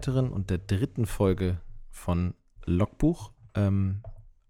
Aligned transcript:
Weiteren 0.00 0.30
und 0.30 0.48
der 0.48 0.56
dritten 0.56 1.04
Folge 1.04 1.60
von 1.90 2.32
Logbuch. 2.64 3.32
Ähm, 3.54 4.00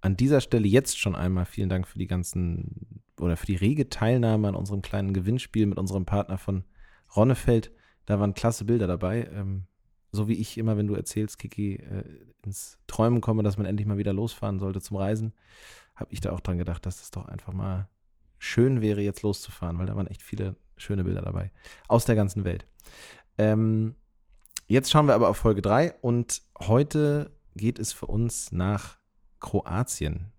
an 0.01 0.17
dieser 0.17 0.41
Stelle 0.41 0.69
jetzt 0.69 0.97
schon 0.97 1.17
einmal 1.17 1.45
vielen 1.45 1.69
Dank 1.69 1.89
für 1.89 1.99
die 1.99 2.07
ganzen 2.07 3.03
oder 3.19 3.37
für 3.37 3.47
die 3.47 3.57
rege 3.57 3.89
Teilnahme 3.89 4.47
an 4.47 4.55
unserem 4.55 4.81
kleinen 4.81 5.13
Gewinnspiel 5.13 5.67
mit 5.67 5.77
unserem 5.77 6.05
Partner 6.05 6.39
von 6.39 6.63
Ronnefeld. 7.17 7.73
Da 8.07 8.21
waren 8.21 8.35
klasse 8.35 8.65
Bilder 8.65 8.87
dabei. 8.87 9.29
Ähm, 9.35 9.65
so 10.13 10.29
wie 10.29 10.35
ich 10.35 10.57
immer, 10.57 10.77
wenn 10.77 10.87
du 10.87 10.95
erzählst, 10.95 11.41
Kiki, 11.41 11.79
äh, 11.79 12.05
ins 12.45 12.79
Träumen 12.87 13.21
komme, 13.21 13.43
dass 13.43 13.57
man 13.57 13.67
endlich 13.67 13.89
mal 13.89 13.99
wieder 13.99 14.13
losfahren 14.13 14.61
sollte 14.61 14.81
zum 14.81 14.99
Reisen, 14.99 15.33
habe 15.97 16.13
ich 16.13 16.21
da 16.21 16.31
auch 16.31 16.39
dran 16.39 16.59
gedacht, 16.59 16.87
dass 16.87 17.03
es 17.03 17.11
doch 17.11 17.27
einfach 17.27 17.53
mal 17.53 17.89
schön 18.39 18.83
wäre, 18.83 19.01
jetzt 19.01 19.23
loszufahren, 19.23 19.81
weil 19.81 19.87
da 19.87 19.97
waren 19.97 20.07
echt 20.07 20.23
viele 20.23 20.55
schöne 20.77 21.03
Bilder 21.03 21.23
dabei. 21.23 21.51
Aus 21.89 22.05
der 22.05 22.15
ganzen 22.15 22.45
Welt. 22.45 22.69
Ähm, 23.37 23.97
jetzt 24.71 24.91
schauen 24.91 25.07
wir 25.07 25.15
aber 25.15 25.29
auf 25.29 25.37
Folge 25.37 25.63
3 25.63 25.95
und 26.01 26.43
heute 26.61 27.33
geht 27.57 27.79
es 27.79 27.93
für 27.93 28.07
uns 28.07 28.53
nach 28.53 28.99
Kroatien. 29.41 30.33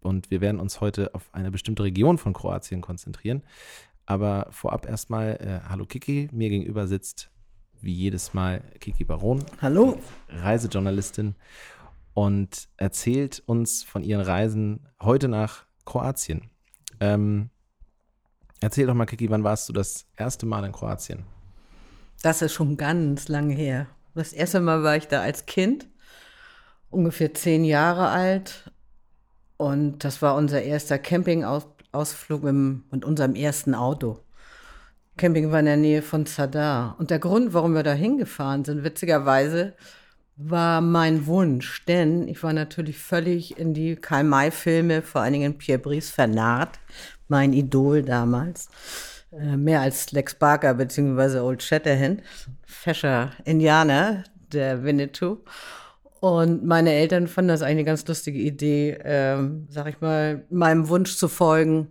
Und 0.00 0.30
wir 0.30 0.40
werden 0.40 0.60
uns 0.60 0.80
heute 0.80 1.14
auf 1.14 1.32
eine 1.32 1.50
bestimmte 1.50 1.82
Region 1.82 2.18
von 2.18 2.34
Kroatien 2.34 2.82
konzentrieren. 2.82 3.42
Aber 4.04 4.48
vorab 4.50 4.86
erstmal, 4.86 5.36
äh, 5.36 5.68
hallo 5.68 5.86
Kiki, 5.86 6.28
mir 6.32 6.50
gegenüber 6.50 6.86
sitzt 6.86 7.30
wie 7.80 7.94
jedes 7.94 8.34
Mal 8.34 8.62
Kiki 8.78 9.04
Baron. 9.04 9.42
Hallo. 9.60 9.98
Reisejournalistin 10.28 11.34
und 12.14 12.68
erzählt 12.76 13.42
uns 13.46 13.84
von 13.84 14.02
ihren 14.02 14.20
Reisen 14.20 14.86
heute 15.00 15.28
nach 15.28 15.64
Kroatien. 15.86 16.50
Ähm, 17.00 17.48
erzähl 18.60 18.86
doch 18.86 18.94
mal, 18.94 19.06
Kiki, 19.06 19.30
wann 19.30 19.44
warst 19.44 19.68
du 19.68 19.72
das 19.72 20.06
erste 20.16 20.46
Mal 20.46 20.64
in 20.64 20.72
Kroatien? 20.72 21.24
Das 22.22 22.40
ist 22.40 22.52
schon 22.52 22.76
ganz 22.76 23.28
lange 23.28 23.54
her. 23.54 23.86
Das 24.14 24.32
erste 24.32 24.60
Mal 24.60 24.82
war 24.82 24.96
ich 24.96 25.08
da 25.08 25.20
als 25.22 25.46
Kind, 25.46 25.88
ungefähr 26.90 27.34
zehn 27.34 27.64
Jahre 27.64 28.08
alt. 28.08 28.70
Und 29.56 30.04
das 30.04 30.22
war 30.22 30.36
unser 30.36 30.62
erster 30.62 30.98
Campingausflug 30.98 32.42
mit 32.42 33.04
unserem 33.04 33.34
ersten 33.34 33.74
Auto. 33.74 34.20
Camping 35.16 35.50
war 35.50 35.60
in 35.60 35.66
der 35.66 35.76
Nähe 35.76 36.02
von 36.02 36.26
Zadar. 36.26 36.96
Und 36.98 37.10
der 37.10 37.18
Grund, 37.18 37.54
warum 37.54 37.74
wir 37.74 37.82
da 37.82 37.92
hingefahren 37.92 38.64
sind, 38.64 38.82
witzigerweise, 38.84 39.74
war 40.36 40.80
mein 40.80 41.26
Wunsch, 41.26 41.84
denn 41.86 42.26
ich 42.26 42.42
war 42.42 42.52
natürlich 42.52 42.98
völlig 42.98 43.58
in 43.58 43.74
die 43.74 43.96
Karl-May-Filme, 43.96 45.02
vor 45.02 45.20
allen 45.20 45.34
Dingen 45.34 45.58
Pierre 45.58 45.78
Brice, 45.78 46.10
vernarrt, 46.10 46.78
mein 47.28 47.52
Idol 47.52 48.02
damals. 48.02 48.68
Äh, 49.32 49.56
mehr 49.56 49.80
als 49.80 50.12
Lex 50.12 50.34
Barker 50.34 50.74
bzw. 50.74 51.38
Old 51.38 51.62
Shatterhand, 51.62 52.22
fescher 52.64 53.32
Indianer, 53.44 54.24
der 54.52 54.84
Winnetou. 54.84 55.38
Und 56.20 56.64
meine 56.64 56.92
Eltern 56.92 57.26
fanden 57.26 57.48
das 57.48 57.62
eigentlich 57.62 57.78
eine 57.78 57.84
ganz 57.84 58.06
lustige 58.06 58.38
Idee, 58.38 58.98
ähm, 59.02 59.66
sag 59.70 59.88
ich 59.88 60.00
mal, 60.00 60.44
meinem 60.50 60.88
Wunsch 60.88 61.16
zu 61.16 61.28
folgen, 61.28 61.88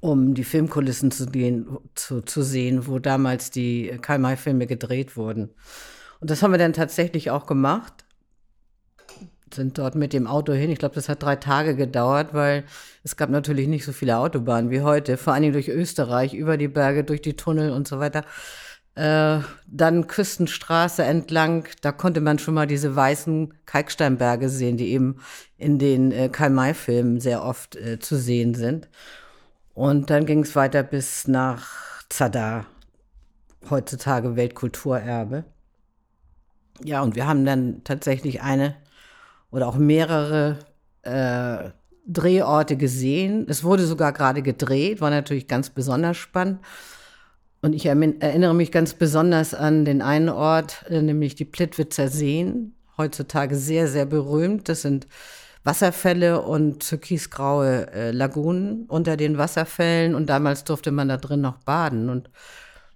um 0.00 0.34
die 0.34 0.44
Filmkulissen 0.44 1.10
zu, 1.10 1.26
gehen, 1.26 1.66
zu, 1.94 2.20
zu 2.20 2.42
sehen, 2.42 2.86
wo 2.86 2.98
damals 2.98 3.50
die 3.50 3.98
Karl-May-Filme 4.00 4.66
gedreht 4.66 5.16
wurden. 5.16 5.50
Und 6.20 6.30
das 6.30 6.42
haben 6.42 6.52
wir 6.52 6.58
dann 6.58 6.72
tatsächlich 6.72 7.30
auch 7.30 7.46
gemacht. 7.46 8.01
Sind 9.54 9.78
dort 9.78 9.94
mit 9.94 10.12
dem 10.12 10.26
Auto 10.26 10.52
hin. 10.52 10.70
Ich 10.70 10.78
glaube, 10.78 10.94
das 10.94 11.08
hat 11.08 11.22
drei 11.22 11.36
Tage 11.36 11.76
gedauert, 11.76 12.32
weil 12.32 12.64
es 13.04 13.16
gab 13.16 13.30
natürlich 13.30 13.68
nicht 13.68 13.84
so 13.84 13.92
viele 13.92 14.18
Autobahnen 14.18 14.70
wie 14.70 14.80
heute. 14.80 15.16
Vor 15.16 15.32
allen 15.32 15.42
Dingen 15.42 15.52
durch 15.52 15.68
Österreich, 15.68 16.34
über 16.34 16.56
die 16.56 16.68
Berge, 16.68 17.04
durch 17.04 17.22
die 17.22 17.36
Tunnel 17.36 17.70
und 17.70 17.86
so 17.86 17.98
weiter. 17.98 18.24
Äh, 18.94 19.40
dann 19.66 20.06
Küstenstraße 20.06 21.02
entlang, 21.02 21.66
da 21.80 21.92
konnte 21.92 22.20
man 22.20 22.38
schon 22.38 22.52
mal 22.52 22.66
diese 22.66 22.94
weißen 22.94 23.54
Kalksteinberge 23.64 24.50
sehen, 24.50 24.76
die 24.76 24.90
eben 24.90 25.16
in 25.56 25.78
den 25.78 26.12
äh, 26.12 26.28
Karl-May-Filmen 26.28 27.18
sehr 27.18 27.42
oft 27.42 27.74
äh, 27.76 27.98
zu 27.98 28.16
sehen 28.16 28.54
sind. 28.54 28.90
Und 29.72 30.10
dann 30.10 30.26
ging 30.26 30.40
es 30.40 30.54
weiter 30.56 30.82
bis 30.82 31.26
nach 31.26 32.02
Zadar, 32.10 32.66
heutzutage 33.70 34.36
Weltkulturerbe. 34.36 35.44
Ja, 36.84 37.00
und 37.00 37.16
wir 37.16 37.26
haben 37.26 37.46
dann 37.46 37.82
tatsächlich 37.84 38.42
eine 38.42 38.76
oder 39.52 39.68
auch 39.68 39.76
mehrere 39.76 40.58
äh, 41.02 41.70
Drehorte 42.06 42.76
gesehen. 42.76 43.46
Es 43.48 43.62
wurde 43.62 43.86
sogar 43.86 44.12
gerade 44.12 44.42
gedreht, 44.42 45.00
war 45.00 45.10
natürlich 45.10 45.46
ganz 45.46 45.70
besonders 45.70 46.16
spannend. 46.16 46.58
Und 47.60 47.74
ich 47.74 47.86
erinnere 47.86 48.54
mich 48.54 48.72
ganz 48.72 48.94
besonders 48.94 49.54
an 49.54 49.84
den 49.84 50.02
einen 50.02 50.28
Ort, 50.28 50.84
äh, 50.88 51.00
nämlich 51.00 51.36
die 51.36 51.44
Plitwitzer 51.44 52.08
Seen, 52.08 52.74
heutzutage 52.98 53.54
sehr, 53.54 53.86
sehr 53.86 54.06
berühmt. 54.06 54.68
Das 54.68 54.82
sind 54.82 55.06
Wasserfälle 55.62 56.42
und 56.42 56.88
türkisgraue 56.88 57.92
äh, 57.92 58.10
Lagunen 58.10 58.86
unter 58.88 59.16
den 59.16 59.38
Wasserfällen. 59.38 60.16
Und 60.16 60.26
damals 60.26 60.64
durfte 60.64 60.90
man 60.90 61.08
da 61.08 61.18
drin 61.18 61.40
noch 61.40 61.58
baden. 61.58 62.10
Und 62.10 62.30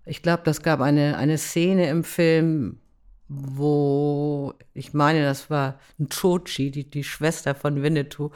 ich 0.04 0.20
glaube, 0.20 0.42
das 0.44 0.62
gab 0.62 0.80
eine, 0.80 1.16
eine 1.16 1.38
Szene 1.38 1.88
im 1.88 2.02
Film, 2.02 2.80
wo 3.28 4.54
ich 4.72 4.94
meine, 4.94 5.22
das 5.22 5.50
war 5.50 5.78
ein 5.98 6.08
Chochi, 6.08 6.70
die, 6.70 6.88
die 6.88 7.04
Schwester 7.04 7.54
von 7.54 7.82
Winnetou, 7.82 8.30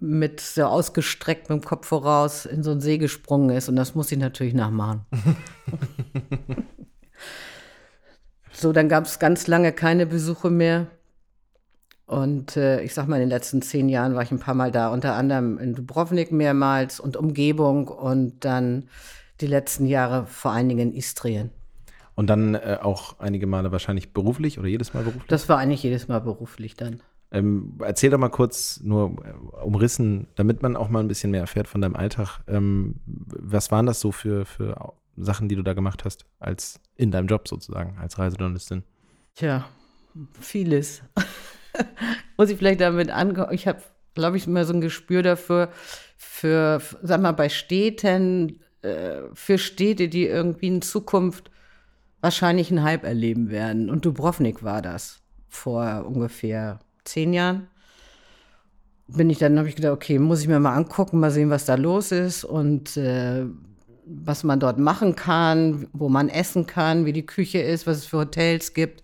mit 0.00 0.40
so 0.40 0.64
ausgestrecktem 0.64 1.60
Kopf 1.60 1.86
voraus 1.86 2.46
in 2.46 2.62
so 2.62 2.70
einen 2.70 2.80
See 2.80 2.98
gesprungen 2.98 3.50
ist. 3.50 3.68
Und 3.68 3.76
das 3.76 3.94
muss 3.94 4.10
ich 4.10 4.18
natürlich 4.18 4.54
nachmachen. 4.54 5.04
so, 8.52 8.72
dann 8.72 8.88
gab 8.88 9.04
es 9.04 9.18
ganz 9.18 9.46
lange 9.46 9.72
keine 9.72 10.06
Besuche 10.06 10.50
mehr. 10.50 10.86
Und 12.06 12.56
äh, 12.56 12.80
ich 12.82 12.94
sag 12.94 13.06
mal, 13.06 13.16
in 13.16 13.22
den 13.22 13.28
letzten 13.28 13.62
zehn 13.62 13.88
Jahren 13.88 14.14
war 14.14 14.22
ich 14.22 14.32
ein 14.32 14.40
paar 14.40 14.54
Mal 14.54 14.72
da, 14.72 14.88
unter 14.88 15.14
anderem 15.14 15.58
in 15.58 15.74
Dubrovnik 15.74 16.32
mehrmals 16.32 16.98
und 16.98 17.16
Umgebung 17.16 17.86
und 17.86 18.44
dann 18.44 18.88
die 19.40 19.46
letzten 19.46 19.86
Jahre 19.86 20.26
vor 20.26 20.50
allen 20.50 20.68
Dingen 20.68 20.90
in 20.90 20.94
Istrien. 20.96 21.50
Und 22.14 22.28
dann 22.28 22.54
äh, 22.54 22.78
auch 22.80 23.18
einige 23.18 23.46
Male 23.46 23.72
wahrscheinlich 23.72 24.12
beruflich 24.12 24.58
oder 24.58 24.68
jedes 24.68 24.94
Mal 24.94 25.02
beruflich? 25.02 25.28
Das 25.28 25.48
war 25.48 25.58
eigentlich 25.58 25.82
jedes 25.82 26.08
Mal 26.08 26.20
beruflich 26.20 26.76
dann. 26.76 27.00
Ähm, 27.32 27.78
erzähl 27.80 28.10
doch 28.10 28.18
mal 28.18 28.28
kurz, 28.28 28.80
nur 28.82 29.16
äh, 29.24 29.62
umrissen, 29.64 30.26
damit 30.34 30.62
man 30.62 30.76
auch 30.76 30.88
mal 30.88 31.00
ein 31.00 31.08
bisschen 31.08 31.30
mehr 31.30 31.40
erfährt 31.40 31.68
von 31.68 31.80
deinem 31.80 31.94
Alltag. 31.94 32.40
Ähm, 32.48 32.96
was 33.06 33.70
waren 33.70 33.86
das 33.86 34.00
so 34.00 34.10
für, 34.10 34.44
für 34.44 34.94
Sachen, 35.16 35.48
die 35.48 35.54
du 35.54 35.62
da 35.62 35.72
gemacht 35.72 36.04
hast, 36.04 36.26
als 36.40 36.80
in 36.96 37.10
deinem 37.10 37.28
Job 37.28 37.46
sozusagen, 37.46 37.96
als 37.98 38.18
Reisejournalistin? 38.18 38.82
Tja, 39.34 39.68
vieles. 40.40 41.02
Muss 42.36 42.50
ich 42.50 42.58
vielleicht 42.58 42.80
damit 42.80 43.10
angehen? 43.10 43.46
Ich 43.52 43.68
habe, 43.68 43.80
glaube 44.14 44.36
ich, 44.36 44.48
immer 44.48 44.64
so 44.64 44.72
ein 44.74 44.80
Gespür 44.80 45.22
dafür, 45.22 45.70
für, 46.16 46.80
sag 47.02 47.20
mal, 47.20 47.32
bei 47.32 47.48
Städten, 47.48 48.60
äh, 48.82 49.22
für 49.34 49.58
Städte, 49.58 50.08
die 50.08 50.26
irgendwie 50.26 50.66
in 50.66 50.82
Zukunft 50.82 51.50
wahrscheinlich 52.20 52.70
einen 52.70 52.82
Hype 52.82 53.04
erleben 53.04 53.50
werden. 53.50 53.90
Und 53.90 54.04
Dubrovnik 54.04 54.62
war 54.62 54.82
das 54.82 55.20
vor 55.48 56.04
ungefähr 56.06 56.78
zehn 57.04 57.32
Jahren. 57.32 57.68
Bin 59.08 59.30
ich 59.30 59.38
dann, 59.38 59.58
habe 59.58 59.68
ich 59.68 59.76
gedacht, 59.76 59.92
okay, 59.92 60.18
muss 60.18 60.40
ich 60.40 60.48
mir 60.48 60.60
mal 60.60 60.74
angucken, 60.74 61.18
mal 61.18 61.30
sehen, 61.30 61.50
was 61.50 61.64
da 61.64 61.74
los 61.74 62.12
ist 62.12 62.44
und 62.44 62.96
äh, 62.96 63.44
was 64.06 64.44
man 64.44 64.60
dort 64.60 64.78
machen 64.78 65.16
kann, 65.16 65.88
wo 65.92 66.08
man 66.08 66.28
essen 66.28 66.66
kann, 66.66 67.06
wie 67.06 67.12
die 67.12 67.26
Küche 67.26 67.58
ist, 67.58 67.86
was 67.86 67.98
es 67.98 68.06
für 68.06 68.18
Hotels 68.18 68.74
gibt. 68.74 69.02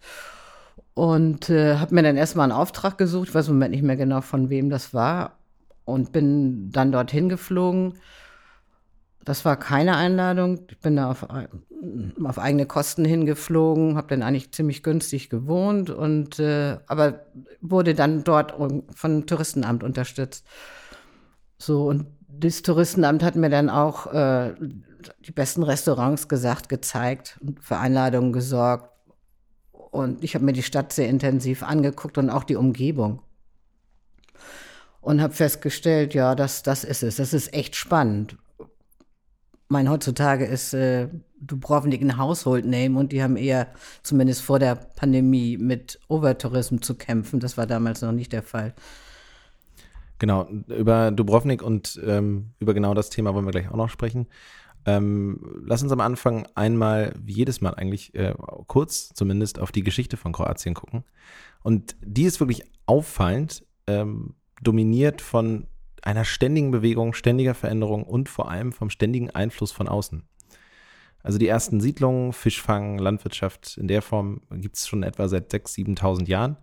Und 0.94 1.50
äh, 1.50 1.76
habe 1.76 1.94
mir 1.94 2.02
dann 2.02 2.16
erstmal 2.16 2.44
einen 2.44 2.58
Auftrag 2.58 2.98
gesucht, 2.98 3.28
ich 3.28 3.34
weiß 3.34 3.48
im 3.48 3.54
Moment 3.54 3.72
nicht 3.72 3.82
mehr 3.82 3.96
genau, 3.96 4.20
von 4.20 4.48
wem 4.48 4.70
das 4.70 4.94
war. 4.94 5.38
Und 5.84 6.12
bin 6.12 6.70
dann 6.70 6.90
dorthin 6.90 7.28
geflogen 7.28 7.94
das 9.26 9.44
war 9.44 9.56
keine 9.58 9.96
Einladung. 9.96 10.60
Ich 10.70 10.78
bin 10.78 10.96
da 10.96 11.10
auf, 11.10 11.26
auf 12.24 12.38
eigene 12.38 12.64
Kosten 12.64 13.04
hingeflogen, 13.04 13.96
habe 13.96 14.06
dann 14.06 14.22
eigentlich 14.22 14.52
ziemlich 14.52 14.84
günstig 14.84 15.30
gewohnt 15.30 15.90
und 15.90 16.38
äh, 16.38 16.78
aber 16.86 17.26
wurde 17.60 17.94
dann 17.94 18.22
dort 18.22 18.54
von 18.94 19.26
Touristenamt 19.26 19.82
unterstützt. 19.82 20.46
So 21.58 21.88
und 21.88 22.06
das 22.28 22.62
Touristenamt 22.62 23.24
hat 23.24 23.34
mir 23.34 23.50
dann 23.50 23.68
auch 23.68 24.12
äh, 24.12 24.54
die 25.26 25.32
besten 25.32 25.64
Restaurants 25.64 26.28
gesagt, 26.28 26.68
gezeigt 26.68 27.38
und 27.40 27.60
für 27.60 27.78
Einladungen 27.78 28.32
gesorgt. 28.32 28.90
Und 29.72 30.22
ich 30.22 30.36
habe 30.36 30.44
mir 30.44 30.52
die 30.52 30.62
Stadt 30.62 30.92
sehr 30.92 31.08
intensiv 31.08 31.64
angeguckt 31.64 32.16
und 32.16 32.30
auch 32.30 32.44
die 32.44 32.56
Umgebung. 32.56 33.22
Und 35.00 35.20
habe 35.20 35.34
festgestellt, 35.34 36.14
ja, 36.14 36.36
das, 36.36 36.62
das 36.62 36.84
ist 36.84 37.02
es. 37.02 37.16
Das 37.16 37.32
ist 37.32 37.52
echt 37.52 37.74
spannend 37.74 38.36
mein, 39.68 39.90
heutzutage 39.90 40.44
ist 40.44 40.74
äh, 40.74 41.08
Dubrovnik 41.40 42.00
ein 42.00 42.18
Household 42.18 42.64
Name 42.64 42.98
und 42.98 43.12
die 43.12 43.22
haben 43.22 43.36
eher, 43.36 43.68
zumindest 44.02 44.42
vor 44.42 44.58
der 44.58 44.74
Pandemie, 44.74 45.56
mit 45.56 46.00
Overtourism 46.08 46.78
zu 46.78 46.94
kämpfen. 46.94 47.40
Das 47.40 47.56
war 47.56 47.66
damals 47.66 48.02
noch 48.02 48.12
nicht 48.12 48.32
der 48.32 48.42
Fall. 48.42 48.74
Genau, 50.18 50.48
über 50.68 51.10
Dubrovnik 51.10 51.62
und 51.62 52.00
ähm, 52.04 52.52
über 52.58 52.72
genau 52.72 52.94
das 52.94 53.10
Thema 53.10 53.34
wollen 53.34 53.44
wir 53.44 53.52
gleich 53.52 53.70
auch 53.70 53.76
noch 53.76 53.90
sprechen. 53.90 54.26
Ähm, 54.86 55.40
lass 55.66 55.82
uns 55.82 55.92
am 55.92 56.00
Anfang 56.00 56.46
einmal, 56.54 57.12
wie 57.18 57.34
jedes 57.34 57.60
Mal 57.60 57.74
eigentlich, 57.74 58.14
äh, 58.14 58.34
kurz 58.68 59.10
zumindest 59.12 59.58
auf 59.58 59.72
die 59.72 59.82
Geschichte 59.82 60.16
von 60.16 60.32
Kroatien 60.32 60.74
gucken. 60.74 61.04
Und 61.62 61.96
die 62.00 62.22
ist 62.22 62.38
wirklich 62.40 62.62
auffallend, 62.86 63.66
ähm, 63.88 64.36
dominiert 64.62 65.20
von 65.20 65.66
einer 66.06 66.24
ständigen 66.24 66.70
Bewegung, 66.70 67.14
ständiger 67.14 67.54
Veränderung 67.54 68.04
und 68.04 68.28
vor 68.28 68.48
allem 68.48 68.72
vom 68.72 68.90
ständigen 68.90 69.30
Einfluss 69.30 69.72
von 69.72 69.88
außen. 69.88 70.22
Also 71.24 71.36
die 71.38 71.48
ersten 71.48 71.80
Siedlungen, 71.80 72.32
Fischfang, 72.32 72.98
Landwirtschaft 72.98 73.76
in 73.76 73.88
der 73.88 74.02
Form 74.02 74.42
gibt 74.52 74.76
es 74.76 74.86
schon 74.86 75.02
etwa 75.02 75.26
seit 75.26 75.52
6.000, 75.52 75.98
7.000 75.98 76.28
Jahren. 76.28 76.56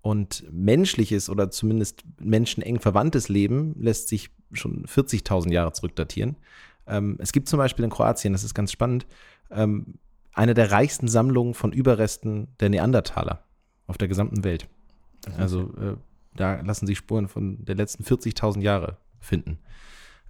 Und 0.00 0.44
menschliches 0.52 1.28
oder 1.28 1.50
zumindest 1.50 2.04
menscheneng 2.20 2.78
verwandtes 2.78 3.28
Leben 3.28 3.74
lässt 3.78 4.06
sich 4.08 4.30
schon 4.52 4.86
40.000 4.86 5.52
Jahre 5.52 5.72
zurückdatieren. 5.72 6.36
Ähm, 6.86 7.16
es 7.18 7.32
gibt 7.32 7.48
zum 7.48 7.58
Beispiel 7.58 7.84
in 7.84 7.90
Kroatien, 7.90 8.32
das 8.32 8.44
ist 8.44 8.54
ganz 8.54 8.70
spannend, 8.70 9.06
ähm, 9.50 9.98
eine 10.32 10.54
der 10.54 10.70
reichsten 10.70 11.08
Sammlungen 11.08 11.54
von 11.54 11.72
Überresten 11.72 12.48
der 12.60 12.68
Neandertaler 12.68 13.44
auf 13.88 13.98
der 13.98 14.08
gesamten 14.08 14.44
Welt. 14.44 14.68
Also 15.36 15.72
äh, 15.76 15.96
da 16.34 16.60
lassen 16.60 16.86
sich 16.86 16.98
Spuren 16.98 17.28
von 17.28 17.64
der 17.64 17.74
letzten 17.74 18.04
40.000 18.04 18.60
Jahre 18.60 18.98
finden. 19.20 19.58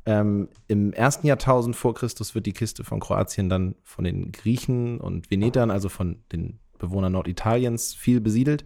Ähm, 0.04 0.48
Im 0.66 0.92
ersten 0.92 1.26
Jahrtausend 1.26 1.76
vor 1.76 1.94
Christus 1.94 2.34
wird 2.34 2.46
die 2.46 2.52
Kiste 2.52 2.82
von 2.82 2.98
Kroatien 2.98 3.48
dann 3.48 3.76
von 3.84 4.04
den 4.04 4.32
Griechen 4.32 5.00
und 5.00 5.30
Venetern, 5.30 5.70
also 5.70 5.88
von 5.88 6.16
den 6.32 6.58
Bewohnern 6.78 7.12
Norditaliens, 7.12 7.94
viel 7.94 8.20
besiedelt. 8.20 8.64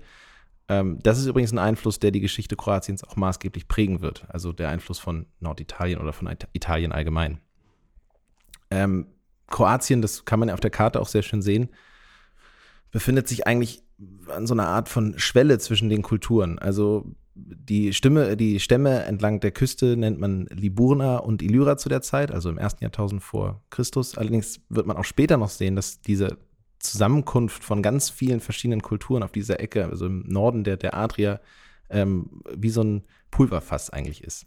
Ähm, 0.68 0.98
das 1.02 1.18
ist 1.18 1.26
übrigens 1.26 1.52
ein 1.52 1.58
Einfluss, 1.58 2.00
der 2.00 2.10
die 2.10 2.20
Geschichte 2.20 2.56
Kroatiens 2.56 3.04
auch 3.04 3.16
maßgeblich 3.16 3.68
prägen 3.68 4.00
wird. 4.00 4.24
Also 4.28 4.52
der 4.52 4.70
Einfluss 4.70 4.98
von 4.98 5.26
Norditalien 5.40 6.00
oder 6.00 6.14
von 6.14 6.34
Italien 6.54 6.92
allgemein. 6.92 7.38
Ähm, 8.70 9.06
Kroatien, 9.48 10.02
das 10.02 10.24
kann 10.24 10.40
man 10.40 10.48
ja 10.48 10.54
auf 10.54 10.60
der 10.60 10.70
Karte 10.70 11.00
auch 11.00 11.06
sehr 11.06 11.22
schön 11.22 11.42
sehen, 11.42 11.68
befindet 12.90 13.28
sich 13.28 13.46
eigentlich 13.46 13.82
an 14.28 14.46
so 14.46 14.54
einer 14.54 14.66
Art 14.66 14.88
von 14.88 15.18
Schwelle 15.18 15.58
zwischen 15.58 15.88
den 15.88 16.02
Kulturen. 16.02 16.58
Also 16.58 17.14
die 17.36 17.92
Stimme, 17.92 18.36
die 18.36 18.60
Stämme 18.60 19.04
entlang 19.04 19.40
der 19.40 19.50
Küste 19.50 19.96
nennt 19.96 20.18
man 20.18 20.46
Liburna 20.46 21.18
und 21.18 21.42
Illyra 21.42 21.76
zu 21.76 21.88
der 21.88 22.00
Zeit, 22.00 22.30
also 22.30 22.48
im 22.48 22.56
ersten 22.56 22.82
Jahrtausend 22.82 23.22
vor 23.22 23.62
Christus. 23.70 24.16
Allerdings 24.16 24.60
wird 24.70 24.86
man 24.86 24.96
auch 24.96 25.04
später 25.04 25.36
noch 25.36 25.50
sehen, 25.50 25.76
dass 25.76 26.00
diese 26.00 26.38
Zusammenkunft 26.78 27.62
von 27.62 27.82
ganz 27.82 28.08
vielen 28.08 28.40
verschiedenen 28.40 28.80
Kulturen 28.80 29.22
auf 29.22 29.32
dieser 29.32 29.60
Ecke, 29.60 29.84
also 29.84 30.06
im 30.06 30.24
Norden 30.26 30.64
der, 30.64 30.78
der 30.78 30.94
Adria, 30.94 31.40
ähm, 31.90 32.42
wie 32.54 32.70
so 32.70 32.82
ein 32.82 33.04
Pulverfass 33.30 33.90
eigentlich 33.90 34.24
ist. 34.24 34.46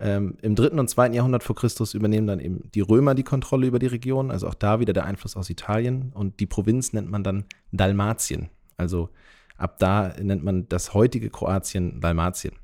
Ähm, 0.00 0.36
Im 0.42 0.54
dritten 0.54 0.78
und 0.78 0.88
zweiten 0.88 1.14
Jahrhundert 1.14 1.42
vor 1.42 1.56
Christus 1.56 1.94
übernehmen 1.94 2.26
dann 2.26 2.40
eben 2.40 2.70
die 2.74 2.80
Römer 2.80 3.14
die 3.14 3.24
Kontrolle 3.24 3.66
über 3.66 3.78
die 3.78 3.86
Region, 3.86 4.30
also 4.30 4.48
auch 4.48 4.54
da 4.54 4.80
wieder 4.80 4.92
der 4.92 5.04
Einfluss 5.04 5.36
aus 5.36 5.50
Italien. 5.50 6.12
Und 6.14 6.40
die 6.40 6.46
Provinz 6.46 6.92
nennt 6.92 7.10
man 7.10 7.24
dann 7.24 7.44
Dalmatien. 7.72 8.48
Also 8.76 9.10
ab 9.58 9.78
da 9.78 10.14
nennt 10.20 10.42
man 10.42 10.68
das 10.68 10.94
heutige 10.94 11.28
Kroatien 11.28 12.00
Dalmatien. 12.00 12.54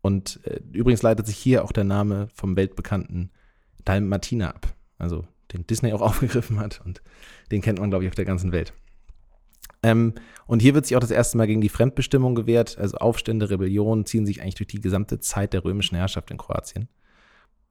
Und 0.00 0.40
äh, 0.44 0.60
übrigens 0.72 1.02
leitet 1.02 1.26
sich 1.26 1.36
hier 1.36 1.64
auch 1.64 1.72
der 1.72 1.84
Name 1.84 2.28
vom 2.34 2.56
weltbekannten 2.56 3.30
Dalmatina 3.84 4.50
ab. 4.50 4.74
Also 4.98 5.26
den 5.52 5.66
Disney 5.66 5.92
auch 5.92 6.02
aufgegriffen 6.02 6.60
hat 6.60 6.80
und 6.84 7.02
den 7.50 7.62
kennt 7.62 7.80
man, 7.80 7.90
glaube 7.90 8.04
ich, 8.04 8.10
auf 8.10 8.14
der 8.14 8.26
ganzen 8.26 8.52
Welt. 8.52 8.72
Ähm, 9.82 10.14
und 10.46 10.60
hier 10.60 10.74
wird 10.74 10.86
sich 10.86 10.96
auch 10.96 11.00
das 11.00 11.10
erste 11.10 11.36
Mal 11.36 11.46
gegen 11.46 11.60
die 11.60 11.68
Fremdbestimmung 11.68 12.34
gewehrt. 12.34 12.78
Also 12.78 12.98
Aufstände, 12.98 13.50
Rebellionen 13.50 14.06
ziehen 14.06 14.26
sich 14.26 14.40
eigentlich 14.40 14.54
durch 14.56 14.68
die 14.68 14.80
gesamte 14.80 15.20
Zeit 15.20 15.52
der 15.52 15.64
römischen 15.64 15.96
Herrschaft 15.96 16.30
in 16.30 16.38
Kroatien. 16.38 16.88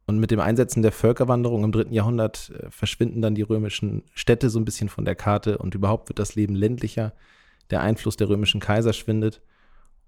Und 0.06 0.20
mit 0.20 0.32
dem 0.32 0.40
Einsetzen 0.40 0.82
der 0.82 0.92
Völkerwanderung 0.92 1.64
im 1.64 1.72
dritten 1.72 1.94
Jahrhundert 1.94 2.52
äh, 2.58 2.70
verschwinden 2.70 3.22
dann 3.22 3.36
die 3.36 3.42
römischen 3.42 4.04
Städte 4.14 4.50
so 4.50 4.60
ein 4.60 4.66
bisschen 4.66 4.90
von 4.90 5.06
der 5.06 5.16
Karte 5.16 5.58
und 5.58 5.76
überhaupt 5.76 6.10
wird 6.10 6.20
das 6.20 6.36
Leben 6.36 6.56
ländlicher. 6.56 7.14
Der 7.74 7.82
Einfluss 7.82 8.18
der 8.18 8.30
römischen 8.30 8.62
Kaiser 8.62 8.94
schwindet 8.94 9.42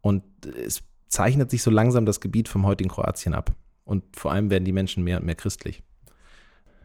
und 0.02 0.24
es 0.46 0.84
zeichnet 1.08 1.50
sich 1.50 1.64
so 1.64 1.72
langsam 1.72 2.06
das 2.06 2.22
Gebiet 2.22 2.48
vom 2.48 2.64
heutigen 2.64 2.92
Kroatien 2.92 3.34
ab. 3.34 3.56
Und 3.86 4.04
vor 4.16 4.32
allem 4.32 4.52
werden 4.52 4.66
die 4.66 4.72
Menschen 4.72 5.04
mehr 5.04 5.18
und 5.18 5.26
mehr 5.26 5.34
christlich. 5.34 5.82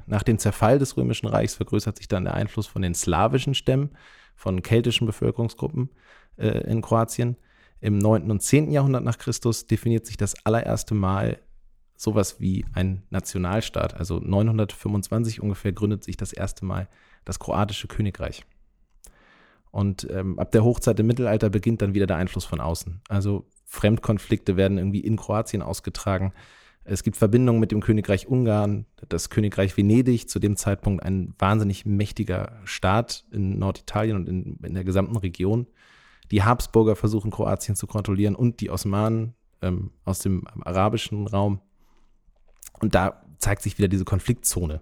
Nach 0.06 0.22
dem 0.22 0.38
Zerfall 0.38 0.78
des 0.78 0.96
Römischen 0.96 1.26
Reichs 1.26 1.54
vergrößert 1.54 1.98
sich 1.98 2.08
dann 2.08 2.24
der 2.24 2.32
Einfluss 2.32 2.66
von 2.66 2.80
den 2.80 2.94
slawischen 2.94 3.52
Stämmen, 3.52 3.90
von 4.34 4.62
keltischen 4.62 5.06
Bevölkerungsgruppen 5.06 5.90
äh, 6.38 6.48
in 6.60 6.80
Kroatien. 6.80 7.36
Im 7.82 7.98
9. 7.98 8.30
und 8.30 8.40
10. 8.40 8.70
Jahrhundert 8.70 9.04
nach 9.04 9.18
Christus 9.18 9.66
definiert 9.66 10.06
sich 10.06 10.16
das 10.16 10.46
allererste 10.46 10.94
Mal 10.94 11.40
sowas 11.94 12.40
wie 12.40 12.64
ein 12.72 13.02
Nationalstaat. 13.10 13.98
Also 13.98 14.18
925 14.18 15.42
ungefähr 15.42 15.72
gründet 15.72 16.04
sich 16.04 16.16
das 16.16 16.32
erste 16.32 16.64
Mal 16.64 16.88
das 17.26 17.38
kroatische 17.38 17.86
Königreich. 17.86 18.46
Und 19.70 20.08
ähm, 20.10 20.38
ab 20.38 20.50
der 20.50 20.64
Hochzeit 20.64 20.98
im 20.98 21.06
Mittelalter 21.06 21.48
beginnt 21.48 21.82
dann 21.82 21.94
wieder 21.94 22.06
der 22.06 22.16
Einfluss 22.16 22.44
von 22.44 22.60
außen. 22.60 23.00
Also 23.08 23.46
Fremdkonflikte 23.66 24.56
werden 24.56 24.78
irgendwie 24.78 25.00
in 25.00 25.16
Kroatien 25.16 25.62
ausgetragen. 25.62 26.32
Es 26.82 27.04
gibt 27.04 27.16
Verbindungen 27.16 27.60
mit 27.60 27.70
dem 27.70 27.80
Königreich 27.80 28.26
Ungarn, 28.26 28.86
das 29.08 29.30
Königreich 29.30 29.76
Venedig, 29.76 30.28
zu 30.28 30.40
dem 30.40 30.56
Zeitpunkt 30.56 31.04
ein 31.04 31.34
wahnsinnig 31.38 31.86
mächtiger 31.86 32.58
Staat 32.64 33.26
in 33.30 33.58
Norditalien 33.58 34.16
und 34.16 34.28
in, 34.28 34.56
in 34.64 34.74
der 34.74 34.84
gesamten 34.84 35.16
Region. 35.16 35.66
Die 36.30 36.42
Habsburger 36.42 36.96
versuchen 36.96 37.30
Kroatien 37.30 37.76
zu 37.76 37.86
kontrollieren 37.86 38.34
und 38.34 38.60
die 38.60 38.70
Osmanen 38.70 39.34
ähm, 39.62 39.92
aus 40.04 40.20
dem 40.20 40.44
arabischen 40.62 41.26
Raum. 41.26 41.60
Und 42.80 42.94
da 42.94 43.22
zeigt 43.38 43.62
sich 43.62 43.78
wieder 43.78 43.88
diese 43.88 44.04
Konfliktzone. 44.04 44.80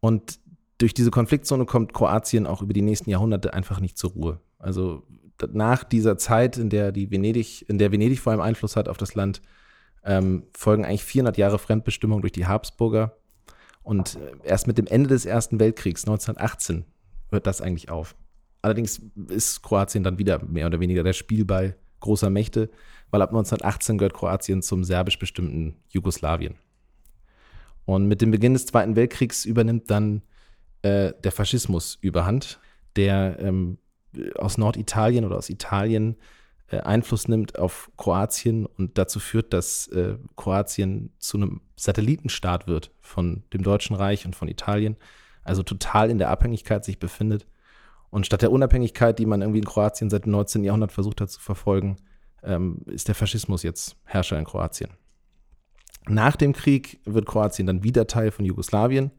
Und 0.00 0.40
durch 0.82 0.94
diese 0.94 1.12
Konfliktzone 1.12 1.64
kommt 1.64 1.94
Kroatien 1.94 2.44
auch 2.44 2.60
über 2.60 2.72
die 2.72 2.82
nächsten 2.82 3.08
Jahrhunderte 3.08 3.54
einfach 3.54 3.78
nicht 3.78 3.96
zur 3.96 4.10
Ruhe. 4.10 4.40
Also 4.58 5.04
nach 5.52 5.84
dieser 5.84 6.18
Zeit, 6.18 6.56
in 6.56 6.70
der 6.70 6.90
die 6.90 7.10
Venedig, 7.10 7.68
in 7.68 7.78
der 7.78 7.92
Venedig 7.92 8.18
vor 8.18 8.32
allem 8.32 8.40
Einfluss 8.40 8.74
hat 8.74 8.88
auf 8.88 8.96
das 8.96 9.14
Land, 9.14 9.42
ähm, 10.04 10.44
folgen 10.56 10.84
eigentlich 10.84 11.04
400 11.04 11.38
Jahre 11.38 11.60
Fremdbestimmung 11.60 12.20
durch 12.20 12.32
die 12.32 12.46
Habsburger. 12.46 13.16
Und 13.84 14.16
äh, 14.16 14.48
erst 14.48 14.66
mit 14.66 14.76
dem 14.76 14.88
Ende 14.88 15.10
des 15.10 15.24
Ersten 15.24 15.60
Weltkriegs, 15.60 16.02
1918, 16.02 16.84
hört 17.30 17.46
das 17.46 17.60
eigentlich 17.60 17.88
auf. 17.88 18.16
Allerdings 18.60 19.00
ist 19.28 19.62
Kroatien 19.62 20.02
dann 20.02 20.18
wieder 20.18 20.44
mehr 20.44 20.66
oder 20.66 20.80
weniger 20.80 21.04
der 21.04 21.12
Spielball 21.12 21.76
großer 22.00 22.30
Mächte, 22.30 22.70
weil 23.12 23.22
ab 23.22 23.30
1918 23.30 23.98
gehört 23.98 24.14
Kroatien 24.14 24.62
zum 24.62 24.82
serbisch 24.82 25.18
bestimmten 25.20 25.76
Jugoslawien. 25.90 26.56
Und 27.84 28.06
mit 28.06 28.20
dem 28.20 28.32
Beginn 28.32 28.54
des 28.54 28.66
Zweiten 28.66 28.96
Weltkriegs 28.96 29.44
übernimmt 29.44 29.88
dann 29.88 30.22
äh, 30.82 31.12
der 31.22 31.32
Faschismus 31.32 31.98
überhand, 32.00 32.60
der 32.96 33.38
ähm, 33.40 33.78
aus 34.36 34.58
Norditalien 34.58 35.24
oder 35.24 35.36
aus 35.36 35.48
Italien 35.48 36.16
äh, 36.72 36.80
Einfluss 36.80 37.28
nimmt 37.28 37.58
auf 37.58 37.90
Kroatien 37.96 38.66
und 38.66 38.98
dazu 38.98 39.20
führt, 39.20 39.52
dass 39.52 39.88
äh, 39.88 40.16
Kroatien 40.36 41.12
zu 41.18 41.36
einem 41.36 41.60
Satellitenstaat 41.76 42.66
wird 42.66 42.90
von 43.00 43.44
dem 43.52 43.62
Deutschen 43.62 43.94
Reich 43.94 44.24
und 44.24 44.34
von 44.34 44.48
Italien, 44.48 44.96
also 45.44 45.62
total 45.62 46.10
in 46.10 46.18
der 46.18 46.30
Abhängigkeit 46.30 46.84
sich 46.84 46.98
befindet. 46.98 47.46
Und 48.10 48.26
statt 48.26 48.42
der 48.42 48.52
Unabhängigkeit, 48.52 49.18
die 49.18 49.26
man 49.26 49.40
irgendwie 49.40 49.60
in 49.60 49.64
Kroatien 49.64 50.10
seit 50.10 50.24
dem 50.24 50.32
19. 50.32 50.64
Jahrhundert 50.64 50.92
versucht 50.92 51.20
hat 51.20 51.30
zu 51.30 51.40
verfolgen, 51.40 51.96
ähm, 52.42 52.82
ist 52.86 53.08
der 53.08 53.14
Faschismus 53.14 53.62
jetzt 53.62 53.96
Herrscher 54.04 54.38
in 54.38 54.44
Kroatien. 54.44 54.90
Nach 56.08 56.36
dem 56.36 56.52
Krieg 56.52 57.00
wird 57.04 57.26
Kroatien 57.26 57.66
dann 57.66 57.84
wieder 57.84 58.06
Teil 58.06 58.30
von 58.30 58.44
Jugoslawien. 58.44 59.12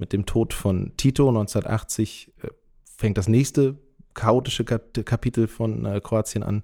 Mit 0.00 0.14
dem 0.14 0.24
Tod 0.24 0.54
von 0.54 0.92
Tito 0.96 1.28
1980 1.28 2.32
äh, 2.42 2.48
fängt 2.96 3.18
das 3.18 3.28
nächste 3.28 3.76
chaotische 4.14 4.64
Kapitel 4.64 5.46
von 5.46 5.84
äh, 5.84 6.00
Kroatien 6.02 6.42
an. 6.42 6.62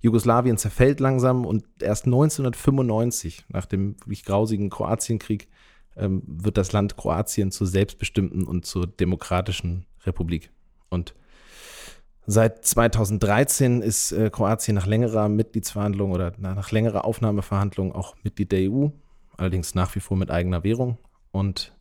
Jugoslawien 0.00 0.58
zerfällt 0.58 1.00
langsam 1.00 1.46
und 1.46 1.64
erst 1.80 2.04
1995, 2.04 3.46
nach 3.48 3.64
dem 3.64 3.96
wirklich 4.00 4.26
grausigen 4.26 4.68
Kroatienkrieg, 4.68 5.48
ähm, 5.96 6.22
wird 6.26 6.58
das 6.58 6.72
Land 6.72 6.98
Kroatien 6.98 7.50
zur 7.50 7.66
selbstbestimmten 7.66 8.46
und 8.46 8.66
zur 8.66 8.86
demokratischen 8.86 9.86
Republik. 10.04 10.50
Und 10.90 11.14
seit 12.26 12.62
2013 12.66 13.80
ist 13.80 14.12
äh, 14.12 14.28
Kroatien 14.28 14.74
nach 14.74 14.86
längerer 14.86 15.30
Mitgliedsverhandlung 15.30 16.12
oder 16.12 16.34
nach 16.36 16.72
längerer 16.72 17.06
Aufnahmeverhandlung 17.06 17.94
auch 17.94 18.16
Mitglied 18.22 18.52
der 18.52 18.70
EU, 18.70 18.88
allerdings 19.38 19.74
nach 19.74 19.94
wie 19.94 20.00
vor 20.00 20.18
mit 20.18 20.30
eigener 20.30 20.62
Währung. 20.62 20.98
Und 21.32 21.75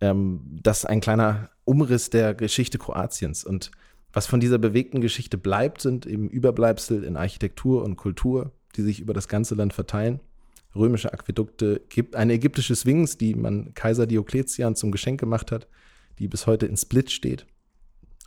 ähm, 0.00 0.40
das 0.62 0.84
ein 0.84 1.00
kleiner 1.00 1.50
Umriss 1.64 2.10
der 2.10 2.34
Geschichte 2.34 2.78
Kroatiens. 2.78 3.44
Und 3.44 3.70
was 4.12 4.26
von 4.26 4.40
dieser 4.40 4.58
bewegten 4.58 5.00
Geschichte 5.00 5.38
bleibt, 5.38 5.82
sind 5.82 6.06
eben 6.06 6.28
Überbleibsel 6.28 7.04
in 7.04 7.16
Architektur 7.16 7.84
und 7.84 7.96
Kultur, 7.96 8.52
die 8.76 8.82
sich 8.82 9.00
über 9.00 9.14
das 9.14 9.28
ganze 9.28 9.54
Land 9.54 9.72
verteilen. 9.72 10.20
Römische 10.74 11.12
Aquädukte, 11.12 11.82
eine 12.12 12.34
ägyptische 12.34 12.76
Sphinx, 12.76 13.16
die 13.16 13.34
man 13.34 13.72
Kaiser 13.74 14.06
Diokletian 14.06 14.76
zum 14.76 14.92
Geschenk 14.92 15.18
gemacht 15.20 15.50
hat, 15.50 15.66
die 16.18 16.28
bis 16.28 16.46
heute 16.46 16.66
in 16.66 16.76
Split 16.76 17.10
steht. 17.10 17.46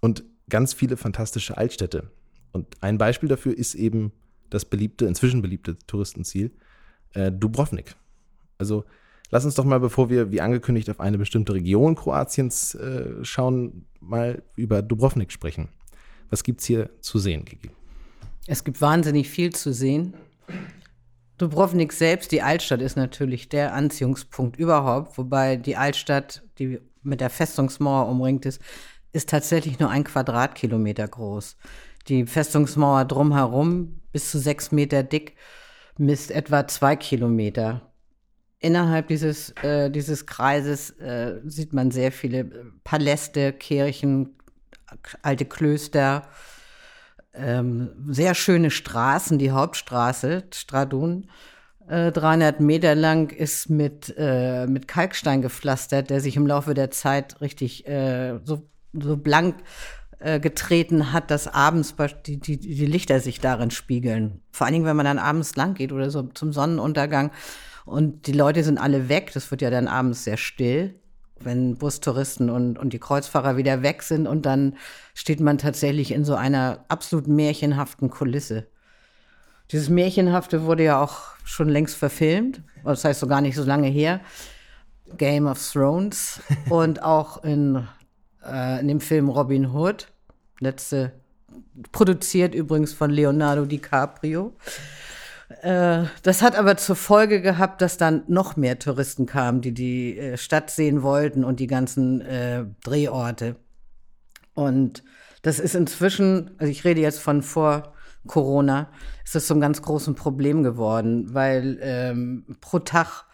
Und 0.01 0.23
ganz 0.49 0.73
viele 0.73 0.97
fantastische 0.97 1.57
Altstädte. 1.57 2.11
Und 2.51 2.67
ein 2.81 2.97
Beispiel 2.97 3.29
dafür 3.29 3.55
ist 3.55 3.75
eben 3.75 4.11
das 4.49 4.65
beliebte, 4.65 5.05
inzwischen 5.05 5.41
beliebte 5.41 5.77
Touristenziel, 5.85 6.51
äh, 7.13 7.31
Dubrovnik. 7.31 7.95
Also 8.57 8.85
Lass 9.31 9.45
uns 9.45 9.55
doch 9.55 9.65
mal, 9.65 9.79
bevor 9.79 10.09
wir 10.09 10.31
wie 10.31 10.41
angekündigt 10.41 10.89
auf 10.89 11.00
eine 11.00 11.17
bestimmte 11.17 11.53
Region 11.53 11.95
Kroatiens 11.95 12.75
äh, 12.75 13.24
schauen, 13.24 13.86
mal 14.00 14.41
über 14.55 14.81
Dubrovnik 14.81 15.31
sprechen. 15.31 15.69
Was 16.29 16.43
gibt 16.43 16.62
es 16.62 16.67
hier 16.67 16.89
zu 17.01 17.19
sehen, 17.19 17.45
Gigi? 17.45 17.69
Es 18.48 18.63
gibt 18.63 18.81
wahnsinnig 18.81 19.29
viel 19.29 19.53
zu 19.53 19.74
sehen. 19.74 20.15
Dubrovnik 21.38 21.93
selbst, 21.93 22.31
die 22.31 22.41
Altstadt, 22.41 22.81
ist 22.81 22.98
natürlich 22.98 23.50
der 23.50 23.74
Anziehungspunkt 23.74 24.57
überhaupt, 24.57 25.17
wobei 25.17 25.55
die 25.55 25.77
Altstadt, 25.77 26.43
die 26.57 26.79
mit 27.01 27.21
der 27.21 27.29
Festungsmauer 27.29 28.09
umringt 28.09 28.45
ist, 28.45 28.62
ist 29.13 29.29
tatsächlich 29.29 29.79
nur 29.79 29.89
ein 29.89 30.03
Quadratkilometer 30.03 31.07
groß. 31.07 31.57
Die 32.07 32.25
Festungsmauer 32.25 33.05
drumherum, 33.05 34.01
bis 34.12 34.31
zu 34.31 34.39
sechs 34.39 34.71
Meter 34.71 35.03
dick, 35.03 35.36
misst 35.98 36.31
etwa 36.31 36.67
zwei 36.67 36.95
Kilometer. 36.95 37.88
Innerhalb 38.59 39.07
dieses, 39.07 39.51
äh, 39.63 39.89
dieses 39.89 40.25
Kreises 40.25 40.91
äh, 40.99 41.39
sieht 41.45 41.71
man 41.71 41.91
sehr 41.91 42.11
viele 42.11 42.45
Paläste, 42.83 43.53
Kirchen, 43.53 44.35
alte 45.21 45.45
Klöster, 45.45 46.27
ähm, 47.33 47.91
sehr 48.07 48.35
schöne 48.35 48.69
Straßen. 48.69 49.37
Die 49.37 49.51
Hauptstraße, 49.51 50.43
Stradun, 50.53 51.29
äh, 51.87 52.11
300 52.11 52.59
Meter 52.59 52.95
lang, 52.95 53.31
ist 53.31 53.69
mit, 53.69 54.13
äh, 54.17 54.67
mit 54.67 54.89
Kalkstein 54.89 55.41
gepflastert, 55.41 56.09
der 56.09 56.19
sich 56.19 56.35
im 56.35 56.45
Laufe 56.45 56.73
der 56.73 56.91
Zeit 56.91 57.39
richtig 57.39 57.87
äh, 57.87 58.39
so, 58.43 58.67
so 58.91 59.15
blank 59.15 59.55
äh, 60.19 60.41
getreten 60.41 61.13
hat, 61.13 61.31
dass 61.31 61.47
abends 61.47 61.95
die, 62.25 62.41
die, 62.41 62.59
die 62.59 62.85
Lichter 62.85 63.21
sich 63.21 63.39
darin 63.39 63.71
spiegeln. 63.71 64.41
Vor 64.51 64.65
allen 64.65 64.73
Dingen, 64.73 64.85
wenn 64.85 64.97
man 64.97 65.05
dann 65.05 65.17
abends 65.17 65.55
lang 65.55 65.75
geht 65.75 65.93
oder 65.93 66.09
so 66.09 66.23
zum 66.23 66.51
Sonnenuntergang 66.51 67.31
und 67.86 68.27
die 68.27 68.33
Leute 68.33 68.63
sind 68.63 68.77
alle 68.77 69.09
weg, 69.09 69.31
das 69.33 69.50
wird 69.51 69.62
ja 69.62 69.69
dann 69.69 69.88
abends 69.88 70.24
sehr 70.24 70.38
still, 70.38 70.95
wenn 71.39 71.77
Bustouristen 71.77 72.50
und, 72.50 72.77
und 72.77 72.93
die 72.93 73.00
Kreuzfahrer 73.00 73.57
wieder 73.57 73.81
weg 73.81 74.03
sind 74.03 74.27
und 74.27 74.45
dann 74.45 74.75
steht 75.13 75.39
man 75.39 75.57
tatsächlich 75.57 76.12
in 76.12 76.25
so 76.25 76.36
einer 76.36 76.86
absolut 76.88 77.27
märchenhaften 77.27 78.09
Kulisse. 78.09 78.67
Dieses 79.71 79.89
Märchenhafte 79.89 80.63
wurde 80.63 80.83
ja 80.83 81.01
auch 81.01 81.38
schon 81.43 81.69
längst 81.69 81.95
verfilmt, 81.95 82.62
das 82.83 83.05
heißt 83.05 83.19
so 83.19 83.27
gar 83.27 83.41
nicht 83.41 83.55
so 83.55 83.63
lange 83.63 83.88
her. 83.88 84.19
Game 85.17 85.48
of 85.48 85.59
Thrones 85.71 86.39
und 86.69 87.01
auch 87.01 87.43
in 87.43 87.88
äh, 88.45 88.79
in 88.79 88.88
dem 88.88 89.01
Film 89.01 89.29
Robin 89.29 89.74
Hood. 89.74 90.07
Letzte, 90.59 91.13
produziert 91.91 92.53
übrigens 92.53 92.93
von 92.93 93.09
Leonardo 93.12 93.65
DiCaprio. 93.65 94.53
Äh, 95.62 96.03
das 96.24 96.41
hat 96.41 96.56
aber 96.56 96.77
zur 96.77 96.96
Folge 96.96 97.41
gehabt, 97.41 97.82
dass 97.82 97.98
dann 97.98 98.24
noch 98.27 98.56
mehr 98.56 98.79
Touristen 98.79 99.25
kamen, 99.25 99.62
die 99.62 99.74
die 99.74 100.18
äh, 100.18 100.38
Stadt 100.38 100.70
sehen 100.70 101.01
wollten 101.01 101.44
und 101.44 101.60
die 101.60 101.68
ganzen 101.68 102.22
äh, 102.22 102.65
Drehorte. 102.84 103.56
Und 104.53 105.03
das 105.41 105.60
ist 105.60 105.75
inzwischen, 105.75 106.51
also 106.58 106.72
ich 106.72 106.86
rede 106.86 107.01
jetzt 107.01 107.20
von 107.20 107.41
vor 107.41 107.94
Corona, 108.27 108.89
ist 109.24 109.36
das 109.36 109.48
zum 109.48 109.60
ganz 109.60 109.82
großen 109.82 110.13
Problem 110.13 110.63
geworden, 110.63 111.34
weil 111.34 111.79
ähm, 111.82 112.46
pro 112.62 112.79
Tag 112.79 113.25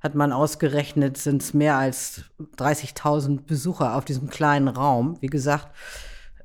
hat 0.00 0.14
man 0.14 0.32
ausgerechnet, 0.32 1.16
sind 1.16 1.42
es 1.42 1.54
mehr 1.54 1.76
als 1.76 2.22
30.000 2.56 3.42
Besucher 3.42 3.96
auf 3.96 4.04
diesem 4.04 4.30
kleinen 4.30 4.68
Raum. 4.68 5.18
Wie 5.20 5.26
gesagt, 5.26 5.68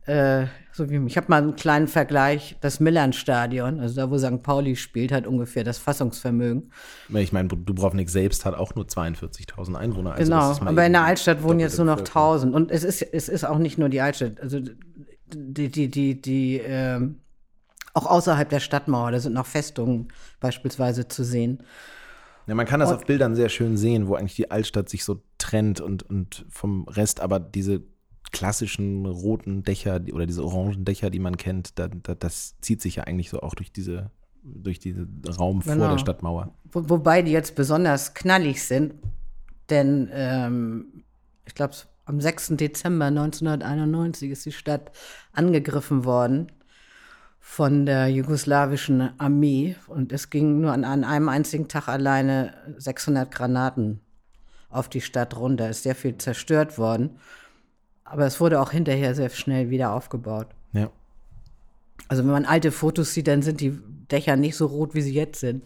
äh, 0.05 0.47
so 0.75 0.89
wie, 0.89 0.99
ich 1.05 1.17
habe 1.17 1.27
mal 1.29 1.41
einen 1.41 1.55
kleinen 1.55 1.87
Vergleich, 1.87 2.57
das 2.59 2.79
Millern-Stadion, 2.79 3.79
also 3.79 3.95
da, 3.95 4.09
wo 4.09 4.17
St. 4.17 4.41
Pauli 4.41 4.75
spielt, 4.75 5.11
hat 5.11 5.27
ungefähr 5.27 5.63
das 5.63 5.77
Fassungsvermögen. 5.77 6.71
Ich 7.13 7.31
meine, 7.31 7.47
Dubrovnik 7.47 8.09
selbst 8.09 8.43
hat 8.43 8.55
auch 8.55 8.73
nur 8.73 8.85
42.000 8.85 9.75
Einwohner. 9.75 10.13
Also 10.13 10.31
genau, 10.31 10.55
aber 10.59 10.85
in 10.85 10.93
der 10.93 11.03
Altstadt 11.03 11.43
wohnen 11.43 11.59
jetzt 11.59 11.77
nur 11.77 11.85
noch 11.85 12.01
1.000. 12.01 12.51
Und 12.51 12.71
es 12.71 12.83
ist, 12.83 13.03
es 13.03 13.29
ist 13.29 13.43
auch 13.43 13.59
nicht 13.59 13.77
nur 13.77 13.89
die 13.89 14.01
Altstadt, 14.01 14.41
also 14.41 14.59
die, 15.31 15.69
die, 15.69 15.89
die, 15.89 16.19
die 16.19 16.59
äh, 16.59 16.99
auch 17.93 18.07
außerhalb 18.07 18.49
der 18.49 18.59
Stadtmauer, 18.59 19.11
da 19.11 19.19
sind 19.19 19.33
noch 19.33 19.45
Festungen 19.45 20.07
beispielsweise 20.39 21.07
zu 21.07 21.23
sehen. 21.23 21.61
Ja, 22.47 22.55
man 22.55 22.65
kann 22.65 22.79
das 22.79 22.89
und, 22.89 22.95
auf 22.95 23.05
Bildern 23.05 23.35
sehr 23.35 23.49
schön 23.49 23.77
sehen, 23.77 24.07
wo 24.07 24.15
eigentlich 24.15 24.35
die 24.35 24.49
Altstadt 24.49 24.89
sich 24.89 25.03
so 25.05 25.21
trennt 25.37 25.81
und, 25.81 26.01
und 26.01 26.45
vom 26.49 26.87
Rest, 26.87 27.19
aber 27.19 27.39
diese 27.39 27.83
klassischen 28.33 29.05
roten 29.05 29.63
Dächer 29.63 30.01
oder 30.11 30.25
diese 30.25 30.43
orangen 30.43 30.83
Dächer, 30.83 31.09
die 31.09 31.19
man 31.19 31.37
kennt, 31.37 31.79
da, 31.79 31.87
da, 31.87 32.15
das 32.15 32.59
zieht 32.59 32.81
sich 32.81 32.97
ja 32.97 33.05
eigentlich 33.05 33.29
so 33.29 33.39
auch 33.39 33.55
durch 33.55 33.71
diese 33.71 34.11
durch 34.43 34.79
diesen 34.79 35.21
Raum 35.39 35.61
genau. 35.61 35.85
vor 35.85 35.93
der 35.93 35.99
Stadtmauer. 35.99 36.53
Wo, 36.69 36.89
wobei 36.89 37.21
die 37.21 37.31
jetzt 37.31 37.55
besonders 37.55 38.13
knallig 38.13 38.61
sind, 38.63 38.95
denn 39.69 40.09
ähm, 40.11 41.03
ich 41.45 41.55
glaube, 41.55 41.75
am 42.05 42.19
6. 42.19 42.57
Dezember 42.57 43.05
1991 43.05 44.31
ist 44.31 44.45
die 44.45 44.51
Stadt 44.51 44.91
angegriffen 45.31 46.03
worden 46.03 46.51
von 47.39 47.85
der 47.85 48.09
jugoslawischen 48.09 49.17
Armee 49.19 49.77
und 49.87 50.11
es 50.11 50.29
ging 50.29 50.59
nur 50.59 50.73
an, 50.73 50.83
an, 50.83 51.05
einem 51.05 51.29
einzigen 51.29 51.69
Tag 51.69 51.87
alleine 51.87 52.53
600 52.77 53.31
Granaten 53.31 54.01
auf 54.69 54.89
die 54.89 55.01
Stadt 55.01 55.37
runter. 55.37 55.69
Es 55.69 55.77
ist 55.77 55.83
sehr 55.83 55.95
viel 55.95 56.17
zerstört 56.17 56.77
worden, 56.77 57.17
aber 58.03 58.25
es 58.25 58.39
wurde 58.39 58.61
auch 58.61 58.71
hinterher 58.71 59.15
sehr 59.15 59.29
schnell 59.29 59.69
wieder 59.69 59.93
aufgebaut. 59.93 60.47
Ja. 60.73 60.91
Also 62.07 62.23
wenn 62.23 62.31
man 62.31 62.45
alte 62.45 62.71
Fotos 62.71 63.13
sieht, 63.13 63.27
dann 63.27 63.41
sind 63.41 63.61
die 63.61 63.79
Dächer 64.11 64.35
nicht 64.35 64.55
so 64.55 64.65
rot, 64.65 64.93
wie 64.93 65.01
sie 65.01 65.13
jetzt 65.13 65.39
sind. 65.39 65.63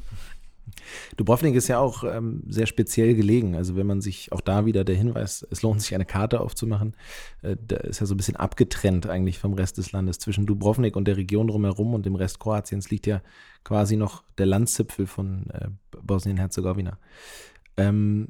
Dubrovnik 1.16 1.56
ist 1.56 1.68
ja 1.68 1.80
auch 1.80 2.04
ähm, 2.04 2.44
sehr 2.48 2.68
speziell 2.68 3.16
gelegen. 3.16 3.56
Also 3.56 3.76
wenn 3.76 3.88
man 3.88 4.02
sich 4.02 4.32
auch 4.32 4.42
da 4.42 4.66
wieder 4.66 4.84
der 4.84 4.96
Hinweis, 4.96 5.46
es 5.50 5.62
lohnt 5.62 5.82
sich 5.82 5.96
eine 5.96 6.06
Karte 6.06 6.42
aufzumachen, 6.42 6.96
äh, 7.42 7.56
da 7.66 7.78
ist 7.78 8.00
ja 8.00 8.06
so 8.06 8.14
ein 8.14 8.18
bisschen 8.18 8.36
abgetrennt 8.36 9.08
eigentlich 9.08 9.40
vom 9.40 9.54
Rest 9.54 9.78
des 9.78 9.92
Landes. 9.92 10.20
Zwischen 10.20 10.46
Dubrovnik 10.46 10.96
und 10.96 11.08
der 11.08 11.18
Region 11.18 11.48
drumherum 11.48 11.94
und 11.94 12.06
dem 12.06 12.16
Rest 12.16 12.40
Kroatiens 12.40 12.90
liegt 12.90 13.08
ja 13.08 13.22
quasi 13.64 13.98
noch 13.98 14.24
der 14.38 14.46
Landzipfel 14.46 15.08
von 15.08 15.50
äh, 15.52 15.70
Bosnien-Herzegowina. 16.02 16.98
Ähm, 17.78 18.30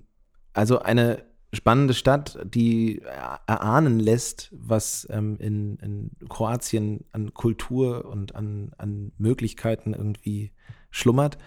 also 0.54 0.80
eine 0.80 1.24
spannende 1.54 1.94
Stadt, 1.94 2.38
die 2.44 3.02
erahnen 3.46 4.00
lässt, 4.00 4.50
was 4.52 5.08
ähm, 5.10 5.38
in, 5.40 5.78
in, 5.78 6.12
Kroatien 6.30 7.06
an 7.12 7.34
Kultur 7.34 8.06
und 8.06 8.36
an, 8.36 8.72
an 8.78 9.12
Möglichkeiten 9.18 9.94
irgendwie 9.94 10.52
schlummert. 10.92 11.38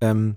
Ähm, 0.00 0.36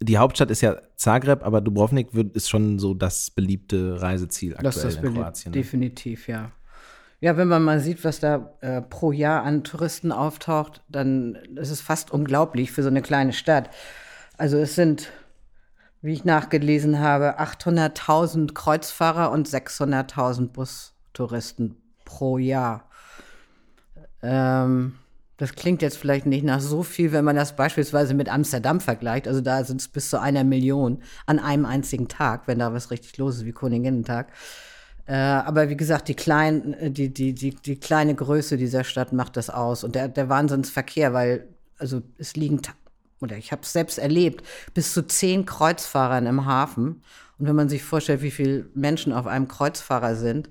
die 0.00 0.18
Hauptstadt 0.18 0.50
ist 0.50 0.60
ja 0.60 0.76
Zagreb, 0.96 1.42
aber 1.42 1.60
Dubrovnik 1.60 2.14
wird, 2.14 2.34
ist 2.34 2.48
schon 2.48 2.78
so 2.78 2.94
das 2.94 3.30
beliebte 3.30 4.00
Reiseziel 4.00 4.54
aktuell 4.54 4.64
das 4.64 4.76
ist 4.76 4.96
das 4.96 5.04
in 5.04 5.14
Kroatien. 5.14 5.52
Ne? 5.52 5.58
Definitiv, 5.58 6.28
ja. 6.28 6.52
Ja, 7.20 7.38
wenn 7.38 7.48
man 7.48 7.62
mal 7.62 7.80
sieht, 7.80 8.04
was 8.04 8.20
da 8.20 8.56
äh, 8.60 8.82
pro 8.82 9.10
Jahr 9.10 9.42
an 9.42 9.64
Touristen 9.64 10.12
auftaucht, 10.12 10.82
dann 10.88 11.34
ist 11.56 11.70
es 11.70 11.80
fast 11.80 12.10
unglaublich 12.10 12.72
für 12.72 12.82
so 12.82 12.88
eine 12.88 13.00
kleine 13.00 13.32
Stadt. 13.32 13.70
Also 14.36 14.58
es 14.58 14.74
sind, 14.74 15.10
wie 16.02 16.12
ich 16.12 16.24
nachgelesen 16.24 17.00
habe, 17.00 17.40
800.000 17.40 18.52
Kreuzfahrer 18.54 19.30
und 19.30 19.48
600.000 19.48 20.48
Bustouristen 20.48 21.76
pro 22.04 22.38
Jahr. 22.38 22.88
Ähm, 24.22 24.94
das 25.36 25.54
klingt 25.54 25.82
jetzt 25.82 25.98
vielleicht 25.98 26.26
nicht 26.26 26.44
nach 26.44 26.60
so 26.60 26.82
viel, 26.82 27.12
wenn 27.12 27.24
man 27.24 27.36
das 27.36 27.56
beispielsweise 27.56 28.14
mit 28.14 28.30
Amsterdam 28.30 28.80
vergleicht. 28.80 29.28
Also 29.28 29.42
da 29.42 29.62
sind 29.64 29.80
es 29.82 29.88
bis 29.88 30.08
zu 30.08 30.20
einer 30.20 30.44
Million 30.44 31.02
an 31.26 31.38
einem 31.38 31.66
einzigen 31.66 32.08
Tag, 32.08 32.46
wenn 32.46 32.58
da 32.58 32.72
was 32.72 32.90
richtig 32.90 33.16
los 33.18 33.36
ist, 33.36 33.44
wie 33.44 33.52
Königinnentag. 33.52 34.32
Äh, 35.06 35.14
aber 35.14 35.68
wie 35.68 35.76
gesagt, 35.76 36.08
die, 36.08 36.14
klein, 36.14 36.74
äh, 36.74 36.90
die, 36.90 37.12
die, 37.12 37.34
die, 37.34 37.54
die 37.54 37.78
kleine 37.78 38.14
Größe 38.14 38.56
dieser 38.56 38.82
Stadt 38.82 39.12
macht 39.12 39.36
das 39.36 39.50
aus. 39.50 39.84
Und 39.84 39.94
der, 39.94 40.08
der 40.08 40.28
Wahnsinnsverkehr, 40.28 41.12
weil, 41.12 41.46
also 41.78 42.02
es 42.18 42.34
liegen, 42.34 42.62
oder 43.20 43.36
ich 43.36 43.52
habe 43.52 43.62
es 43.62 43.72
selbst 43.72 43.98
erlebt, 43.98 44.44
bis 44.74 44.92
zu 44.92 45.06
zehn 45.06 45.46
Kreuzfahrern 45.46 46.26
im 46.26 46.44
Hafen. 46.44 47.02
Und 47.38 47.46
wenn 47.46 47.56
man 47.56 47.68
sich 47.68 47.82
vorstellt, 47.82 48.22
wie 48.22 48.30
viele 48.30 48.66
Menschen 48.74 49.12
auf 49.12 49.26
einem 49.26 49.48
Kreuzfahrer 49.48 50.16
sind, 50.16 50.50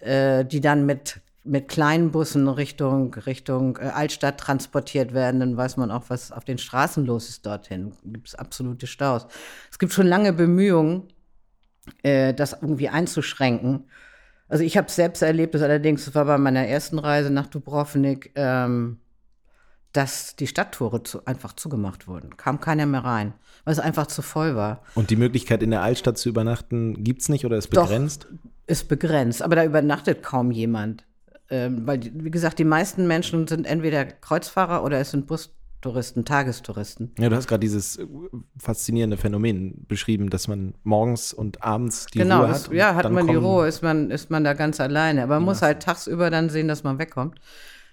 äh, 0.00 0.44
die 0.44 0.60
dann 0.60 0.86
mit 0.86 1.20
mit 1.44 1.68
kleinen 1.68 2.12
Bussen 2.12 2.48
Richtung, 2.48 3.14
Richtung 3.14 3.76
äh, 3.78 3.86
Altstadt 3.86 4.38
transportiert 4.38 5.12
werden, 5.12 5.40
dann 5.40 5.56
weiß 5.56 5.76
man 5.76 5.90
auch, 5.90 6.04
was 6.08 6.30
auf 6.30 6.44
den 6.44 6.58
Straßen 6.58 7.04
los 7.04 7.28
ist 7.28 7.44
dorthin. 7.46 7.92
Gibt 8.04 8.28
es 8.28 8.34
absolute 8.34 8.86
Staus. 8.86 9.26
Es 9.70 9.78
gibt 9.78 9.92
schon 9.92 10.06
lange 10.06 10.32
Bemühungen, 10.32 11.08
äh, 12.02 12.32
das 12.32 12.52
irgendwie 12.52 12.88
einzuschränken. 12.88 13.88
Also 14.48 14.64
ich 14.64 14.76
habe 14.76 14.86
es 14.86 14.94
selbst 14.94 15.22
erlebt, 15.22 15.54
das 15.54 15.62
allerdings, 15.62 16.04
das 16.04 16.14
war 16.14 16.26
bei 16.26 16.38
meiner 16.38 16.66
ersten 16.66 16.98
Reise 16.98 17.30
nach 17.30 17.46
Dubrovnik, 17.46 18.32
ähm, 18.34 18.98
dass 19.92 20.36
die 20.36 20.46
Stadttore 20.46 21.02
zu, 21.02 21.24
einfach 21.26 21.52
zugemacht 21.52 22.08
wurden. 22.08 22.36
Kam 22.36 22.60
keiner 22.60 22.86
mehr 22.86 23.04
rein, 23.04 23.34
weil 23.64 23.72
es 23.72 23.78
einfach 23.78 24.06
zu 24.06 24.22
voll 24.22 24.56
war. 24.56 24.82
Und 24.94 25.10
die 25.10 25.16
Möglichkeit, 25.16 25.62
in 25.62 25.70
der 25.70 25.82
Altstadt 25.82 26.18
zu 26.18 26.28
übernachten, 26.28 27.04
gibt 27.04 27.22
es 27.22 27.28
nicht 27.28 27.44
oder 27.44 27.56
ist 27.56 27.68
begrenzt? 27.68 28.26
Doch, 28.30 28.38
ist 28.66 28.88
begrenzt, 28.88 29.42
aber 29.42 29.56
da 29.56 29.64
übernachtet 29.64 30.22
kaum 30.22 30.50
jemand. 30.50 31.04
Ähm, 31.50 31.86
weil, 31.86 32.00
wie 32.14 32.30
gesagt, 32.30 32.58
die 32.58 32.64
meisten 32.64 33.06
Menschen 33.06 33.46
sind 33.46 33.66
entweder 33.66 34.06
Kreuzfahrer 34.06 34.82
oder 34.84 34.98
es 35.00 35.10
sind 35.10 35.26
Bus, 35.26 35.50
Touristen, 35.82 36.24
Tagestouristen. 36.24 37.12
Ja, 37.18 37.28
du 37.28 37.36
hast 37.36 37.48
gerade 37.48 37.60
dieses 37.60 37.98
faszinierende 38.56 39.16
Phänomen 39.16 39.84
beschrieben, 39.88 40.30
dass 40.30 40.46
man 40.46 40.74
morgens 40.84 41.34
und 41.34 41.62
abends 41.62 42.06
die 42.06 42.20
genau, 42.20 42.44
Ruhe 42.44 42.48
hat. 42.50 42.72
ja, 42.72 42.94
hat 42.94 43.10
man 43.10 43.26
die 43.26 43.34
Ruhe, 43.34 43.66
ist 43.66 43.82
man, 43.82 44.10
ist 44.12 44.30
man 44.30 44.44
da 44.44 44.54
ganz 44.54 44.80
alleine. 44.80 45.24
Aber 45.24 45.34
man 45.34 45.44
muss 45.44 45.60
halt 45.60 45.82
tagsüber 45.82 46.30
dann 46.30 46.50
sehen, 46.50 46.68
dass 46.68 46.84
man 46.84 46.98
wegkommt. 46.98 47.40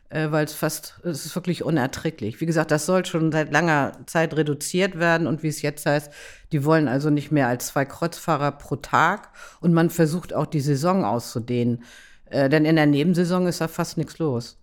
Äh, 0.10 0.32
Weil 0.32 0.46
es 0.46 0.54
fast, 0.54 1.00
es 1.04 1.26
ist 1.26 1.36
wirklich 1.36 1.64
unerträglich. 1.64 2.42
Wie 2.42 2.46
gesagt, 2.46 2.72
das 2.72 2.86
soll 2.86 3.06
schon 3.06 3.32
seit 3.32 3.52
langer 3.52 3.94
Zeit 4.08 4.36
reduziert 4.36 4.98
werden 4.98 5.28
und 5.28 5.44
wie 5.44 5.48
es 5.50 5.62
jetzt 5.62 5.86
heißt, 5.86 6.12
die 6.52 6.66
wollen 6.66 6.88
also 6.88 7.10
nicht 7.12 7.32
mehr 7.32 7.48
als 7.48 7.68
zwei 7.68 7.86
Kreuzfahrer 7.86 8.52
pro 8.54 8.76
Tag 8.78 9.30
und 9.62 9.74
man 9.74 9.90
versucht 9.90 10.34
auch 10.34 10.48
die 10.48 10.62
Saison 10.62 11.06
auszudehnen. 11.06 11.84
Äh, 12.26 12.50
denn 12.50 12.66
in 12.66 12.76
der 12.76 12.88
Nebensaison 12.88 13.46
ist 13.48 13.62
da 13.62 13.68
fast 13.68 13.98
nichts 13.98 14.18
los. 14.18 14.58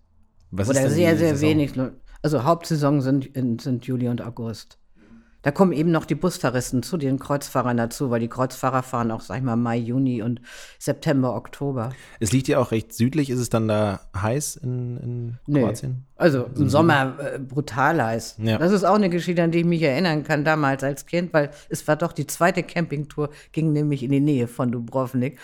Was 0.51 0.69
ist 0.69 0.77
Oder 0.77 0.89
sehr, 0.89 1.17
sehr 1.17 1.35
Saison? 1.35 1.49
wenig. 1.49 1.73
Also 2.21 2.43
Hauptsaison 2.43 3.01
sind, 3.01 3.25
in, 3.25 3.59
sind 3.59 3.85
Juli 3.85 4.09
und 4.09 4.21
August. 4.21 4.77
Da 5.47 5.51
kommen 5.51 5.71
eben 5.71 5.91
noch 5.91 6.03
die 6.03 6.15
Bustouristen 6.15 6.83
zu 6.83 6.97
den 6.97 7.19
Kreuzfahrern 7.19 7.77
dazu, 7.77 8.09
weil 8.09 8.19
die 8.19 8.27
Kreuzfahrer 8.27 8.83
fahren 8.83 9.11
auch, 9.11 9.21
sag 9.21 9.37
ich 9.37 9.43
mal, 9.43 9.55
Mai, 9.55 9.77
Juni 9.77 10.21
und 10.21 10.41
September, 10.77 11.37
Oktober. 11.37 11.93
Es 12.19 12.33
liegt 12.33 12.49
ja 12.49 12.59
auch 12.59 12.71
recht 12.71 12.93
südlich. 12.93 13.29
Ist 13.29 13.39
es 13.39 13.47
dann 13.47 13.69
da 13.69 14.01
heiß 14.13 14.57
in, 14.57 14.97
in 14.97 15.37
Nee. 15.45 15.61
Kroatien? 15.61 16.03
Also 16.17 16.49
im 16.53 16.67
Sommer 16.67 17.15
äh, 17.19 17.39
brutal 17.39 18.03
heiß. 18.03 18.39
Ja. 18.39 18.57
Das 18.57 18.73
ist 18.73 18.83
auch 18.83 18.95
eine 18.95 19.09
Geschichte, 19.09 19.41
an 19.41 19.51
die 19.51 19.59
ich 19.59 19.65
mich 19.65 19.81
erinnern 19.81 20.25
kann, 20.25 20.43
damals 20.43 20.83
als 20.83 21.05
Kind, 21.05 21.31
weil 21.33 21.51
es 21.69 21.87
war 21.87 21.95
doch 21.95 22.11
die 22.11 22.27
zweite 22.27 22.61
Campingtour, 22.61 23.29
ging 23.53 23.71
nämlich 23.71 24.03
in 24.03 24.11
die 24.11 24.19
Nähe 24.19 24.49
von 24.49 24.69
Dubrovnik. 24.73 25.39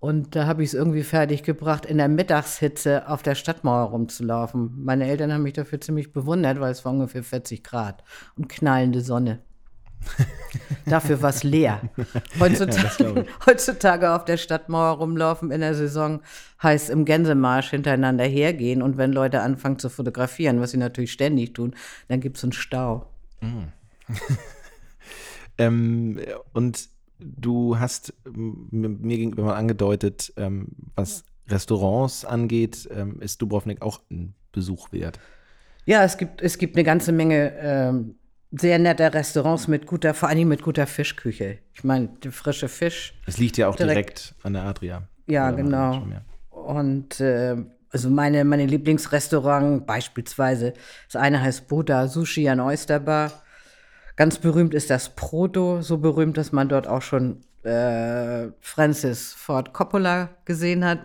Und 0.00 0.34
da 0.34 0.46
habe 0.46 0.62
ich 0.62 0.70
es 0.70 0.74
irgendwie 0.74 1.02
fertig 1.02 1.42
gebracht, 1.42 1.84
in 1.84 1.98
der 1.98 2.08
Mittagshitze 2.08 3.06
auf 3.06 3.22
der 3.22 3.34
Stadtmauer 3.34 3.90
rumzulaufen. 3.90 4.82
Meine 4.82 5.06
Eltern 5.06 5.32
haben 5.32 5.42
mich 5.42 5.52
dafür 5.52 5.80
ziemlich 5.80 6.12
bewundert, 6.12 6.58
weil 6.58 6.72
es 6.72 6.84
war 6.84 6.92
ungefähr 6.92 7.22
40 7.22 7.62
Grad 7.62 8.02
und 8.36 8.48
knallende 8.48 9.02
Sonne. 9.02 9.40
Dafür 10.86 11.20
war 11.20 11.28
es 11.28 11.44
leer. 11.44 11.82
Heutzutage, 12.38 13.26
heutzutage 13.46 14.12
auf 14.12 14.24
der 14.24 14.38
Stadtmauer 14.38 14.96
rumlaufen 14.96 15.50
in 15.50 15.60
der 15.60 15.74
Saison 15.74 16.22
heißt 16.62 16.88
im 16.88 17.04
Gänsemarsch 17.04 17.68
hintereinander 17.68 18.24
hergehen. 18.24 18.80
Und 18.80 18.96
wenn 18.96 19.12
Leute 19.12 19.42
anfangen 19.42 19.78
zu 19.78 19.90
fotografieren, 19.90 20.62
was 20.62 20.70
sie 20.70 20.78
natürlich 20.78 21.12
ständig 21.12 21.52
tun, 21.52 21.76
dann 22.08 22.20
gibt 22.20 22.38
es 22.38 22.44
einen 22.44 22.52
Stau. 22.52 23.06
Ähm, 25.60 26.18
und 26.54 26.88
du 27.20 27.78
hast 27.78 28.12
ähm, 28.26 28.68
mir 28.70 29.16
gegenüber 29.16 29.44
mal 29.44 29.54
angedeutet, 29.56 30.32
ähm, 30.36 30.68
was 30.94 31.24
Restaurants 31.48 32.24
angeht, 32.24 32.88
ähm, 32.92 33.20
ist 33.20 33.42
Dubrovnik 33.42 33.82
auch 33.82 34.00
ein 34.10 34.34
Besuch 34.52 34.92
wert. 34.92 35.18
Ja, 35.86 36.04
es 36.04 36.16
gibt, 36.16 36.42
es 36.42 36.58
gibt 36.58 36.76
eine 36.76 36.84
ganze 36.84 37.12
Menge 37.12 37.52
ähm, 37.58 38.14
sehr 38.52 38.78
nette 38.78 39.12
Restaurants 39.12 39.68
mit 39.68 39.86
guter, 39.86 40.14
vor 40.14 40.28
allem 40.28 40.48
mit 40.48 40.62
guter 40.62 40.86
Fischküche. 40.86 41.58
Ich 41.72 41.84
meine, 41.84 42.08
der 42.22 42.32
frische 42.32 42.68
Fisch. 42.68 43.14
Es 43.26 43.38
liegt 43.38 43.56
ja 43.56 43.68
auch 43.68 43.76
direkt, 43.76 43.96
Direkt- 43.96 44.34
an 44.42 44.52
der 44.54 44.62
Adria. 44.64 45.08
Ja, 45.26 45.50
genau. 45.50 46.04
Und 46.50 47.20
äh, 47.20 47.56
also 47.90 48.10
meine, 48.10 48.44
meine 48.44 48.66
Lieblingsrestaurant 48.66 49.86
beispielsweise, 49.86 50.74
das 51.06 51.20
eine 51.20 51.40
heißt 51.40 51.68
Buddha 51.68 52.08
Sushi 52.08 52.48
an 52.48 52.60
Oysterbar. 52.60 53.32
Ganz 54.20 54.36
berühmt 54.36 54.74
ist 54.74 54.90
das 54.90 55.08
Proto, 55.16 55.80
so 55.80 55.96
berühmt, 55.96 56.36
dass 56.36 56.52
man 56.52 56.68
dort 56.68 56.86
auch 56.86 57.00
schon 57.00 57.40
äh, 57.62 58.48
Francis 58.60 59.32
Ford 59.32 59.72
Coppola 59.72 60.28
gesehen 60.44 60.84
hat. 60.84 60.98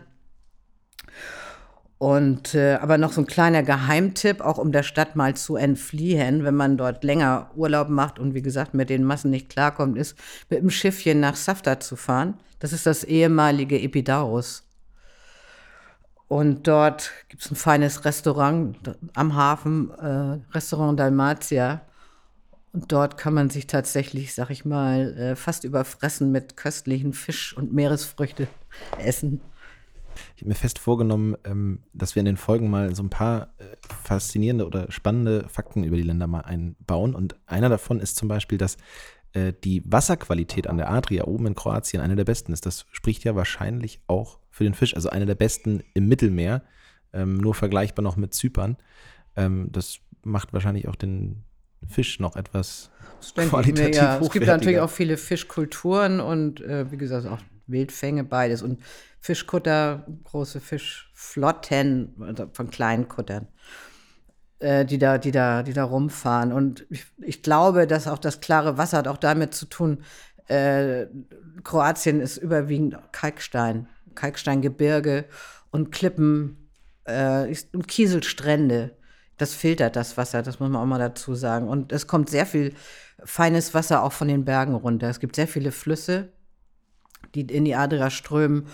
Und 1.98 2.56
äh, 2.56 2.74
aber 2.74 2.98
noch 2.98 3.14
so 3.14 3.22
ein 3.22 3.26
kleiner 3.26 3.64
Geheimtipp, 3.64 4.42
auch 4.42 4.58
um 4.58 4.74
der 4.74 4.84
Stadt 4.84 5.16
mal 5.16 5.34
zu 5.34 5.56
entfliehen, 5.56 6.44
wenn 6.44 6.56
man 6.56 6.76
dort 6.76 7.06
länger 7.06 7.52
Urlaub 7.56 7.88
macht 7.88 8.20
und 8.20 8.34
wie 8.34 8.42
gesagt 8.42 8.74
mit 8.74 8.90
den 8.90 9.06
Massen 9.06 9.32
nicht 9.32 9.48
klarkommt, 9.48 9.98
ist 9.98 10.18
mit 10.50 10.60
dem 10.60 10.70
Schiffchen 10.70 11.22
nach 11.22 11.38
Safta 11.38 11.80
zu 11.80 11.96
fahren. 11.96 12.34
Das 12.60 12.74
ist 12.74 12.86
das 12.86 13.06
ehemalige 13.06 13.80
Epidaurus. 13.80 14.68
Und 16.28 16.68
dort 16.68 17.14
gibt 17.30 17.44
es 17.44 17.50
ein 17.50 17.56
feines 17.56 18.04
Restaurant 18.04 18.78
am 19.14 19.36
Hafen, 19.38 19.90
äh, 19.92 20.38
Restaurant 20.54 21.00
Dalmatia. 21.00 21.80
Und 22.76 22.92
dort 22.92 23.18
kann 23.18 23.34
man 23.34 23.50
sich 23.50 23.68
tatsächlich, 23.68 24.34
sag 24.34 24.50
ich 24.50 24.66
mal, 24.66 25.18
äh, 25.18 25.36
fast 25.38 25.64
überfressen 25.64 26.34
mit 26.34 26.58
köstlichen 26.58 27.14
Fisch 27.14 27.56
und 27.56 27.72
Meeresfrüchte 27.74 28.50
essen. 29.00 29.40
Ich 30.36 30.42
habe 30.42 30.50
mir 30.50 30.56
fest 30.56 30.78
vorgenommen, 30.78 31.38
ähm, 31.46 31.84
dass 31.94 32.16
wir 32.16 32.20
in 32.20 32.26
den 32.26 32.36
Folgen 32.36 32.70
mal 32.70 32.94
so 32.94 33.02
ein 33.02 33.10
paar 33.10 33.54
äh, 33.60 33.78
faszinierende 34.04 34.68
oder 34.68 34.92
spannende 34.92 35.48
Fakten 35.48 35.86
über 35.86 35.96
die 35.96 36.04
Länder 36.04 36.28
mal 36.28 36.42
einbauen. 36.42 37.16
Und 37.16 37.38
einer 37.46 37.70
davon 37.70 38.02
ist 38.02 38.18
zum 38.18 38.28
Beispiel, 38.28 38.58
dass 38.58 38.76
äh, 39.32 39.54
die 39.64 39.82
Wasserqualität 39.90 40.68
an 40.68 40.76
der 40.76 40.92
Adria 40.92 41.24
oben 41.24 41.48
in 41.48 41.56
Kroatien 41.56 42.02
eine 42.02 42.18
der 42.18 42.26
besten 42.26 42.52
ist. 42.52 42.66
Das 42.66 42.88
spricht 42.92 43.24
ja 43.24 43.38
wahrscheinlich 43.38 44.02
auch 44.08 44.38
für 44.50 44.66
den 44.66 44.74
Fisch, 44.74 44.98
also 44.98 45.10
eine 45.10 45.26
der 45.26 45.36
besten 45.36 45.82
im 45.94 46.10
Mittelmeer, 46.10 46.62
ähm, 47.14 47.38
nur 47.38 47.56
vergleichbar 47.56 48.04
noch 48.04 48.18
mit 48.18 48.34
Zypern. 48.34 48.76
Ähm, 49.38 49.70
das 49.72 50.00
macht 50.24 50.52
wahrscheinlich 50.52 50.90
auch 50.90 50.96
den 50.96 51.46
Fisch 51.90 52.20
noch 52.20 52.36
etwas 52.36 52.92
ich 53.22 53.36
mir, 53.36 53.48
qualitativ 53.48 53.96
ja. 53.96 54.20
Es 54.20 54.30
gibt 54.32 54.46
natürlich 54.46 54.80
auch 54.80 54.90
viele 54.90 55.18
Fischkulturen 55.18 56.20
und 56.20 56.62
äh, 56.62 56.92
wie 56.92 56.98
gesagt 56.98 57.28
auch 57.28 57.40
Wildfänge, 57.68 58.24
beides. 58.24 58.62
Und 58.62 58.82
Fischkutter, 59.20 60.06
große 60.26 60.60
Fischflotten 60.60 62.14
also 62.22 62.48
von 62.54 62.70
kleinen 62.70 63.08
Kuttern, 63.08 63.48
äh, 64.60 64.86
die, 64.86 65.00
da, 65.00 65.18
die, 65.18 65.32
da, 65.32 65.64
die 65.64 65.74
da 65.74 65.84
rumfahren. 65.84 66.52
Und 66.54 66.86
ich, 66.90 67.06
ich 67.22 67.42
glaube, 67.42 67.88
dass 67.88 68.08
auch 68.08 68.20
das 68.20 68.40
klare 68.40 68.78
Wasser 68.78 69.00
hat 69.00 69.08
auch 69.08 69.18
damit 69.18 69.54
zu 69.56 69.66
tun, 69.66 70.04
äh, 70.48 71.08
Kroatien 71.64 72.22
ist 72.22 72.38
überwiegend 72.38 72.98
Kalkstein, 73.12 73.88
Kalksteingebirge 74.14 75.26
und 75.72 75.92
Klippen 75.92 76.70
äh, 77.06 77.54
und 77.74 77.88
Kieselstrände. 77.88 78.96
Das 79.38 79.54
filtert 79.54 79.96
das 79.96 80.16
Wasser, 80.16 80.42
das 80.42 80.60
muss 80.60 80.70
man 80.70 80.82
auch 80.82 80.86
mal 80.86 81.00
dazu 81.00 81.36
sagen. 81.36 81.68
Und 81.68 81.92
es 81.92 82.08
kommt 82.08 82.30
sehr 82.30 82.46
viel 82.46 82.74
feines 83.24 83.74
Wasser 83.74 84.04
auch 84.04 84.14
von 84.14 84.28
den 84.28 84.46
Bergen 84.46 84.76
runter. 84.76 85.10
Es 85.10 85.20
gibt 85.20 85.36
sehr 85.36 85.48
viele 85.48 85.72
Flüsse, 85.72 86.30
die 87.34 87.42
in 87.42 87.66
die 87.66 87.76
Adria 87.76 88.10
strömen. 88.10 88.68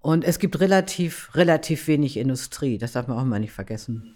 Und 0.00 0.24
es 0.24 0.38
gibt 0.38 0.60
relativ, 0.60 1.34
relativ 1.34 1.88
wenig 1.88 2.16
Industrie. 2.16 2.78
Das 2.78 2.92
darf 2.92 3.08
man 3.08 3.18
auch 3.18 3.24
mal 3.24 3.40
nicht 3.40 3.52
vergessen. 3.52 4.14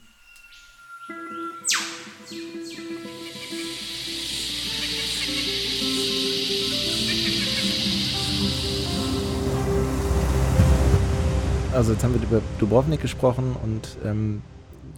Also 11.72 11.92
jetzt 11.92 12.04
haben 12.04 12.14
wir 12.14 12.22
über 12.22 12.42
Dubrovnik 12.58 13.00
gesprochen 13.00 13.56
und 13.62 13.96
ähm, 14.04 14.42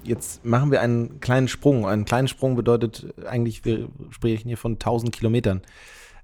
jetzt 0.05 0.45
machen 0.45 0.71
wir 0.71 0.81
einen 0.81 1.21
kleinen 1.21 1.49
Sprung. 1.49 1.87
Ein 1.87 2.05
kleiner 2.05 2.29
Sprung 2.29 2.57
bedeutet 2.57 3.15
eigentlich, 3.27 3.65
wir 3.65 3.89
sprechen 4.11 4.49
hier 4.49 4.59
von 4.59 4.73
1000 4.73 5.13
Kilometern. 5.13 5.63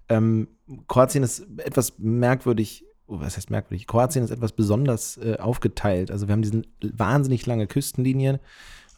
Ähm, 0.08 0.48
Kroatien 0.86 1.22
ist 1.22 1.46
etwas 1.58 1.98
merkwürdig, 1.98 2.84
oh, 3.06 3.20
was 3.20 3.36
heißt 3.36 3.50
merkwürdig? 3.50 3.86
Kroatien 3.86 4.24
ist 4.24 4.30
etwas 4.30 4.52
besonders 4.52 5.16
äh, 5.18 5.36
aufgeteilt. 5.38 6.10
Also 6.10 6.28
wir 6.28 6.32
haben 6.32 6.42
diesen 6.42 6.66
wahnsinnig 6.80 7.46
lange 7.46 7.66
Küstenlinie 7.66 8.40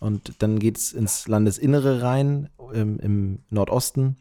und 0.00 0.34
dann 0.42 0.58
geht 0.58 0.78
es 0.78 0.92
ins 0.92 1.28
Landesinnere 1.28 2.02
rein, 2.02 2.48
ähm, 2.72 2.98
im 3.00 3.38
Nordosten, 3.50 4.16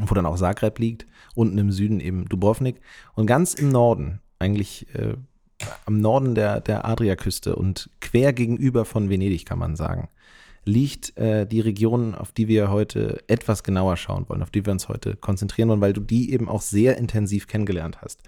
wo 0.00 0.14
dann 0.14 0.26
auch 0.26 0.36
Zagreb 0.36 0.78
liegt, 0.78 1.06
unten 1.34 1.58
im 1.58 1.72
Süden 1.72 2.00
eben 2.00 2.28
Dubrovnik 2.28 2.80
und 3.14 3.26
ganz 3.26 3.54
im 3.54 3.70
Norden, 3.70 4.20
eigentlich 4.38 4.94
äh, 4.94 5.14
am 5.86 5.98
Norden 5.98 6.34
der, 6.34 6.60
der 6.60 6.84
Adriaküste 6.84 7.56
und 7.56 7.90
quer 8.00 8.32
gegenüber 8.32 8.84
von 8.84 9.10
Venedig, 9.10 9.46
kann 9.46 9.58
man 9.58 9.76
sagen, 9.76 10.08
liegt 10.64 11.16
äh, 11.16 11.46
die 11.46 11.60
Region, 11.60 12.14
auf 12.14 12.32
die 12.32 12.48
wir 12.48 12.70
heute 12.70 13.22
etwas 13.28 13.62
genauer 13.62 13.96
schauen 13.96 14.28
wollen, 14.28 14.42
auf 14.42 14.50
die 14.50 14.64
wir 14.64 14.72
uns 14.72 14.88
heute 14.88 15.16
konzentrieren 15.16 15.68
wollen, 15.68 15.80
weil 15.80 15.92
du 15.92 16.00
die 16.00 16.32
eben 16.32 16.48
auch 16.48 16.60
sehr 16.60 16.98
intensiv 16.98 17.46
kennengelernt 17.46 18.02
hast. 18.02 18.22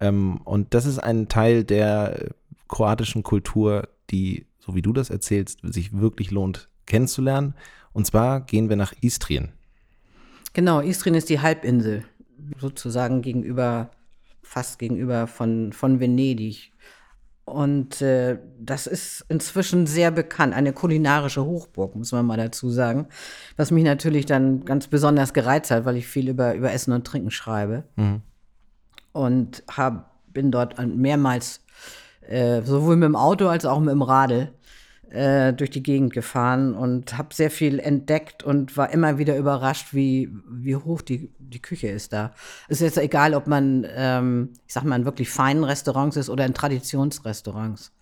Ähm, 0.00 0.38
und 0.44 0.74
das 0.74 0.86
ist 0.86 0.98
ein 0.98 1.28
Teil 1.28 1.64
der 1.64 2.22
äh, 2.22 2.30
kroatischen 2.68 3.22
Kultur, 3.22 3.88
die, 4.10 4.46
so 4.58 4.74
wie 4.74 4.82
du 4.82 4.92
das 4.92 5.10
erzählst, 5.10 5.60
sich 5.62 5.96
wirklich 5.96 6.30
lohnt 6.30 6.68
kennenzulernen. 6.86 7.54
Und 7.92 8.06
zwar 8.06 8.40
gehen 8.40 8.68
wir 8.68 8.76
nach 8.76 8.92
Istrien. 9.00 9.52
Genau, 10.52 10.80
Istrien 10.80 11.14
ist 11.14 11.28
die 11.28 11.40
Halbinsel, 11.40 12.04
sozusagen 12.58 13.22
gegenüber, 13.22 13.90
fast 14.42 14.78
gegenüber 14.78 15.26
von, 15.26 15.72
von 15.72 16.00
Venedig. 16.00 16.72
Und 17.44 18.00
äh, 18.00 18.38
das 18.58 18.86
ist 18.86 19.24
inzwischen 19.28 19.86
sehr 19.86 20.10
bekannt, 20.10 20.54
eine 20.54 20.72
kulinarische 20.72 21.44
Hochburg, 21.44 21.96
muss 21.96 22.12
man 22.12 22.24
mal 22.24 22.36
dazu 22.36 22.70
sagen. 22.70 23.08
Was 23.56 23.70
mich 23.70 23.84
natürlich 23.84 24.26
dann 24.26 24.64
ganz 24.64 24.86
besonders 24.86 25.32
gereizt 25.32 25.70
hat, 25.70 25.84
weil 25.84 25.96
ich 25.96 26.06
viel 26.06 26.28
über, 26.28 26.54
über 26.54 26.72
Essen 26.72 26.92
und 26.92 27.06
Trinken 27.06 27.30
schreibe. 27.30 27.84
Und 29.12 29.64
hab, 29.68 30.10
bin 30.32 30.52
dort 30.52 30.78
mehrmals 30.78 31.64
äh, 32.20 32.62
sowohl 32.62 32.96
mit 32.96 33.06
dem 33.06 33.16
Auto 33.16 33.48
als 33.48 33.66
auch 33.66 33.80
mit 33.80 33.90
dem 33.90 34.02
Radl 34.02 34.52
äh, 35.10 35.52
durch 35.52 35.70
die 35.70 35.82
Gegend 35.82 36.12
gefahren 36.12 36.74
und 36.74 37.18
habe 37.18 37.34
sehr 37.34 37.50
viel 37.50 37.78
entdeckt 37.78 38.42
und 38.42 38.76
war 38.76 38.90
immer 38.90 39.18
wieder 39.18 39.36
überrascht, 39.36 39.92
wie, 39.92 40.30
wie 40.48 40.76
hoch 40.76 41.02
die, 41.02 41.30
die 41.38 41.60
Küche 41.60 41.88
ist 41.88 42.12
da. 42.12 42.32
Es 42.68 42.80
ist 42.80 42.96
jetzt 42.96 43.04
egal, 43.04 43.34
ob 43.34 43.46
man, 43.46 43.86
ähm, 43.94 44.50
ich 44.66 44.72
sag 44.72 44.84
mal, 44.84 44.98
in 44.98 45.04
wirklich 45.04 45.30
feinen 45.30 45.64
Restaurants 45.64 46.16
ist 46.16 46.30
oder 46.30 46.46
in 46.46 46.54
Traditionsrestaurants. 46.54 47.92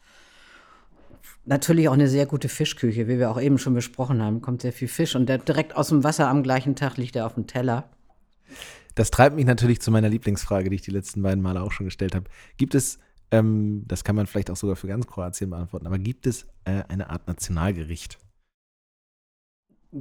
Natürlich 1.44 1.88
auch 1.88 1.94
eine 1.94 2.08
sehr 2.08 2.26
gute 2.26 2.50
Fischküche, 2.50 3.08
wie 3.08 3.18
wir 3.18 3.30
auch 3.30 3.40
eben 3.40 3.58
schon 3.58 3.72
besprochen 3.72 4.22
haben. 4.22 4.42
Kommt 4.42 4.60
sehr 4.60 4.72
viel 4.72 4.88
Fisch 4.88 5.16
und 5.16 5.28
der 5.28 5.38
direkt 5.38 5.74
aus 5.74 5.88
dem 5.88 6.04
Wasser 6.04 6.28
am 6.28 6.42
gleichen 6.42 6.76
Tag 6.76 6.98
liegt 6.98 7.16
er 7.16 7.24
auf 7.24 7.34
dem 7.34 7.46
Teller. 7.46 7.88
Das 8.94 9.10
treibt 9.10 9.36
mich 9.36 9.46
natürlich 9.46 9.80
zu 9.80 9.90
meiner 9.90 10.08
Lieblingsfrage, 10.08 10.68
die 10.68 10.76
ich 10.76 10.82
die 10.82 10.90
letzten 10.90 11.22
beiden 11.22 11.42
Male 11.42 11.62
auch 11.62 11.72
schon 11.72 11.86
gestellt 11.86 12.14
habe. 12.14 12.28
Gibt 12.56 12.74
es, 12.74 12.98
ähm, 13.30 13.84
das 13.86 14.04
kann 14.04 14.16
man 14.16 14.26
vielleicht 14.26 14.50
auch 14.50 14.56
sogar 14.56 14.76
für 14.76 14.88
ganz 14.88 15.06
Kroatien 15.06 15.50
beantworten, 15.50 15.86
aber 15.86 15.98
gibt 15.98 16.26
es 16.26 16.46
äh, 16.64 16.82
eine 16.88 17.10
Art 17.10 17.26
Nationalgericht? 17.28 18.18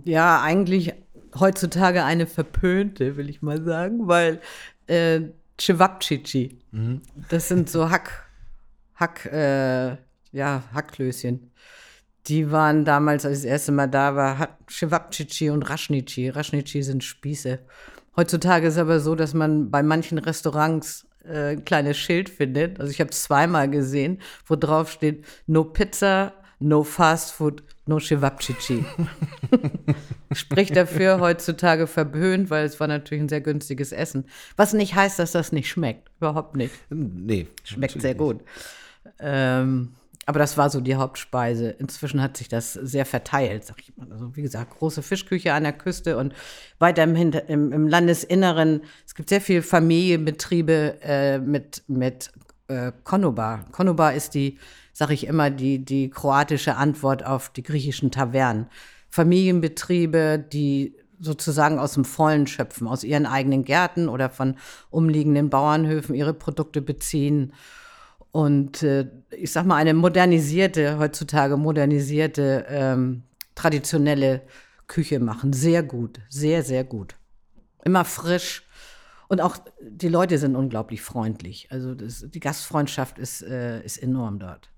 Ja, 0.03 0.41
eigentlich 0.41 0.93
heutzutage 1.39 2.03
eine 2.03 2.27
verpönte, 2.27 3.17
will 3.17 3.29
ich 3.29 3.41
mal 3.41 3.63
sagen, 3.63 4.07
weil 4.07 4.41
äh, 4.87 5.21
Cevapcici, 5.59 6.59
mhm. 6.71 7.01
das 7.29 7.47
sind 7.47 7.69
so 7.69 7.89
Hack, 7.89 8.27
Hack, 8.95 9.25
äh, 9.25 9.97
ja, 10.31 10.63
Hackklößchen. 10.73 11.51
Die 12.27 12.51
waren 12.51 12.83
damals, 12.83 13.25
als 13.25 13.39
ich 13.39 13.43
das 13.43 13.51
erste 13.51 13.71
Mal 13.71 13.87
da 13.87 14.15
war, 14.15 14.57
Cevapcici 14.69 15.49
und 15.49 15.63
Raschnici. 15.63 16.29
Raschnici 16.29 16.83
sind 16.83 17.03
Spieße. 17.03 17.59
Heutzutage 18.17 18.67
ist 18.67 18.73
es 18.73 18.79
aber 18.79 18.99
so, 18.99 19.15
dass 19.15 19.33
man 19.33 19.71
bei 19.71 19.81
manchen 19.81 20.17
Restaurants 20.17 21.06
äh, 21.29 21.51
ein 21.51 21.65
kleines 21.65 21.97
Schild 21.97 22.29
findet. 22.29 22.79
Also 22.79 22.91
ich 22.91 22.99
habe 22.99 23.11
es 23.11 23.23
zweimal 23.23 23.69
gesehen, 23.69 24.21
wo 24.45 24.55
drauf 24.55 24.91
steht, 24.91 25.25
no 25.45 25.63
Pizza, 25.63 26.33
no 26.59 26.83
Fast 26.83 27.31
Food, 27.31 27.63
no 27.85 27.99
Cevapcici. 27.99 28.85
Spricht 30.31 30.75
dafür 30.75 31.19
heutzutage 31.19 31.87
verböhnt, 31.87 32.49
weil 32.49 32.65
es 32.65 32.79
war 32.79 32.87
natürlich 32.87 33.23
ein 33.23 33.29
sehr 33.29 33.41
günstiges 33.41 33.91
Essen. 33.91 34.25
Was 34.55 34.73
nicht 34.73 34.95
heißt, 34.95 35.19
dass 35.19 35.31
das 35.31 35.51
nicht 35.51 35.69
schmeckt. 35.69 36.09
Überhaupt 36.17 36.55
nicht. 36.55 36.73
Nee. 36.89 37.47
Schmeckt 37.63 38.01
sehr 38.01 38.15
gut. 38.15 38.41
Ähm, 39.19 39.93
aber 40.27 40.39
das 40.39 40.57
war 40.57 40.69
so 40.69 40.81
die 40.81 40.95
Hauptspeise. 40.95 41.69
Inzwischen 41.69 42.21
hat 42.21 42.35
sich 42.35 42.49
das 42.49 42.73
sehr 42.73 43.05
verteilt, 43.05 43.63
sag 43.63 43.79
ich 43.79 43.95
mal. 43.95 44.11
Also 44.11 44.35
wie 44.35 44.41
gesagt, 44.41 44.77
große 44.77 45.01
Fischküche 45.01 45.53
an 45.53 45.63
der 45.63 45.71
Küste 45.71 46.17
und 46.17 46.33
weiter 46.79 47.03
im, 47.03 47.15
Hinter 47.15 47.47
im, 47.47 47.71
im 47.71 47.87
Landesinneren. 47.87 48.81
Es 49.05 49.15
gibt 49.15 49.29
sehr 49.29 49.39
viele 49.39 49.61
Familienbetriebe 49.61 50.97
äh, 51.01 51.39
mit, 51.39 51.81
mit 51.87 52.33
äh, 52.67 52.91
Konoba. 53.05 53.63
Konoba 53.71 54.09
ist 54.09 54.33
die, 54.33 54.57
sag 54.91 55.11
ich 55.11 55.27
immer, 55.27 55.49
die, 55.49 55.85
die 55.85 56.09
kroatische 56.09 56.75
Antwort 56.75 57.25
auf 57.25 57.47
die 57.47 57.63
griechischen 57.63 58.11
Tavernen. 58.11 58.67
Familienbetriebe, 59.09 60.45
die 60.51 60.93
sozusagen 61.21 61.79
aus 61.79 61.93
dem 61.93 62.03
Vollen 62.03 62.47
schöpfen, 62.47 62.89
aus 62.89 63.05
ihren 63.05 63.27
eigenen 63.27 63.63
Gärten 63.63 64.09
oder 64.09 64.29
von 64.29 64.57
umliegenden 64.89 65.49
Bauernhöfen 65.49 66.15
ihre 66.15 66.33
Produkte 66.33 66.81
beziehen 66.81 67.53
und 68.37 68.83
äh, 68.83 69.09
ich 69.31 69.51
sag 69.51 69.65
mal, 69.65 69.77
eine 69.77 69.95
modernisierte, 69.95 70.99
heutzutage 70.99 71.57
modernisierte, 71.57 72.67
ähm, 72.69 73.23
traditionelle 73.55 74.43
Küche 74.85 75.19
machen. 75.19 75.53
Sehr 75.53 75.81
gut, 75.81 76.19
sehr, 76.29 76.61
sehr 76.61 76.83
gut. 76.83 77.15
Immer 77.83 78.05
frisch. 78.05 78.61
Und 79.27 79.41
auch 79.41 79.57
die 79.81 80.07
Leute 80.07 80.37
sind 80.37 80.55
unglaublich 80.55 81.01
freundlich. 81.01 81.71
Also 81.71 81.95
das, 81.95 82.27
die 82.29 82.39
Gastfreundschaft 82.39 83.17
ist, 83.17 83.41
äh, 83.41 83.83
ist 83.83 83.97
enorm 83.97 84.37
dort. 84.37 84.69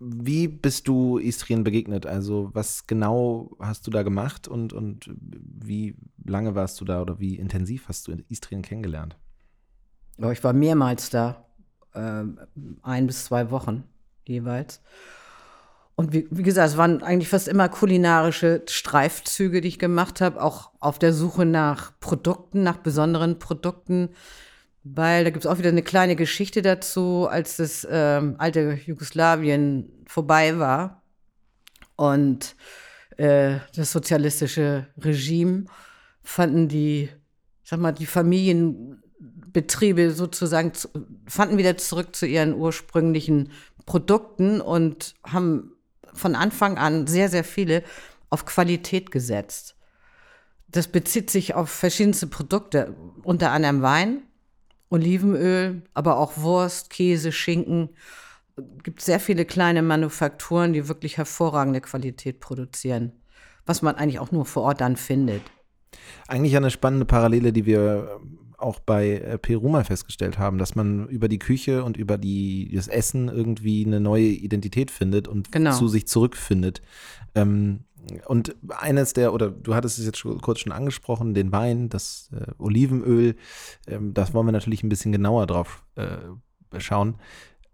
Wie 0.00 0.48
bist 0.48 0.88
du 0.88 1.18
Istrien 1.18 1.64
begegnet? 1.64 2.06
Also 2.06 2.48
was 2.54 2.86
genau 2.86 3.54
hast 3.60 3.86
du 3.86 3.90
da 3.90 4.04
gemacht 4.04 4.48
und, 4.48 4.72
und 4.72 5.10
wie 5.14 5.96
lange 6.24 6.54
warst 6.54 6.80
du 6.80 6.86
da 6.86 7.02
oder 7.02 7.20
wie 7.20 7.36
intensiv 7.36 7.88
hast 7.88 8.08
du 8.08 8.16
Istrien 8.30 8.62
kennengelernt? 8.62 9.18
Oh, 10.16 10.30
ich 10.30 10.42
war 10.42 10.54
mehrmals 10.54 11.10
da 11.10 11.44
äh, 11.94 12.24
ein 12.82 13.06
bis 13.06 13.24
zwei 13.24 13.50
Wochen 13.50 13.84
jeweils. 14.24 14.80
Und 15.94 16.12
wie, 16.12 16.26
wie, 16.30 16.42
gesagt, 16.42 16.70
es 16.70 16.76
waren 16.76 17.02
eigentlich 17.02 17.28
fast 17.28 17.48
immer 17.48 17.68
kulinarische 17.68 18.62
Streifzüge, 18.66 19.60
die 19.60 19.68
ich 19.68 19.78
gemacht 19.78 20.20
habe, 20.20 20.42
auch 20.42 20.70
auf 20.80 20.98
der 20.98 21.12
Suche 21.12 21.44
nach 21.44 21.92
Produkten, 22.00 22.62
nach 22.62 22.78
besonderen 22.78 23.38
Produkten, 23.38 24.10
weil 24.84 25.24
da 25.24 25.30
gibt 25.30 25.44
es 25.44 25.50
auch 25.50 25.58
wieder 25.58 25.68
eine 25.68 25.82
kleine 25.82 26.16
Geschichte 26.16 26.62
dazu, 26.62 27.28
als 27.30 27.56
das 27.58 27.86
ähm, 27.88 28.36
alte 28.38 28.78
Jugoslawien 28.84 30.04
vorbei 30.06 30.58
war 30.58 31.02
und 31.96 32.56
äh, 33.16 33.58
das 33.76 33.92
sozialistische 33.92 34.86
Regime 34.98 35.66
fanden 36.22 36.68
die, 36.68 37.10
sag 37.62 37.78
mal, 37.78 37.92
die 37.92 38.06
Familien 38.06 39.02
Betriebe 39.52 40.10
sozusagen 40.10 40.72
fanden 41.26 41.58
wieder 41.58 41.76
zurück 41.76 42.16
zu 42.16 42.26
ihren 42.26 42.54
ursprünglichen 42.54 43.50
Produkten 43.86 44.60
und 44.60 45.14
haben 45.24 45.72
von 46.12 46.34
Anfang 46.34 46.78
an 46.78 47.06
sehr, 47.06 47.28
sehr 47.28 47.44
viele 47.44 47.82
auf 48.30 48.44
Qualität 48.46 49.10
gesetzt. 49.10 49.76
Das 50.68 50.88
bezieht 50.88 51.30
sich 51.30 51.54
auf 51.54 51.70
verschiedenste 51.70 52.26
Produkte, 52.26 52.96
unter 53.22 53.52
anderem 53.52 53.82
Wein, 53.82 54.22
Olivenöl, 54.88 55.82
aber 55.94 56.16
auch 56.16 56.38
Wurst, 56.38 56.90
Käse, 56.90 57.30
Schinken. 57.30 57.90
Es 58.56 58.82
gibt 58.82 59.02
sehr 59.02 59.20
viele 59.20 59.44
kleine 59.44 59.82
Manufakturen, 59.82 60.72
die 60.72 60.88
wirklich 60.88 61.18
hervorragende 61.18 61.80
Qualität 61.80 62.40
produzieren, 62.40 63.12
was 63.66 63.82
man 63.82 63.96
eigentlich 63.96 64.18
auch 64.18 64.32
nur 64.32 64.46
vor 64.46 64.62
Ort 64.64 64.80
dann 64.80 64.96
findet. 64.96 65.42
Eigentlich 66.26 66.56
eine 66.56 66.70
spannende 66.70 67.04
Parallele, 67.04 67.52
die 67.52 67.66
wir 67.66 68.20
auch 68.62 68.80
bei 68.80 69.18
äh, 69.18 69.38
Peru 69.38 69.68
mal 69.68 69.84
festgestellt 69.84 70.38
haben, 70.38 70.58
dass 70.58 70.74
man 70.74 71.08
über 71.08 71.28
die 71.28 71.38
Küche 71.38 71.84
und 71.84 71.96
über 71.96 72.18
die, 72.18 72.72
das 72.74 72.88
Essen 72.88 73.28
irgendwie 73.28 73.84
eine 73.84 74.00
neue 74.00 74.26
Identität 74.26 74.90
findet 74.90 75.28
und 75.28 75.52
genau. 75.52 75.72
zu 75.72 75.88
sich 75.88 76.06
zurückfindet. 76.06 76.82
Ähm, 77.34 77.80
und 78.26 78.56
eines 78.68 79.12
der, 79.12 79.32
oder 79.32 79.50
du 79.50 79.74
hattest 79.74 79.98
es 79.98 80.06
jetzt 80.06 80.18
schon, 80.18 80.40
kurz 80.40 80.60
schon 80.60 80.72
angesprochen, 80.72 81.34
den 81.34 81.52
Wein, 81.52 81.88
das 81.88 82.30
äh, 82.32 82.50
Olivenöl, 82.58 83.36
ähm, 83.86 84.12
das 84.14 84.34
wollen 84.34 84.46
wir 84.46 84.52
natürlich 84.52 84.82
ein 84.82 84.88
bisschen 84.88 85.12
genauer 85.12 85.46
drauf 85.46 85.84
äh, 85.94 86.16
schauen. 86.78 87.16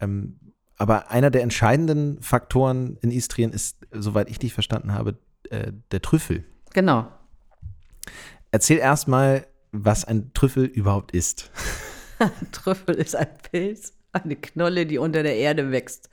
Ähm, 0.00 0.38
aber 0.76 1.10
einer 1.10 1.30
der 1.30 1.42
entscheidenden 1.42 2.22
Faktoren 2.22 2.98
in 3.00 3.10
Istrien 3.10 3.52
ist, 3.52 3.78
soweit 3.92 4.30
ich 4.30 4.38
dich 4.38 4.52
verstanden 4.52 4.92
habe, 4.92 5.18
äh, 5.50 5.72
der 5.90 6.02
Trüffel. 6.02 6.44
Genau. 6.72 7.08
Erzähl 8.50 8.78
erstmal, 8.78 9.46
was 9.72 10.04
ein 10.04 10.32
Trüffel 10.34 10.64
überhaupt 10.64 11.12
ist. 11.12 11.50
Trüffel 12.52 12.96
ist 12.96 13.16
ein 13.16 13.28
Pilz, 13.50 13.94
eine 14.12 14.36
Knolle, 14.36 14.86
die 14.86 14.98
unter 14.98 15.22
der 15.22 15.36
Erde 15.36 15.70
wächst. 15.70 16.10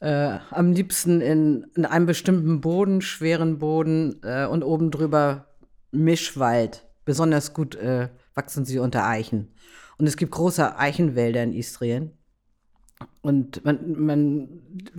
Äh, 0.00 0.38
am 0.50 0.72
liebsten 0.72 1.20
in, 1.20 1.66
in, 1.74 1.84
einem 1.84 2.06
bestimmten 2.06 2.60
Boden, 2.60 3.02
schweren 3.02 3.58
Boden 3.58 4.20
äh, 4.22 4.46
und 4.46 4.62
oben 4.62 4.90
drüber 4.90 5.46
Mischwald. 5.90 6.86
Besonders 7.04 7.52
gut 7.52 7.74
äh, 7.74 8.08
wachsen 8.34 8.64
sie 8.64 8.78
unter 8.78 9.06
Eichen. 9.06 9.52
Und 9.98 10.06
es 10.06 10.16
gibt 10.16 10.32
große 10.32 10.78
Eichenwälder 10.78 11.42
in 11.42 11.52
Istrien. 11.52 12.12
Und 13.20 13.64
man, 13.64 14.00
man, 14.00 14.48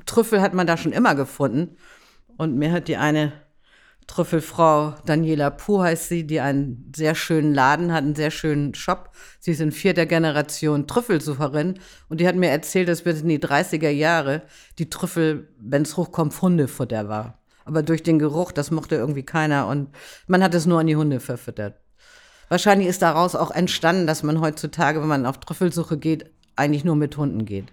Trüffel 0.06 0.42
hat 0.42 0.54
man 0.54 0.68
da 0.68 0.78
schon 0.78 0.92
immer 0.92 1.16
gefunden. 1.16 1.78
Und 2.38 2.56
mir 2.56 2.72
hat 2.72 2.88
die 2.88 2.98
eine 2.98 3.34
Trüffelfrau 4.12 4.96
Daniela 5.06 5.50
Puh 5.52 5.84
heißt 5.84 6.10
sie, 6.10 6.28
die 6.28 6.42
einen 6.42 6.92
sehr 6.94 7.16
schönen 7.16 7.54
Laden 7.54 7.94
hat, 7.94 8.04
einen 8.04 8.14
sehr 8.14 8.30
schönen 8.30 8.74
Shop. 8.74 9.12
Sie 9.40 9.52
ist 9.52 9.62
in 9.62 9.72
vierter 9.72 10.06
Generation 10.06 10.86
Trüffelsucherin 10.86 11.80
und 12.10 12.20
die 12.20 12.28
hat 12.28 12.36
mir 12.36 12.50
erzählt, 12.50 12.90
dass 12.90 13.04
bis 13.04 13.22
in 13.22 13.30
die 13.30 13.40
30er 13.40 13.90
Jahre 13.90 14.42
die 14.80 14.90
Trüffel, 14.90 15.48
wenn 15.62 15.84
es 15.84 15.96
hochkommt, 15.96 16.42
Hundefutter 16.42 17.08
war. 17.08 17.40
Aber 17.64 17.84
durch 17.84 18.04
den 18.04 18.20
Geruch, 18.20 18.52
das 18.52 18.70
mochte 18.70 18.96
irgendwie 18.96 19.24
keiner 19.24 19.68
und 19.68 19.88
man 20.28 20.44
hat 20.44 20.54
es 20.56 20.66
nur 20.66 20.82
an 20.82 20.88
die 20.88 20.98
Hunde 20.98 21.22
verfüttert. 21.22 21.80
Wahrscheinlich 22.50 22.90
ist 22.90 23.02
daraus 23.02 23.34
auch 23.34 23.52
entstanden, 23.52 24.08
dass 24.08 24.24
man 24.24 24.42
heutzutage, 24.42 25.00
wenn 25.00 25.08
man 25.08 25.26
auf 25.26 25.40
Trüffelsuche 25.40 25.98
geht, 25.98 26.30
eigentlich 26.58 26.84
nur 26.84 26.98
mit 26.98 27.16
Hunden 27.16 27.46
geht. 27.46 27.72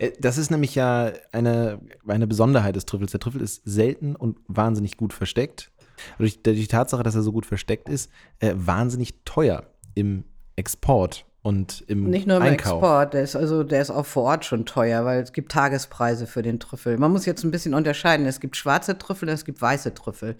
Äh, 0.00 0.10
das 0.18 0.36
ist 0.36 0.50
nämlich 0.50 0.74
ja 0.74 1.12
eine, 1.30 1.80
eine 2.08 2.26
Besonderheit 2.26 2.74
des 2.74 2.86
Trüffels. 2.86 3.12
Der 3.12 3.20
Trüffel 3.20 3.40
ist 3.40 3.62
selten 3.64 4.16
und 4.16 4.38
wahnsinnig 4.48 4.96
gut 4.96 5.12
versteckt 5.12 5.70
durch, 6.18 6.42
durch 6.42 6.58
die 6.58 6.66
Tatsache, 6.66 7.02
dass 7.02 7.14
er 7.14 7.22
so 7.22 7.32
gut 7.32 7.46
versteckt 7.46 7.88
ist, 7.88 8.10
äh, 8.40 8.52
wahnsinnig 8.56 9.14
teuer 9.24 9.64
im 9.94 10.24
Export 10.56 11.26
und 11.42 11.84
im 11.86 12.10
Nicht 12.10 12.26
nur 12.26 12.38
im 12.38 12.42
Einkauf. 12.42 12.82
Export, 12.82 13.14
der 13.14 13.22
ist 13.22 13.36
also 13.36 13.62
der 13.62 13.80
ist 13.80 13.90
auch 13.90 14.04
vor 14.04 14.24
Ort 14.24 14.44
schon 14.44 14.66
teuer, 14.66 15.04
weil 15.04 15.22
es 15.22 15.32
gibt 15.32 15.52
Tagespreise 15.52 16.26
für 16.26 16.42
den 16.42 16.58
Trüffel. 16.58 16.98
Man 16.98 17.12
muss 17.12 17.24
jetzt 17.24 17.44
ein 17.44 17.52
bisschen 17.52 17.74
unterscheiden. 17.74 18.26
Es 18.26 18.40
gibt 18.40 18.56
schwarze 18.56 18.98
Trüffel, 18.98 19.28
es 19.28 19.44
gibt 19.44 19.62
weiße 19.62 19.94
Trüffel. 19.94 20.36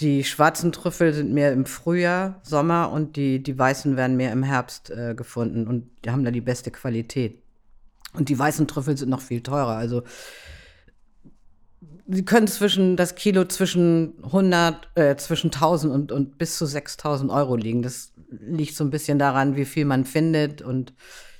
Die 0.00 0.24
schwarzen 0.24 0.72
Trüffel 0.72 1.14
sind 1.14 1.32
mehr 1.32 1.52
im 1.52 1.64
Frühjahr, 1.64 2.40
Sommer 2.42 2.90
und 2.90 3.16
die, 3.16 3.42
die 3.42 3.56
weißen 3.56 3.96
werden 3.96 4.16
mehr 4.16 4.32
im 4.32 4.42
Herbst 4.42 4.90
äh, 4.90 5.14
gefunden 5.14 5.66
und 5.66 5.88
die 6.04 6.10
haben 6.10 6.24
da 6.24 6.30
die 6.30 6.42
beste 6.42 6.70
Qualität. 6.70 7.40
Und 8.12 8.28
die 8.28 8.38
weißen 8.38 8.66
Trüffel 8.66 8.96
sind 8.96 9.08
noch 9.08 9.20
viel 9.20 9.42
teurer. 9.42 9.76
Also 9.76 10.02
Sie 12.08 12.24
können 12.24 12.46
zwischen 12.46 12.96
das 12.96 13.14
Kilo 13.16 13.44
zwischen 13.46 14.14
100, 14.22 14.90
äh, 14.94 15.16
zwischen 15.16 15.50
1000 15.50 15.92
und, 15.92 16.12
und 16.12 16.38
bis 16.38 16.56
zu 16.56 16.66
6000 16.66 17.30
Euro 17.30 17.56
liegen. 17.56 17.82
Das 17.82 18.12
liegt 18.30 18.76
so 18.76 18.84
ein 18.84 18.90
bisschen 18.90 19.18
daran, 19.18 19.56
wie 19.56 19.64
viel 19.64 19.84
man 19.84 20.04
findet 20.04 20.62
und 20.62 20.92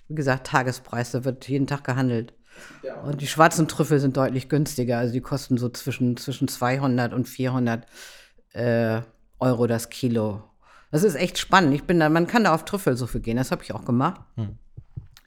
wie 0.09 0.14
gesagt, 0.14 0.46
Tagespreis, 0.48 1.12
da 1.12 1.24
wird 1.24 1.48
jeden 1.48 1.66
Tag 1.66 1.85
gehandelt. 1.85 2.33
Ja. 2.83 3.00
Und 3.02 3.20
die 3.20 3.26
schwarzen 3.26 3.68
Trüffel 3.68 4.00
sind 4.00 4.16
deutlich 4.16 4.48
günstiger, 4.48 4.98
also 4.98 5.12
die 5.12 5.20
kosten 5.20 5.59
so 5.59 5.68
zwischen, 5.68 6.16
zwischen 6.16 6.48
200 6.48 7.12
und 7.12 7.29
400 7.29 7.87
äh, 8.52 9.02
Euro 9.38 9.66
das 9.66 9.90
Kilo. 9.90 10.42
Das 10.90 11.02
ist 11.02 11.16
echt 11.16 11.38
spannend. 11.38 11.74
Ich 11.74 11.85
bin 11.85 12.00
da, 12.00 12.09
man 12.09 12.26
kann 12.26 12.44
da 12.44 12.55
auf 12.55 12.64
Trüffelsuche 12.64 13.20
gehen, 13.20 13.37
das 13.37 13.50
habe 13.50 13.62
ich 13.62 13.74
auch 13.74 13.85
gemacht. 13.85 14.20
Hm. 14.37 14.57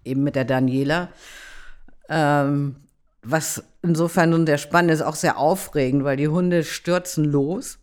Eben 0.04 0.23
mit 0.23 0.36
der 0.36 0.45
Daniela. 0.45 1.10
Ähm, 2.08 2.78
was 3.21 3.63
insofern 3.82 4.32
nun 4.32 4.45
sehr 4.45 4.58
spannend 4.58 4.91
ist, 4.91 5.01
auch 5.01 5.15
sehr 5.15 5.38
aufregend, 5.38 6.03
weil 6.03 6.17
die 6.17 6.27
Hunde 6.27 6.63
stürzen 6.63 7.25
los. 7.25 7.79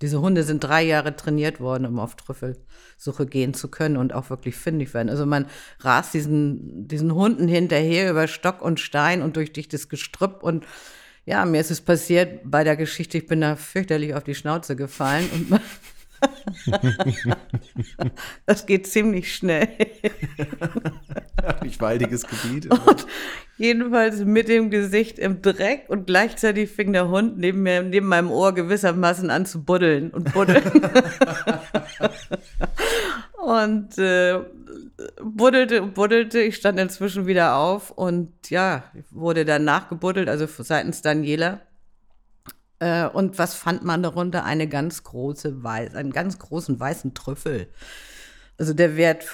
Diese 0.00 0.20
Hunde 0.20 0.44
sind 0.44 0.62
drei 0.62 0.82
Jahre 0.82 1.16
trainiert 1.16 1.60
worden, 1.60 1.86
um 1.86 1.98
auf 1.98 2.14
Trüffelsuche 2.14 3.26
gehen 3.26 3.52
zu 3.52 3.68
können 3.68 3.96
und 3.96 4.12
auch 4.12 4.30
wirklich 4.30 4.54
findig 4.54 4.94
werden. 4.94 5.10
Also 5.10 5.26
man 5.26 5.46
rast 5.80 6.14
diesen, 6.14 6.86
diesen 6.86 7.14
Hunden 7.14 7.48
hinterher 7.48 8.10
über 8.10 8.28
Stock 8.28 8.62
und 8.62 8.78
Stein 8.78 9.22
und 9.22 9.36
durch 9.36 9.52
dichtes 9.52 9.88
Gestrüpp 9.88 10.42
und 10.42 10.64
ja, 11.24 11.44
mir 11.44 11.60
ist 11.60 11.70
es 11.70 11.82
passiert 11.82 12.40
bei 12.44 12.64
der 12.64 12.74
Geschichte, 12.76 13.18
ich 13.18 13.26
bin 13.26 13.42
da 13.42 13.54
fürchterlich 13.54 14.14
auf 14.14 14.24
die 14.24 14.34
Schnauze 14.34 14.76
gefallen 14.76 15.28
und 15.34 15.60
das 18.46 18.66
geht 18.66 18.86
ziemlich 18.86 19.34
schnell. 19.34 19.68
Nicht 21.62 21.80
waldiges 21.80 22.26
Gebiet. 22.26 22.70
Und 22.86 23.06
jedenfalls 23.56 24.24
mit 24.24 24.48
dem 24.48 24.70
Gesicht 24.70 25.18
im 25.18 25.42
Dreck 25.42 25.84
und 25.88 26.06
gleichzeitig 26.06 26.70
fing 26.70 26.92
der 26.92 27.08
Hund 27.08 27.38
neben, 27.38 27.62
mir, 27.62 27.82
neben 27.82 28.06
meinem 28.06 28.30
Ohr 28.30 28.54
gewissermaßen 28.54 29.30
an 29.30 29.46
zu 29.46 29.64
buddeln 29.64 30.10
und 30.10 30.32
buddeln. 30.32 30.62
und 33.32 33.98
äh, 33.98 34.38
buddelte 35.22 35.82
und 35.82 35.94
buddelte. 35.94 36.40
Ich 36.40 36.56
stand 36.56 36.78
inzwischen 36.78 37.26
wieder 37.26 37.56
auf 37.56 37.90
und 37.90 38.50
ja, 38.50 38.84
wurde 39.10 39.44
dann 39.44 39.64
nachgebuddelt, 39.64 40.28
also 40.28 40.46
seitens 40.46 41.02
Daniela. 41.02 41.60
Äh, 42.80 43.06
und 43.08 43.38
was 43.38 43.54
fand 43.54 43.84
man 43.84 44.02
darunter? 44.02 44.44
Eine 44.44 44.68
ganz 44.68 45.02
große 45.04 45.62
Weiß, 45.62 45.94
einen 45.94 46.12
ganz 46.12 46.38
großen 46.38 46.78
weißen 46.78 47.14
Trüffel. 47.14 47.68
Also 48.58 48.74
der 48.74 48.96
Wert, 48.96 49.26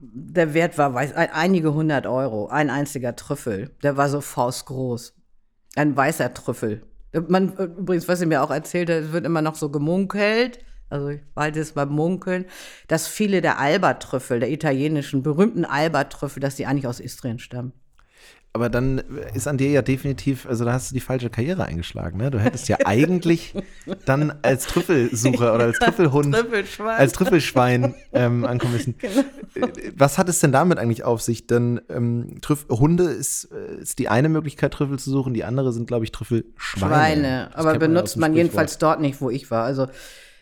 der 0.00 0.52
Wert 0.52 0.78
war 0.78 0.92
weiß, 0.92 1.14
einige 1.14 1.74
hundert 1.74 2.06
Euro, 2.06 2.48
ein 2.48 2.70
einziger 2.70 3.14
Trüffel. 3.14 3.70
Der 3.82 3.96
war 3.96 4.08
so 4.08 4.20
faustgroß. 4.20 5.14
Ein 5.76 5.96
weißer 5.96 6.34
Trüffel. 6.34 6.82
Man, 7.28 7.54
übrigens, 7.56 8.08
was 8.08 8.18
sie 8.18 8.26
mir 8.26 8.42
auch 8.42 8.50
erzählt 8.50 8.90
hat, 8.90 8.96
es 8.96 9.12
wird 9.12 9.24
immer 9.24 9.42
noch 9.42 9.54
so 9.54 9.70
gemunkelt, 9.70 10.58
also 10.90 11.08
ich 11.08 11.20
halte 11.36 11.60
es 11.60 11.72
beim 11.72 11.90
Munkeln, 11.90 12.46
dass 12.86 13.06
viele 13.06 13.40
der 13.40 13.58
Alba-Trüffel, 13.58 14.40
der 14.40 14.50
italienischen 14.50 15.22
berühmten 15.22 15.64
Alba-Trüffel, 15.64 16.40
dass 16.40 16.56
die 16.56 16.66
eigentlich 16.66 16.86
aus 16.86 17.00
Istrien 17.00 17.38
stammen. 17.38 17.72
Aber 18.58 18.70
dann 18.70 19.00
ist 19.34 19.46
an 19.46 19.56
dir 19.56 19.70
ja 19.70 19.82
definitiv, 19.82 20.46
also 20.46 20.64
da 20.64 20.72
hast 20.72 20.90
du 20.90 20.94
die 20.94 21.00
falsche 21.00 21.30
Karriere 21.30 21.64
eingeschlagen. 21.64 22.18
Ne? 22.18 22.28
Du 22.32 22.40
hättest 22.40 22.68
ja 22.68 22.78
eigentlich 22.84 23.54
dann 24.04 24.32
als 24.42 24.66
Trüffelsucher 24.66 25.54
oder 25.54 25.66
als 25.66 25.78
Trüffelhund, 25.78 26.36
als 26.80 27.12
Trüffelschwein 27.12 27.94
ähm, 28.12 28.44
ankommen 28.44 28.72
müssen. 28.72 28.94
Genau. 29.54 29.68
Was 29.96 30.18
hat 30.18 30.28
es 30.28 30.40
denn 30.40 30.52
damit 30.52 30.78
eigentlich 30.78 31.04
auf 31.04 31.22
sich? 31.22 31.46
Denn 31.46 31.80
ähm, 31.88 32.38
Trüff 32.42 32.66
Hunde 32.68 33.04
ist, 33.04 33.48
äh, 33.50 33.80
ist 33.80 33.98
die 33.98 34.08
eine 34.08 34.28
Möglichkeit, 34.28 34.72
Trüffel 34.72 34.98
zu 34.98 35.10
suchen, 35.10 35.34
die 35.34 35.42
andere 35.42 35.72
sind, 35.72 35.86
glaube 35.86 36.04
ich, 36.04 36.12
Trüffelschweine. 36.12 36.94
Schweine, 36.94 37.50
aber 37.54 37.70
man 37.70 37.78
benutzt 37.78 38.16
man 38.18 38.34
jedenfalls 38.34 38.78
dort 38.78 39.00
nicht, 39.00 39.20
wo 39.20 39.30
ich 39.30 39.50
war. 39.50 39.64
Also 39.64 39.86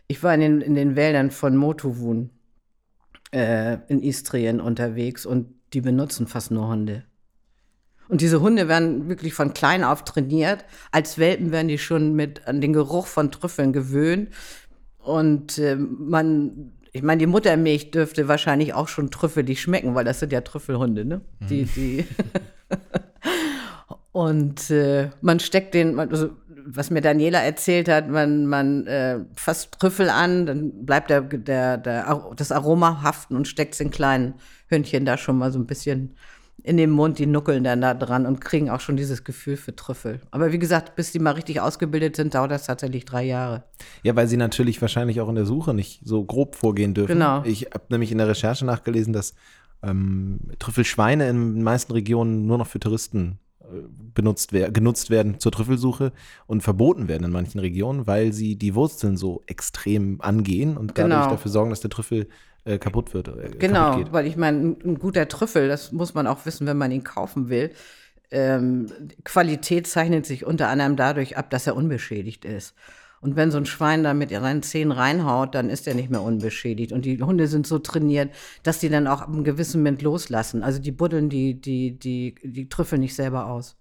ich 0.09 0.23
war 0.23 0.35
in 0.35 0.41
den, 0.41 0.61
in 0.61 0.75
den 0.75 0.97
Wäldern 0.97 1.31
von 1.31 1.57
Motowun 1.57 2.31
äh, 3.31 3.79
in 3.89 4.03
Istrien 4.03 4.61
unterwegs 4.61 5.25
und 5.25 5.55
die 5.73 5.81
benutzen 5.81 6.27
fast 6.27 6.51
nur 6.51 6.69
Hunde. 6.69 7.05
Und 8.09 8.21
diese 8.21 8.41
Hunde 8.41 8.69
werden 8.69 9.09
wirklich 9.09 9.35
von 9.35 9.53
klein 9.53 9.85
auf 9.85 10.05
trainiert. 10.05 10.65
Als 10.93 11.19
Welpen 11.19 11.51
werden 11.51 11.69
die 11.69 11.79
schon 11.79 12.15
mit 12.15 12.47
an 12.47 12.61
den 12.61 12.73
Geruch 12.73 13.07
von 13.07 13.31
Trüffeln 13.31 13.73
gewöhnt. 13.73 14.31
Und 14.99 15.59
äh, 15.59 15.77
man, 15.77 16.73
ich 16.93 17.03
meine, 17.03 17.19
die 17.19 17.27
Muttermilch 17.27 17.91
dürfte 17.91 18.29
wahrscheinlich 18.29 18.75
auch 18.75 18.89
schon 18.89 19.11
trüffelig 19.11 19.61
schmecken, 19.61 19.95
weil 19.95 20.05
das 20.05 20.21
sind 20.21 20.33
ja 20.33 20.41
Trüffelhunde, 20.41 21.05
ne? 21.05 21.21
Mhm. 21.41 21.47
Die, 21.47 21.65
die. 21.65 22.05
und 24.13 24.71
äh, 24.71 25.11
man 25.21 25.41
steckt 25.41 25.75
den, 25.75 25.99
also 25.99 26.31
was 26.67 26.91
mir 26.91 27.01
Daniela 27.01 27.39
erzählt 27.39 27.89
hat, 27.89 28.09
man, 28.09 28.47
man 28.47 28.87
äh, 28.87 29.21
fasst 29.37 29.79
Trüffel 29.79 30.11
an, 30.11 30.47
dann 30.47 30.85
bleibt 30.85 31.11
der, 31.11 31.21
der, 31.23 31.79
der, 31.79 32.33
das 32.35 32.51
Aroma 32.51 33.03
haften 33.03 33.37
und 33.37 33.47
steckt 33.47 33.75
es 33.75 33.81
in 33.81 33.91
kleinen 33.91 34.35
Hündchen 34.67 35.05
da 35.05 35.17
schon 35.17 35.39
mal 35.39 35.53
so 35.53 35.59
ein 35.59 35.67
bisschen 35.67 36.17
in 36.67 36.77
den 36.77 36.91
Mund, 36.91 37.21
die 37.21 37.27
nuckeln 37.27 37.63
dann 37.63 37.81
da 37.81 37.95
dran 37.95 38.27
und 38.27 38.41
kriegen 38.41 38.71
auch 38.71 38.81
schon 38.81 38.97
dieses 38.97 39.23
Gefühl 39.23 39.57
für 39.57 39.77
Trüffel. 39.77 40.21
Aber 40.33 40.51
wie 40.51 40.59
gesagt, 40.59 40.97
bis 40.97 41.13
die 41.13 41.21
mal 41.21 41.31
richtig 41.31 41.61
ausgebildet 41.61 42.17
sind, 42.17 42.35
dauert 42.35 42.51
das 42.51 42.67
tatsächlich 42.67 43.05
drei 43.05 43.23
Jahre. 43.23 43.63
Ja, 44.03 44.17
weil 44.17 44.27
sie 44.27 44.37
natürlich 44.37 44.83
wahrscheinlich 44.83 45.21
auch 45.21 45.29
in 45.29 45.37
der 45.37 45.47
Suche 45.47 45.75
nicht 45.75 46.01
so 46.05 46.25
grob 46.25 46.57
vorgehen 46.57 46.93
dürfen. 46.93 47.13
Genau. 47.13 47.45
Ich 47.45 47.67
habe 47.67 47.85
nämlich 47.91 48.11
in 48.11 48.19
der 48.19 48.27
Recherche 48.27 48.67
nachgelesen, 48.67 49.13
dass 49.13 49.35
ähm, 49.85 50.41
Trüffelschweine 50.59 51.29
in 51.29 51.55
den 51.55 51.63
meisten 51.63 51.93
Regionen 51.93 52.47
nur 52.47 52.59
noch 52.59 52.67
für 52.67 52.81
Touristen 52.81 53.39
äh, 53.61 53.67
benutzt 54.13 54.53
wer 54.53 54.73
genutzt 54.73 55.09
werden 55.11 55.39
zur 55.39 55.53
Trüffelsuche 55.53 56.13
und 56.49 56.63
verboten 56.63 57.07
werden 57.07 57.23
in 57.23 57.31
manchen 57.31 57.61
Regionen, 57.61 58.09
weil 58.09 58.33
sie 58.33 58.57
die 58.57 58.75
Wurzeln 58.75 59.17
so 59.17 59.45
extrem 59.47 60.21
angehen 60.21 60.77
und 60.77 60.99
dadurch 60.99 61.15
genau. 61.15 61.31
dafür 61.31 61.51
sorgen, 61.53 61.71
dass 61.71 61.81
der 61.81 61.91
Trüffel 61.91 62.27
äh, 62.67 62.79
kaputt 62.79 63.15
wird. 63.15 63.29
Äh, 63.29 63.57
genau, 63.59 63.93
kaputt 63.93 64.13
weil 64.13 64.27
ich 64.27 64.37
meine, 64.37 64.77
ein, 64.85 64.99
guter 64.99 65.29
Trüffel, 65.29 65.69
das 65.69 65.93
muss 65.93 66.15
man 66.15 66.27
auch 66.27 66.45
wissen, 66.45 66.67
wenn 66.67 66.77
man 66.77 66.91
ihn 66.91 67.05
kaufen 67.05 67.49
will. 67.49 67.71
Ähm, 68.31 68.89
Qualität 69.25 69.87
zeichnet 69.87 70.27
sich 70.27 70.45
unter 70.45 70.69
anderem 70.69 70.97
dadurch 70.97 71.37
ab, 71.37 71.49
dass 71.51 71.67
er 71.67 71.77
unbeschädigt 71.77 72.45
ist. 72.45 72.75
Und 73.21 73.37
wenn 73.37 73.51
so 73.51 73.59
ein 73.59 73.67
Schwein 73.67 74.03
da 74.03 74.15
mit 74.15 74.31
seinen 74.31 74.63
Zähnen 74.63 74.93
reinhaut, 74.93 75.55
dann 75.55 75.71
ist 75.71 75.87
er 75.87 75.95
nicht 75.95 76.11
mehr 76.11 76.23
unbeschädigt. 76.23 76.93
Und 76.93 77.05
die 77.05 77.23
Hunde 77.23 77.47
sind 77.47 77.67
so 77.67 77.79
trainiert, 77.79 78.35
dass 78.63 78.79
die 78.79 78.89
dann 78.89 79.07
auch 79.07 79.23
ab 79.23 79.29
einem 79.29 79.45
gewissen 79.45 79.81
Moment 79.81 80.03
loslassen. 80.03 80.63
Also 80.63 80.81
die 80.81 80.93
buddeln 80.93 81.29
die, 81.29 81.61
die, 81.61 81.99
die, 81.99 82.35
die 82.43 82.69
Trüffel 82.69 82.99
nicht 82.99 83.15
selber 83.15 83.47
aus. 83.47 83.77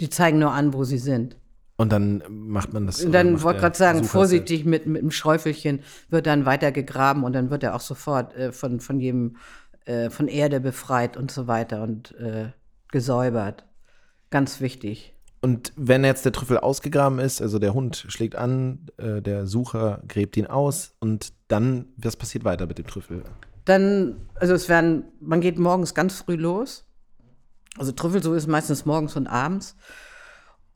Die 0.00 0.10
zeigen 0.10 0.38
nur 0.38 0.52
an, 0.52 0.74
wo 0.74 0.84
sie 0.84 0.98
sind. 0.98 1.36
Und 1.76 1.92
dann 1.92 2.22
macht 2.28 2.72
man 2.72 2.86
das. 2.86 3.04
Und 3.04 3.12
dann 3.12 3.42
wollte 3.42 3.60
gerade 3.60 3.76
sagen, 3.76 3.98
Sucher 3.98 4.10
vorsichtig 4.10 4.64
mit, 4.64 4.86
mit 4.86 5.02
dem 5.02 5.10
Schäufelchen 5.10 5.80
wird 6.08 6.26
dann 6.26 6.46
weiter 6.46 6.72
gegraben 6.72 7.22
und 7.22 7.34
dann 7.34 7.50
wird 7.50 7.62
er 7.62 7.74
auch 7.74 7.80
sofort 7.80 8.34
äh, 8.34 8.52
von, 8.52 8.80
von 8.80 8.98
jedem, 8.98 9.36
äh, 9.84 10.08
von 10.08 10.26
Erde 10.28 10.60
befreit 10.60 11.16
und 11.16 11.30
so 11.30 11.46
weiter 11.46 11.82
und 11.82 12.14
äh, 12.18 12.50
gesäubert. 12.90 13.66
Ganz 14.30 14.60
wichtig. 14.60 15.14
Und 15.42 15.72
wenn 15.76 16.02
jetzt 16.02 16.24
der 16.24 16.32
Trüffel 16.32 16.58
ausgegraben 16.58 17.18
ist, 17.18 17.42
also 17.42 17.58
der 17.58 17.74
Hund 17.74 18.06
schlägt 18.08 18.36
an, 18.36 18.86
äh, 18.96 19.20
der 19.20 19.46
Sucher 19.46 20.02
gräbt 20.08 20.36
ihn 20.36 20.46
aus 20.46 20.94
und 20.98 21.32
dann, 21.48 21.86
was 21.98 22.16
passiert 22.16 22.44
weiter 22.44 22.66
mit 22.66 22.78
dem 22.78 22.86
Trüffel? 22.86 23.22
Dann, 23.66 24.28
also 24.34 24.54
es 24.54 24.68
werden, 24.68 25.04
man 25.20 25.40
geht 25.40 25.58
morgens 25.58 25.94
ganz 25.94 26.14
früh 26.14 26.36
los. 26.36 26.86
Also 27.76 27.92
Trüffel 27.92 28.22
so 28.22 28.32
ist 28.32 28.46
meistens 28.46 28.86
morgens 28.86 29.14
und 29.14 29.26
abends. 29.26 29.76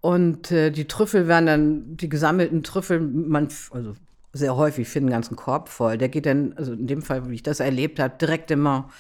Und 0.01 0.51
äh, 0.51 0.71
die 0.71 0.87
Trüffel 0.87 1.29
werden 1.29 1.47
dann, 1.47 1.97
die 1.97 2.09
gesammelten 2.09 2.63
Trüffel, 2.63 3.01
man, 3.01 3.49
also 3.71 3.95
sehr 4.33 4.57
häufig 4.57 4.89
finden 4.89 5.11
ganzen 5.11 5.37
Korb 5.37 5.69
voll. 5.69 5.99
Der 5.99 6.09
geht 6.09 6.27
dann, 6.27 6.55
also 6.55 6.73
in 6.73 6.87
dem 6.87 7.03
Fall, 7.03 7.29
wie 7.29 7.35
ich 7.35 7.43
das 7.43 7.61
erlebt 7.61 7.99
habe, 7.99 8.17
direkt 8.19 8.51
immer 8.51 8.91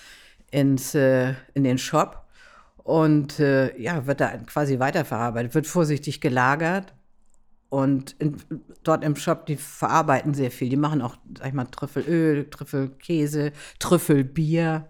ins, 0.50 0.94
äh, 0.94 1.34
in 1.54 1.64
den 1.64 1.78
Shop 1.78 2.26
und 2.84 3.38
äh, 3.38 3.78
ja, 3.80 4.06
wird 4.06 4.20
da 4.20 4.36
quasi 4.38 4.78
weiterverarbeitet, 4.78 5.54
wird 5.54 5.66
vorsichtig 5.66 6.20
gelagert. 6.20 6.94
Und 7.68 8.16
in, 8.18 8.36
dort 8.82 9.04
im 9.04 9.14
Shop, 9.14 9.46
die 9.46 9.56
verarbeiten 9.56 10.34
sehr 10.34 10.50
viel. 10.50 10.68
Die 10.68 10.76
machen 10.76 11.00
auch, 11.00 11.16
sag 11.38 11.46
ich 11.48 11.52
mal, 11.54 11.66
Trüffelöl, 11.66 12.50
Trüffelkäse, 12.50 13.52
Trüffelbier. 13.78 14.88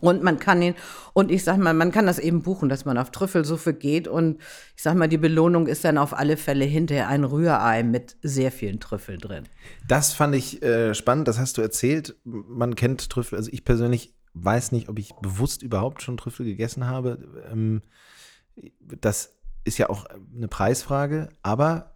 Und 0.00 0.22
man 0.22 0.38
kann 0.38 0.62
ihn, 0.62 0.74
und 1.12 1.30
ich 1.30 1.44
sag 1.44 1.58
mal, 1.58 1.74
man 1.74 1.92
kann 1.92 2.06
das 2.06 2.18
eben 2.18 2.42
buchen, 2.42 2.68
dass 2.68 2.84
man 2.84 2.98
auf 2.98 3.10
Trüffelsuppe 3.10 3.74
geht. 3.74 4.08
Und 4.08 4.40
ich 4.76 4.82
sag 4.82 4.94
mal, 4.96 5.08
die 5.08 5.18
Belohnung 5.18 5.66
ist 5.66 5.84
dann 5.84 5.98
auf 5.98 6.16
alle 6.16 6.36
Fälle 6.36 6.64
hinterher 6.64 7.08
ein 7.08 7.24
Rührei 7.24 7.82
mit 7.82 8.16
sehr 8.22 8.52
vielen 8.52 8.80
Trüffeln 8.80 9.18
drin. 9.18 9.44
Das 9.86 10.12
fand 10.12 10.34
ich 10.34 10.62
äh, 10.62 10.94
spannend, 10.94 11.28
das 11.28 11.38
hast 11.38 11.58
du 11.58 11.62
erzählt. 11.62 12.16
Man 12.24 12.74
kennt 12.74 13.10
Trüffel, 13.10 13.36
also 13.36 13.50
ich 13.52 13.64
persönlich 13.64 14.14
weiß 14.34 14.72
nicht, 14.72 14.88
ob 14.88 14.98
ich 14.98 15.14
bewusst 15.14 15.62
überhaupt 15.62 16.02
schon 16.02 16.16
Trüffel 16.16 16.44
gegessen 16.44 16.86
habe. 16.86 17.44
Ähm, 17.50 17.82
das 18.80 19.34
ist 19.64 19.78
ja 19.78 19.88
auch 19.88 20.06
eine 20.34 20.48
Preisfrage, 20.48 21.30
aber 21.42 21.94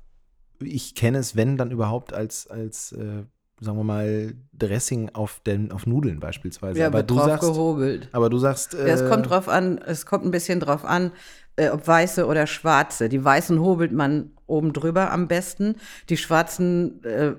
ich 0.61 0.95
kenne 0.95 1.19
es, 1.19 1.37
wenn 1.37 1.57
dann 1.57 1.71
überhaupt, 1.71 2.13
als, 2.13 2.47
als 2.47 2.93
äh, 2.93 3.25
sagen 3.61 3.79
wir 3.79 3.85
mal, 3.85 4.35
Dressing 4.53 5.11
auf, 5.14 5.40
den, 5.40 5.73
auf 5.73 5.87
Nudeln 5.87 6.21
beispielsweise. 6.21 6.81
Ja, 6.81 6.87
aber 6.87 7.03
du 7.03 7.16
sagst, 7.16 7.49
gehobelt. 7.49 8.09
aber 8.12 8.31
du 8.31 8.38
sagst, 8.38 8.75
Ja, 8.75 8.81
es 8.81 9.03
äh, 9.03 9.09
kommt 9.09 9.29
drauf 9.29 9.49
an, 9.49 9.79
es 9.79 10.07
kommt 10.07 10.25
ein 10.25 10.31
bisschen 10.31 10.61
drauf 10.61 10.85
an, 10.85 11.12
äh, 11.57 11.71
ob 11.71 11.87
weiße 11.87 12.27
oder 12.27 12.47
schwarze. 12.47 13.09
Die 13.09 13.23
weißen 13.23 13.61
hobelt 13.61 13.92
man 13.92 14.31
oben 14.47 14.73
drüber 14.73 15.11
am 15.11 15.29
besten. 15.29 15.77
Die 16.09 16.16
schwarzen, 16.16 17.03
äh, 17.05 17.33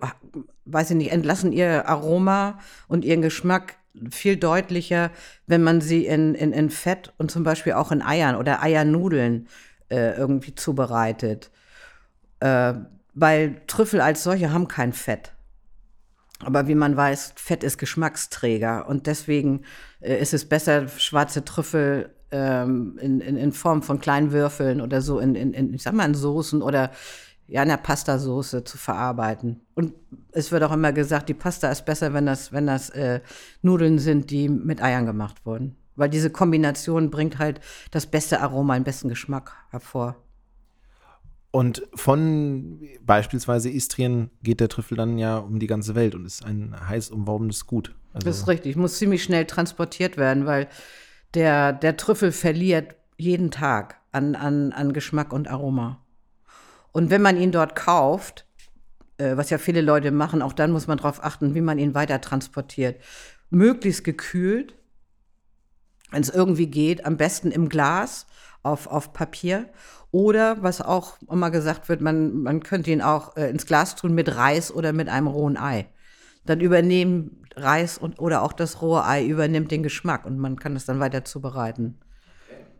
weiß 0.65 0.91
ich 0.91 0.97
nicht, 0.97 1.11
entlassen 1.11 1.51
ihr 1.51 1.87
Aroma 1.87 2.59
und 2.87 3.05
ihren 3.05 3.21
Geschmack 3.21 3.75
viel 4.11 4.37
deutlicher, 4.37 5.11
wenn 5.47 5.63
man 5.63 5.81
sie 5.81 6.05
in, 6.05 6.35
in, 6.35 6.53
in 6.53 6.69
Fett 6.69 7.13
und 7.17 7.31
zum 7.31 7.43
Beispiel 7.43 7.73
auch 7.73 7.91
in 7.91 8.01
Eiern 8.01 8.35
oder 8.35 8.61
Eiernudeln 8.61 9.47
äh, 9.89 10.15
irgendwie 10.15 10.53
zubereitet. 10.53 11.49
Äh, 12.39 12.73
weil 13.13 13.61
Trüffel 13.67 13.99
als 14.01 14.23
solche 14.23 14.53
haben 14.53 14.67
kein 14.67 14.93
Fett. 14.93 15.33
Aber 16.43 16.67
wie 16.67 16.75
man 16.75 16.95
weiß, 16.95 17.33
Fett 17.35 17.63
ist 17.63 17.77
Geschmacksträger 17.77 18.87
und 18.87 19.07
deswegen 19.07 19.63
äh, 19.99 20.21
ist 20.21 20.33
es 20.33 20.47
besser, 20.47 20.87
schwarze 20.87 21.43
Trüffel 21.43 22.11
ähm, 22.31 22.97
in, 23.01 23.19
in, 23.19 23.37
in 23.37 23.51
Form 23.51 23.81
von 23.81 23.99
kleinen 23.99 24.31
Würfeln 24.31 24.81
oder 24.81 25.01
so 25.01 25.19
in, 25.19 25.35
in, 25.35 25.53
in 25.53 25.73
ich 25.73 25.83
sag 25.83 25.93
mal, 25.93 26.05
in 26.05 26.13
Soßen 26.13 26.61
oder 26.61 26.91
ja, 27.47 27.63
in 27.63 27.69
der 27.69 27.77
Pastasoße 27.77 28.63
zu 28.63 28.77
verarbeiten. 28.77 29.61
Und 29.73 29.93
es 30.31 30.51
wird 30.51 30.63
auch 30.63 30.71
immer 30.71 30.93
gesagt, 30.93 31.29
die 31.29 31.33
Pasta 31.33 31.69
ist 31.71 31.85
besser, 31.85 32.13
wenn 32.13 32.27
das, 32.27 32.53
wenn 32.53 32.67
das 32.67 32.89
äh, 32.91 33.21
Nudeln 33.61 33.97
sind, 33.97 34.29
die 34.29 34.47
mit 34.47 34.81
Eiern 34.81 35.07
gemacht 35.07 35.45
wurden. 35.45 35.75
Weil 35.95 36.09
diese 36.09 36.29
Kombination 36.29 37.09
bringt 37.09 37.39
halt 37.39 37.59
das 37.91 38.05
beste 38.05 38.39
Aroma, 38.39 38.75
den 38.75 38.83
besten 38.83 39.09
Geschmack 39.09 39.53
hervor. 39.71 40.15
Und 41.51 41.81
von 41.95 42.87
beispielsweise 43.01 43.69
Istrien 43.69 44.29
geht 44.43 44.59
der 44.59 44.69
Trüffel 44.69 44.95
dann 44.95 45.17
ja 45.17 45.37
um 45.37 45.59
die 45.59 45.67
ganze 45.67 45.95
Welt 45.95 46.13
und 46.13 46.25
ist 46.25 46.45
ein 46.45 46.75
heiß 46.87 47.09
umworbenes 47.09 47.65
Gut. 47.65 47.95
Also, 48.13 48.25
Das 48.27 48.37
ist 48.37 48.47
richtig. 48.47 48.75
Muss 48.75 48.97
ziemlich 48.97 49.23
schnell 49.23 49.45
transportiert 49.45 50.17
werden, 50.17 50.45
weil 50.45 50.67
der, 51.33 51.73
der 51.73 51.97
Trüffel 51.97 52.31
verliert 52.31 52.95
jeden 53.17 53.49
Tag 53.49 53.99
an, 54.11 54.35
an, 54.35 54.71
an 54.73 54.93
Geschmack 54.93 55.33
und 55.33 55.47
Aroma. 55.47 56.03
Und 56.91 57.09
wenn 57.09 57.21
man 57.21 57.37
ihn 57.37 57.51
dort 57.51 57.75
kauft, 57.75 58.45
äh, 59.17 59.35
was 59.37 59.49
ja 59.49 59.57
viele 59.57 59.81
Leute 59.81 60.11
machen, 60.11 60.41
auch 60.41 60.53
dann 60.53 60.71
muss 60.71 60.87
man 60.87 60.97
darauf 60.97 61.23
achten, 61.23 61.55
wie 61.55 61.61
man 61.61 61.79
ihn 61.79 61.93
weiter 61.93 62.21
transportiert. 62.21 63.01
Möglichst 63.49 64.03
gekühlt, 64.03 64.75
wenn 66.11 66.21
es 66.21 66.29
irgendwie 66.29 66.67
geht, 66.67 67.05
am 67.05 67.17
besten 67.17 67.51
im 67.51 67.69
Glas 67.69 68.25
auf, 68.63 68.87
auf 68.87 69.13
Papier. 69.13 69.69
Oder, 70.11 70.63
was 70.63 70.81
auch 70.81 71.17
immer 71.29 71.51
gesagt 71.51 71.87
wird, 71.87 72.01
man, 72.01 72.41
man 72.41 72.63
könnte 72.63 72.91
ihn 72.91 73.01
auch 73.01 73.35
äh, 73.37 73.49
ins 73.49 73.65
Glas 73.65 73.95
tun 73.95 74.15
mit 74.15 74.35
Reis 74.35 74.73
oder 74.73 74.91
mit 74.91 75.07
einem 75.07 75.27
rohen 75.27 75.57
Ei. 75.57 75.87
Dann 76.45 76.61
übernehmen 76.61 77.43
Reis 77.55 77.97
und, 77.97 78.19
oder 78.19 78.41
auch 78.41 78.53
das 78.53 78.81
rohe 78.81 79.05
Ei 79.05 79.25
übernimmt 79.25 79.71
den 79.71 79.83
Geschmack 79.83 80.25
und 80.25 80.39
man 80.39 80.57
kann 80.57 80.75
es 80.75 80.85
dann 80.85 80.99
weiter 80.99 81.25
zubereiten. 81.25 81.99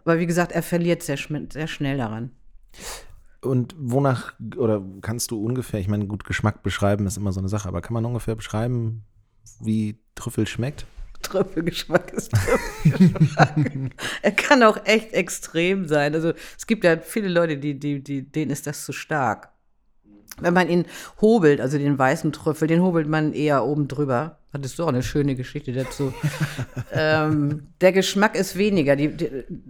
Aber 0.06 0.18
wie 0.18 0.26
gesagt, 0.26 0.52
er 0.52 0.64
verliert 0.64 1.04
sehr, 1.04 1.18
sehr 1.52 1.68
schnell 1.68 1.98
daran. 1.98 2.32
Und 3.42 3.76
wonach, 3.78 4.34
oder 4.58 4.84
kannst 5.02 5.32
du 5.32 5.44
ungefähr, 5.44 5.80
ich 5.80 5.88
meine, 5.88 6.08
gut, 6.08 6.26
Geschmack 6.26 6.64
beschreiben 6.64 7.06
ist 7.06 7.18
immer 7.18 7.32
so 7.32 7.40
eine 7.40 7.50
Sache, 7.50 7.68
aber 7.68 7.82
kann 7.82 7.94
man 7.94 8.06
ungefähr 8.06 8.36
beschreiben, 8.36 9.04
wie 9.60 10.00
Trüffel 10.16 10.48
schmeckt? 10.48 10.86
Trüffelgeschmack 11.22 12.12
ist 12.16 12.32
Trüffelgeschmack. 12.32 13.56
er 14.22 14.32
kann 14.32 14.64
auch 14.64 14.86
echt 14.86 15.14
extrem 15.14 15.88
sein. 15.88 16.14
Also 16.16 16.34
es 16.58 16.68
gibt 16.68 16.84
ja 16.84 16.98
viele 16.98 17.30
Leute, 17.30 17.58
die, 17.58 17.80
die, 17.80 18.04
die, 18.04 18.24
denen 18.24 18.52
ist 18.52 18.68
das 18.68 18.86
zu 18.86 18.94
stark. 18.94 19.50
Wenn 20.42 20.54
man 20.54 20.70
ihn 20.70 20.86
hobelt, 21.20 21.60
also 21.60 21.78
den 21.78 21.98
weißen 21.98 22.32
Trüffel, 22.32 22.68
den 22.68 22.82
hobelt 22.82 23.08
man 23.08 23.34
eher 23.34 23.66
oben 23.66 23.88
drüber. 23.88 24.38
Hattest 24.54 24.80
du 24.80 24.84
auch 24.84 24.88
eine 24.88 25.04
schöne 25.04 25.36
Geschichte 25.36 25.74
dazu. 25.74 26.14
ähm, 26.94 27.68
der 27.82 27.92
Geschmack 27.92 28.36
ist 28.36 28.58
weniger. 28.58 28.96
Die, 28.96 29.10
die, 29.10 29.30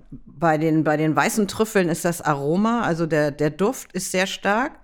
bei, 0.09 0.57
den, 0.57 0.83
bei 0.83 0.95
den 0.95 1.15
weißen 1.15 1.47
Trüffeln 1.47 1.89
ist 1.89 2.05
das 2.05 2.21
Aroma, 2.21 2.81
also 2.81 3.05
der, 3.05 3.31
der 3.31 3.49
Duft 3.49 3.91
ist 3.93 4.11
sehr 4.11 4.27
stark. 4.27 4.79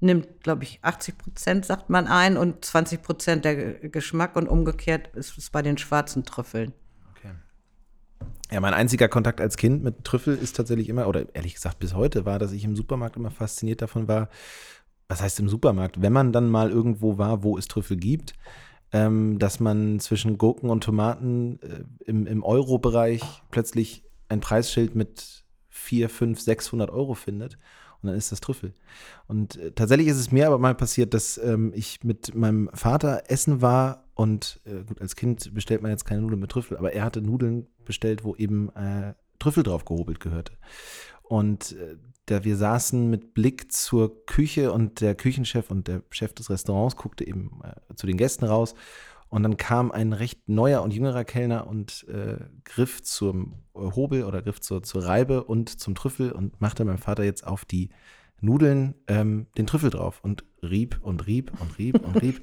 Nimmt, 0.00 0.42
glaube 0.42 0.62
ich, 0.62 0.78
80 0.82 1.18
Prozent, 1.18 1.66
sagt 1.66 1.90
man 1.90 2.06
ein, 2.06 2.36
und 2.36 2.64
20 2.64 3.02
Prozent 3.02 3.44
der 3.44 3.56
Ge- 3.56 3.88
Geschmack 3.88 4.36
und 4.36 4.48
umgekehrt 4.48 5.08
ist 5.14 5.36
es 5.36 5.50
bei 5.50 5.60
den 5.60 5.76
schwarzen 5.76 6.24
Trüffeln. 6.24 6.72
Okay. 7.16 7.32
Ja, 8.52 8.60
mein 8.60 8.74
einziger 8.74 9.08
Kontakt 9.08 9.40
als 9.40 9.56
Kind 9.56 9.82
mit 9.82 10.04
Trüffel 10.04 10.36
ist 10.36 10.54
tatsächlich 10.56 10.88
immer, 10.88 11.08
oder 11.08 11.26
ehrlich 11.34 11.54
gesagt 11.54 11.80
bis 11.80 11.94
heute, 11.94 12.24
war, 12.24 12.38
dass 12.38 12.52
ich 12.52 12.64
im 12.64 12.76
Supermarkt 12.76 13.16
immer 13.16 13.32
fasziniert 13.32 13.82
davon 13.82 14.06
war, 14.06 14.28
was 15.08 15.20
heißt 15.20 15.40
im 15.40 15.48
Supermarkt, 15.48 16.00
wenn 16.00 16.12
man 16.12 16.32
dann 16.32 16.48
mal 16.48 16.70
irgendwo 16.70 17.18
war, 17.18 17.42
wo 17.42 17.58
es 17.58 17.66
Trüffel 17.66 17.96
gibt, 17.96 18.34
ähm, 18.92 19.38
dass 19.38 19.58
man 19.58 20.00
zwischen 20.00 20.38
Gurken 20.38 20.70
und 20.70 20.84
Tomaten 20.84 21.58
äh, 21.62 21.84
im, 22.04 22.26
im 22.26 22.42
Euro-Bereich 22.42 23.22
plötzlich 23.50 24.04
ein 24.28 24.40
Preisschild 24.40 24.94
mit 24.94 25.44
4, 25.70 26.08
5, 26.08 26.40
600 26.40 26.90
Euro 26.90 27.14
findet. 27.14 27.58
Und 28.02 28.08
dann 28.08 28.16
ist 28.16 28.30
das 28.30 28.40
Trüffel. 28.40 28.74
Und 29.26 29.56
äh, 29.56 29.72
tatsächlich 29.72 30.08
ist 30.08 30.18
es 30.18 30.30
mir 30.30 30.46
aber 30.46 30.58
mal 30.58 30.74
passiert, 30.74 31.14
dass 31.14 31.38
ähm, 31.38 31.72
ich 31.74 32.04
mit 32.04 32.34
meinem 32.34 32.70
Vater 32.72 33.24
essen 33.28 33.60
war 33.60 34.04
und 34.14 34.60
äh, 34.64 34.84
gut, 34.84 35.00
als 35.00 35.16
Kind 35.16 35.52
bestellt 35.54 35.82
man 35.82 35.90
jetzt 35.90 36.04
keine 36.04 36.22
Nudeln 36.22 36.40
mit 36.40 36.50
Trüffel, 36.50 36.76
aber 36.76 36.92
er 36.92 37.04
hatte 37.04 37.22
Nudeln 37.22 37.66
bestellt, 37.84 38.24
wo 38.24 38.34
eben 38.36 38.68
äh, 38.76 39.14
Trüffel 39.38 39.62
drauf 39.62 39.84
gehobelt 39.84 40.20
gehörte. 40.20 40.52
Und 41.22 41.72
äh, 41.72 41.96
da 42.26 42.44
wir 42.44 42.56
saßen 42.56 43.08
mit 43.08 43.34
Blick 43.34 43.72
zur 43.72 44.26
Küche 44.26 44.72
und 44.72 45.00
der 45.00 45.14
Küchenchef 45.14 45.70
und 45.70 45.88
der 45.88 46.02
Chef 46.10 46.34
des 46.34 46.50
Restaurants 46.50 46.96
guckte 46.96 47.26
eben 47.26 47.60
äh, 47.64 47.94
zu 47.94 48.06
den 48.06 48.16
Gästen 48.16 48.44
raus. 48.44 48.74
Und 49.30 49.42
dann 49.42 49.56
kam 49.56 49.90
ein 49.90 50.12
recht 50.12 50.48
neuer 50.48 50.82
und 50.82 50.92
jüngerer 50.92 51.24
Kellner 51.24 51.66
und 51.66 52.06
äh, 52.08 52.38
griff 52.64 53.02
zum 53.02 53.54
Hobel 53.74 54.24
oder 54.24 54.42
griff 54.42 54.60
zur, 54.60 54.82
zur 54.82 55.04
Reibe 55.04 55.44
und 55.44 55.80
zum 55.80 55.94
Trüffel 55.94 56.32
und 56.32 56.60
machte 56.60 56.84
meinem 56.84 56.98
Vater 56.98 57.24
jetzt 57.24 57.46
auf 57.46 57.64
die 57.64 57.90
Nudeln 58.40 58.94
ähm, 59.08 59.46
den 59.56 59.66
Trüffel 59.66 59.90
drauf 59.90 60.20
und 60.22 60.44
rieb 60.62 60.98
und 61.02 61.26
rieb 61.26 61.52
und 61.60 61.78
rieb 61.78 62.04
und 62.04 62.22
rieb. 62.22 62.40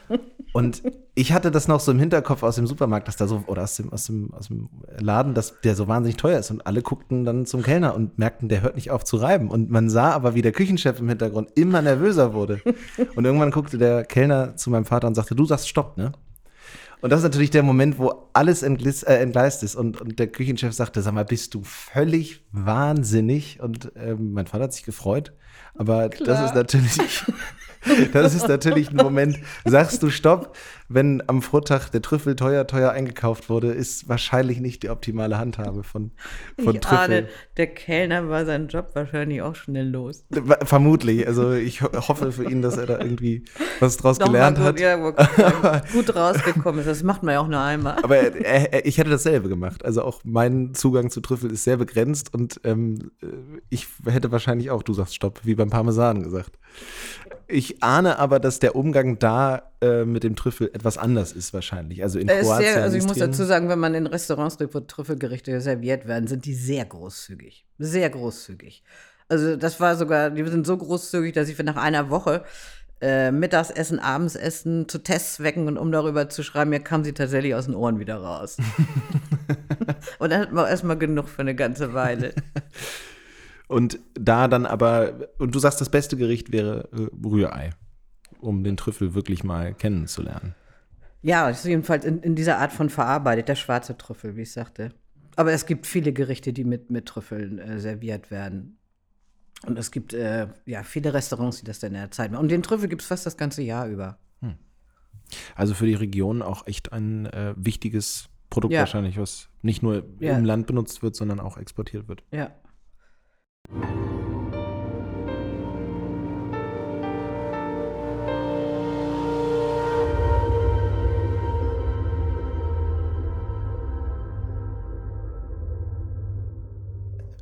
und 0.52 0.82
ich 1.14 1.32
hatte 1.32 1.50
das 1.50 1.68
noch 1.68 1.80
so 1.80 1.90
im 1.90 1.98
Hinterkopf 1.98 2.42
aus 2.42 2.56
dem 2.56 2.66
Supermarkt, 2.66 3.08
dass 3.08 3.16
da 3.16 3.26
so, 3.26 3.44
oder 3.46 3.62
aus 3.62 3.76
dem, 3.76 3.92
aus 3.92 4.06
dem, 4.06 4.32
aus 4.34 4.48
dem 4.48 4.68
Laden, 4.98 5.34
dass 5.34 5.60
der 5.62 5.74
so 5.74 5.88
wahnsinnig 5.88 6.16
teuer 6.16 6.38
ist. 6.38 6.50
Und 6.50 6.66
alle 6.66 6.82
guckten 6.82 7.24
dann 7.24 7.46
zum 7.46 7.62
Kellner 7.62 7.94
und 7.94 8.18
merkten, 8.18 8.48
der 8.48 8.62
hört 8.62 8.76
nicht 8.76 8.90
auf 8.90 9.04
zu 9.04 9.16
reiben. 9.16 9.50
Und 9.50 9.70
man 9.70 9.88
sah 9.88 10.12
aber, 10.12 10.34
wie 10.34 10.42
der 10.42 10.52
Küchenchef 10.52 11.00
im 11.00 11.08
Hintergrund 11.08 11.50
immer 11.54 11.82
nervöser 11.82 12.34
wurde. 12.34 12.60
Und 13.16 13.24
irgendwann 13.24 13.50
guckte 13.50 13.78
der 13.78 14.04
Kellner 14.04 14.56
zu 14.56 14.70
meinem 14.70 14.84
Vater 14.84 15.08
und 15.08 15.14
sagte, 15.14 15.34
du 15.34 15.44
sagst 15.44 15.68
Stopp, 15.68 15.96
ne? 15.96 16.12
Und 17.00 17.10
das 17.10 17.20
ist 17.20 17.24
natürlich 17.24 17.50
der 17.50 17.62
Moment, 17.62 17.98
wo 17.98 18.28
alles 18.32 18.62
entgleist, 18.62 19.06
äh, 19.06 19.18
entgleist 19.18 19.62
ist. 19.62 19.76
Und, 19.76 20.00
und 20.00 20.18
der 20.18 20.26
Küchenchef 20.26 20.72
sagte, 20.72 21.02
sag 21.02 21.14
mal, 21.14 21.24
bist 21.24 21.54
du 21.54 21.62
völlig 21.62 22.44
wahnsinnig? 22.50 23.60
Und 23.60 23.92
ähm, 23.96 24.32
mein 24.32 24.46
Vater 24.46 24.64
hat 24.64 24.72
sich 24.72 24.84
gefreut. 24.84 25.32
Aber 25.74 26.08
das 26.08 26.18
Klar. 26.18 26.44
ist 26.46 26.54
natürlich, 26.54 26.98
das 28.12 28.34
ist 28.34 28.48
natürlich 28.48 28.90
ein 28.90 28.96
Moment, 28.96 29.38
sagst 29.64 30.02
du 30.02 30.10
Stopp, 30.10 30.56
wenn 30.88 31.22
am 31.26 31.42
Vortag 31.42 31.90
der 31.90 32.00
Trüffel 32.00 32.34
teuer, 32.34 32.66
teuer 32.66 32.90
eingekauft 32.90 33.50
wurde, 33.50 33.72
ist 33.72 34.08
wahrscheinlich 34.08 34.60
nicht 34.60 34.82
die 34.82 34.88
optimale 34.88 35.38
Handhabe 35.38 35.82
von, 35.82 36.12
von 36.62 36.74
ich 36.74 36.80
Trüffel. 36.80 36.98
ahne, 36.98 37.28
der 37.58 37.66
Kellner 37.66 38.28
war 38.30 38.46
seinen 38.46 38.68
Job 38.68 38.90
wahrscheinlich 38.94 39.42
auch 39.42 39.54
schnell 39.54 39.88
los. 39.88 40.24
Vermutlich. 40.64 41.26
Also 41.26 41.52
ich 41.52 41.82
ho 41.82 41.88
hoffe 41.92 42.32
für 42.32 42.50
ihn, 42.50 42.62
dass 42.62 42.78
er 42.78 42.86
da 42.86 42.98
irgendwie 43.00 43.44
was 43.80 43.98
draus 43.98 44.18
gelernt 44.18 44.56
gut, 44.56 44.66
hat. 44.66 44.80
Ja, 44.80 44.96
gut, 45.92 46.14
rausgekommen 46.14 46.80
ist. 46.80 46.86
Das 46.86 47.02
macht 47.02 47.22
man 47.22 47.34
ja 47.34 47.40
auch 47.40 47.48
nur 47.48 47.60
einmal. 47.60 47.98
Aber 48.02 48.16
er, 48.16 48.72
er, 48.72 48.86
ich 48.86 48.96
hätte 48.96 49.10
dasselbe 49.10 49.50
gemacht. 49.50 49.84
Also 49.84 50.02
auch 50.02 50.22
mein 50.24 50.72
Zugang 50.72 51.10
zu 51.10 51.20
Trüffel 51.20 51.50
ist 51.52 51.64
sehr 51.64 51.76
begrenzt 51.76 52.32
und 52.32 52.60
ähm, 52.64 53.10
äh, 53.22 53.26
ich 53.68 53.88
hätte 54.06 54.32
wahrscheinlich 54.32 54.70
auch, 54.70 54.82
du 54.82 54.94
sagst 54.94 55.14
Stopp, 55.14 55.40
wie 55.44 55.54
beim 55.54 55.68
Parmesan 55.68 56.22
gesagt. 56.22 56.58
Ich 57.46 57.82
ahne 57.82 58.18
aber, 58.18 58.40
dass 58.40 58.58
der 58.58 58.76
Umgang 58.76 59.18
da 59.18 59.62
äh, 59.80 60.04
mit 60.04 60.24
dem 60.24 60.36
Trüffel 60.36 60.70
etwas 60.72 60.98
anders 60.98 61.32
ist 61.32 61.54
wahrscheinlich. 61.54 62.02
Also 62.02 62.18
in 62.18 62.28
ist 62.28 62.40
Kroatien. 62.40 62.74
sehr, 62.74 62.82
also 62.82 62.96
ich 62.96 63.04
muss 63.04 63.18
dazu 63.18 63.44
sagen, 63.44 63.68
wenn 63.68 63.78
man 63.78 63.94
in 63.94 64.06
Restaurants 64.06 64.56
Trüffelgerichte 64.56 65.60
serviert 65.60 66.06
werden, 66.06 66.26
sind 66.26 66.44
die 66.44 66.54
sehr 66.54 66.84
großzügig. 66.84 67.64
Sehr 67.78 68.10
großzügig. 68.10 68.82
Also 69.28 69.56
das 69.56 69.78
war 69.78 69.96
sogar, 69.96 70.30
die 70.30 70.44
sind 70.46 70.66
so 70.66 70.76
großzügig, 70.76 71.34
dass 71.34 71.48
ich 71.48 71.56
für 71.56 71.64
nach 71.64 71.76
einer 71.76 72.10
Woche 72.10 72.44
äh, 73.00 73.30
Mittagsessen, 73.30 73.98
Abendsessen 74.00 74.88
zu 74.88 74.98
Testzwecken 74.98 75.68
und 75.68 75.78
um 75.78 75.92
darüber 75.92 76.28
zu 76.28 76.42
schreiben, 76.42 76.70
mir 76.70 76.80
kam 76.80 77.04
sie 77.04 77.12
tatsächlich 77.12 77.54
aus 77.54 77.66
den 77.66 77.74
Ohren 77.74 78.00
wieder 78.00 78.16
raus. 78.16 78.56
und 80.18 80.32
dann 80.32 80.40
hat 80.40 80.52
man 80.52 80.66
erstmal 80.66 80.98
genug 80.98 81.28
für 81.28 81.42
eine 81.42 81.54
ganze 81.54 81.94
Weile. 81.94 82.34
Und 83.68 83.98
da 84.14 84.48
dann 84.48 84.64
aber, 84.64 85.28
und 85.36 85.54
du 85.54 85.58
sagst, 85.58 85.78
das 85.82 85.90
beste 85.90 86.16
Gericht 86.16 86.50
wäre 86.52 86.88
äh, 86.90 87.26
Rührei, 87.26 87.68
um 88.40 88.64
den 88.64 88.76
Trüffel 88.76 89.14
wirklich 89.14 89.44
mal 89.44 89.74
kennenzulernen. 89.74 90.54
Ja, 91.22 91.48
das 91.48 91.60
ist 91.60 91.66
jedenfalls 91.66 92.04
in, 92.04 92.20
in 92.20 92.34
dieser 92.36 92.58
Art 92.58 92.72
von 92.72 92.90
verarbeitet, 92.90 93.48
der 93.48 93.56
schwarze 93.56 93.96
Trüffel, 93.98 94.36
wie 94.36 94.42
ich 94.42 94.52
sagte. 94.52 94.90
Aber 95.36 95.52
es 95.52 95.66
gibt 95.66 95.86
viele 95.86 96.12
Gerichte, 96.12 96.52
die 96.52 96.64
mit, 96.64 96.90
mit 96.90 97.06
Trüffeln 97.06 97.58
äh, 97.58 97.78
serviert 97.80 98.30
werden. 98.30 98.78
Und 99.66 99.78
es 99.78 99.90
gibt 99.90 100.12
äh, 100.12 100.48
ja 100.66 100.82
viele 100.84 101.12
Restaurants, 101.14 101.58
die 101.58 101.64
das 101.64 101.80
dann 101.80 101.92
in 101.94 102.00
der 102.00 102.10
Zeit 102.12 102.30
machen. 102.30 102.42
Und 102.42 102.48
den 102.50 102.62
Trüffel 102.62 102.88
gibt 102.88 103.02
es 103.02 103.08
fast 103.08 103.26
das 103.26 103.36
ganze 103.36 103.62
Jahr 103.62 103.88
über. 103.88 104.18
Also 105.54 105.74
für 105.74 105.84
die 105.84 105.92
Region 105.94 106.40
auch 106.40 106.66
echt 106.66 106.92
ein 106.94 107.26
äh, 107.26 107.52
wichtiges 107.56 108.30
Produkt 108.48 108.72
Ja. 108.72 108.80
wahrscheinlich, 108.80 109.18
was 109.18 109.50
nicht 109.60 109.82
nur 109.82 110.04
Ja. 110.20 110.38
im 110.38 110.44
Land 110.46 110.66
benutzt 110.66 111.02
wird, 111.02 111.14
sondern 111.16 111.38
auch 111.38 111.58
exportiert 111.58 112.08
wird. 112.08 112.22
Ja. 112.32 112.50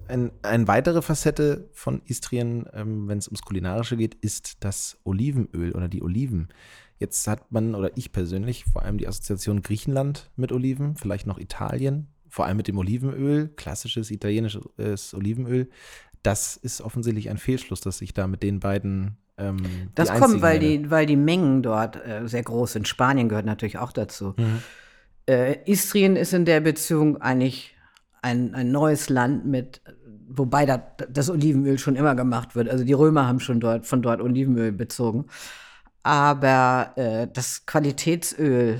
Ein, 0.08 0.30
eine 0.42 0.68
weitere 0.68 1.02
Facette 1.02 1.68
von 1.72 2.02
Istrien, 2.04 2.66
ähm, 2.72 3.08
wenn 3.08 3.18
es 3.18 3.28
ums 3.28 3.42
Kulinarische 3.42 3.96
geht, 3.96 4.14
ist 4.16 4.64
das 4.64 4.98
Olivenöl 5.04 5.72
oder 5.72 5.88
die 5.88 6.02
Oliven. 6.02 6.48
Jetzt 6.98 7.26
hat 7.28 7.52
man 7.52 7.74
oder 7.74 7.90
ich 7.96 8.12
persönlich 8.12 8.64
vor 8.64 8.82
allem 8.82 8.98
die 8.98 9.06
Assoziation 9.06 9.62
Griechenland 9.62 10.30
mit 10.36 10.52
Oliven, 10.52 10.96
vielleicht 10.96 11.26
noch 11.26 11.38
Italien, 11.38 12.08
vor 12.28 12.46
allem 12.46 12.56
mit 12.56 12.68
dem 12.68 12.78
Olivenöl, 12.78 13.48
klassisches 13.48 14.10
italienisches 14.10 15.14
Olivenöl. 15.14 15.68
Das 16.22 16.56
ist 16.56 16.80
offensichtlich 16.80 17.30
ein 17.30 17.38
Fehlschluss, 17.38 17.80
dass 17.80 18.00
ich 18.00 18.14
da 18.14 18.26
mit 18.26 18.42
den 18.42 18.60
beiden. 18.60 19.18
Ähm, 19.38 19.58
Das 19.94 20.12
kommt, 20.12 20.40
weil 20.40 20.58
die, 20.58 20.90
weil 20.90 21.06
die 21.06 21.16
Mengen 21.16 21.62
dort 21.62 21.96
äh, 21.96 22.26
sehr 22.26 22.42
groß 22.42 22.72
sind. 22.72 22.88
Spanien 22.88 23.28
gehört 23.28 23.46
natürlich 23.46 23.78
auch 23.78 23.92
dazu. 23.92 24.34
Mhm. 24.36 24.62
Äh, 25.28 25.70
Istrien 25.70 26.16
ist 26.16 26.32
in 26.32 26.44
der 26.44 26.60
Beziehung 26.60 27.20
eigentlich 27.20 27.75
ein, 28.26 28.54
ein 28.54 28.72
neues 28.72 29.08
Land 29.08 29.46
mit, 29.46 29.80
wobei 30.28 30.66
da, 30.66 30.78
das 31.08 31.30
Olivenöl 31.30 31.78
schon 31.78 31.96
immer 31.96 32.14
gemacht 32.14 32.56
wird. 32.56 32.68
Also 32.68 32.84
die 32.84 32.92
Römer 32.92 33.26
haben 33.26 33.40
schon 33.40 33.60
dort, 33.60 33.86
von 33.86 34.02
dort 34.02 34.20
Olivenöl 34.20 34.72
bezogen. 34.72 35.26
Aber 36.02 36.92
äh, 36.96 37.28
das 37.32 37.66
Qualitätsöl 37.66 38.78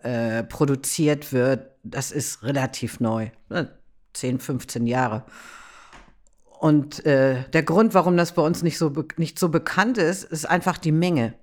äh, 0.00 0.44
produziert 0.44 1.32
wird, 1.32 1.70
das 1.82 2.12
ist 2.12 2.42
relativ 2.44 3.00
neu. 3.00 3.30
Ne? 3.48 3.68
10, 4.12 4.38
15 4.38 4.86
Jahre. 4.86 5.24
Und 6.60 7.04
äh, 7.04 7.48
der 7.50 7.62
Grund, 7.64 7.94
warum 7.94 8.16
das 8.16 8.32
bei 8.32 8.42
uns 8.42 8.62
nicht 8.62 8.78
so, 8.78 8.92
nicht 9.16 9.38
so 9.38 9.48
bekannt 9.48 9.98
ist, 9.98 10.22
ist 10.24 10.48
einfach 10.48 10.78
die 10.78 10.92
Menge. 10.92 11.34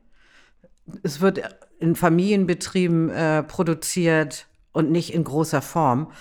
Es 1.04 1.20
wird 1.20 1.42
in 1.80 1.96
Familienbetrieben 1.96 3.10
äh, 3.10 3.44
produziert 3.44 4.48
und 4.72 4.90
nicht 4.90 5.14
in 5.14 5.26
großer 5.26 5.62
Form. 5.62 6.12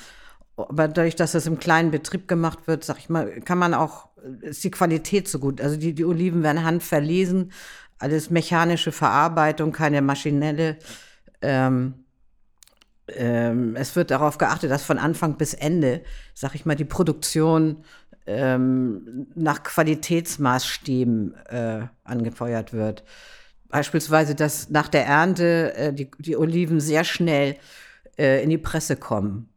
Aber 0.69 0.89
dadurch, 0.89 1.17
dass 1.17 1.35
es 1.35 1.47
im 1.47 1.59
kleinen 1.59 1.91
Betrieb 1.91 2.29
gemacht 2.29 2.67
wird, 2.67 2.85
sag 2.85 2.99
ich 2.99 3.09
mal, 3.09 3.41
kann 3.41 3.59
man 3.59 3.75
auch, 3.75 4.09
ist 4.41 4.65
die 4.65 4.71
Qualität 4.71 5.29
so 5.29 5.39
gut. 5.39 5.61
Also 5.61 5.77
die, 5.77 5.95
die 5.95 6.05
Oliven 6.05 6.43
werden 6.43 6.65
handverlesen, 6.65 7.53
alles 7.99 8.31
mechanische 8.31 8.93
Verarbeitung, 8.93 9.73
keine 9.73 10.03
maschinelle. 10.03 10.79
Ähm, 11.43 12.05
ähm, 13.09 13.77
es 13.77 13.97
wird 13.97 14.11
darauf 14.11 14.39
geachtet, 14.39 14.71
dass 14.71 14.83
von 14.83 14.99
Anfang 14.99 15.37
bis 15.37 15.55
Ende, 15.55 16.03
sag 16.35 16.55
ich 16.55 16.67
mal, 16.67 16.77
die 16.77 16.85
Produktion 16.85 17.85
ähm, 18.27 19.27
nach 19.35 19.63
Qualitätsmaßstäben 19.63 21.35
äh, 21.47 21.87
angefeuert 22.05 22.73
wird. 22.73 23.05
Beispielsweise, 23.69 24.35
dass 24.35 24.71
nach 24.71 24.89
der 24.89 25.07
Ernte 25.07 25.75
äh, 25.75 25.93
die, 25.93 26.11
die 26.19 26.37
Oliven 26.37 26.81
sehr 26.81 27.05
schnell 27.05 27.57
äh, 28.19 28.43
in 28.43 28.51
die 28.51 28.59
Presse 28.59 28.97
kommen. 28.97 29.50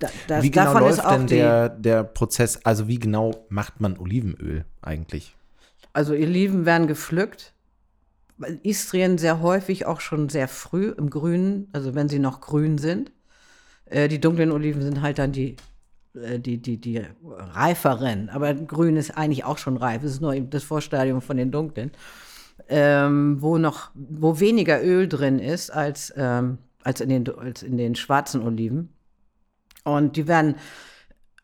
Da, 0.00 0.08
das, 0.26 0.42
Wie 0.42 0.50
genau 0.50 0.64
davon 0.64 0.82
läuft 0.82 0.94
ist 0.94 1.04
auch 1.04 1.12
denn 1.12 1.26
die, 1.26 1.34
der, 1.36 1.68
der 1.68 2.04
Prozess, 2.04 2.58
also 2.64 2.88
wie 2.88 2.98
genau 2.98 3.46
macht 3.50 3.80
man 3.80 3.98
Olivenöl 3.98 4.64
eigentlich? 4.80 5.36
Also 5.92 6.14
Oliven 6.14 6.66
werden 6.66 6.88
gepflückt. 6.88 7.52
Weil 8.38 8.58
Istrien 8.62 9.18
sehr 9.18 9.42
häufig 9.42 9.84
auch 9.84 10.00
schon 10.00 10.30
sehr 10.30 10.48
früh 10.48 10.94
im 10.96 11.10
Grünen, 11.10 11.68
also 11.72 11.94
wenn 11.94 12.08
sie 12.08 12.18
noch 12.18 12.40
grün 12.40 12.78
sind. 12.78 13.12
Äh, 13.84 14.08
die 14.08 14.18
dunklen 14.18 14.50
Oliven 14.50 14.80
sind 14.80 15.02
halt 15.02 15.18
dann 15.18 15.32
die, 15.32 15.56
äh, 16.14 16.38
die, 16.38 16.56
die, 16.56 16.78
die 16.78 17.02
reiferen. 17.22 18.30
Aber 18.30 18.54
grün 18.54 18.96
ist 18.96 19.18
eigentlich 19.18 19.44
auch 19.44 19.58
schon 19.58 19.76
reif. 19.76 20.02
Es 20.02 20.12
ist 20.12 20.22
nur 20.22 20.32
eben 20.32 20.48
das 20.48 20.64
Vorstadium 20.64 21.20
von 21.20 21.36
den 21.36 21.50
dunklen. 21.50 21.90
Ähm, 22.68 23.42
wo 23.42 23.58
noch, 23.58 23.90
wo 23.94 24.40
weniger 24.40 24.82
Öl 24.82 25.06
drin 25.08 25.38
ist 25.38 25.68
als, 25.68 26.10
ähm, 26.16 26.56
als, 26.82 27.02
in 27.02 27.10
den, 27.10 27.28
als 27.28 27.62
in 27.62 27.76
den 27.76 27.94
schwarzen 27.94 28.40
Oliven. 28.40 28.88
Und 29.84 30.16
die 30.16 30.28
werden 30.28 30.56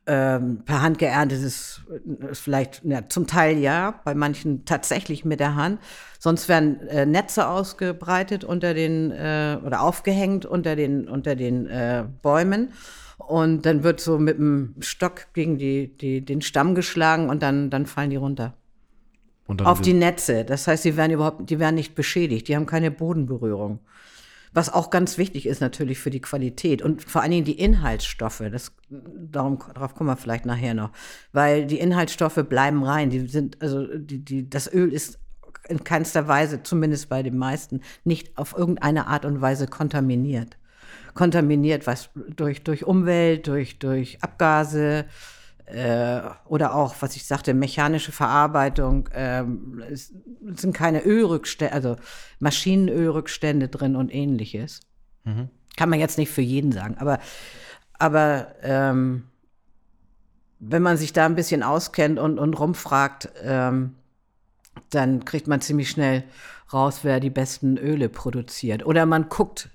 ähm, 0.06 0.62
per 0.64 0.82
Hand 0.82 0.98
geerntet 0.98 1.42
ist, 1.42 1.82
ist 2.30 2.40
vielleicht 2.40 2.82
ja, 2.84 3.08
zum 3.08 3.26
Teil 3.26 3.58
ja, 3.58 4.00
bei 4.04 4.14
manchen 4.14 4.64
tatsächlich 4.64 5.24
mit 5.24 5.40
der 5.40 5.56
Hand. 5.56 5.80
Sonst 6.18 6.48
werden 6.48 6.86
äh, 6.88 7.06
Netze 7.06 7.48
ausgebreitet 7.48 8.44
unter 8.44 8.72
den 8.72 9.10
äh, 9.10 9.58
oder 9.64 9.82
aufgehängt 9.82 10.46
unter 10.46 10.76
den 10.76 11.08
unter 11.08 11.34
den 11.34 11.66
äh, 11.66 12.04
Bäumen 12.22 12.72
und 13.18 13.66
dann 13.66 13.82
wird 13.82 14.00
so 14.00 14.18
mit 14.18 14.38
dem 14.38 14.76
Stock 14.78 15.26
gegen 15.32 15.58
die, 15.58 15.96
die 15.96 16.24
den 16.24 16.40
Stamm 16.40 16.76
geschlagen 16.76 17.28
und 17.28 17.42
dann 17.42 17.70
dann 17.70 17.86
fallen 17.86 18.10
die 18.10 18.16
runter 18.16 18.54
auf 19.64 19.80
die 19.80 19.92
Netze. 19.92 20.44
Das 20.44 20.66
heißt, 20.66 20.84
die 20.84 20.96
werden 20.96 21.12
überhaupt, 21.12 21.48
die 21.50 21.58
werden 21.58 21.76
nicht 21.76 21.94
beschädigt, 21.94 22.48
die 22.48 22.56
haben 22.56 22.66
keine 22.66 22.90
Bodenberührung. 22.90 23.80
Was 24.52 24.72
auch 24.72 24.90
ganz 24.90 25.18
wichtig 25.18 25.46
ist 25.46 25.60
natürlich 25.60 25.98
für 25.98 26.10
die 26.10 26.20
Qualität 26.20 26.82
und 26.82 27.02
vor 27.02 27.22
allen 27.22 27.30
Dingen 27.30 27.44
die 27.44 27.58
Inhaltsstoffe. 27.58 28.42
Das, 28.50 28.72
darum, 28.90 29.58
darauf 29.74 29.94
kommen 29.94 30.08
wir 30.08 30.16
vielleicht 30.16 30.46
nachher 30.46 30.74
noch. 30.74 30.90
Weil 31.32 31.66
die 31.66 31.78
Inhaltsstoffe 31.78 32.44
bleiben 32.48 32.82
rein. 32.82 33.10
Die 33.10 33.26
sind, 33.26 33.60
also 33.60 33.86
die, 33.86 34.24
die, 34.24 34.48
das 34.48 34.72
Öl 34.72 34.92
ist 34.92 35.18
in 35.68 35.84
keinster 35.84 36.28
Weise, 36.28 36.62
zumindest 36.62 37.08
bei 37.08 37.22
den 37.22 37.36
meisten, 37.36 37.80
nicht 38.04 38.38
auf 38.38 38.56
irgendeine 38.56 39.06
Art 39.06 39.24
und 39.24 39.40
Weise 39.40 39.66
kontaminiert. 39.66 40.56
Kontaminiert, 41.14 41.86
was 41.86 42.10
durch, 42.14 42.62
durch 42.62 42.84
Umwelt, 42.84 43.46
durch, 43.46 43.78
durch 43.78 44.22
Abgase, 44.22 45.06
äh, 45.66 46.20
oder 46.46 46.74
auch, 46.74 46.94
was 47.00 47.16
ich 47.16 47.26
sagte, 47.26 47.54
mechanische 47.54 48.12
Verarbeitung. 48.12 49.08
Ähm, 49.12 49.82
es 49.90 50.12
sind 50.54 50.74
keine 50.74 51.02
Ölrückstände, 51.04 51.74
also 51.74 51.96
Maschinenölrückstände 52.38 53.68
drin 53.68 53.96
und 53.96 54.14
ähnliches. 54.14 54.80
Kann 55.76 55.90
man 55.90 55.98
jetzt 55.98 56.18
nicht 56.18 56.30
für 56.30 56.42
jeden 56.42 56.72
sagen, 56.72 56.96
aber, 56.98 57.18
aber 57.98 58.54
ähm, 58.62 59.24
wenn 60.58 60.82
man 60.82 60.96
sich 60.96 61.12
da 61.12 61.26
ein 61.26 61.34
bisschen 61.34 61.62
auskennt 61.62 62.18
und, 62.18 62.38
und 62.38 62.54
rumfragt, 62.54 63.28
ähm, 63.42 63.96
dann 64.90 65.24
kriegt 65.24 65.48
man 65.48 65.60
ziemlich 65.60 65.90
schnell 65.90 66.24
raus, 66.72 67.00
wer 67.02 67.20
die 67.20 67.30
besten 67.30 67.76
Öle 67.76 68.08
produziert. 68.08 68.86
Oder 68.86 69.06
man 69.06 69.28
guckt, 69.28 69.70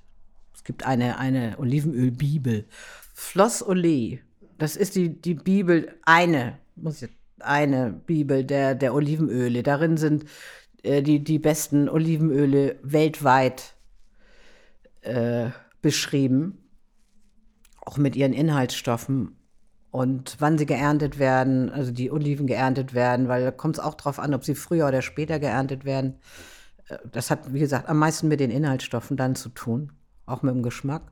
es 0.53 0.63
gibt 0.63 0.85
eine, 0.85 1.17
eine 1.17 1.57
Olivenölbibel. 1.57 2.65
Floss 3.13 3.65
Olé, 3.65 4.19
das 4.61 4.75
ist 4.75 4.95
die, 4.95 5.19
die 5.21 5.33
Bibel, 5.33 5.91
eine, 6.03 6.59
muss 6.75 7.01
ich, 7.01 7.09
eine 7.39 7.91
Bibel 7.91 8.43
der, 8.43 8.75
der 8.75 8.93
Olivenöle. 8.93 9.63
Darin 9.63 9.97
sind 9.97 10.25
äh, 10.83 11.01
die, 11.01 11.23
die 11.23 11.39
besten 11.39 11.89
Olivenöle 11.89 12.77
weltweit 12.83 13.75
äh, 15.01 15.49
beschrieben, 15.81 16.59
auch 17.83 17.97
mit 17.97 18.15
ihren 18.15 18.33
Inhaltsstoffen 18.33 19.35
und 19.89 20.35
wann 20.37 20.59
sie 20.59 20.67
geerntet 20.67 21.17
werden, 21.17 21.71
also 21.71 21.91
die 21.91 22.11
Oliven 22.11 22.45
geerntet 22.45 22.93
werden, 22.93 23.27
weil 23.27 23.43
da 23.43 23.51
kommt 23.51 23.77
es 23.77 23.83
auch 23.83 23.95
drauf 23.95 24.19
an, 24.19 24.35
ob 24.35 24.45
sie 24.45 24.53
früher 24.53 24.87
oder 24.87 25.01
später 25.01 25.39
geerntet 25.39 25.85
werden. 25.85 26.19
Äh, 26.87 26.97
Das 27.11 27.31
hat, 27.31 27.51
wie 27.51 27.59
gesagt, 27.59 27.89
am 27.89 27.97
meisten 27.97 28.27
mit 28.27 28.39
den 28.39 28.51
Inhaltsstoffen 28.51 29.17
dann 29.17 29.33
zu 29.33 29.49
tun, 29.49 29.91
auch 30.27 30.43
mit 30.43 30.53
dem 30.53 30.61
Geschmack. 30.61 31.11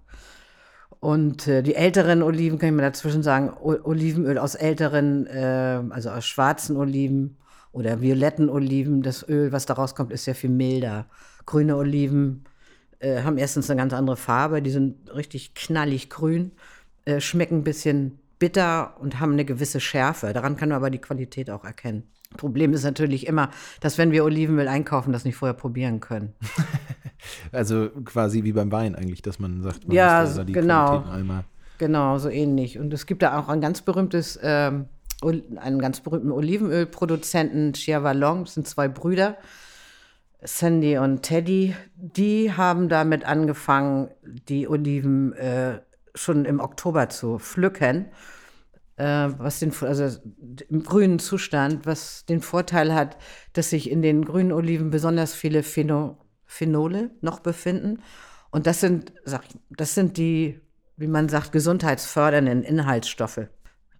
Und 0.99 1.47
äh, 1.47 1.63
die 1.63 1.75
älteren 1.75 2.21
Oliven, 2.21 2.59
kann 2.59 2.69
ich 2.69 2.75
mal 2.75 2.81
dazwischen 2.81 3.23
sagen, 3.23 3.51
o 3.61 3.75
Olivenöl 3.83 4.37
aus 4.37 4.55
älteren, 4.55 5.27
äh, 5.27 5.81
also 5.89 6.09
aus 6.09 6.25
schwarzen 6.25 6.75
Oliven 6.75 7.37
oder 7.71 8.01
violetten 8.01 8.49
Oliven, 8.49 9.01
das 9.01 9.27
Öl, 9.27 9.51
was 9.51 9.65
daraus 9.65 9.95
kommt, 9.95 10.11
ist 10.11 10.25
sehr 10.25 10.35
viel 10.35 10.49
milder. 10.49 11.05
Grüne 11.45 11.77
Oliven 11.77 12.43
äh, 12.99 13.21
haben 13.23 13.37
erstens 13.37 13.69
eine 13.69 13.79
ganz 13.79 13.93
andere 13.93 14.17
Farbe, 14.17 14.61
die 14.61 14.71
sind 14.71 15.13
richtig 15.15 15.53
knallig 15.53 16.09
grün, 16.09 16.51
äh, 17.05 17.21
schmecken 17.21 17.59
ein 17.59 17.63
bisschen 17.63 18.19
bitter 18.39 18.95
und 18.99 19.19
haben 19.19 19.33
eine 19.33 19.45
gewisse 19.45 19.79
Schärfe. 19.79 20.33
Daran 20.33 20.57
kann 20.57 20.69
man 20.69 20.77
aber 20.77 20.89
die 20.89 20.99
Qualität 20.99 21.49
auch 21.49 21.63
erkennen. 21.63 22.03
Problem 22.37 22.73
ist 22.73 22.83
natürlich 22.83 23.25
immer, 23.25 23.49
dass 23.79 23.97
wenn 23.97 24.11
wir 24.11 24.23
Olivenöl 24.23 24.67
einkaufen, 24.67 25.13
das 25.13 25.25
nicht 25.25 25.35
vorher 25.35 25.55
probieren 25.55 25.99
können. 25.99 26.33
Also 27.51 27.89
quasi 28.05 28.43
wie 28.43 28.53
beim 28.53 28.71
Wein 28.71 28.95
eigentlich, 28.95 29.21
dass 29.21 29.39
man 29.39 29.61
sagt, 29.61 29.87
man 29.87 29.95
Ja, 29.95 30.21
muss 30.21 30.35
da 30.35 30.43
die 30.43 30.53
genau. 30.53 30.87
Qualitäten 30.87 31.11
einmal. 31.11 31.43
Genau, 31.77 32.17
so 32.17 32.29
ähnlich. 32.29 32.77
Und 32.77 32.93
es 32.93 33.05
gibt 33.05 33.21
da 33.21 33.39
auch 33.39 33.47
ein 33.47 33.61
ganz 33.61 33.81
berühmtes, 33.81 34.39
ähm, 34.43 34.87
einen 35.21 35.79
ganz 35.79 36.01
berühmten 36.01 36.31
Olivenölproduzenten, 36.31 37.73
Chiavalon, 37.73 38.43
das 38.43 38.53
sind 38.53 38.67
zwei 38.67 38.87
Brüder, 38.87 39.37
Sandy 40.41 40.97
und 40.97 41.23
Teddy. 41.23 41.75
Die 41.95 42.53
haben 42.53 42.89
damit 42.89 43.25
angefangen, 43.25 44.09
die 44.47 44.67
Oliven 44.67 45.33
äh, 45.33 45.79
schon 46.15 46.45
im 46.45 46.59
Oktober 46.59 47.09
zu 47.09 47.39
pflücken. 47.39 48.07
Äh, 48.97 49.29
was 49.37 49.59
den, 49.59 49.71
also 49.81 50.19
im 50.67 50.83
grünen 50.83 51.19
Zustand, 51.19 51.85
was 51.85 52.25
den 52.25 52.41
Vorteil 52.41 52.93
hat, 52.93 53.17
dass 53.53 53.69
sich 53.69 53.89
in 53.89 54.01
den 54.01 54.25
grünen 54.25 54.51
Oliven 54.51 54.89
besonders 54.89 55.33
viele 55.33 55.63
Pheno, 55.63 56.17
Phenole 56.49 57.11
noch 57.21 57.39
befinden. 57.39 58.01
Und 58.49 58.65
das 58.65 58.81
sind, 58.81 59.13
das 59.69 59.93
sind 59.93 60.17
die, 60.17 60.59
wie 60.97 61.07
man 61.07 61.29
sagt, 61.29 61.51
gesundheitsfördernden 61.51 62.63
Inhaltsstoffe. 62.63 63.47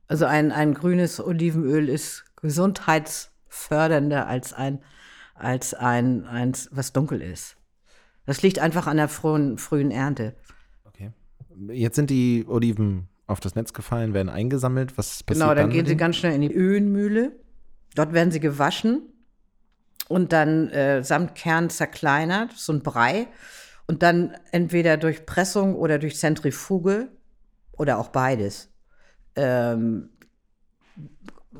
Also 0.08 0.26
ein, 0.26 0.52
ein 0.52 0.74
grünes 0.74 1.24
Olivenöl 1.24 1.88
ist 1.88 2.26
gesundheitsfördernder 2.41 4.26
als 4.26 4.54
ein, 4.54 4.82
als 5.36 5.76
ein, 5.76 6.26
eins, 6.26 6.70
was 6.72 6.91
dunkel 6.91 7.22
ist. 7.22 7.56
Das 8.26 8.41
liegt 8.41 8.58
einfach 8.58 8.88
an 8.88 8.97
der 8.97 9.10
frühen, 9.10 9.60
frühen 9.60 9.91
Ernte. 9.91 10.36
Okay. 10.86 11.12
Jetzt 11.72 11.97
sind 11.97 12.10
die 12.10 12.45
Oliven 12.47 13.10
auf 13.28 13.39
das 13.39 13.54
Netz 13.54 13.74
gefallen, 13.74 14.16
werden 14.16 14.30
eingesammelt. 14.30 14.97
Was 14.97 15.22
passiert 15.22 15.43
Genau, 15.43 15.54
dann, 15.54 15.66
dann 15.66 15.70
gehen 15.70 15.86
sie 15.86 15.95
ganz 15.95 16.16
schnell 16.16 16.34
in 16.34 16.41
die 16.41 16.52
Ölmühle. 16.52 17.32
Dort 17.93 18.14
werden 18.14 18.32
sie 18.32 18.39
gewaschen 18.39 19.04
und 20.10 20.34
dann 20.34 20.70
äh, 20.72 21.01
samt 21.03 21.36
Kern 21.36 21.70
zerkleinert, 21.70 22.51
so 22.51 22.74
ein 22.74 22.82
Brei. 22.82 23.28
Und 23.88 24.03
dann 24.03 24.36
entweder 24.51 24.97
durch 24.97 25.26
Pressung 25.26 25.76
oder 25.76 25.97
durch 25.97 26.18
Zentrifuge 26.18 27.07
oder 27.72 27.97
auch 27.97 28.10
beides. 28.10 28.70
Ähm, 29.36 30.10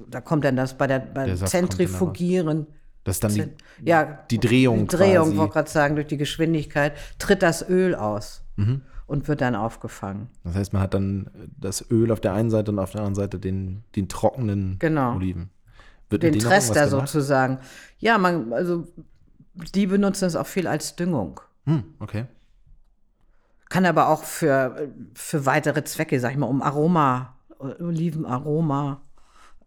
da 0.10 0.22
kommt 0.22 0.44
dann 0.46 0.56
das 0.56 0.78
bei 0.78 0.88
der 0.88 1.00
beim 1.00 1.26
Der 1.28 1.46
Zentrifugieren. 1.48 2.68
Das 3.04 3.16
ist 3.16 3.24
dann 3.24 3.34
die, 3.34 3.46
ja, 3.84 4.20
die 4.30 4.40
Drehung 4.40 4.88
Die 4.88 4.96
Drehung, 4.98 5.38
wollte 5.38 5.54
gerade 5.54 5.70
sagen, 5.70 5.96
durch 5.96 6.08
die 6.08 6.18
Geschwindigkeit 6.18 6.94
tritt 7.18 7.42
das 7.42 7.68
Öl 7.68 7.96
aus 7.96 8.44
Mhm. 8.58 8.82
und 9.08 9.28
wird 9.28 9.42
dann 9.42 9.56
aufgefangen. 9.56 10.30
Das 10.44 10.56
heißt, 10.56 10.74
man 10.74 10.82
hat 10.82 10.94
dann 10.94 11.30
das 11.58 11.90
Öl 11.90 12.12
auf 12.12 12.20
der 12.20 12.34
einen 12.34 12.50
Seite 12.50 12.72
und 12.72 12.80
auf 12.80 12.92
der 12.92 13.02
anderen 13.02 13.16
Seite 13.16 13.40
den, 13.40 13.84
den 13.96 14.10
trockenen 14.10 14.78
Genau. 14.80 15.16
Oliven. 15.16 15.50
Wird 16.10 16.24
Den 16.24 16.40
Trester 16.40 16.88
sozusagen. 16.88 17.60
Ja, 18.00 18.18
man, 18.18 18.52
also 18.54 18.88
die 19.54 19.88
benutzen 19.88 20.26
es 20.26 20.36
auch 20.36 20.48
viel 20.48 20.68
als 20.68 20.96
Düngung. 20.96 21.40
Hm, 21.66 21.84
okay. 22.00 22.26
Kann 23.70 23.86
aber 23.86 24.10
auch 24.10 24.24
für, 24.24 24.90
für 25.14 25.46
weitere 25.46 25.84
Zwecke, 25.84 26.20
sag 26.20 26.32
ich 26.32 26.38
mal, 26.38 26.48
um 26.48 26.64
Aroma, 26.64 27.36
Olivenaroma 27.60 29.02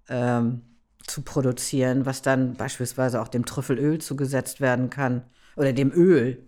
ähm, 0.09 0.63
zu 1.07 1.23
produzieren, 1.23 2.07
was 2.07 2.23
dann 2.23 2.55
beispielsweise 2.55 3.21
auch 3.21 3.29
dem 3.29 3.45
Trüffelöl 3.45 4.01
zugesetzt 4.01 4.61
werden 4.61 4.91
kann. 4.91 5.23
Oder 5.57 5.73
dem 5.73 5.93
Öl. 5.93 6.43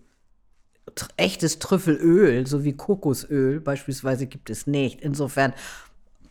Echtes 1.17 1.59
Trüffelöl, 1.61 2.47
so 2.47 2.65
wie 2.65 2.75
Kokosöl 2.75 3.61
beispielsweise, 3.61 4.27
gibt 4.27 4.51
es 4.51 4.67
nicht. 4.67 5.01
Insofern, 5.01 5.53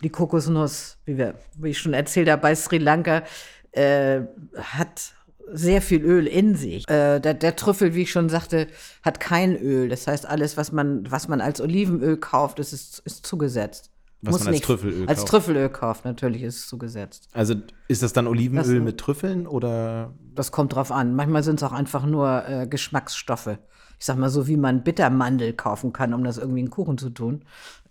die 0.03 0.09
Kokosnuss, 0.09 0.97
wie, 1.05 1.17
wir, 1.17 1.35
wie 1.57 1.69
ich 1.69 1.79
schon 1.79 1.93
erzählt 1.93 2.29
habe, 2.29 2.41
bei 2.41 2.55
Sri 2.55 2.77
Lanka, 2.77 3.23
äh, 3.71 4.21
hat 4.57 5.13
sehr 5.51 5.81
viel 5.81 6.01
Öl 6.03 6.25
in 6.27 6.55
sich. 6.55 6.87
Äh, 6.89 7.19
der, 7.19 7.33
der 7.33 7.55
Trüffel, 7.55 7.95
wie 7.95 8.03
ich 8.03 8.11
schon 8.11 8.29
sagte, 8.29 8.67
hat 9.03 9.19
kein 9.19 9.55
Öl. 9.57 9.89
Das 9.89 10.07
heißt, 10.07 10.25
alles, 10.25 10.55
was 10.57 10.71
man, 10.71 11.09
was 11.11 11.27
man 11.27 11.41
als 11.41 11.59
Olivenöl 11.61 12.17
kauft, 12.17 12.59
das 12.59 12.71
ist, 12.73 12.99
ist 12.99 13.25
zugesetzt. 13.25 13.89
Was 14.21 14.39
man 14.45 14.53
als 14.53 14.61
Trüffelöl 14.61 15.05
Als 15.09 15.19
kauft. 15.19 15.29
Trüffelöl 15.31 15.69
kauft, 15.69 16.05
natürlich 16.05 16.43
ist 16.43 16.55
es 16.59 16.67
zugesetzt. 16.67 17.27
Also 17.33 17.55
ist 17.89 18.01
das 18.03 18.13
dann 18.13 18.25
Olivenöl 18.27 18.63
Das- 18.77 18.83
mit 18.83 18.97
Trüffeln 18.97 19.45
oder 19.47 20.13
Das 20.33 20.51
kommt 20.53 20.73
drauf 20.75 20.93
an. 20.93 21.13
Manchmal 21.13 21.43
sind 21.43 21.59
es 21.61 21.63
auch 21.63 21.73
einfach 21.73 22.05
nur 22.05 22.47
äh, 22.47 22.65
Geschmacksstoffe. 22.65 23.57
Ich 23.99 24.05
sag 24.05 24.17
mal 24.17 24.29
so, 24.29 24.47
wie 24.47 24.55
man 24.57 24.83
Bittermandel 24.83 25.51
kaufen 25.53 25.91
kann, 25.91 26.13
um 26.13 26.23
das 26.23 26.37
irgendwie 26.37 26.61
in 26.61 26.69
Kuchen 26.69 26.97
zu 26.97 27.09
tun. 27.09 27.43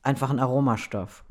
Einfach 0.02 0.30
ein 0.30 0.38
Aromastoff. 0.40 1.24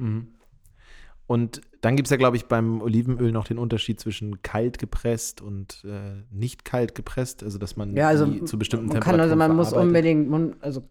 Und 1.32 1.61
dann 1.79 1.95
gibt 1.95 2.07
es 2.07 2.11
ja, 2.11 2.17
glaube 2.17 2.36
ich, 2.36 2.47
beim 2.47 2.82
Olivenöl 2.82 3.32
noch 3.32 3.45
den 3.45 3.57
Unterschied 3.57 4.01
zwischen 4.01 4.41
kalt 4.41 4.79
gepresst 4.79 5.39
und 5.39 5.82
äh, 5.86 6.23
nicht 6.29 6.65
kalt 6.65 6.93
gepresst. 6.93 7.41
Also, 7.41 7.57
dass 7.57 7.77
man 7.77 7.95
Ja, 7.95 8.09
also 8.09 8.25
zu 8.43 8.59
bestimmten 8.59 8.88
man 8.88 8.99
kann 8.99 9.15
Temperaturen 9.15 9.21
also 9.21 9.36
man 9.38 9.55
muss 9.55 9.71
unbedingt, 9.71 10.61
also 10.61 10.84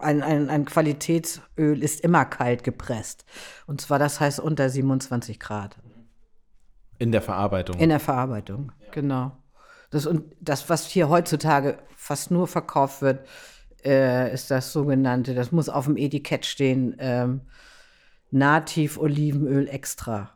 ein, 0.00 0.22
ein, 0.22 0.48
ein 0.48 0.64
Qualitätsöl 0.64 1.82
ist 1.82 2.00
immer 2.00 2.24
kalt 2.24 2.64
gepresst. 2.64 3.26
Und 3.66 3.82
zwar, 3.82 3.98
das 3.98 4.20
heißt 4.20 4.40
unter 4.40 4.70
27 4.70 5.38
Grad. 5.38 5.76
In 6.98 7.12
der 7.12 7.20
Verarbeitung. 7.20 7.78
In 7.78 7.90
der 7.90 8.00
Verarbeitung, 8.00 8.72
genau. 8.90 9.32
Das, 9.90 10.06
und 10.06 10.34
das, 10.40 10.70
was 10.70 10.86
hier 10.86 11.10
heutzutage 11.10 11.76
fast 11.94 12.30
nur 12.30 12.46
verkauft 12.46 13.02
wird, 13.02 13.26
äh, 13.84 14.32
ist 14.32 14.50
das 14.50 14.72
sogenannte, 14.72 15.34
das 15.34 15.52
muss 15.52 15.68
auf 15.68 15.84
dem 15.84 15.98
Etikett 15.98 16.46
stehen, 16.46 16.96
ähm, 16.98 17.42
Nativ 18.34 18.98
Olivenöl 18.98 19.68
extra. 19.68 20.30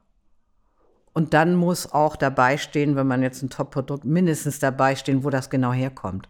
Und 1.13 1.35
dann 1.35 1.57
muss 1.57 1.93
auch 1.93 2.15
dabei 2.15 2.57
stehen, 2.57 2.95
wenn 2.95 3.09
man 3.09 3.25
jetzt 3.25 3.43
ein 3.43 3.51
Top-Produkt, 3.51 4.05
mindestens 4.05 4.61
dabei 4.61 4.95
stehen, 4.95 5.25
wo 5.25 5.31
das 5.31 5.51
genau 5.51 5.73
herkommt. 5.73 6.29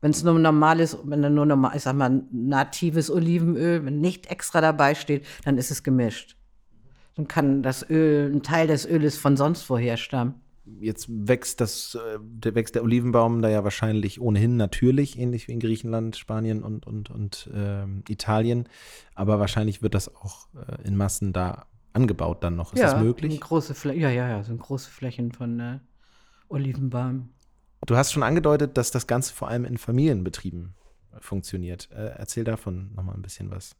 Wenn 0.00 0.12
es 0.12 0.22
nur 0.22 0.38
normales, 0.38 0.96
wenn 1.04 1.20
da 1.20 1.28
nur 1.28 1.44
normal, 1.44 1.76
ich 1.76 1.82
sag 1.82 1.94
mal, 1.94 2.22
natives 2.32 3.10
Olivenöl, 3.10 3.84
wenn 3.84 4.00
nicht 4.00 4.30
extra 4.30 4.62
dabei 4.62 4.94
steht, 4.94 5.26
dann 5.44 5.58
ist 5.58 5.70
es 5.70 5.82
gemischt. 5.82 6.36
Dann 7.16 7.28
kann 7.28 7.62
das 7.62 7.84
Öl, 7.90 8.32
ein 8.32 8.42
Teil 8.42 8.66
des 8.66 8.86
Öles 8.86 9.18
von 9.18 9.36
sonst 9.36 9.68
woher 9.68 9.98
stammen. 9.98 10.40
Jetzt 10.80 11.06
wächst 11.08 11.60
das, 11.60 11.94
äh, 11.94 12.18
der 12.20 12.54
wächst 12.54 12.74
der 12.74 12.82
Olivenbaum 12.82 13.42
da 13.42 13.48
ja 13.48 13.64
wahrscheinlich 13.64 14.20
ohnehin 14.20 14.56
natürlich, 14.56 15.18
ähnlich 15.18 15.48
wie 15.48 15.52
in 15.52 15.60
Griechenland, 15.60 16.16
Spanien 16.16 16.62
und, 16.62 16.86
und, 16.86 17.10
und 17.10 17.50
ähm, 17.54 18.04
Italien. 18.08 18.68
Aber 19.14 19.38
wahrscheinlich 19.40 19.82
wird 19.82 19.94
das 19.94 20.14
auch 20.14 20.48
äh, 20.54 20.86
in 20.86 20.96
Massen 20.96 21.32
da 21.32 21.66
angebaut 21.92 22.42
dann 22.42 22.56
noch. 22.56 22.72
Ist 22.72 22.82
das 22.82 22.92
Sind 22.92 23.02
möglich? 23.02 23.40
Große 23.40 23.74
ja, 23.94 24.10
ja, 24.10 24.28
ja, 24.28 24.42
sind 24.42 24.60
große 24.60 24.90
Flächen 24.90 25.32
von 25.32 25.60
äh, 25.60 25.78
Olivenbaum. 26.48 27.30
Du 27.86 27.96
hast 27.96 28.12
schon 28.12 28.22
angedeutet, 28.22 28.76
dass 28.76 28.90
das 28.90 29.06
Ganze 29.06 29.34
vor 29.34 29.48
allem 29.48 29.64
in 29.64 29.78
Familienbetrieben 29.78 30.74
äh, 31.12 31.20
funktioniert. 31.20 31.88
Äh, 31.92 32.14
erzähl 32.16 32.44
davon 32.44 32.92
nochmal 32.94 33.14
ein 33.14 33.22
bisschen 33.22 33.50
was. 33.50 33.76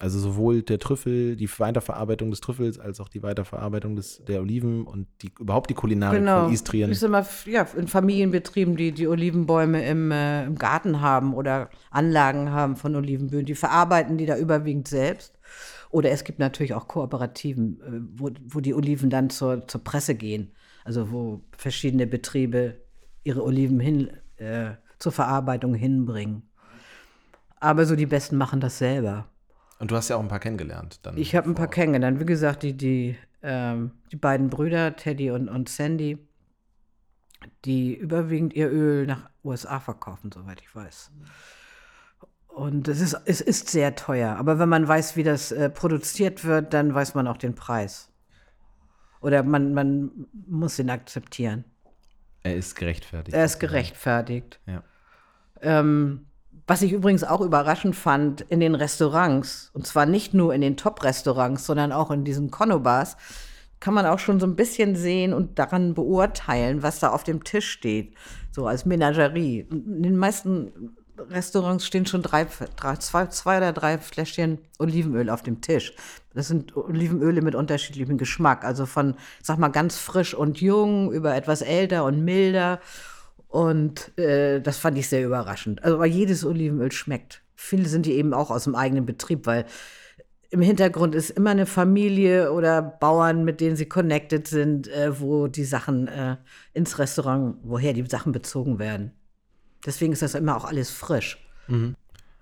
Also 0.00 0.20
sowohl 0.20 0.62
der 0.62 0.78
Trüffel, 0.78 1.34
die 1.34 1.48
Weiterverarbeitung 1.58 2.30
des 2.30 2.40
Trüffels, 2.40 2.78
als 2.78 3.00
auch 3.00 3.08
die 3.08 3.24
Weiterverarbeitung 3.24 3.96
des, 3.96 4.22
der 4.24 4.40
Oliven 4.40 4.84
und 4.84 5.08
die, 5.22 5.32
überhaupt 5.40 5.70
die 5.70 5.74
Kulinarik 5.74 6.20
Genau. 6.20 6.44
von 6.44 6.52
Istrien. 6.52 6.96
Mal, 7.10 7.22
f- 7.22 7.48
ja, 7.48 7.66
in 7.76 7.88
Familienbetrieben, 7.88 8.76
die 8.76 8.92
die 8.92 9.08
Olivenbäume 9.08 9.84
im, 9.84 10.12
äh, 10.12 10.44
im 10.44 10.54
Garten 10.54 11.00
haben 11.00 11.34
oder 11.34 11.68
Anlagen 11.90 12.52
haben 12.52 12.76
von 12.76 12.94
Olivenböden, 12.94 13.44
die 13.46 13.56
verarbeiten 13.56 14.18
die 14.18 14.26
da 14.26 14.36
überwiegend 14.38 14.86
selbst. 14.86 15.36
Oder 15.90 16.10
es 16.10 16.22
gibt 16.22 16.38
natürlich 16.38 16.74
auch 16.74 16.86
Kooperativen, 16.86 17.80
äh, 17.80 18.20
wo, 18.20 18.30
wo 18.46 18.60
die 18.60 18.74
Oliven 18.74 19.10
dann 19.10 19.30
zur, 19.30 19.66
zur 19.66 19.82
Presse 19.82 20.14
gehen. 20.14 20.52
Also 20.84 21.10
wo 21.10 21.40
verschiedene 21.56 22.06
Betriebe 22.06 22.76
ihre 23.24 23.42
Oliven 23.42 23.80
hin, 23.80 24.10
äh, 24.36 24.74
zur 25.00 25.10
Verarbeitung 25.10 25.74
hinbringen. 25.74 26.42
Aber 27.58 27.84
so 27.84 27.96
die 27.96 28.06
Besten 28.06 28.36
machen 28.36 28.60
das 28.60 28.78
selber. 28.78 29.26
Und 29.78 29.90
du 29.90 29.96
hast 29.96 30.08
ja 30.08 30.16
auch 30.16 30.20
ein 30.20 30.28
paar 30.28 30.40
kennengelernt. 30.40 31.00
Dann 31.06 31.16
Ich 31.16 31.34
habe 31.36 31.48
ein 31.48 31.54
paar 31.54 31.68
kennengelernt. 31.68 32.20
Wie 32.20 32.26
gesagt, 32.26 32.62
die, 32.62 32.76
die, 32.76 33.16
ähm, 33.42 33.92
die 34.10 34.16
beiden 34.16 34.50
Brüder, 34.50 34.96
Teddy 34.96 35.30
und, 35.30 35.48
und 35.48 35.68
Sandy, 35.68 36.18
die 37.64 37.94
überwiegend 37.94 38.54
ihr 38.54 38.70
Öl 38.70 39.06
nach 39.06 39.30
USA 39.44 39.78
verkaufen, 39.78 40.30
soweit 40.32 40.60
ich 40.60 40.74
weiß. 40.74 41.12
Und 42.48 42.88
es 42.88 43.00
ist, 43.00 43.16
es 43.24 43.40
ist 43.40 43.70
sehr 43.70 43.94
teuer. 43.94 44.36
Aber 44.36 44.58
wenn 44.58 44.68
man 44.68 44.88
weiß, 44.88 45.16
wie 45.16 45.22
das 45.22 45.52
äh, 45.52 45.70
produziert 45.70 46.44
wird, 46.44 46.74
dann 46.74 46.92
weiß 46.92 47.14
man 47.14 47.28
auch 47.28 47.36
den 47.36 47.54
Preis. 47.54 48.10
Oder 49.20 49.44
man, 49.44 49.74
man 49.74 50.26
muss 50.46 50.78
ihn 50.78 50.90
akzeptieren. 50.90 51.64
Er 52.42 52.56
ist 52.56 52.74
gerechtfertigt. 52.74 53.36
Er 53.36 53.44
ist 53.44 53.58
gerechtfertigt. 53.58 54.60
Ja. 54.66 54.82
Ähm, 55.60 56.27
was 56.68 56.82
ich 56.82 56.92
übrigens 56.92 57.24
auch 57.24 57.40
überraschend 57.40 57.96
fand 57.96 58.42
in 58.42 58.60
den 58.60 58.74
Restaurants, 58.74 59.70
und 59.72 59.86
zwar 59.86 60.04
nicht 60.04 60.34
nur 60.34 60.54
in 60.54 60.60
den 60.60 60.76
Top-Restaurants, 60.76 61.64
sondern 61.64 61.92
auch 61.92 62.10
in 62.10 62.24
diesen 62.24 62.50
Conobars, 62.50 63.16
kann 63.80 63.94
man 63.94 64.04
auch 64.04 64.18
schon 64.18 64.38
so 64.38 64.46
ein 64.46 64.54
bisschen 64.54 64.94
sehen 64.94 65.32
und 65.32 65.58
daran 65.58 65.94
beurteilen, 65.94 66.82
was 66.82 67.00
da 67.00 67.08
auf 67.10 67.24
dem 67.24 67.42
Tisch 67.42 67.70
steht, 67.70 68.14
so 68.50 68.66
als 68.66 68.84
Menagerie. 68.84 69.66
In 69.70 70.02
den 70.02 70.16
meisten 70.18 70.94
Restaurants 71.16 71.86
stehen 71.86 72.04
schon 72.04 72.22
drei, 72.22 72.46
drei, 72.76 72.96
zwei, 72.96 73.26
zwei 73.26 73.58
oder 73.58 73.72
drei 73.72 73.96
Fläschchen 73.98 74.58
Olivenöl 74.78 75.30
auf 75.30 75.42
dem 75.42 75.62
Tisch. 75.62 75.94
Das 76.34 76.48
sind 76.48 76.76
Olivenöle 76.76 77.40
mit 77.40 77.54
unterschiedlichem 77.54 78.18
Geschmack, 78.18 78.64
also 78.64 78.84
von, 78.84 79.14
sag 79.42 79.58
mal, 79.58 79.68
ganz 79.68 79.96
frisch 79.96 80.34
und 80.34 80.60
jung 80.60 81.12
über 81.12 81.34
etwas 81.34 81.62
älter 81.62 82.04
und 82.04 82.24
milder. 82.24 82.80
Und 83.48 84.16
äh, 84.18 84.60
das 84.60 84.78
fand 84.78 84.98
ich 84.98 85.08
sehr 85.08 85.24
überraschend. 85.24 85.82
Also, 85.82 85.96
aber 85.96 86.06
jedes 86.06 86.44
Olivenöl 86.44 86.92
schmeckt. 86.92 87.42
Viele 87.56 87.88
sind 87.88 88.06
die 88.06 88.12
eben 88.12 88.34
auch 88.34 88.50
aus 88.50 88.64
dem 88.64 88.74
eigenen 88.74 89.06
Betrieb, 89.06 89.46
weil 89.46 89.64
im 90.50 90.60
Hintergrund 90.60 91.14
ist 91.14 91.30
immer 91.30 91.50
eine 91.50 91.66
Familie 91.66 92.52
oder 92.52 92.80
Bauern, 92.80 93.44
mit 93.44 93.60
denen 93.60 93.76
sie 93.76 93.86
connected 93.86 94.46
sind, 94.46 94.88
äh, 94.88 95.20
wo 95.20 95.46
die 95.46 95.64
Sachen 95.64 96.08
äh, 96.08 96.36
ins 96.72 96.98
Restaurant, 96.98 97.56
woher 97.62 97.92
die 97.92 98.06
Sachen 98.06 98.32
bezogen 98.32 98.78
werden. 98.78 99.12
Deswegen 99.84 100.12
ist 100.12 100.22
das 100.22 100.34
immer 100.34 100.56
auch 100.56 100.64
alles 100.64 100.90
frisch. 100.90 101.38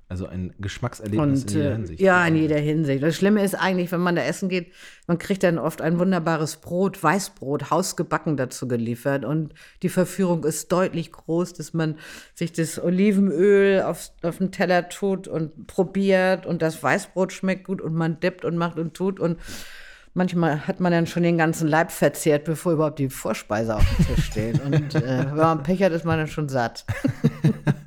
Also 0.08 0.28
ein 0.28 0.54
Geschmackserlebnis 0.60 1.42
Und, 1.42 1.50
in 1.50 1.56
jeder 1.56 1.70
äh, 1.70 1.74
Hinsicht. 1.74 2.00
Ja, 2.00 2.26
in 2.26 2.36
jeder 2.36 2.58
Hinsicht. 2.58 3.02
Das 3.02 3.16
Schlimme 3.16 3.42
ist 3.42 3.56
eigentlich, 3.56 3.90
wenn 3.90 4.00
man 4.00 4.14
da 4.14 4.22
essen 4.22 4.48
geht, 4.48 4.72
man 5.08 5.18
kriegt 5.18 5.42
dann 5.42 5.58
oft 5.58 5.82
ein 5.82 5.98
wunderbares 5.98 6.58
Brot, 6.58 7.02
Weißbrot, 7.02 7.70
hausgebacken 7.70 8.36
dazu 8.36 8.68
geliefert. 8.68 9.24
Und 9.24 9.52
die 9.82 9.88
Verführung 9.88 10.44
ist 10.44 10.70
deutlich 10.70 11.10
groß, 11.10 11.54
dass 11.54 11.74
man 11.74 11.96
sich 12.34 12.52
das 12.52 12.80
Olivenöl 12.80 13.82
auf, 13.82 14.12
auf 14.22 14.38
den 14.38 14.52
Teller 14.52 14.88
tut 14.88 15.26
und 15.26 15.66
probiert 15.66 16.46
und 16.46 16.62
das 16.62 16.80
Weißbrot 16.80 17.32
schmeckt 17.32 17.64
gut 17.66 17.80
und 17.80 17.94
man 17.94 18.20
dippt 18.20 18.44
und 18.44 18.56
macht 18.56 18.78
und 18.78 18.94
tut. 18.94 19.18
Und 19.18 19.40
manchmal 20.14 20.68
hat 20.68 20.78
man 20.78 20.92
dann 20.92 21.08
schon 21.08 21.24
den 21.24 21.36
ganzen 21.36 21.66
Leib 21.66 21.90
verzehrt, 21.90 22.44
bevor 22.44 22.74
überhaupt 22.74 23.00
die 23.00 23.10
Vorspeise 23.10 23.74
auf 23.74 23.84
dem 23.96 24.06
Tisch 24.06 24.24
steht. 24.26 24.64
Und 24.64 24.94
äh, 24.94 25.26
wenn 25.30 25.36
man 25.36 25.62
Pech 25.64 25.82
hat, 25.82 25.90
ist 25.90 26.04
man 26.04 26.18
dann 26.18 26.28
schon 26.28 26.48
satt. 26.48 26.84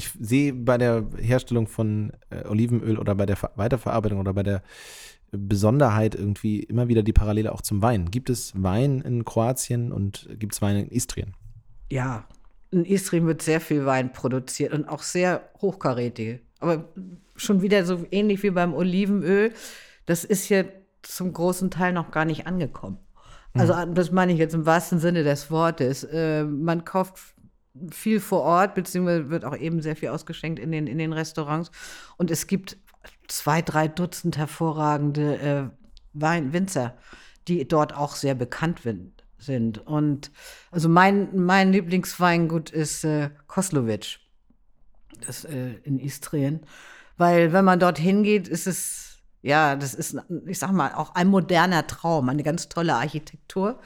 ich 0.00 0.10
sehe 0.18 0.54
bei 0.54 0.78
der 0.78 1.04
Herstellung 1.18 1.66
von 1.66 2.12
äh, 2.30 2.48
Olivenöl 2.48 2.98
oder 2.98 3.14
bei 3.14 3.26
der 3.26 3.36
Ver 3.36 3.50
Weiterverarbeitung 3.56 4.18
oder 4.18 4.32
bei 4.32 4.42
der 4.42 4.62
Besonderheit 5.30 6.14
irgendwie 6.14 6.60
immer 6.60 6.88
wieder 6.88 7.02
die 7.02 7.12
Parallele 7.12 7.52
auch 7.52 7.60
zum 7.60 7.82
Wein. 7.82 8.10
Gibt 8.10 8.30
es 8.30 8.52
Wein 8.56 9.02
in 9.02 9.26
Kroatien 9.26 9.92
und 9.92 10.26
gibt 10.38 10.54
es 10.54 10.62
Wein 10.62 10.76
in 10.76 10.88
Istrien? 10.88 11.34
Ja, 11.90 12.24
in 12.70 12.86
Istrien 12.86 13.26
wird 13.26 13.42
sehr 13.42 13.60
viel 13.60 13.84
Wein 13.84 14.12
produziert 14.12 14.72
und 14.72 14.88
auch 14.88 15.02
sehr 15.02 15.50
hochkarätige. 15.60 16.40
Aber 16.60 16.88
schon 17.36 17.60
wieder 17.60 17.84
so 17.84 18.06
ähnlich 18.10 18.42
wie 18.42 18.50
beim 18.50 18.72
Olivenöl. 18.72 19.52
Das 20.06 20.24
ist 20.24 20.44
hier 20.44 20.72
zum 21.02 21.32
großen 21.34 21.70
Teil 21.70 21.92
noch 21.92 22.10
gar 22.10 22.24
nicht 22.24 22.46
angekommen. 22.46 22.96
Also 23.52 23.74
das 23.92 24.12
meine 24.12 24.32
ich 24.32 24.38
jetzt 24.38 24.54
im 24.54 24.64
wahrsten 24.64 24.98
Sinne 24.98 25.24
des 25.24 25.50
Wortes. 25.50 26.04
Äh, 26.04 26.44
man 26.44 26.84
kauft 26.84 27.34
viel 27.90 28.20
vor 28.20 28.42
Ort, 28.42 28.74
beziehungsweise 28.74 29.30
wird 29.30 29.44
auch 29.44 29.56
eben 29.56 29.80
sehr 29.80 29.96
viel 29.96 30.08
ausgeschenkt 30.08 30.58
in 30.58 30.72
den, 30.72 30.86
in 30.86 30.98
den 30.98 31.12
Restaurants. 31.12 31.70
Und 32.16 32.30
es 32.30 32.46
gibt 32.46 32.76
zwei, 33.28 33.62
drei 33.62 33.88
Dutzend 33.88 34.36
hervorragende 34.36 35.38
äh, 35.38 35.70
Wein 36.12 36.52
Winzer, 36.52 36.96
die 37.48 37.66
dort 37.66 37.94
auch 37.94 38.16
sehr 38.16 38.34
bekannt 38.34 38.80
sind. 39.38 39.78
Und 39.86 40.30
also 40.70 40.88
mein, 40.88 41.34
mein 41.34 41.72
Lieblingsweingut 41.72 42.70
ist 42.70 43.04
äh, 43.04 43.30
Koslovic, 43.46 44.18
das 45.26 45.44
äh, 45.44 45.74
in 45.84 45.98
Istrien. 45.98 46.60
Weil 47.16 47.52
wenn 47.52 47.64
man 47.64 47.78
dort 47.78 47.98
hingeht, 47.98 48.48
ist 48.48 48.66
es, 48.66 49.22
ja, 49.42 49.76
das 49.76 49.94
ist, 49.94 50.16
ich 50.46 50.58
sag 50.58 50.72
mal, 50.72 50.94
auch 50.94 51.14
ein 51.14 51.28
moderner 51.28 51.86
Traum, 51.86 52.28
eine 52.28 52.42
ganz 52.42 52.68
tolle 52.68 52.94
Architektur, 52.94 53.80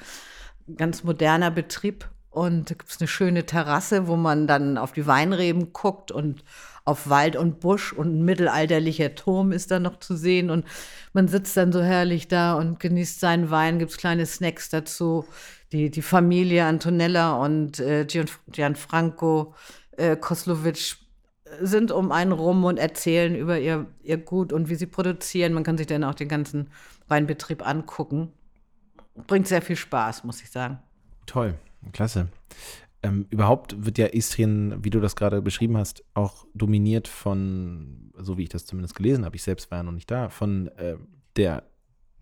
ganz 0.76 1.04
moderner 1.04 1.50
Betrieb. 1.50 2.08
Und 2.34 2.68
da 2.68 2.74
gibt 2.74 2.90
es 2.90 3.00
eine 3.00 3.06
schöne 3.06 3.46
Terrasse, 3.46 4.08
wo 4.08 4.16
man 4.16 4.48
dann 4.48 4.76
auf 4.76 4.90
die 4.90 5.06
Weinreben 5.06 5.72
guckt 5.72 6.10
und 6.10 6.42
auf 6.84 7.08
Wald 7.08 7.36
und 7.36 7.60
Busch 7.60 7.92
und 7.92 8.18
ein 8.18 8.24
mittelalterlicher 8.24 9.14
Turm 9.14 9.52
ist 9.52 9.70
da 9.70 9.78
noch 9.78 10.00
zu 10.00 10.16
sehen. 10.16 10.50
Und 10.50 10.66
man 11.12 11.28
sitzt 11.28 11.56
dann 11.56 11.72
so 11.72 11.80
herrlich 11.80 12.26
da 12.26 12.54
und 12.54 12.80
genießt 12.80 13.20
seinen 13.20 13.50
Wein, 13.50 13.78
gibt 13.78 13.92
es 13.92 13.98
kleine 13.98 14.26
Snacks 14.26 14.68
dazu. 14.68 15.24
Die, 15.70 15.90
die 15.90 16.02
Familie 16.02 16.64
Antonella 16.64 17.36
und 17.36 17.78
äh, 17.78 18.04
Gian, 18.04 18.26
Gianfranco 18.48 19.54
äh, 19.96 20.16
Koslovic 20.16 20.96
sind 21.60 21.92
um 21.92 22.10
einen 22.10 22.32
rum 22.32 22.64
und 22.64 22.78
erzählen 22.78 23.36
über 23.36 23.60
ihr, 23.60 23.86
ihr 24.02 24.18
Gut 24.18 24.52
und 24.52 24.68
wie 24.68 24.74
sie 24.74 24.86
produzieren. 24.86 25.52
Man 25.52 25.62
kann 25.62 25.78
sich 25.78 25.86
dann 25.86 26.02
auch 26.02 26.14
den 26.14 26.28
ganzen 26.28 26.68
Weinbetrieb 27.06 27.64
angucken. 27.64 28.32
Bringt 29.28 29.46
sehr 29.46 29.62
viel 29.62 29.76
Spaß, 29.76 30.24
muss 30.24 30.42
ich 30.42 30.50
sagen. 30.50 30.80
Toll, 31.26 31.54
klasse. 31.92 32.28
Ähm, 33.02 33.26
überhaupt 33.28 33.84
wird 33.84 33.98
ja 33.98 34.06
Istrien, 34.06 34.82
wie 34.82 34.88
du 34.88 34.98
das 34.98 35.14
gerade 35.14 35.42
beschrieben 35.42 35.76
hast, 35.76 36.02
auch 36.14 36.46
dominiert 36.54 37.06
von, 37.06 38.10
so 38.16 38.38
wie 38.38 38.44
ich 38.44 38.48
das 38.48 38.64
zumindest 38.64 38.94
gelesen 38.94 39.26
habe, 39.26 39.36
ich 39.36 39.42
selbst 39.42 39.70
war 39.70 39.78
ja 39.78 39.82
noch 39.82 39.92
nicht 39.92 40.10
da, 40.10 40.30
von 40.30 40.68
äh, 40.78 40.96
der, 41.36 41.64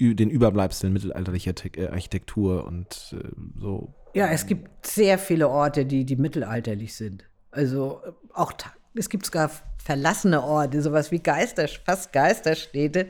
den 0.01 0.29
Überbleibseln 0.29 0.93
mittelalterlicher 0.93 1.55
Te 1.55 1.69
äh, 1.77 1.89
Architektur 1.89 2.67
und 2.67 3.15
äh, 3.17 3.29
so. 3.61 3.95
Ja, 4.15 4.27
es 4.27 4.47
gibt 4.47 4.85
sehr 4.85 5.19
viele 5.19 5.49
Orte, 5.49 5.87
die, 5.87 6.05
die 6.05 6.17
mittelalterlich 6.17 6.95
sind. 6.95 7.25
Also 7.53 8.01
äh, 8.05 8.11
auch, 8.35 8.53
es 8.95 9.09
gibt 9.09 9.25
sogar 9.25 9.51
verlassene 9.79 10.43
Orte, 10.43 10.83
sowas 10.83 11.13
wie 11.13 11.21
Geister, 11.21 11.69
fast 11.69 12.13
Geisterstädte. 12.13 13.07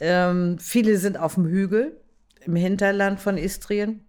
Ähm, 0.00 0.58
viele 0.58 0.98
sind 0.98 1.18
auf 1.18 1.34
dem 1.34 1.46
Hügel 1.46 1.98
im 2.44 2.56
Hinterland 2.56 3.20
von 3.20 3.38
Istrien. 3.38 4.04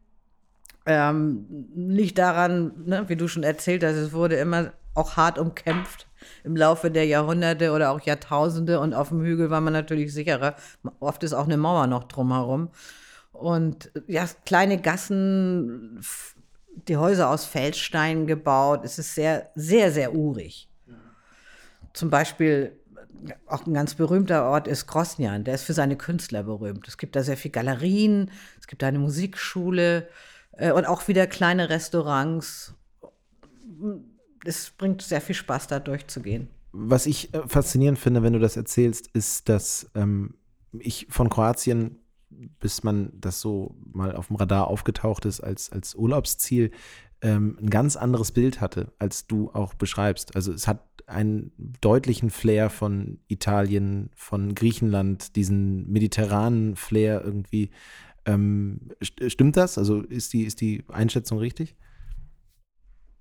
Ähm, 0.86 1.46
liegt 1.76 2.18
daran, 2.18 2.74
ne, 2.86 3.04
wie 3.08 3.16
du 3.16 3.28
schon 3.28 3.44
erzählt 3.44 3.84
hast, 3.84 3.96
es 3.96 4.14
wurde 4.14 4.36
immer 4.36 4.74
auch 4.94 5.16
hart 5.16 5.38
umkämpft 5.38 6.08
im 6.44 6.56
Laufe 6.56 6.92
der 6.92 7.06
Jahrhunderte 7.06 7.72
oder 7.72 7.92
auch 7.92 8.02
Jahrtausende 8.02 8.80
und 8.80 8.94
auf 8.94 9.10
dem 9.10 9.22
Hügel 9.22 9.50
war 9.50 9.62
man 9.62 9.74
natürlich 9.74 10.14
sicherer. 10.14 10.56
Oft 11.00 11.24
ist 11.24 11.34
auch 11.34 11.46
eine 11.46 11.58
Mauer 11.58 11.88
noch 11.88 12.06
drumherum. 12.06 12.70
Und 13.32 13.92
ja, 14.08 14.26
kleine 14.46 14.80
Gassen, 14.80 16.02
die 16.88 16.98
Häuser 16.98 17.30
aus 17.30 17.46
Feldsteinen 17.46 18.28
gebaut. 18.28 18.82
Es 18.84 19.00
ist 19.00 19.16
sehr, 19.16 19.50
sehr, 19.56 19.92
sehr 19.92 20.14
urig. 20.14 20.70
Zum 21.94 22.10
Beispiel 22.10 22.78
auch 23.48 23.66
ein 23.66 23.74
ganz 23.74 23.96
berühmter 23.96 24.46
Ort 24.46 24.68
ist 24.68 24.88
Grosnian. 24.88 25.44
Der 25.44 25.56
ist 25.56 25.64
für 25.64 25.74
seine 25.74 25.96
Künstler 25.96 26.44
berühmt. 26.44 26.88
Es 26.88 26.98
gibt 26.98 27.16
da 27.16 27.24
sehr 27.24 27.38
viele 27.38 27.52
Galerien, 27.52 28.32
es 28.60 28.68
gibt 28.68 28.84
eine 28.84 29.00
Musikschule 29.00 30.08
und 30.52 30.86
auch 30.86 31.08
wieder 31.08 31.28
kleine 31.28 31.70
Restaurants. 31.70 32.74
Es 34.46 34.72
bringt 34.72 35.02
sehr 35.02 35.22
viel 35.22 35.36
Spaß, 35.36 35.68
da 35.68 35.80
durchzugehen. 35.80 36.50
Was 36.72 37.06
ich 37.06 37.34
äh, 37.34 37.48
faszinierend 37.48 38.00
finde, 38.00 38.24
wenn 38.24 38.34
du 38.34 38.40
das 38.40 38.58
erzählst, 38.58 39.08
ist, 39.08 39.50
dass 39.50 39.90
ähm, 39.96 40.36
ich 40.80 41.08
von 41.10 41.30
Kroatien, 41.30 42.00
bis 42.30 42.84
man 42.84 43.12
das 43.14 43.42
so 43.42 43.76
mal 43.92 44.16
auf 44.16 44.28
dem 44.28 44.38
Radar 44.38 44.68
aufgetaucht 44.68 45.26
ist 45.26 45.42
als, 45.42 45.72
als 45.72 45.96
Urlaubsziel, 45.96 46.72
ähm, 47.22 47.58
ein 47.62 47.70
ganz 47.70 47.96
anderes 47.98 48.32
Bild 48.32 48.62
hatte, 48.62 48.92
als 49.00 49.28
du 49.28 49.52
auch 49.52 49.74
beschreibst. 49.74 50.36
Also 50.36 50.54
es 50.54 50.68
hat 50.68 50.88
einen 51.08 51.52
deutlichen 51.82 52.30
Flair 52.30 52.70
von 52.70 53.20
Italien, 53.28 54.10
von 54.16 54.56
Griechenland, 54.56 55.36
diesen 55.36 55.92
mediterranen 55.92 56.76
Flair 56.76 57.22
irgendwie. 57.24 57.70
Ähm, 58.26 58.92
st 59.04 59.32
stimmt 59.32 59.58
das? 59.58 59.78
Also 59.78 60.02
ist 60.02 60.34
die, 60.34 60.44
ist 60.44 60.62
die 60.62 60.84
Einschätzung 60.88 61.40
richtig? 61.40 61.76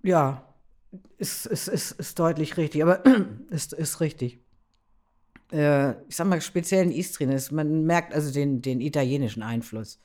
Ja, 0.02 0.44
ist, 1.18 1.46
ist, 1.46 1.68
ist, 1.68 1.92
ist 1.92 2.18
deutlich 2.18 2.56
richtig, 2.56 2.82
aber 2.82 3.04
ist, 3.50 3.72
ist 3.72 4.00
richtig. 4.00 4.40
Äh, 5.52 5.92
ich 6.08 6.16
sag 6.16 6.26
mal, 6.26 6.40
speziell 6.40 6.84
in 6.84 6.92
Istrien 6.92 7.30
ist, 7.30 7.52
man 7.52 7.84
merkt 7.84 8.14
also 8.14 8.32
den, 8.32 8.62
den 8.62 8.80
italienischen 8.80 9.42
Einfluss 9.42 9.98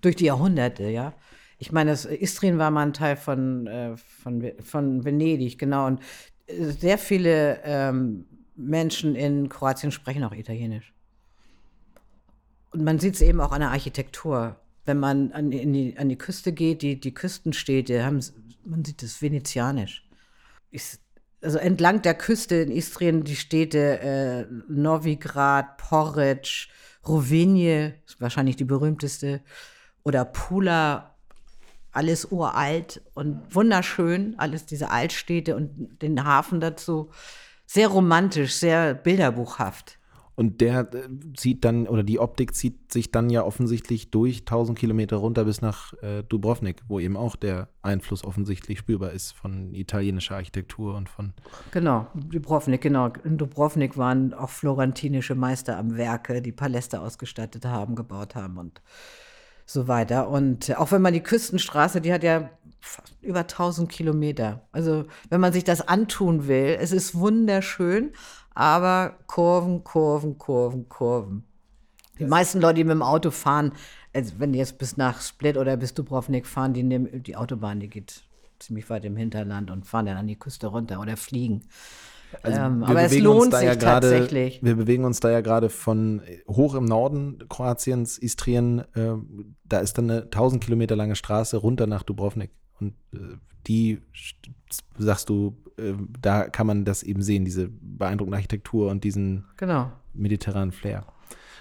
durch 0.00 0.16
die 0.16 0.26
Jahrhunderte, 0.26 0.84
ja. 0.84 1.14
Ich 1.58 1.70
meine, 1.70 1.90
das, 1.92 2.04
Istrien 2.06 2.58
war 2.58 2.70
mal 2.70 2.86
ein 2.86 2.92
Teil 2.92 3.16
von, 3.16 3.66
äh, 3.66 3.96
von, 3.96 4.52
von 4.60 5.04
Venedig, 5.04 5.58
genau. 5.58 5.86
Und 5.86 6.00
äh, 6.46 6.64
sehr 6.64 6.98
viele 6.98 7.60
ähm, 7.64 8.26
Menschen 8.56 9.14
in 9.14 9.48
Kroatien 9.48 9.92
sprechen 9.92 10.24
auch 10.24 10.32
Italienisch. 10.32 10.92
Und 12.72 12.84
man 12.84 12.98
sieht 12.98 13.14
es 13.14 13.20
eben 13.20 13.40
auch 13.40 13.52
an 13.52 13.60
der 13.60 13.70
Architektur. 13.70 14.56
Wenn 14.84 14.98
man 14.98 15.32
an, 15.32 15.50
die, 15.50 15.96
an 15.96 16.08
die 16.08 16.18
Küste 16.18 16.52
geht, 16.52 16.82
die, 16.82 16.98
die 16.98 17.14
Küstenstädte, 17.14 18.04
haben, 18.04 18.20
man 18.64 18.84
sieht 18.84 19.02
es 19.02 19.22
venezianisch. 19.22 20.08
Ich, 20.70 20.98
also 21.42 21.58
entlang 21.58 22.02
der 22.02 22.14
Küste 22.14 22.56
in 22.56 22.70
Istrien 22.72 23.24
die 23.24 23.36
Städte 23.36 24.00
äh, 24.00 24.46
Novigrad, 24.68 25.76
Porridge, 25.76 26.68
Rovinje, 27.06 27.94
wahrscheinlich 28.18 28.56
die 28.56 28.64
berühmteste, 28.64 29.42
oder 30.02 30.24
Pula, 30.24 31.14
alles 31.92 32.24
uralt 32.24 33.02
und 33.14 33.54
wunderschön, 33.54 34.34
alles 34.38 34.64
diese 34.66 34.90
Altstädte 34.90 35.54
und 35.54 36.00
den 36.00 36.24
Hafen 36.24 36.60
dazu. 36.60 37.10
Sehr 37.66 37.88
romantisch, 37.88 38.54
sehr 38.54 38.94
bilderbuchhaft. 38.94 39.98
Und 40.34 40.60
der 40.60 40.92
äh, 40.94 41.08
zieht 41.36 41.64
dann, 41.64 41.86
oder 41.86 42.02
die 42.02 42.18
Optik 42.18 42.54
zieht 42.54 42.92
sich 42.92 43.10
dann 43.10 43.28
ja 43.28 43.44
offensichtlich 43.44 44.10
durch 44.10 44.40
1000 44.40 44.78
Kilometer 44.78 45.16
runter 45.16 45.44
bis 45.44 45.60
nach 45.60 45.92
äh, 46.02 46.22
Dubrovnik, 46.22 46.82
wo 46.88 46.98
eben 47.00 47.16
auch 47.16 47.36
der 47.36 47.68
Einfluss 47.82 48.24
offensichtlich 48.24 48.78
spürbar 48.78 49.12
ist 49.12 49.32
von 49.32 49.74
italienischer 49.74 50.36
Architektur 50.36 50.94
und 50.94 51.08
von. 51.08 51.34
Genau, 51.70 52.06
Dubrovnik, 52.14 52.80
genau. 52.80 53.12
In 53.24 53.36
Dubrovnik 53.36 53.98
waren 53.98 54.32
auch 54.32 54.50
florentinische 54.50 55.34
Meister 55.34 55.76
am 55.76 55.96
Werke, 55.96 56.40
die 56.40 56.52
Paläste 56.52 57.00
ausgestattet 57.00 57.66
haben, 57.66 57.94
gebaut 57.94 58.34
haben. 58.34 58.56
Und 58.56 58.80
so 59.66 59.88
weiter. 59.88 60.28
Und 60.28 60.68
äh, 60.68 60.74
auch 60.74 60.92
wenn 60.92 61.02
man 61.02 61.12
die 61.12 61.22
Küstenstraße, 61.22 62.00
die 62.00 62.12
hat 62.12 62.22
ja 62.22 62.50
über 63.20 63.40
1000 63.40 63.88
Kilometer. 63.88 64.66
Also 64.72 65.04
wenn 65.30 65.40
man 65.40 65.52
sich 65.52 65.64
das 65.64 65.86
antun 65.86 66.48
will, 66.48 66.76
es 66.80 66.92
ist 66.92 67.14
wunderschön, 67.14 68.12
aber 68.54 69.14
Kurven, 69.26 69.84
Kurven, 69.84 70.38
Kurven, 70.38 70.88
Kurven. 70.88 71.44
Die 72.18 72.24
meisten 72.26 72.60
Leute, 72.60 72.74
die 72.74 72.84
mit 72.84 72.92
dem 72.92 73.02
Auto 73.02 73.30
fahren, 73.30 73.72
also 74.14 74.34
wenn 74.38 74.52
die 74.52 74.58
jetzt 74.58 74.78
bis 74.78 74.96
nach 74.96 75.20
Split 75.20 75.56
oder 75.56 75.76
bis 75.76 75.94
Dubrovnik 75.94 76.46
fahren, 76.46 76.72
die 76.74 76.82
nehmen 76.82 77.22
die 77.22 77.36
Autobahn, 77.36 77.80
die 77.80 77.88
geht 77.88 78.22
ziemlich 78.58 78.88
weit 78.90 79.04
im 79.04 79.16
Hinterland 79.16 79.70
und 79.70 79.86
fahren 79.86 80.06
dann 80.06 80.16
an 80.18 80.26
die 80.26 80.36
Küste 80.38 80.66
runter 80.68 81.00
oder 81.00 81.16
fliegen. 81.16 81.62
Also 82.42 82.60
Ähm, 82.60 82.84
aber 82.84 83.02
es 83.02 83.18
lohnt 83.18 83.52
sich 83.52 83.64
ja 83.64 83.74
gerade- 83.74 84.08
tatsächlich. 84.10 84.62
Wir 84.62 84.76
bewegen 84.76 85.04
uns 85.04 85.20
da 85.20 85.30
ja 85.30 85.40
gerade 85.40 85.68
von 85.68 86.22
hoch 86.48 86.74
im 86.74 86.84
Norden 86.84 87.42
Kroatiens, 87.48 88.18
Istrien, 88.18 88.80
äh, 88.94 89.14
da 89.64 89.80
ist 89.80 89.98
dann 89.98 90.10
eine 90.10 90.30
1000 90.30 90.62
Kilometer 90.62 90.96
lange 90.96 91.16
Straße 91.16 91.56
runter 91.56 91.86
nach 91.86 92.02
Dubrovnik. 92.02 92.50
Und 92.80 92.94
äh, 93.12 93.18
die, 93.66 94.00
sagst 94.98 95.28
du, 95.28 95.56
äh, 95.78 95.92
da 96.20 96.48
kann 96.48 96.66
man 96.66 96.84
das 96.84 97.02
eben 97.02 97.22
sehen, 97.22 97.44
diese 97.44 97.68
beeindruckende 97.68 98.36
Architektur 98.36 98.90
und 98.90 99.04
diesen 99.04 99.44
Genau. 99.56 99.90
mediterranen 100.14 100.72
Flair. 100.72 101.04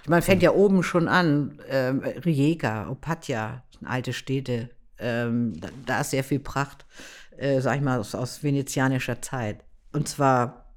Man 0.07 0.21
fängt 0.21 0.41
ja 0.41 0.51
oben 0.51 0.81
schon 0.83 1.07
an. 1.07 1.59
Ähm, 1.69 1.99
Rijeka, 1.99 2.89
Opatja, 2.89 3.63
sind 3.77 3.87
alte 3.87 4.13
Städte. 4.13 4.69
Ähm, 4.97 5.53
da, 5.59 5.69
da 5.85 6.01
ist 6.01 6.09
sehr 6.11 6.23
viel 6.23 6.39
Pracht, 6.39 6.85
äh, 7.37 7.61
sag 7.61 7.75
ich 7.75 7.81
mal, 7.81 7.99
aus, 7.99 8.15
aus 8.15 8.43
venezianischer 8.43 9.21
Zeit. 9.21 9.63
Und 9.93 10.07
zwar 10.07 10.73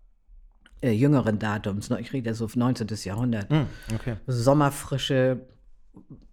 äh, 0.82 0.90
jüngeren 0.90 1.38
Datums. 1.38 1.88
ne? 1.88 2.00
Ich 2.00 2.12
rede 2.12 2.28
ja 2.30 2.34
so 2.34 2.44
auf 2.44 2.54
19. 2.56 2.86
Jahrhundert. 3.04 3.46
okay. 3.94 4.16
Sommerfrische 4.26 5.46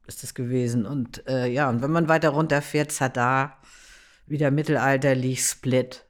ist 0.07 0.23
das 0.23 0.33
gewesen. 0.33 0.85
Und 0.85 1.25
äh, 1.27 1.47
ja, 1.47 1.69
und 1.69 1.81
wenn 1.81 1.91
man 1.91 2.09
weiter 2.09 2.29
runterfährt, 2.29 2.91
Zadar, 2.91 3.57
wieder 4.31 4.51
mittelalterlich, 4.51 5.41
Split. 5.41 6.05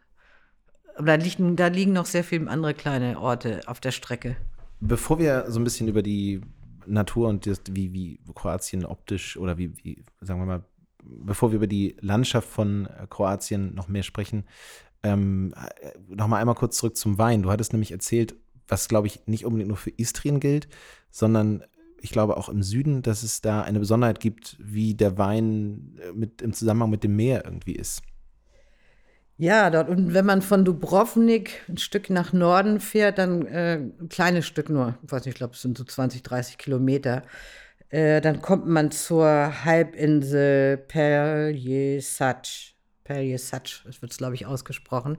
Aber 0.95 1.05
da 1.07 1.15
liegen, 1.15 1.55
da 1.55 1.67
liegen 1.67 1.93
noch 1.93 2.05
sehr 2.05 2.23
viele 2.23 2.49
andere 2.49 2.73
kleine 2.73 3.19
Orte 3.19 3.61
auf 3.65 3.79
der 3.79 3.91
Strecke. 3.91 4.35
Bevor 4.79 5.19
wir 5.19 5.45
so 5.49 5.59
ein 5.59 5.63
bisschen 5.63 5.87
über 5.87 6.01
die 6.01 6.41
Natur 6.85 7.27
und 7.29 7.45
das, 7.45 7.61
wie, 7.69 7.93
wie 7.93 8.19
Kroatien 8.33 8.85
optisch 8.85 9.37
oder 9.37 9.57
wie, 9.57 9.75
wie, 9.83 10.03
sagen 10.21 10.39
wir 10.39 10.45
mal, 10.45 10.63
bevor 11.03 11.51
wir 11.51 11.57
über 11.57 11.67
die 11.67 11.95
Landschaft 11.99 12.47
von 12.47 12.85
äh, 12.85 13.07
Kroatien 13.09 13.73
noch 13.75 13.87
mehr 13.87 14.03
sprechen, 14.03 14.45
ähm, 15.03 15.53
noch 16.07 16.27
mal 16.27 16.37
einmal 16.37 16.55
kurz 16.55 16.77
zurück 16.77 16.95
zum 16.95 17.17
Wein. 17.17 17.43
Du 17.43 17.51
hattest 17.51 17.73
nämlich 17.73 17.91
erzählt, 17.91 18.35
was 18.67 18.87
glaube 18.87 19.07
ich 19.07 19.27
nicht 19.27 19.45
unbedingt 19.45 19.69
nur 19.69 19.77
für 19.77 19.91
Istrien 19.91 20.39
gilt, 20.39 20.67
sondern 21.09 21.63
ich 21.99 22.11
glaube 22.11 22.37
auch 22.37 22.49
im 22.49 22.63
Süden, 22.63 23.01
dass 23.01 23.23
es 23.23 23.41
da 23.41 23.61
eine 23.61 23.79
Besonderheit 23.79 24.19
gibt, 24.19 24.57
wie 24.59 24.95
der 24.95 25.17
Wein 25.17 25.99
äh, 26.01 26.11
mit, 26.13 26.41
im 26.41 26.53
Zusammenhang 26.53 26.89
mit 26.89 27.03
dem 27.03 27.15
Meer 27.15 27.45
irgendwie 27.45 27.75
ist. 27.75 28.01
Ja, 29.41 29.71
dort, 29.71 29.89
und 29.89 30.13
wenn 30.13 30.27
man 30.27 30.43
von 30.43 30.63
Dubrovnik 30.63 31.63
ein 31.67 31.77
Stück 31.77 32.11
nach 32.11 32.31
Norden 32.31 32.79
fährt, 32.79 33.17
dann 33.17 33.47
äh, 33.47 33.77
ein 33.77 34.07
kleines 34.07 34.45
Stück 34.45 34.69
nur, 34.69 34.99
ich 35.03 35.11
weiß 35.11 35.25
nicht, 35.25 35.33
ich 35.33 35.39
glaube, 35.39 35.55
es 35.55 35.63
sind 35.63 35.79
so 35.79 35.83
20, 35.83 36.21
30 36.21 36.59
Kilometer, 36.59 37.23
äh, 37.89 38.21
dann 38.21 38.43
kommt 38.43 38.67
man 38.67 38.91
zur 38.91 39.65
Halbinsel 39.65 40.77
Perjesac. 40.77 42.45
Perjesac, 43.03 43.81
das 43.83 44.03
wird 44.03 44.11
es, 44.11 44.19
glaube 44.19 44.35
ich, 44.35 44.45
ausgesprochen. 44.45 45.17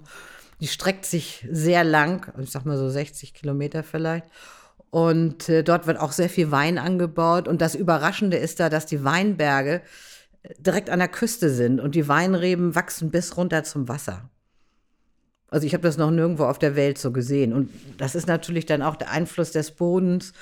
Die 0.61 0.68
streckt 0.68 1.05
sich 1.05 1.45
sehr 1.51 1.83
lang, 1.83 2.33
ich 2.41 2.53
sag 2.53 2.64
mal 2.64 2.79
so 2.79 2.89
60 2.89 3.35
Kilometer 3.35 3.83
vielleicht. 3.83 4.27
Und 4.91 5.49
äh, 5.49 5.64
dort 5.64 5.89
wird 5.89 5.99
auch 5.99 6.12
sehr 6.12 6.29
viel 6.29 6.53
Wein 6.53 6.79
angebaut. 6.79 7.49
Und 7.49 7.61
das 7.61 7.75
Überraschende 7.75 8.37
ist 8.37 8.61
da, 8.61 8.68
dass 8.68 8.87
die 8.87 9.03
Weinberge 9.03 9.83
direkt 10.59 10.90
an 10.90 10.99
der 10.99 11.09
Küste 11.09 11.51
sind 11.51 11.80
und 11.80 11.95
die 11.95 12.09
Weinreben 12.09 12.74
wachsen 12.74 13.11
bis 13.11 13.36
runter 13.36 13.64
zum 13.64 13.88
Wasser. 13.88 14.30
Also 15.49 15.66
ich 15.66 15.74
habe 15.74 15.82
das 15.82 15.99
noch 15.99 16.11
nirgendwo 16.11 16.45
auf 16.45 16.59
der 16.59 16.76
Welt 16.76 16.99
so 16.99 17.12
gesehen. 17.12 17.53
Und 17.53 17.70
das 17.99 18.14
ist 18.14 18.26
natürlich 18.26 18.64
dann 18.64 18.80
auch 18.80 18.97
der 18.97 19.11
Einfluss 19.11 19.53
des 19.53 19.72
Bodens 19.72 20.32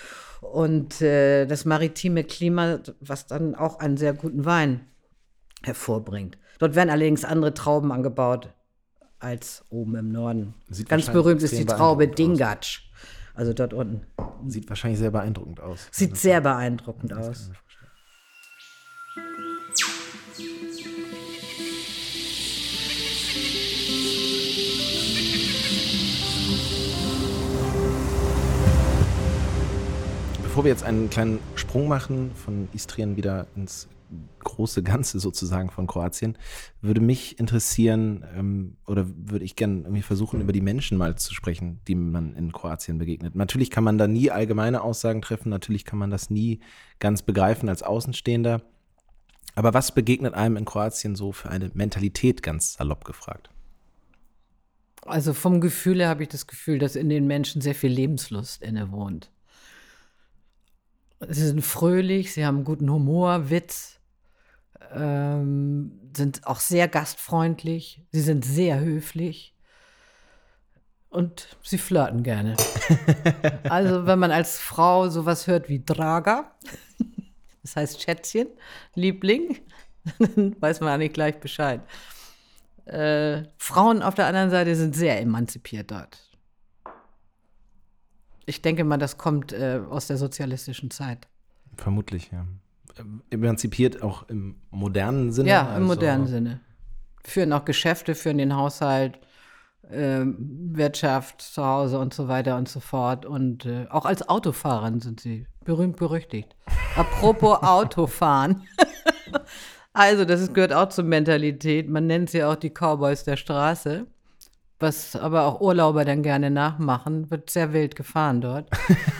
und 0.40 1.02
äh, 1.02 1.46
das 1.46 1.64
maritime 1.64 2.24
Klima, 2.24 2.78
was 3.00 3.26
dann 3.26 3.54
auch 3.54 3.80
einen 3.80 3.96
sehr 3.96 4.14
guten 4.14 4.44
Wein 4.44 4.82
hervorbringt. 5.64 6.38
Dort 6.60 6.76
werden 6.76 6.90
allerdings 6.90 7.24
andere 7.24 7.54
Trauben 7.54 7.90
angebaut 7.90 8.50
als 9.18 9.64
oben 9.68 9.96
im 9.96 10.12
Norden. 10.12 10.54
Sieht 10.70 10.88
Ganz 10.88 11.10
berühmt 11.10 11.42
ist 11.42 11.58
die 11.58 11.66
Traube. 11.66 12.08
Dingatsch. 12.08 12.82
Also 13.34 13.52
dort 13.52 13.74
unten. 13.74 14.02
Sieht 14.46 14.68
wahrscheinlich 14.68 14.98
sehr 14.98 15.10
beeindruckend 15.10 15.60
aus. 15.60 15.88
Sieht 15.90 16.16
sehr 16.16 16.40
beeindruckend 16.40 17.12
aus. 17.12 17.50
Bevor 30.50 30.64
wir 30.64 30.72
jetzt 30.72 30.82
einen 30.82 31.08
kleinen 31.08 31.38
Sprung 31.54 31.86
machen 31.86 32.32
von 32.34 32.68
Istrien 32.72 33.16
wieder 33.16 33.46
ins 33.54 33.86
große 34.42 34.82
Ganze 34.82 35.20
sozusagen 35.20 35.70
von 35.70 35.86
Kroatien, 35.86 36.36
würde 36.80 37.00
mich 37.00 37.38
interessieren 37.38 38.24
ähm, 38.36 38.76
oder 38.84 39.06
würde 39.06 39.44
ich 39.44 39.54
gerne 39.54 39.82
irgendwie 39.82 40.02
versuchen, 40.02 40.40
über 40.40 40.52
die 40.52 40.60
Menschen 40.60 40.98
mal 40.98 41.14
zu 41.14 41.34
sprechen, 41.34 41.78
die 41.86 41.94
man 41.94 42.34
in 42.34 42.50
Kroatien 42.50 42.98
begegnet. 42.98 43.36
Natürlich 43.36 43.70
kann 43.70 43.84
man 43.84 43.96
da 43.96 44.08
nie 44.08 44.32
allgemeine 44.32 44.82
Aussagen 44.82 45.22
treffen, 45.22 45.50
natürlich 45.50 45.84
kann 45.84 46.00
man 46.00 46.10
das 46.10 46.30
nie 46.30 46.58
ganz 46.98 47.22
begreifen 47.22 47.68
als 47.68 47.84
Außenstehender. 47.84 48.60
Aber 49.54 49.72
was 49.72 49.94
begegnet 49.94 50.34
einem 50.34 50.56
in 50.56 50.64
Kroatien 50.64 51.14
so 51.14 51.30
für 51.30 51.48
eine 51.48 51.70
Mentalität, 51.74 52.42
ganz 52.42 52.72
salopp 52.72 53.04
gefragt? 53.04 53.50
Also 55.02 55.32
vom 55.32 55.60
Gefühl 55.60 56.00
her 56.00 56.08
habe 56.08 56.24
ich 56.24 56.28
das 56.28 56.48
Gefühl, 56.48 56.80
dass 56.80 56.96
in 56.96 57.08
den 57.08 57.28
Menschen 57.28 57.62
sehr 57.62 57.76
viel 57.76 57.92
Lebenslust 57.92 58.64
innewohnt. 58.64 59.30
Sie 61.28 61.46
sind 61.46 61.62
fröhlich, 61.62 62.32
sie 62.32 62.46
haben 62.46 62.64
guten 62.64 62.90
Humor, 62.90 63.50
Witz, 63.50 64.00
ähm, 64.92 66.00
sind 66.16 66.46
auch 66.46 66.60
sehr 66.60 66.88
gastfreundlich, 66.88 68.02
sie 68.10 68.22
sind 68.22 68.44
sehr 68.44 68.80
höflich 68.80 69.54
und 71.10 71.56
sie 71.62 71.76
flirten 71.76 72.22
gerne. 72.22 72.56
also 73.68 74.06
wenn 74.06 74.18
man 74.18 74.30
als 74.30 74.58
Frau 74.58 75.10
sowas 75.10 75.46
hört 75.46 75.68
wie 75.68 75.84
Draga, 75.84 76.52
das 77.62 77.76
heißt 77.76 78.02
Schätzchen, 78.02 78.48
Liebling, 78.94 79.58
dann 80.18 80.56
weiß 80.60 80.80
man 80.80 80.88
eigentlich 80.88 81.12
gleich 81.12 81.38
Bescheid. 81.38 81.82
Äh, 82.86 83.44
Frauen 83.58 84.02
auf 84.02 84.14
der 84.14 84.26
anderen 84.26 84.50
Seite 84.50 84.74
sind 84.74 84.96
sehr 84.96 85.20
emanzipiert 85.20 85.90
dort. 85.90 86.29
Ich 88.50 88.62
denke 88.62 88.82
mal, 88.82 88.96
das 88.98 89.16
kommt 89.16 89.52
äh, 89.52 89.80
aus 89.88 90.08
der 90.08 90.16
sozialistischen 90.16 90.90
Zeit. 90.90 91.28
Vermutlich, 91.76 92.32
ja. 92.32 92.48
Emanzipiert 93.30 94.02
auch 94.02 94.28
im 94.28 94.56
modernen 94.70 95.30
Sinne? 95.30 95.50
Ja, 95.50 95.60
im 95.76 95.82
also- 95.82 95.86
modernen 95.86 96.26
Sinne. 96.26 96.60
Führen 97.22 97.52
auch 97.52 97.64
Geschäfte, 97.64 98.16
führen 98.16 98.38
den 98.38 98.56
Haushalt, 98.56 99.20
ähm, 99.88 100.36
Wirtschaft 100.72 101.42
zu 101.42 101.64
Hause 101.64 102.00
und 102.00 102.12
so 102.12 102.26
weiter 102.26 102.56
und 102.56 102.68
so 102.68 102.80
fort. 102.80 103.24
Und 103.24 103.66
äh, 103.66 103.86
auch 103.88 104.04
als 104.04 104.28
Autofahrerin 104.28 105.00
sind 105.00 105.20
sie 105.20 105.46
berühmt 105.64 105.96
berüchtigt. 105.96 106.56
Apropos 106.96 107.58
Autofahren. 107.62 108.64
also, 109.92 110.24
das 110.24 110.40
ist, 110.40 110.54
gehört 110.54 110.72
auch 110.72 110.88
zur 110.88 111.04
Mentalität. 111.04 111.88
Man 111.88 112.08
nennt 112.08 112.30
sie 112.30 112.42
auch 112.42 112.56
die 112.56 112.70
Cowboys 112.70 113.22
der 113.22 113.36
Straße. 113.36 114.08
Was 114.80 115.14
aber 115.14 115.44
auch 115.44 115.60
Urlauber 115.60 116.06
dann 116.06 116.22
gerne 116.22 116.50
nachmachen, 116.50 117.30
wird 117.30 117.50
sehr 117.50 117.74
wild 117.74 117.96
gefahren 117.96 118.40
dort. 118.40 118.70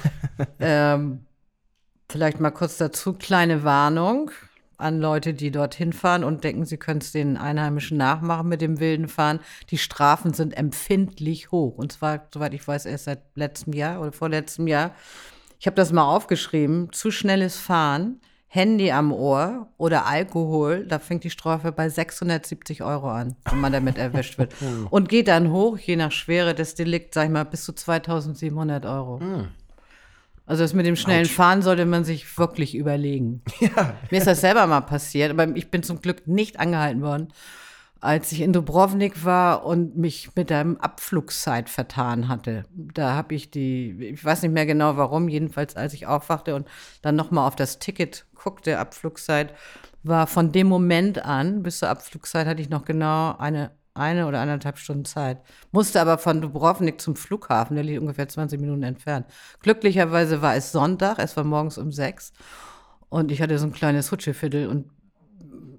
ähm, 0.59 1.27
vielleicht 2.11 2.41
mal 2.41 2.51
kurz 2.51 2.79
dazu, 2.79 3.13
kleine 3.13 3.63
Warnung 3.63 4.31
an 4.79 4.99
Leute, 4.99 5.35
die 5.35 5.51
dorthin 5.51 5.93
fahren 5.93 6.25
und 6.25 6.43
denken, 6.43 6.65
sie 6.65 6.79
können 6.79 7.01
es 7.01 7.13
den 7.13 7.37
Einheimischen 7.37 7.99
nachmachen 7.99 8.49
mit 8.49 8.63
dem 8.63 8.81
wilden 8.81 9.09
Fahren. 9.09 9.41
Die 9.69 9.77
Strafen 9.77 10.33
sind 10.33 10.57
empfindlich 10.57 11.53
hoch. 11.53 11.77
Und 11.77 11.93
zwar, 11.93 12.27
soweit 12.33 12.55
ich 12.55 12.67
weiß, 12.67 12.87
erst 12.87 13.05
seit 13.05 13.23
letztem 13.35 13.75
Jahr 13.75 14.01
oder 14.01 14.13
vorletztem 14.13 14.67
Jahr. 14.67 14.95
Ich 15.59 15.67
habe 15.67 15.77
das 15.77 15.93
mal 15.93 16.05
aufgeschrieben. 16.05 16.91
Zu 16.93 17.11
schnelles 17.11 17.59
Fahren, 17.59 18.21
Handy 18.53 18.91
am 18.91 19.13
Ohr 19.13 19.69
oder 19.77 20.07
Alkohol, 20.07 20.85
da 20.85 20.99
fängt 20.99 21.23
die 21.23 21.31
Strafe 21.31 21.71
bei 21.71 21.89
670 21.89 22.83
Euro 22.83 23.09
an, 23.09 23.37
wenn 23.49 23.61
man 23.61 23.73
damit 23.73 23.97
erwischt 23.97 24.39
wird. 24.39 24.53
Und 24.91 25.09
geht 25.09 25.29
dann 25.29 25.53
hoch, 25.53 25.79
je 25.79 25.95
nach 25.95 26.11
Schwere 26.11 26.53
des 26.53 26.75
Delikts, 26.75 27.15
sag 27.15 27.27
ich 27.27 27.31
mal, 27.31 27.45
bis 27.45 27.65
zu 27.65 27.73
2700 27.73 28.87
Euro. 28.87 29.21
Also 30.47 30.65
das 30.65 30.75
mit 30.75 30.85
dem 30.85 30.97
schnellen 30.97 31.27
Fahren 31.27 31.63
sollte 31.63 31.87
man 31.87 32.03
sich 32.03 32.37
wirklich 32.39 32.75
überlegen. 32.75 33.41
Mir 34.11 34.19
ist 34.19 34.27
das 34.27 34.41
selber 34.41 34.67
mal 34.67 34.81
passiert, 34.81 35.31
aber 35.31 35.55
ich 35.55 35.71
bin 35.71 35.85
zum 35.85 36.01
Glück 36.01 36.27
nicht 36.27 36.59
angehalten 36.59 37.03
worden, 37.03 37.29
als 38.01 38.33
ich 38.33 38.41
in 38.41 38.53
Dubrovnik 38.53 39.25
war 39.25 39.65
und 39.65 39.97
mich 39.97 40.31
mit 40.35 40.51
der 40.51 40.77
Abflugszeit 40.81 41.69
vertan 41.69 42.29
hatte. 42.29 42.65
Da 42.73 43.15
habe 43.15 43.35
ich 43.35 43.51
die, 43.51 43.91
ich 44.01 44.25
weiß 44.25 44.43
nicht 44.43 44.53
mehr 44.53 44.67
genau 44.67 44.97
warum, 44.97 45.29
jedenfalls 45.29 45.77
als 45.77 45.93
ich 45.93 46.07
aufwachte 46.07 46.55
und 46.55 46.67
dann 47.03 47.17
nochmal 47.17 47.47
auf 47.47 47.57
das 47.57 47.79
Ticket 47.79 48.27
guckte, 48.35 48.79
Abflugszeit, 48.79 49.55
war 50.03 50.27
von 50.27 50.51
dem 50.51 50.67
Moment 50.67 51.25
an 51.25 51.63
bis 51.63 51.81
zur 51.81 51.91
Abflugzeit 51.91 52.47
hatte 52.47 52.63
ich 52.63 52.71
noch 52.71 52.87
genau 52.87 53.37
eine, 53.37 53.73
eine 53.93 54.27
oder 54.27 54.41
anderthalb 54.41 54.79
Stunden 54.79 55.05
Zeit. 55.05 55.43
Musste 55.73 56.01
aber 56.01 56.17
von 56.17 56.41
Dubrovnik 56.41 57.01
zum 57.03 57.17
Flughafen, 57.17 57.77
der 57.77 57.85
liegt 57.85 58.01
ungefähr 58.01 58.29
20 58.29 58.59
Minuten 58.61 58.83
entfernt. 58.83 59.27
Glücklicherweise 59.61 60.41
war 60.41 60.57
es 60.57 60.73
Sonntag, 60.73 61.19
es 61.19 61.37
war 61.37 61.45
morgens 61.45 61.77
um 61.77 61.93
sechs 61.93 62.33
und 63.11 63.31
ich 63.31 63.43
hatte 63.43 63.59
so 63.59 63.67
ein 63.67 63.73
kleines 63.73 64.11
Hutscheviertel 64.11 64.69
und 64.69 64.87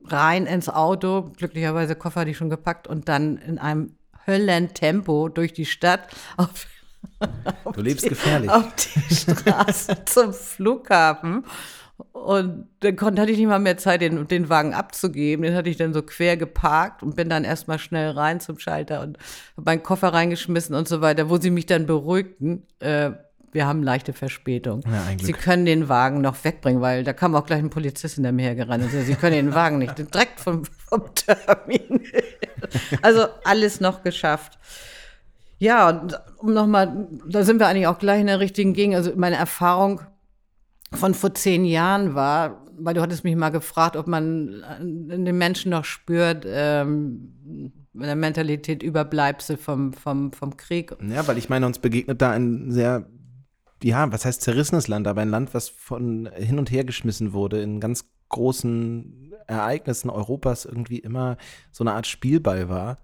rein 0.05 0.45
ins 0.45 0.69
Auto, 0.69 1.31
glücklicherweise 1.37 1.95
Koffer 1.95 2.21
hatte 2.21 2.31
ich 2.31 2.37
schon 2.37 2.49
gepackt 2.49 2.87
und 2.87 3.07
dann 3.07 3.37
in 3.37 3.57
einem 3.57 3.95
Höllentempo 4.27 5.29
durch 5.29 5.53
die 5.53 5.65
Stadt 5.65 6.07
auf 6.37 6.67
Du 7.73 7.81
lebst 7.81 8.07
gefährlich. 8.07 8.49
Auf 8.49 8.67
die 8.75 9.15
Straße 9.15 9.97
zum 10.05 10.33
Flughafen. 10.33 11.45
Und 12.13 12.67
dann 12.79 12.95
konnte, 12.95 13.21
hatte 13.21 13.31
ich 13.31 13.37
nicht 13.37 13.47
mal 13.47 13.59
mehr 13.59 13.77
Zeit, 13.77 14.01
den, 14.01 14.27
den 14.27 14.49
Wagen 14.49 14.73
abzugeben. 14.73 15.43
Den 15.43 15.55
hatte 15.55 15.69
ich 15.69 15.77
dann 15.77 15.93
so 15.93 16.01
quer 16.01 16.37
geparkt 16.37 17.03
und 17.03 17.15
bin 17.15 17.29
dann 17.29 17.43
erstmal 17.43 17.79
schnell 17.79 18.11
rein 18.11 18.39
zum 18.39 18.59
Schalter 18.59 19.01
und 19.01 19.17
habe 19.57 19.65
meinen 19.65 19.83
Koffer 19.83 20.09
reingeschmissen 20.09 20.75
und 20.75 20.87
so 20.87 21.01
weiter, 21.01 21.29
wo 21.29 21.37
sie 21.37 21.51
mich 21.51 21.65
dann 21.65 21.85
beruhigten. 21.85 22.65
Äh, 22.79 23.11
wir 23.51 23.65
haben 23.67 23.83
leichte 23.83 24.13
Verspätung. 24.13 24.81
Ja. 24.85 25.17
Sie 25.21 25.33
können 25.33 25.65
den 25.65 25.89
Wagen 25.89 26.21
noch 26.21 26.43
wegbringen, 26.43 26.81
weil 26.81 27.03
da 27.03 27.13
kam 27.13 27.35
auch 27.35 27.45
gleich 27.45 27.59
ein 27.59 27.69
Polizist 27.69 28.15
hinter 28.15 28.31
mir 28.31 28.43
hergerannt 28.43 28.83
sagte, 28.83 29.03
Sie 29.03 29.15
können 29.15 29.35
den 29.35 29.53
Wagen 29.53 29.79
nicht, 29.79 29.97
direkt 29.97 30.39
vom, 30.39 30.63
vom 30.65 31.03
Termin. 31.15 32.01
also 33.01 33.25
alles 33.43 33.81
noch 33.81 34.03
geschafft. 34.03 34.57
Ja, 35.59 35.89
und 35.89 36.19
um 36.37 36.53
nochmal, 36.53 37.07
da 37.27 37.43
sind 37.43 37.59
wir 37.59 37.67
eigentlich 37.67 37.87
auch 37.87 37.99
gleich 37.99 38.21
in 38.21 38.27
der 38.27 38.39
richtigen 38.39 38.73
Gegend. 38.73 38.95
Also 38.95 39.11
meine 39.15 39.35
Erfahrung 39.35 40.01
von 40.91 41.13
vor 41.13 41.33
zehn 41.35 41.65
Jahren 41.65 42.15
war, 42.15 42.65
weil 42.79 42.95
du 42.95 43.01
hattest 43.01 43.23
mich 43.23 43.35
mal 43.35 43.49
gefragt, 43.49 43.95
ob 43.95 44.07
man 44.07 44.63
in 44.81 45.25
den 45.25 45.37
Menschen 45.37 45.69
noch 45.69 45.85
spürt, 45.85 46.45
ähm, 46.47 47.71
in 47.93 48.01
der 48.01 48.15
Mentalität 48.15 48.81
Überbleibsel 48.83 49.57
vom, 49.57 49.93
vom, 49.93 50.31
vom 50.31 50.57
Krieg. 50.57 50.95
Ja, 51.07 51.27
weil 51.27 51.37
ich 51.37 51.49
meine, 51.49 51.65
uns 51.65 51.79
begegnet 51.79 52.21
da 52.21 52.31
ein 52.31 52.71
sehr, 52.71 53.05
ja, 53.83 54.11
was 54.11 54.25
heißt 54.25 54.41
zerrissenes 54.41 54.87
Land, 54.87 55.07
aber 55.07 55.21
ein 55.21 55.29
Land, 55.29 55.53
was 55.53 55.69
von 55.69 56.29
hin 56.35 56.59
und 56.59 56.71
her 56.71 56.83
geschmissen 56.83 57.33
wurde 57.33 57.61
in 57.61 57.79
ganz 57.79 58.05
großen 58.29 59.33
Ereignissen 59.47 60.09
Europas 60.09 60.65
irgendwie 60.65 60.99
immer 60.99 61.37
so 61.71 61.83
eine 61.83 61.93
Art 61.93 62.07
Spielball 62.07 62.69
war 62.69 62.97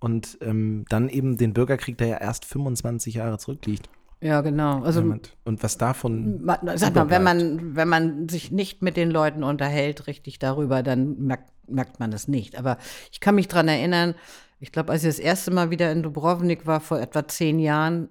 und 0.00 0.38
ähm, 0.40 0.84
dann 0.88 1.08
eben 1.08 1.36
den 1.36 1.52
Bürgerkrieg, 1.52 1.98
der 1.98 2.06
ja 2.06 2.16
erst 2.18 2.44
25 2.44 3.14
Jahre 3.14 3.38
zurückliegt. 3.38 3.88
Ja, 4.20 4.40
genau. 4.40 4.82
Also, 4.82 5.00
und 5.00 5.62
was 5.62 5.78
davon. 5.78 6.44
Sag 6.74 6.94
mal, 6.94 7.08
wenn 7.08 7.22
man, 7.22 7.76
wenn 7.76 7.88
man 7.88 8.28
sich 8.28 8.50
nicht 8.50 8.82
mit 8.82 8.96
den 8.96 9.10
Leuten 9.10 9.44
unterhält, 9.44 10.08
richtig 10.08 10.40
darüber, 10.40 10.82
dann 10.82 11.18
merkt, 11.18 11.52
merkt 11.68 12.00
man 12.00 12.10
das 12.10 12.26
nicht. 12.26 12.58
Aber 12.58 12.78
ich 13.12 13.20
kann 13.20 13.36
mich 13.36 13.46
daran 13.46 13.68
erinnern, 13.68 14.14
ich 14.58 14.72
glaube, 14.72 14.90
als 14.90 15.04
ich 15.04 15.08
das 15.08 15.20
erste 15.20 15.52
Mal 15.52 15.70
wieder 15.70 15.92
in 15.92 16.02
Dubrovnik 16.02 16.66
war, 16.66 16.80
vor 16.80 16.98
etwa 16.98 17.28
zehn 17.28 17.60
Jahren, 17.60 18.08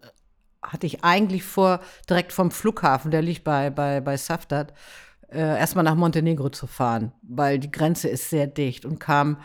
hatte 0.62 0.88
ich 0.88 1.04
eigentlich 1.04 1.44
vor, 1.44 1.80
direkt 2.10 2.34
vom 2.34 2.52
Flughafen, 2.52 3.12
der 3.12 3.22
liegt 3.22 3.44
bei, 3.44 3.70
bei, 3.70 4.02
bei 4.02 4.18
Safdad, 4.18 4.74
äh, 5.30 5.40
erstmal 5.40 5.84
nach 5.84 5.96
Montenegro 5.96 6.50
zu 6.50 6.68
fahren, 6.68 7.12
weil 7.22 7.60
die 7.60 7.72
Grenze 7.72 8.08
ist 8.08 8.30
sehr 8.30 8.48
dicht 8.48 8.86
und 8.86 9.00
kam 9.00 9.38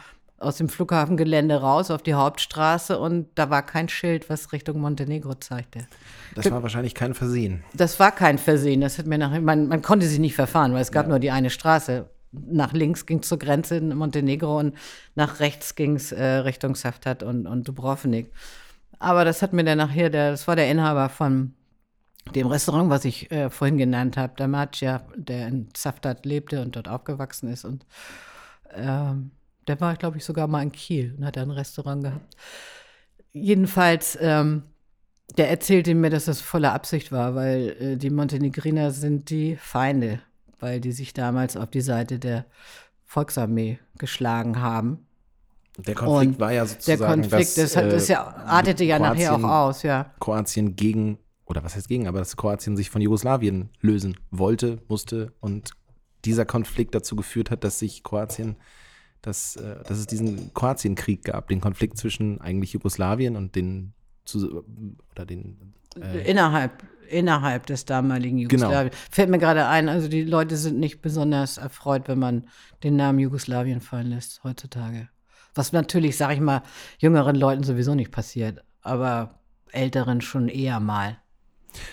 aus 0.42 0.56
dem 0.56 0.68
Flughafengelände 0.68 1.60
raus 1.60 1.90
auf 1.90 2.02
die 2.02 2.14
Hauptstraße 2.14 2.98
und 2.98 3.28
da 3.36 3.48
war 3.50 3.64
kein 3.64 3.88
Schild, 3.88 4.28
was 4.28 4.52
Richtung 4.52 4.80
Montenegro 4.80 5.34
zeigte. 5.34 5.86
Das 6.34 6.50
war 6.50 6.62
wahrscheinlich 6.62 6.94
kein 6.94 7.14
Versehen. 7.14 7.62
Das 7.74 8.00
war 8.00 8.12
kein 8.12 8.38
Versehen. 8.38 8.80
Das 8.80 8.98
hat 8.98 9.06
mir 9.06 9.18
nach, 9.18 9.38
man, 9.40 9.68
man 9.68 9.82
konnte 9.82 10.06
sich 10.06 10.18
nicht 10.18 10.34
verfahren, 10.34 10.72
weil 10.72 10.82
es 10.82 10.92
gab 10.92 11.06
ja. 11.06 11.10
nur 11.10 11.18
die 11.18 11.30
eine 11.30 11.50
Straße. 11.50 12.06
Nach 12.32 12.72
links 12.72 13.06
ging 13.06 13.20
es 13.20 13.28
zur 13.28 13.38
Grenze 13.38 13.76
in 13.76 13.94
Montenegro 13.94 14.58
und 14.58 14.74
nach 15.14 15.40
rechts 15.40 15.74
ging 15.74 15.96
es 15.96 16.12
äh, 16.12 16.24
Richtung 16.24 16.74
Saftat 16.74 17.22
und, 17.22 17.46
und 17.46 17.68
Dubrovnik. 17.68 18.30
Aber 19.02 19.24
das 19.24 19.42
hat 19.42 19.52
mir 19.52 19.64
dann 19.64 19.78
nachher, 19.78 20.10
der, 20.10 20.30
das 20.30 20.46
war 20.46 20.54
der 20.54 20.70
Inhaber 20.70 21.08
von 21.08 21.54
dem 22.36 22.46
Restaurant, 22.46 22.88
was 22.88 23.04
ich 23.04 23.32
äh, 23.32 23.50
vorhin 23.50 23.76
genannt 23.76 24.16
habe, 24.16 24.34
der 24.38 24.46
Macia, 24.46 25.02
der 25.16 25.48
in 25.48 25.68
Saftat 25.76 26.24
lebte 26.24 26.62
und 26.62 26.76
dort 26.76 26.86
aufgewachsen 26.86 27.48
ist 27.52 27.64
und 27.64 27.84
ähm, 28.72 29.32
der 29.66 29.80
war, 29.80 29.96
glaube 29.96 30.18
ich, 30.18 30.24
sogar 30.24 30.46
mal 30.46 30.62
in 30.62 30.70
Kiel 30.70 31.16
und 31.18 31.24
hat 31.24 31.36
ein 31.36 31.50
Restaurant 31.50 32.04
gehabt. 32.04 32.36
Jedenfalls, 33.32 34.16
ähm, 34.20 34.62
der 35.36 35.50
erzählte 35.50 35.96
mir, 35.96 36.10
dass 36.10 36.26
das 36.26 36.40
volle 36.40 36.70
Absicht 36.70 37.10
war, 37.10 37.34
weil 37.34 37.76
äh, 37.80 37.96
die 37.96 38.10
Montenegriner 38.10 38.92
sind 38.92 39.30
die 39.30 39.56
Feinde, 39.56 40.20
weil 40.60 40.80
die 40.80 40.92
sich 40.92 41.12
damals 41.12 41.56
auf 41.56 41.70
die 41.70 41.80
Seite 41.80 42.20
der 42.20 42.44
Volksarmee 43.04 43.80
geschlagen 43.98 44.60
haben. 44.60 45.08
Der 45.78 45.94
Konflikt 45.94 46.34
und 46.34 46.40
war 46.40 46.52
ja 46.52 46.66
sozusagen. 46.66 47.00
Der 47.00 47.08
Konflikt, 47.08 47.58
das, 47.58 47.72
das, 47.72 47.74
das 47.74 48.08
ja, 48.08 48.22
äh, 48.22 48.48
artete 48.48 48.84
ja 48.84 48.98
Kroatien, 48.98 49.24
nachher 49.24 49.34
auch 49.34 49.68
aus, 49.68 49.82
ja. 49.82 50.12
Kroatien 50.20 50.76
gegen, 50.76 51.18
oder 51.46 51.64
was 51.64 51.76
heißt 51.76 51.88
gegen, 51.88 52.06
aber 52.06 52.18
dass 52.18 52.36
Kroatien 52.36 52.76
sich 52.76 52.90
von 52.90 53.00
Jugoslawien 53.00 53.70
lösen 53.80 54.16
wollte, 54.30 54.82
musste 54.88 55.32
und 55.40 55.70
dieser 56.24 56.44
Konflikt 56.44 56.94
dazu 56.94 57.16
geführt 57.16 57.50
hat, 57.50 57.64
dass 57.64 57.78
sich 57.78 58.02
Kroatien 58.02 58.56
dass, 59.22 59.56
äh, 59.56 59.82
dass 59.84 59.98
es 59.98 60.06
diesen 60.06 60.52
Kroatienkrieg 60.52 61.24
gab, 61.24 61.48
den 61.48 61.60
Konflikt 61.60 61.96
zwischen 61.96 62.40
eigentlich 62.40 62.72
Jugoslawien 62.72 63.36
und 63.36 63.54
den 63.54 63.94
oder 65.12 65.24
den 65.24 65.74
äh, 66.00 66.28
innerhalb 66.28 66.84
innerhalb 67.08 67.66
des 67.66 67.84
damaligen 67.84 68.36
genau. 68.48 68.64
Jugoslawien. 68.64 68.90
Genau. 68.90 69.02
Fällt 69.10 69.30
mir 69.30 69.38
gerade 69.38 69.66
ein, 69.66 69.88
also 69.88 70.08
die 70.08 70.22
Leute 70.22 70.56
sind 70.56 70.78
nicht 70.78 71.02
besonders 71.02 71.58
erfreut, 71.58 72.08
wenn 72.08 72.18
man 72.18 72.46
den 72.82 72.96
Namen 72.96 73.18
Jugoslawien 73.18 73.80
fallen 73.80 74.08
lässt 74.08 74.42
heutzutage. 74.44 75.08
Was 75.54 75.72
natürlich, 75.72 76.16
sag 76.16 76.32
ich 76.32 76.40
mal, 76.40 76.62
jüngeren 76.98 77.36
Leuten 77.36 77.62
sowieso 77.62 77.94
nicht 77.94 78.10
passiert, 78.10 78.64
aber 78.80 79.40
älteren 79.70 80.20
schon 80.20 80.48
eher 80.48 80.80
mal. 80.80 81.18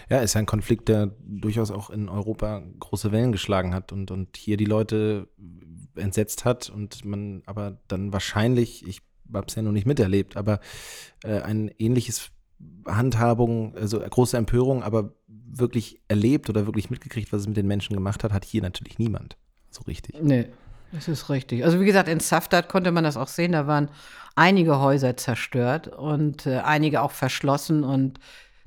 Ja, 0.10 0.20
ist 0.20 0.36
ein 0.36 0.45
Konflikt, 0.45 0.89
der 0.89 1.12
durchaus 1.22 1.72
auch 1.72 1.89
in 1.89 2.10
Europa 2.10 2.62
große 2.80 3.12
Wellen 3.12 3.32
geschlagen 3.32 3.74
hat 3.74 3.91
und, 3.91 4.12
und 4.12 4.36
hier 4.36 4.57
die 4.57 4.66
Leute 4.66 5.30
entsetzt 5.95 6.45
hat 6.45 6.70
und 6.70 7.05
man 7.05 7.43
aber 7.45 7.78
dann 7.88 8.12
wahrscheinlich, 8.12 8.86
ich 8.88 9.01
habe 9.34 9.45
es 9.47 9.55
ja 9.55 9.62
noch 9.62 9.72
nicht 9.72 9.86
miterlebt, 9.86 10.38
aber 10.38 10.60
äh, 11.24 11.39
ein 11.41 11.72
ähnliches 11.78 12.32
Handhabung, 12.86 13.76
also 13.76 13.99
große 13.99 14.36
Empörung, 14.36 14.84
aber 14.84 15.14
wirklich 15.28 16.01
erlebt 16.07 16.49
oder 16.49 16.66
wirklich 16.66 16.89
mitgekriegt, 16.89 17.32
was 17.32 17.41
es 17.41 17.47
mit 17.47 17.57
den 17.57 17.68
Menschen 17.68 17.95
gemacht 17.95 18.24
hat, 18.24 18.34
hat 18.34 18.45
hier 18.45 18.62
natürlich 18.62 18.99
niemand 18.99 19.38
so 19.70 19.84
richtig. 19.84 20.22
Nee, 20.22 20.47
das 20.92 21.08
ist 21.08 21.30
richtig. 21.30 21.64
Also 21.64 21.80
wie 21.80 21.86
gesagt, 21.86 22.08
in 22.08 22.20
Safdad 22.20 22.70
konnte 22.70 22.92
man 22.92 23.04
das 23.04 23.18
auch 23.18 23.28
sehen, 23.28 23.52
da 23.52 23.68
waren 23.68 23.90
einige 24.36 24.80
Häuser 24.80 25.18
zerstört 25.18 25.88
und 25.88 26.46
äh, 26.46 26.60
einige 26.60 27.02
auch 27.02 27.12
verschlossen 27.12 27.84
und 27.84 28.20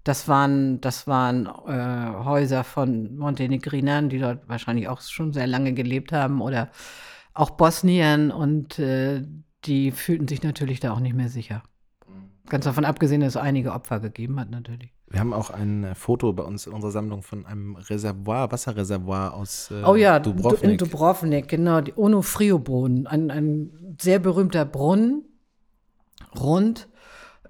das 0.04 0.26
waren, 0.26 0.80
das 0.80 1.06
waren 1.06 1.46
äh, 1.46 2.24
Häuser 2.24 2.64
von 2.64 3.16
Montenegrinern, 3.16 4.08
die 4.08 4.18
dort 4.18 4.48
wahrscheinlich 4.48 4.88
auch 4.88 5.00
schon 5.00 5.32
sehr 5.32 5.46
lange 5.46 5.72
gelebt 5.74 6.12
haben 6.12 6.40
oder 6.40 6.70
auch 7.34 7.50
Bosnien 7.50 8.30
und 8.30 8.78
äh, 8.78 9.22
die 9.64 9.92
fühlten 9.92 10.28
sich 10.28 10.42
natürlich 10.42 10.80
da 10.80 10.92
auch 10.92 11.00
nicht 11.00 11.14
mehr 11.14 11.28
sicher. 11.28 11.62
Ganz 12.48 12.64
davon 12.64 12.84
abgesehen, 12.84 13.20
dass 13.20 13.30
es 13.30 13.36
einige 13.36 13.72
Opfer 13.72 14.00
gegeben 14.00 14.38
hat, 14.40 14.50
natürlich. 14.50 14.92
Wir 15.08 15.20
haben 15.20 15.32
auch 15.32 15.50
ein 15.50 15.84
äh, 15.84 15.94
Foto 15.94 16.32
bei 16.32 16.42
uns 16.42 16.66
in 16.66 16.72
unserer 16.72 16.90
Sammlung 16.90 17.22
von 17.22 17.44
einem 17.44 17.76
Reservoir, 17.76 18.50
Wasserreservoir 18.50 19.34
aus 19.34 19.70
äh, 19.70 19.82
oh 19.84 19.94
ja, 19.94 20.18
Dubrovnik. 20.18 20.62
in 20.62 20.78
Dubrovnik, 20.78 21.48
genau, 21.48 21.80
die 21.82 21.92
Onofrio-Brunnen, 21.96 23.06
ein, 23.06 23.30
ein 23.30 23.96
sehr 24.00 24.18
berühmter 24.18 24.64
Brunnen, 24.64 25.24
rund, 26.40 26.88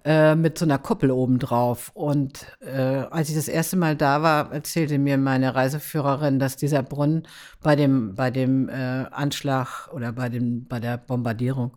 äh, 0.04 0.34
mit 0.34 0.58
so 0.58 0.64
einer 0.64 0.78
Kuppel 0.78 1.12
oben 1.12 1.38
drauf. 1.38 1.92
Und 1.94 2.46
äh, 2.60 3.04
als 3.10 3.28
ich 3.28 3.36
das 3.36 3.46
erste 3.46 3.76
Mal 3.76 3.94
da 3.94 4.22
war, 4.22 4.52
erzählte 4.52 4.98
mir 4.98 5.16
meine 5.16 5.54
Reiseführerin, 5.54 6.40
dass 6.40 6.56
dieser 6.56 6.82
Brunnen 6.82 7.28
bei 7.62 7.76
dem, 7.76 8.16
bei 8.16 8.32
dem 8.32 8.68
äh, 8.68 8.72
Anschlag 8.72 9.88
oder 9.92 10.10
bei, 10.12 10.28
dem, 10.28 10.66
bei 10.66 10.80
der 10.80 10.98
Bombardierung 10.98 11.76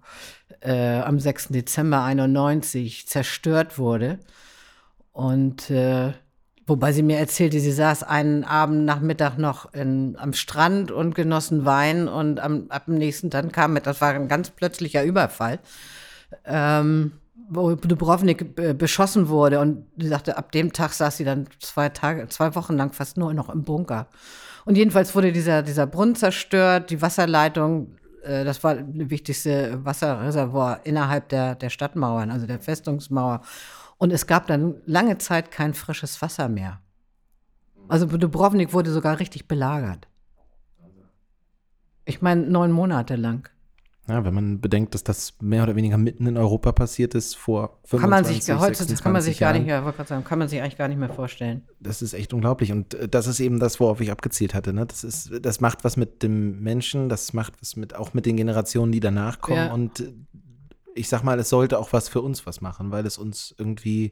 äh, 0.66 1.02
am 1.02 1.20
6. 1.20 1.50
Dezember 1.50 2.04
91 2.04 3.08
zerstört 3.08 3.78
wurde. 3.78 4.20
Und 5.12 5.70
äh, 5.70 6.14
Wobei 6.68 6.94
sie 6.94 7.04
mir 7.04 7.20
erzählte, 7.20 7.60
sie 7.60 7.72
saß 7.72 8.02
einen 8.02 8.44
Abend 8.44 8.86
Nachmittag 8.86 9.38
noch 9.38 9.72
in, 9.74 10.16
am 10.18 10.34
Strand 10.34 10.90
und 10.90 11.14
genossen 11.14 11.64
Wein 11.64 12.08
und 12.08 12.40
am, 12.40 12.66
ab 12.70 12.86
dem 12.86 12.96
nächsten 12.96 13.30
dann 13.30 13.52
kam 13.52 13.74
mit, 13.74 13.86
das 13.86 14.02
war 14.02 14.14
ein 14.14 14.28
ganz 14.28 14.50
plötzlicher 14.50 15.04
Überfall. 15.04 15.60
Ähm, 16.44 17.12
wo 17.48 17.76
Dubrovnik 17.76 18.56
beschossen 18.78 19.30
wurde 19.30 19.60
und 19.60 19.86
sie 19.98 20.08
sagte, 20.08 20.36
ab 20.38 20.52
dem 20.52 20.74
Tag 20.74 20.94
saß 20.94 21.18
sie 21.18 21.24
dann 21.24 21.48
zwei 21.60 21.90
Tage, 21.90 22.28
zwei 22.30 22.56
Wochen 22.56 22.74
lang 22.74 22.92
fast 22.92 23.18
nur 23.18 23.36
noch 23.36 23.50
im 23.50 23.64
Bunker. 23.64 24.08
Und 24.66 24.76
jedenfalls 24.76 25.14
wurde 25.14 25.32
dieser, 25.32 25.62
dieser 25.62 25.86
Brunnen 25.86 26.16
zerstört, 26.16 26.90
die 26.90 27.04
Wasserleitung, 27.04 27.98
das 28.26 28.64
war 28.64 28.76
das 28.76 29.10
wichtigste 29.10 29.84
Wasserreservoir 29.86 30.82
innerhalb 30.84 31.30
der, 31.30 31.56
der 31.56 31.70
Stadtmauern, 31.70 32.32
also 32.32 32.48
der 32.48 32.60
Festungsmauer. 32.60 33.42
Und 33.98 34.12
es 34.12 34.28
gab 34.28 34.48
dann 34.48 34.82
lange 34.86 35.18
Zeit 35.18 35.52
kein 35.52 35.74
frisches 35.74 36.22
Wasser 36.22 36.50
mehr. 36.50 36.82
Also 37.88 38.06
Dubrovnik 38.06 38.74
wurde 38.74 38.92
sogar 38.92 39.20
richtig 39.20 39.48
belagert. 39.48 40.08
Ich 42.06 42.22
meine, 42.22 42.42
neun 42.42 42.72
Monate 42.72 43.16
lang. 43.16 43.50
Ja, 44.08 44.24
wenn 44.24 44.36
man 44.36 44.62
bedenkt, 44.62 44.94
dass 44.94 45.04
das 45.04 45.34
mehr 45.42 45.64
oder 45.64 45.76
weniger 45.76 45.98
mitten 45.98 46.28
in 46.28 46.38
Europa 46.38 46.72
passiert 46.72 47.16
ist 47.16 47.36
vor 47.36 47.80
25, 47.86 48.02
Kann 48.02 48.10
man 48.10 48.24
sich, 48.26 48.54
heutzutage 48.54 49.02
kann 49.02 49.14
man 49.14 49.22
sich 49.24 49.40
gar 49.40 49.54
nicht, 49.54 49.66
Jahren. 49.66 49.80
ja, 49.82 49.84
wollte 49.84 49.98
gerade 49.98 50.10
sagen, 50.10 50.24
kann 50.24 50.38
man 50.38 50.48
sich 50.48 50.62
eigentlich 50.62 50.78
gar 50.78 50.88
nicht 50.88 51.00
mehr 51.00 51.10
vorstellen. 51.10 51.64
Das 51.80 52.04
ist 52.04 52.14
echt 52.14 52.32
unglaublich. 52.32 52.72
Und 52.72 52.94
äh, 52.94 53.08
das 53.10 53.26
ist 53.26 53.40
eben 53.40 53.60
das, 53.60 53.80
worauf 53.80 54.02
ich 54.02 54.12
abgezielt 54.12 54.54
hatte. 54.54 54.74
Ne? 54.74 54.86
Das, 54.86 55.04
ist, 55.04 55.32
das 55.42 55.60
macht 55.60 55.84
was 55.84 55.98
mit 55.98 56.22
dem 56.22 56.62
Menschen, 56.62 57.10
das 57.10 57.34
macht 57.34 57.54
was 57.62 57.76
mit, 57.76 57.96
auch 57.96 58.14
mit 58.14 58.28
den 58.28 58.38
Generationen, 58.38 58.92
die 58.92 59.00
danach 59.00 59.42
kommen. 59.42 59.58
Ja. 59.58 59.74
Und 59.74 60.02
äh, 60.02 60.14
ich 60.94 61.10
sag 61.10 61.24
mal, 61.24 61.40
es 61.40 61.50
sollte 61.50 61.80
auch 61.80 61.92
was 61.92 62.08
für 62.08 62.22
uns 62.22 62.46
was 62.46 62.62
machen, 62.62 62.92
weil 62.92 63.08
es 63.08 63.18
uns 63.18 63.56
irgendwie 63.58 64.12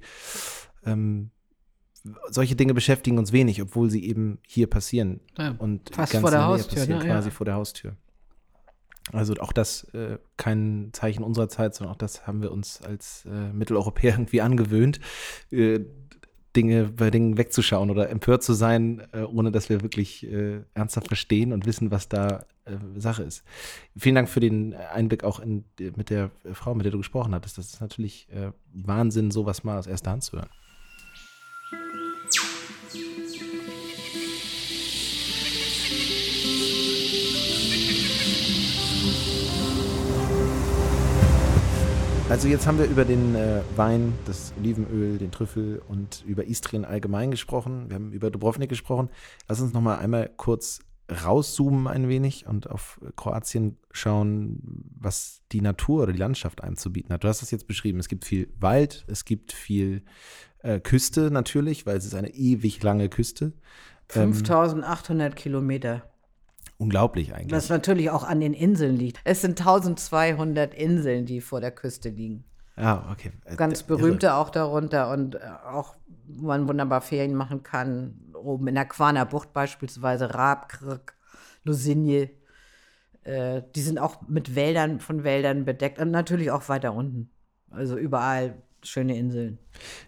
ähm, 0.85 1.29
solche 2.29 2.55
Dinge 2.55 2.73
beschäftigen 2.73 3.17
uns 3.17 3.31
wenig, 3.31 3.61
obwohl 3.61 3.89
sie 3.89 4.05
eben 4.05 4.39
hier 4.45 4.67
passieren. 4.67 5.21
Ja, 5.37 5.55
Und 5.57 5.93
fast 5.93 6.13
ganz 6.13 6.21
vor 6.21 6.31
der 6.31 6.45
Haustür, 6.45 6.79
passieren, 6.79 6.99
ne? 6.99 7.07
Ja. 7.07 7.13
quasi 7.13 7.31
vor 7.31 7.45
der 7.45 7.55
Haustür. 7.55 7.95
Also 9.11 9.33
auch 9.35 9.51
das 9.51 9.83
äh, 9.93 10.17
kein 10.37 10.89
Zeichen 10.93 11.23
unserer 11.23 11.49
Zeit, 11.49 11.75
sondern 11.75 11.93
auch 11.93 11.97
das 11.97 12.25
haben 12.25 12.41
wir 12.41 12.51
uns 12.51 12.81
als 12.81 13.25
äh, 13.25 13.51
Mitteleuropäer 13.51 14.13
irgendwie 14.13 14.41
angewöhnt, 14.41 14.99
äh, 15.51 15.81
Dinge 16.55 16.85
bei 16.85 17.09
Dingen 17.09 17.37
wegzuschauen 17.37 17.89
oder 17.89 18.09
empört 18.09 18.43
zu 18.43 18.53
sein, 18.53 19.01
äh, 19.11 19.21
ohne 19.23 19.51
dass 19.51 19.69
wir 19.69 19.81
wirklich 19.81 20.31
äh, 20.31 20.61
ernsthaft 20.73 21.07
verstehen 21.07 21.51
und 21.51 21.65
wissen, 21.65 21.91
was 21.91 22.09
da 22.09 22.45
äh, 22.65 22.77
Sache 22.95 23.23
ist. 23.23 23.43
Vielen 23.97 24.15
Dank 24.15 24.29
für 24.29 24.39
den 24.39 24.73
Einblick 24.73 25.23
auch 25.23 25.39
in, 25.39 25.65
mit 25.95 26.09
der 26.09 26.29
Frau, 26.53 26.75
mit 26.75 26.85
der 26.85 26.91
du 26.91 26.99
gesprochen 26.99 27.33
hattest. 27.33 27.57
Das 27.57 27.73
ist 27.73 27.81
natürlich 27.81 28.27
Wahnsinn, 28.71 29.31
sowas 29.31 29.63
mal 29.63 29.77
aus 29.77 29.87
erster 29.87 30.11
Hand 30.11 30.23
zu 30.23 30.37
hören. 30.37 30.49
Also 42.33 42.47
jetzt 42.47 42.65
haben 42.65 42.79
wir 42.79 42.85
über 42.85 43.05
den 43.05 43.35
äh, 43.35 43.61
Wein, 43.75 44.11
das 44.25 44.55
Olivenöl, 44.57 45.19
den 45.19 45.29
Trüffel 45.29 45.83
und 45.87 46.23
über 46.25 46.45
Istrien 46.45 46.83
allgemein 46.83 47.29
gesprochen. 47.29 47.89
Wir 47.89 47.95
haben 47.95 48.11
über 48.11 48.31
Dubrovnik 48.31 48.69
gesprochen. 48.69 49.09
Lass 49.47 49.61
uns 49.61 49.71
noch 49.71 49.81
mal 49.81 49.99
einmal 49.99 50.31
kurz 50.35 50.79
rauszoomen 51.11 51.87
ein 51.87 52.09
wenig 52.09 52.47
und 52.47 52.67
auf 52.71 52.99
Kroatien 53.17 53.77
schauen, 53.91 54.83
was 54.99 55.43
die 55.51 55.61
Natur 55.61 56.01
oder 56.01 56.11
die 56.11 56.17
Landschaft 56.17 56.63
einem 56.63 56.75
zu 56.75 56.91
bieten 56.91 57.13
hat. 57.13 57.23
Du 57.23 57.27
hast 57.27 57.43
das 57.43 57.51
jetzt 57.51 57.67
beschrieben. 57.67 57.99
Es 57.99 58.07
gibt 58.07 58.25
viel 58.25 58.51
Wald, 58.59 59.05
es 59.07 59.25
gibt 59.25 59.53
viel 59.53 60.01
äh, 60.63 60.79
Küste 60.79 61.29
natürlich, 61.29 61.85
weil 61.85 61.97
es 61.97 62.05
ist 62.05 62.15
eine 62.15 62.33
ewig 62.33 62.81
lange 62.81 63.09
Küste. 63.09 63.53
Ähm, 64.15 64.33
5800 64.33 65.35
Kilometer. 65.35 66.01
Unglaublich 66.77 67.33
eigentlich. 67.33 67.51
Was 67.51 67.69
natürlich 67.69 68.09
auch 68.09 68.23
an 68.23 68.39
den 68.39 68.53
Inseln 68.53 68.97
liegt. 68.97 69.19
Es 69.23 69.41
sind 69.41 69.59
1200 69.59 70.73
Inseln, 70.73 71.25
die 71.25 71.41
vor 71.41 71.61
der 71.61 71.71
Küste 71.71 72.09
liegen. 72.09 72.45
ah, 72.75 73.11
okay. 73.11 73.31
Äh, 73.45 73.55
Ganz 73.55 73.81
irre. 73.81 73.97
berühmte 73.97 74.35
auch 74.35 74.49
darunter 74.49 75.11
und 75.11 75.35
äh, 75.35 75.39
auch, 75.71 75.95
wo 76.27 76.47
man 76.47 76.67
wunderbar 76.67 77.01
Ferien 77.01 77.35
machen 77.35 77.63
kann. 77.63 78.19
Oben 78.33 78.67
in 78.67 78.75
der 78.75 78.85
Quaner 78.85 79.25
Bucht 79.25 79.53
beispielsweise, 79.53 80.33
Raab, 80.33 80.69
Krk, 80.69 81.15
Lusinje. 81.63 82.29
Äh, 83.23 83.61
die 83.75 83.81
sind 83.81 83.99
auch 83.99 84.27
mit 84.27 84.55
Wäldern, 84.55 84.99
von 84.99 85.23
Wäldern 85.23 85.65
bedeckt 85.65 85.99
und 85.99 86.11
natürlich 86.11 86.51
auch 86.51 86.67
weiter 86.67 86.93
unten. 86.93 87.29
Also 87.69 87.97
überall 87.97 88.61
schöne 88.83 89.17
Inseln. 89.17 89.59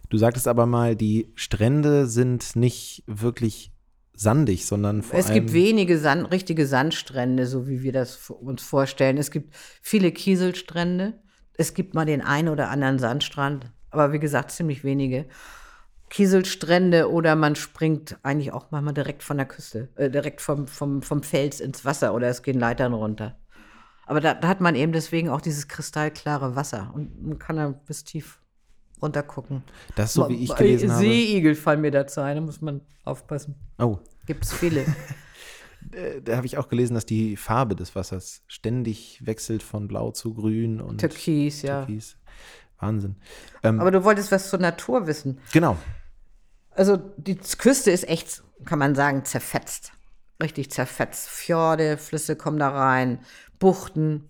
Du 0.10 0.18
sagtest 0.18 0.48
aber 0.48 0.66
mal, 0.66 0.96
die 0.96 1.32
Strände 1.36 2.08
sind 2.08 2.56
nicht 2.56 3.04
wirklich 3.08 3.72
sandig, 4.16 4.66
sondern 4.66 5.02
vor 5.02 5.18
es 5.20 5.28
allem 5.28 5.36
gibt 5.36 5.54
wenige 5.54 5.98
Sand, 5.98 6.32
richtige 6.32 6.66
Sandstrände, 6.66 7.46
so 7.46 7.68
wie 7.68 7.84
wir 7.84 7.92
das 7.92 8.30
uns 8.30 8.64
vorstellen. 8.64 9.18
Es 9.18 9.32
gibt 9.32 9.54
viele 9.82 10.12
Kieselstrände. 10.12 11.14
Es 11.58 11.74
gibt 11.74 11.94
mal 11.94 12.06
den 12.06 12.22
einen 12.22 12.50
oder 12.50 12.70
anderen 12.70 13.00
Sandstrand, 13.00 13.72
aber 13.90 14.12
wie 14.12 14.20
gesagt, 14.20 14.52
ziemlich 14.52 14.84
wenige. 14.84 15.26
Kieselstrände 16.10 17.10
oder 17.10 17.36
man 17.36 17.56
springt 17.56 18.18
eigentlich 18.24 18.54
auch 18.54 18.72
manchmal 18.72 18.94
direkt 18.94 19.24
von 19.24 19.38
der 19.38 19.46
Küste, 19.46 19.90
äh, 19.96 20.10
direkt 20.10 20.42
vom, 20.42 20.68
vom, 20.68 21.02
vom 21.02 21.24
Fels 21.24 21.60
ins 21.60 21.84
Wasser 21.84 22.14
oder 22.14 22.28
es 22.28 22.44
gehen 22.44 22.60
Leitern 22.60 22.94
runter. 22.94 23.38
Aber 24.06 24.22
da, 24.22 24.34
da 24.34 24.48
hat 24.48 24.62
man 24.62 24.76
eben 24.76 24.92
deswegen 24.92 25.30
auch 25.30 25.42
dieses 25.42 25.68
kristallklare 25.68 26.56
Wasser 26.56 26.92
und 26.94 27.24
man 27.26 27.40
kann 27.40 27.56
da 27.56 27.70
bis 27.70 28.04
tief 28.04 28.40
runter 29.02 29.24
gucken. 29.24 29.64
das 29.96 30.14
so 30.14 30.30
wie 30.30 30.44
ich 30.44 30.56
gelesen 30.56 30.92
habe. 30.92 31.02
Seeigel 31.02 31.56
fallen 31.56 31.82
mir 31.82 31.92
dazu 31.92 32.22
ein, 32.22 32.36
da 32.36 32.42
muss 32.42 32.62
man 32.62 32.82
aufpassen. 33.04 33.56
Oh, 33.78 34.00
Gibt 34.26 34.46
es 34.46 34.54
viele. 34.54 34.82
äh, 35.92 36.22
da 36.24 36.38
habe 36.38 36.46
ich 36.46 36.58
auch 36.58 36.68
gelesen, 36.70 36.96
dass 36.96 37.06
die 37.06 37.38
Farbe 37.38 37.76
des 37.76 37.96
Wassers 37.96 38.44
ständig 38.48 39.22
wechselt 39.26 39.64
von 39.64 39.88
blau 39.88 40.12
zu 40.12 40.34
grün 40.34 40.82
und 40.82 41.00
Türkis, 41.00 41.62
ja. 41.62 41.86
Türkis. 41.86 42.18
Wahnsinn. 42.80 43.16
Ähm, 43.64 43.80
Aber 43.80 43.92
du 43.92 44.04
wolltest 44.04 44.32
was 44.32 44.50
zur 44.50 44.60
Natur 44.60 45.08
wissen. 45.08 45.40
genau. 45.52 45.78
Also 46.72 46.98
die 47.16 47.38
Küste 47.38 47.90
ist 47.90 48.06
echt, 48.10 48.44
kann 48.66 48.80
man 48.80 48.96
sagen, 48.96 49.24
zerfetzt. 49.24 49.94
Richtig 50.44 50.72
zerfetzt. 50.72 51.30
Fjorde, 51.30 51.98
Flüsse 51.98 52.36
kommen 52.36 52.60
da 52.60 52.70
rein, 52.70 53.20
Buchten. 53.60 54.30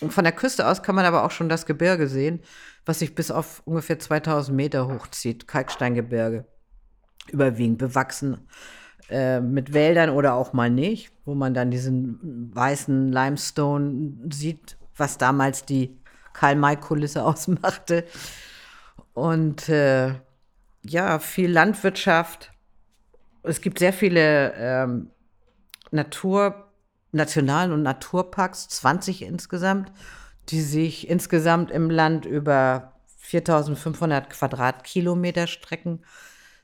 Und 0.00 0.12
von 0.12 0.24
der 0.24 0.32
Küste 0.32 0.66
aus 0.66 0.82
kann 0.82 0.96
man 0.96 1.04
aber 1.04 1.24
auch 1.24 1.30
schon 1.30 1.48
das 1.48 1.66
Gebirge 1.66 2.08
sehen, 2.08 2.40
was 2.88 3.00
sich 3.00 3.14
bis 3.14 3.30
auf 3.30 3.60
ungefähr 3.66 3.98
2000 3.98 4.56
Meter 4.56 4.88
hochzieht. 4.88 5.46
Kalksteingebirge. 5.46 6.46
Überwiegend 7.30 7.76
bewachsen 7.76 8.48
äh, 9.10 9.40
mit 9.40 9.74
Wäldern 9.74 10.08
oder 10.08 10.32
auch 10.32 10.54
mal 10.54 10.70
nicht, 10.70 11.12
wo 11.26 11.34
man 11.34 11.52
dann 11.52 11.70
diesen 11.70 12.50
weißen 12.54 13.12
Limestone 13.12 14.14
sieht, 14.32 14.78
was 14.96 15.18
damals 15.18 15.66
die 15.66 15.98
Karl-May-Kulisse 16.32 17.22
ausmachte. 17.26 18.06
Und 19.12 19.68
äh, 19.68 20.14
ja, 20.82 21.18
viel 21.18 21.50
Landwirtschaft. 21.52 22.52
Es 23.42 23.60
gibt 23.60 23.80
sehr 23.80 23.92
viele 23.92 24.54
ähm, 24.54 25.10
Natur, 25.90 26.70
National- 27.12 27.70
und 27.70 27.82
Naturparks, 27.82 28.66
20 28.70 29.20
insgesamt, 29.20 29.92
die 30.50 30.60
sich 30.60 31.08
insgesamt 31.08 31.70
im 31.70 31.90
Land 31.90 32.26
über 32.26 32.92
4500 33.18 34.30
Quadratkilometer 34.30 35.46
strecken. 35.46 36.00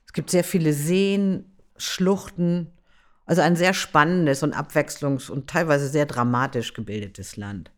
Es 0.05 0.13
gibt 0.13 0.29
sehr 0.29 0.43
viele 0.43 0.73
Seen, 0.73 1.45
Schluchten, 1.77 2.71
also 3.25 3.41
ein 3.41 3.55
sehr 3.55 3.73
spannendes 3.73 4.43
und 4.43 4.55
abwechslungs- 4.55 5.29
und 5.29 5.49
teilweise 5.49 5.87
sehr 5.89 6.05
dramatisch 6.05 6.73
gebildetes 6.73 7.37
Land. 7.37 7.71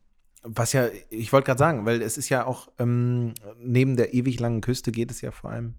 Was 0.44 0.74
ja, 0.74 0.88
ich 1.10 1.34
wollte 1.34 1.48
gerade 1.48 1.60
sagen, 1.60 1.86
weil 1.86 2.02
es 2.02 2.18
ist 2.18 2.30
ja 2.30 2.46
auch 2.46 2.70
ähm, 2.80 3.34
neben 3.60 3.98
der 3.98 4.14
ewig 4.14 4.40
langen 4.40 4.62
Küste 4.62 4.92
geht 4.92 5.12
es 5.12 5.22
ja 5.22 5.32
vor 5.32 5.52
allem, 5.52 5.76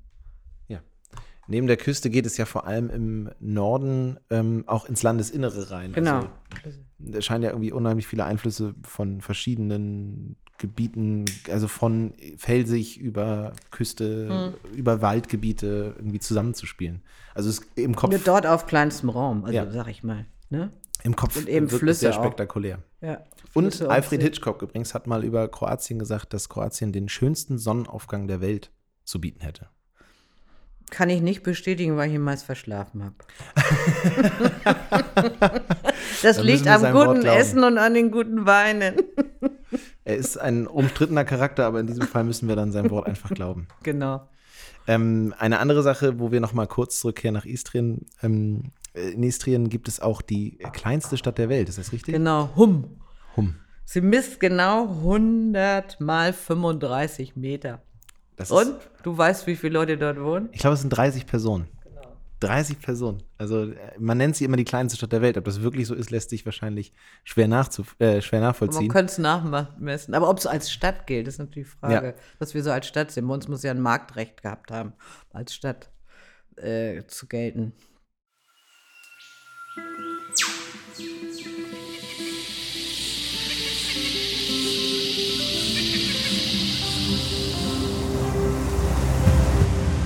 neben 1.48 1.66
der 1.66 1.76
Küste 1.76 2.10
geht 2.10 2.26
es 2.26 2.36
ja 2.36 2.44
vor 2.44 2.66
allem 2.66 2.90
im 2.90 3.30
Norden 3.40 4.18
ähm, 4.30 4.64
auch 4.66 4.86
ins 4.86 5.02
Landesinnere 5.02 5.70
rein. 5.70 5.92
Genau. 5.92 6.26
Also, 6.64 6.78
da 6.98 7.20
scheinen 7.20 7.44
ja 7.44 7.50
irgendwie 7.50 7.72
unheimlich 7.72 8.06
viele 8.06 8.24
Einflüsse 8.24 8.74
von 8.82 9.20
verschiedenen 9.20 10.36
Gebieten, 10.58 11.24
also 11.50 11.68
von 11.68 12.14
felsig 12.36 12.98
über 12.98 13.52
Küste, 13.70 14.54
über 14.74 15.00
Waldgebiete 15.02 15.94
irgendwie 15.96 16.18
zusammenzuspielen. 16.18 17.02
Also 17.34 17.48
es 17.48 17.60
im 17.76 17.94
Kopf, 17.94 18.10
Nur 18.10 18.18
dort 18.18 18.46
auf 18.46 18.66
kleinstem 18.66 19.08
Raum, 19.10 19.44
also 19.44 19.56
Ja. 19.56 19.70
sag 19.70 19.88
ich 19.88 20.02
mal. 20.02 20.26
Ne? 20.50 20.70
im 21.04 21.14
Kopf 21.16 21.36
und 21.36 21.48
eben 21.48 21.70
wirkt 21.70 21.80
Flüsse 21.80 22.00
sehr 22.00 22.12
spektakulär. 22.12 22.80
Ja. 23.00 23.22
Und 23.54 23.80
Alfred. 23.82 24.22
Hitchcock 24.22 24.62
übrigens 24.62 24.94
hat 24.94 25.06
mal 25.06 25.24
über 25.24 25.48
Kroatien 25.48 25.98
gesagt, 25.98 26.34
dass 26.34 26.48
Kroatien 26.48 26.92
den 26.92 27.08
schönsten 27.08 27.58
Sonnenaufgang 27.58 28.26
der 28.26 28.40
Welt 28.40 28.70
zu 29.04 29.20
bieten 29.20 29.40
hätte. 29.40 29.68
Kann 30.90 31.10
ich 31.10 31.20
nicht 31.20 31.42
bestätigen, 31.42 31.96
weil 31.96 32.08
ich 32.08 32.14
ihn 32.14 32.22
meist 32.22 32.44
verschlafen 32.44 33.04
habe. 33.04 33.14
das 36.22 36.36
Da 36.36 36.42
liegt 36.42 36.66
am 36.66 36.92
guten. 36.92 37.26
Essen 37.26 37.64
und 37.64 37.78
an 37.78 37.94
den 37.94 38.10
guten 38.10 38.46
Weinen. 38.46 38.96
Er 40.08 40.16
ist 40.16 40.38
ein 40.38 40.66
umstrittener 40.66 41.26
Charakter, 41.26 41.66
aber 41.66 41.80
in 41.80 41.86
diesem 41.86 42.06
Fall 42.06 42.24
müssen 42.24 42.48
wir 42.48 42.56
dann 42.56 42.72
sein 42.72 42.88
Wort 42.88 43.06
einfach 43.06 43.28
glauben. 43.28 43.68
genau. 43.82 44.26
Ähm, 44.86 45.34
eine 45.38 45.58
andere 45.58 45.82
Sache, 45.82 46.18
wo 46.18 46.32
wir 46.32 46.40
noch 46.40 46.54
mal 46.54 46.66
kurz 46.66 47.00
zurückkehren 47.00 47.34
nach 47.34 47.44
Istrien. 47.44 48.06
Ähm, 48.22 48.72
in 48.94 49.22
Istrien 49.22 49.68
gibt 49.68 49.86
es 49.86 50.00
auch 50.00 50.22
die 50.22 50.56
kleinste 50.72 51.18
Stadt 51.18 51.36
der 51.36 51.50
Welt, 51.50 51.68
ist 51.68 51.76
das 51.76 51.92
richtig? 51.92 52.14
Genau, 52.14 52.48
Hum. 52.56 52.96
Hum. 53.36 53.56
Sie 53.84 54.00
misst 54.00 54.40
genau 54.40 54.88
100 54.88 56.00
mal 56.00 56.32
35 56.32 57.36
Meter. 57.36 57.82
Das 58.38 58.50
Und 58.50 58.76
du 59.02 59.16
weißt, 59.18 59.46
wie 59.46 59.56
viele 59.56 59.74
Leute 59.74 59.98
dort 59.98 60.20
wohnen? 60.20 60.48
ich 60.52 60.60
glaube, 60.60 60.74
es 60.74 60.80
sind 60.80 60.90
30 60.90 61.26
Personen. 61.26 61.66
Genau. 61.84 62.16
30 62.40 62.80
Personen. 62.80 63.22
Also 63.36 63.64
äh, 63.72 63.76
man 63.98 64.16
nennt 64.16 64.36
sie 64.36 64.44
immer 64.44 64.56
die 64.56 64.64
kleinste 64.64 64.96
Stadt 64.96 65.10
der 65.12 65.22
Welt. 65.22 65.36
Ob 65.36 65.44
das 65.44 65.60
wirklich 65.60 65.86
so 65.88 65.94
ist, 65.94 66.10
lässt 66.10 66.30
sich 66.30 66.44
wahrscheinlich 66.46 66.92
schwer, 67.24 67.48
nachzuf 67.48 67.96
äh, 67.98 68.22
schwer 68.22 68.38
Man 68.40 68.48
nachvollziehen. 68.50 68.88
könnte 68.88 69.10
es 69.12 69.18
nachmessen. 69.18 70.14
Aber 70.14 70.30
ob 70.30 70.38
es 70.38 70.46
als 70.46 70.70
Stadt 70.70 71.06
gilt, 71.08 71.26
ist 71.26 71.38
natürlich 71.38 71.68
die 71.68 71.76
Frage, 71.78 72.06
Ja. 72.08 72.14
was 72.38 72.54
wir 72.54 72.62
so 72.62 72.70
als 72.70 72.86
Stadt 72.86 73.10
sehen. 73.10 73.26
Bei 73.26 73.34
uns 73.34 73.48
muss 73.48 73.64
ja 73.64 73.72
ein 73.72 73.80
Marktrecht 73.80 74.40
gehabt 74.42 74.70
haben, 74.70 74.92
als 75.32 75.52
Stadt 75.54 75.90
äh, 76.56 77.02
zu 77.08 77.26
gelten. 77.26 77.72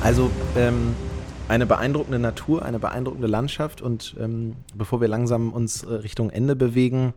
Also 0.02 0.32
ähm, 0.56 0.96
eine 1.48 1.64
beeindruckende 1.64 2.18
Natur, 2.18 2.64
eine 2.64 2.80
beeindruckende 2.80 3.28
Landschaft 3.28 3.80
und 3.80 4.16
ähm, 4.18 4.56
bevor 4.74 5.00
wir 5.00 5.06
langsam 5.06 5.52
uns 5.52 5.84
äh, 5.84 5.92
Richtung 5.94 6.28
Ende 6.30 6.56
bewegen, 6.56 7.14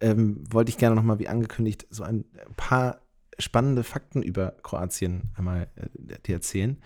ähm, 0.00 0.42
wollte 0.50 0.70
ich 0.70 0.78
gerne 0.78 0.96
nochmal, 0.96 1.18
wie 1.18 1.28
angekündigt, 1.28 1.86
so 1.90 2.04
ein 2.04 2.24
paar 2.56 3.02
spannende 3.38 3.84
Fakten 3.84 4.22
über 4.22 4.54
Kroatien 4.62 5.30
einmal 5.36 5.68
äh, 5.76 6.18
dir 6.26 6.36
erzählen. 6.36 6.78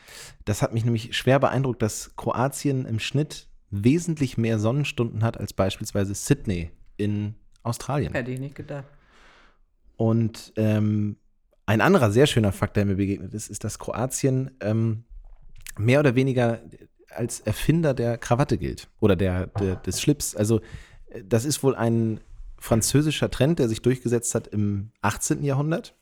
Das 0.44 0.62
hat 0.62 0.74
mich 0.74 0.84
nämlich 0.84 1.16
schwer 1.16 1.38
beeindruckt, 1.38 1.80
dass 1.80 2.16
Kroatien 2.16 2.84
im 2.84 2.98
Schnitt 2.98 3.48
wesentlich 3.70 4.36
mehr 4.36 4.58
Sonnenstunden 4.58 5.22
hat 5.22 5.38
als 5.38 5.52
beispielsweise 5.52 6.14
Sydney 6.16 6.72
in 6.96 7.36
Australien. 7.62 8.12
Hätte 8.14 8.32
ich 8.32 8.40
nicht 8.40 8.56
gedacht. 8.56 8.86
Und 9.96 10.52
ähm, 10.56 11.16
ein 11.66 11.80
anderer 11.80 12.10
sehr 12.10 12.26
schöner 12.26 12.50
Fakt, 12.50 12.76
der 12.76 12.84
mir 12.84 12.96
begegnet 12.96 13.32
ist, 13.32 13.48
ist, 13.48 13.62
dass 13.62 13.78
Kroatien 13.78 14.50
ähm, 14.60 15.04
mehr 15.78 16.00
oder 16.00 16.14
weniger 16.14 16.60
als 17.10 17.40
Erfinder 17.40 17.94
der 17.94 18.18
Krawatte 18.18 18.58
gilt 18.58 18.88
oder 19.00 19.16
der, 19.16 19.46
der, 19.46 19.76
des 19.76 20.00
Schlips. 20.00 20.34
Also 20.36 20.60
äh, 21.08 21.22
das 21.26 21.44
ist 21.44 21.62
wohl 21.62 21.74
ein 21.74 22.20
französischer 22.58 23.30
Trend, 23.30 23.58
der 23.58 23.68
sich 23.68 23.82
durchgesetzt 23.82 24.34
hat 24.34 24.48
im 24.48 24.90
18. 25.02 25.44
Jahrhundert. 25.44 25.94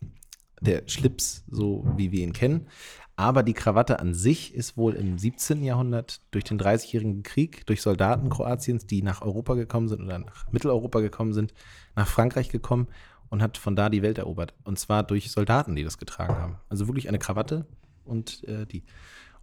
Der 0.61 0.83
Schlips, 0.87 1.45
so 1.51 1.85
wie 1.97 2.11
wir 2.11 2.23
ihn 2.23 2.33
kennen. 2.33 2.69
Aber 3.17 3.43
die 3.43 3.53
Krawatte 3.53 4.01
an 4.01 4.13
sich 4.13 4.55
ist 4.55 4.77
wohl 4.77 4.95
im 4.95 5.19
17. 5.19 5.63
Jahrhundert 5.63 6.21
durch 6.33 6.45
den 6.45 6.59
Dreißigjährigen 6.59 7.23
Krieg, 7.23 7.65
durch 7.67 7.81
Soldaten 7.81 8.29
Kroatiens, 8.29 8.87
die 8.87 9.03
nach 9.03 9.23
Europa 9.23 9.55
gekommen 9.55 9.89
sind 9.89 10.03
oder 10.03 10.19
nach 10.19 10.51
Mitteleuropa 10.51 11.01
gekommen 11.01 11.33
sind, 11.33 11.55
nach 11.95 12.09
Frankreich 12.09 12.49
gekommen 12.49 12.89
und 13.29 13.41
hat 13.41 13.57
von 13.57 13.77
da 13.77 13.89
die 13.89 14.03
Welt 14.03 14.19
erobert. 14.19 14.55
Und 14.65 14.79
zwar 14.79 15.05
durch 15.05 15.31
Soldaten, 15.31 15.77
die 15.77 15.85
das 15.85 15.99
getragen 15.99 16.35
haben. 16.35 16.57
Also 16.69 16.89
wirklich 16.89 17.09
eine 17.09 17.19
Krawatte 17.19 17.67
und 18.05 18.43
äh, 18.45 18.67
die. 18.67 18.85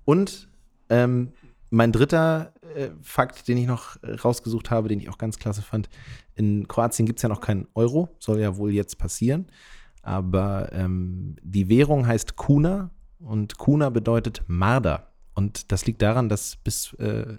Und 0.05 0.49
ähm, 0.89 1.31
mein 1.69 1.91
dritter 1.91 2.53
äh, 2.75 2.89
Fakt, 3.01 3.47
den 3.47 3.57
ich 3.57 3.67
noch 3.67 3.97
rausgesucht 4.03 4.71
habe, 4.71 4.89
den 4.89 4.99
ich 4.99 5.09
auch 5.09 5.17
ganz 5.17 5.39
klasse 5.39 5.61
fand, 5.61 5.89
in 6.35 6.67
Kroatien 6.67 7.05
gibt 7.05 7.19
es 7.19 7.23
ja 7.23 7.29
noch 7.29 7.41
keinen 7.41 7.67
Euro, 7.75 8.09
soll 8.19 8.39
ja 8.39 8.57
wohl 8.57 8.71
jetzt 8.71 8.97
passieren. 8.97 9.47
Aber 10.01 10.69
ähm, 10.73 11.35
die 11.41 11.69
Währung 11.69 12.07
heißt 12.07 12.35
Kuna 12.35 12.91
und 13.19 13.57
Kuna 13.57 13.89
bedeutet 13.89 14.43
Marder. 14.47 15.11
Und 15.33 15.71
das 15.71 15.85
liegt 15.85 16.01
daran, 16.01 16.27
dass 16.27 16.57
bis 16.57 16.93
äh, 16.93 17.37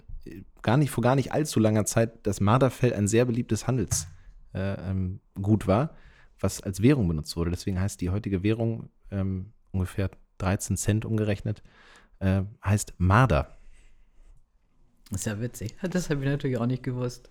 gar 0.61 0.77
nicht, 0.77 0.91
vor 0.91 1.03
gar 1.03 1.15
nicht 1.15 1.31
allzu 1.31 1.59
langer 1.59 1.85
Zeit 1.85 2.25
das 2.25 2.41
Marderfell 2.41 2.93
ein 2.93 3.07
sehr 3.07 3.25
beliebtes 3.25 3.67
Handelsgut 3.67 4.07
äh, 4.53 4.89
ähm, 4.89 5.19
war, 5.65 5.91
was 6.39 6.61
als 6.61 6.81
Währung 6.81 7.07
benutzt 7.07 7.35
wurde. 7.35 7.51
Deswegen 7.51 7.79
heißt 7.79 8.01
die 8.01 8.09
heutige 8.09 8.43
Währung 8.43 8.89
ähm, 9.11 9.51
ungefähr 9.71 10.09
13 10.39 10.77
Cent 10.77 11.05
umgerechnet, 11.05 11.61
äh, 12.23 12.43
heißt 12.63 12.93
Marder. 12.97 13.55
Das 15.11 15.21
ist 15.21 15.25
ja 15.25 15.39
witzig. 15.39 15.75
Das 15.89 16.09
habe 16.09 16.23
ich 16.23 16.29
natürlich 16.29 16.57
auch 16.57 16.65
nicht 16.65 16.83
gewusst. 16.83 17.29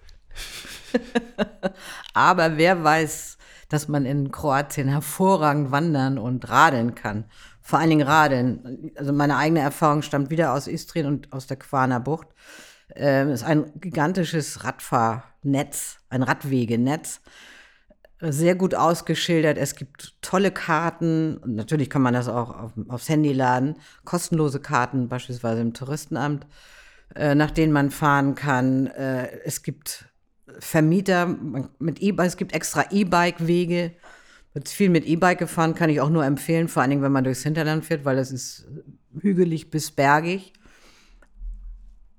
Aber 2.14 2.56
wer 2.56 2.84
weiß, 2.84 3.38
dass 3.68 3.88
man 3.88 4.04
in 4.04 4.30
Kroatien 4.30 4.88
hervorragend 4.88 5.70
wandern 5.70 6.18
und 6.18 6.48
radeln 6.48 6.94
kann. 6.94 7.24
Vor 7.62 7.78
allen 7.78 7.90
Dingen 7.90 8.06
radeln. 8.06 8.92
Also 8.96 9.12
meine 9.12 9.36
eigene 9.36 9.60
Erfahrung 9.60 10.02
stammt 10.02 10.30
wieder 10.30 10.52
aus 10.52 10.66
Istrien 10.66 11.06
und 11.06 11.32
aus 11.32 11.46
der 11.46 11.56
Quaner 11.56 12.00
Bucht. 12.00 12.28
Ähm, 12.94 13.28
es 13.28 13.40
ist 13.40 13.46
ein 13.46 13.72
gigantisches 13.80 14.64
Radfahrnetz, 14.64 15.98
ein 16.10 16.22
Radwegenetz. 16.22 17.20
Sehr 18.24 18.54
gut 18.54 18.74
ausgeschildert. 18.74 19.58
Es 19.58 19.74
gibt 19.74 20.14
tolle 20.22 20.52
Karten. 20.52 21.40
Natürlich 21.44 21.90
kann 21.90 22.02
man 22.02 22.14
das 22.14 22.28
auch 22.28 22.56
auf, 22.56 22.72
aufs 22.88 23.08
Handy 23.08 23.32
laden. 23.32 23.74
Kostenlose 24.04 24.60
Karten, 24.60 25.08
beispielsweise 25.08 25.60
im 25.60 25.74
Touristenamt. 25.74 26.46
Äh, 27.14 27.34
nach 27.34 27.50
denen 27.50 27.72
man 27.72 27.90
fahren 27.90 28.34
kann. 28.34 28.86
Äh, 28.86 29.40
es 29.44 29.62
gibt 29.62 30.06
Vermieter 30.58 31.26
mit 31.78 32.00
E-Bike, 32.00 32.26
es 32.26 32.36
gibt 32.36 32.54
extra 32.54 32.86
E-Bike-Wege. 32.90 33.92
Wird 34.54 34.68
viel 34.68 34.88
mit 34.90 35.06
E-Bike 35.06 35.38
gefahren, 35.38 35.74
kann 35.74 35.90
ich 35.90 36.00
auch 36.00 36.10
nur 36.10 36.24
empfehlen, 36.24 36.68
vor 36.68 36.82
allen 36.82 36.90
Dingen, 36.90 37.02
wenn 37.02 37.12
man 37.12 37.24
durchs 37.24 37.42
Hinterland 37.42 37.84
fährt, 37.84 38.04
weil 38.04 38.18
es 38.18 38.32
ist 38.32 38.66
hügelig 39.18 39.70
bis 39.70 39.90
bergig. 39.90 40.52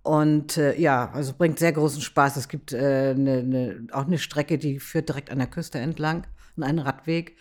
Und 0.03 0.57
äh, 0.57 0.77
ja, 0.77 1.11
also 1.13 1.33
bringt 1.33 1.59
sehr 1.59 1.71
großen 1.71 2.01
Spaß. 2.01 2.35
Es 2.37 2.49
gibt 2.49 2.73
äh, 2.73 3.15
ne, 3.15 3.43
ne, 3.43 3.87
auch 3.91 4.05
eine 4.05 4.17
Strecke, 4.17 4.57
die 4.57 4.79
führt 4.79 5.09
direkt 5.09 5.31
an 5.31 5.39
der 5.39 5.47
Küste 5.47 5.79
entlang, 5.79 6.27
und 6.55 6.63
einen 6.63 6.79
Radweg. 6.79 7.37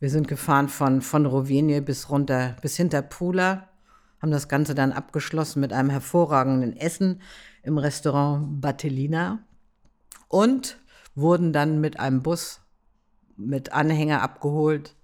Wir 0.00 0.10
sind 0.10 0.26
gefahren 0.26 0.68
von, 0.68 1.02
von 1.02 1.26
Rovinje 1.26 1.82
bis 1.82 2.08
runter, 2.08 2.56
bis 2.62 2.76
hinter 2.76 3.02
Pula 3.02 3.68
haben 4.20 4.30
das 4.30 4.48
Ganze 4.48 4.74
dann 4.74 4.92
abgeschlossen 4.92 5.60
mit 5.60 5.72
einem 5.72 5.90
hervorragenden 5.90 6.76
Essen 6.76 7.22
im 7.62 7.78
Restaurant 7.78 8.60
Batelina 8.60 9.40
und 10.28 10.78
wurden 11.14 11.52
dann 11.52 11.80
mit 11.80 12.00
einem 12.00 12.22
Bus 12.22 12.60
mit 13.36 13.72
Anhänger 13.72 14.22
abgeholt, 14.22 14.96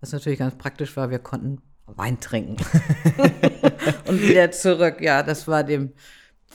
was 0.00 0.12
natürlich 0.12 0.38
ganz 0.38 0.56
praktisch 0.56 0.96
war. 0.96 1.10
Wir 1.10 1.18
konnten 1.18 1.60
Wein 1.86 2.18
trinken 2.20 2.56
und 4.06 4.22
wieder 4.22 4.50
zurück. 4.50 5.02
Ja, 5.02 5.22
das 5.22 5.46
war 5.46 5.64
dem, 5.64 5.92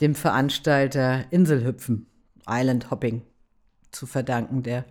dem 0.00 0.14
Veranstalter 0.14 1.24
Inselhüpfen, 1.30 2.06
Island 2.48 2.90
Hopping, 2.90 3.22
zu 3.90 4.06
verdanken, 4.06 4.62
der 4.62 4.84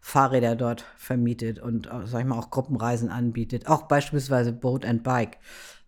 Fahrräder 0.00 0.56
dort 0.56 0.84
vermietet 0.96 1.58
und, 1.58 1.88
sag 2.04 2.20
ich 2.20 2.26
mal, 2.26 2.38
auch 2.38 2.50
Gruppenreisen 2.50 3.10
anbietet. 3.10 3.66
Auch 3.66 3.82
beispielsweise 3.82 4.52
Boat 4.52 4.84
and 4.84 5.02
Bike. 5.02 5.38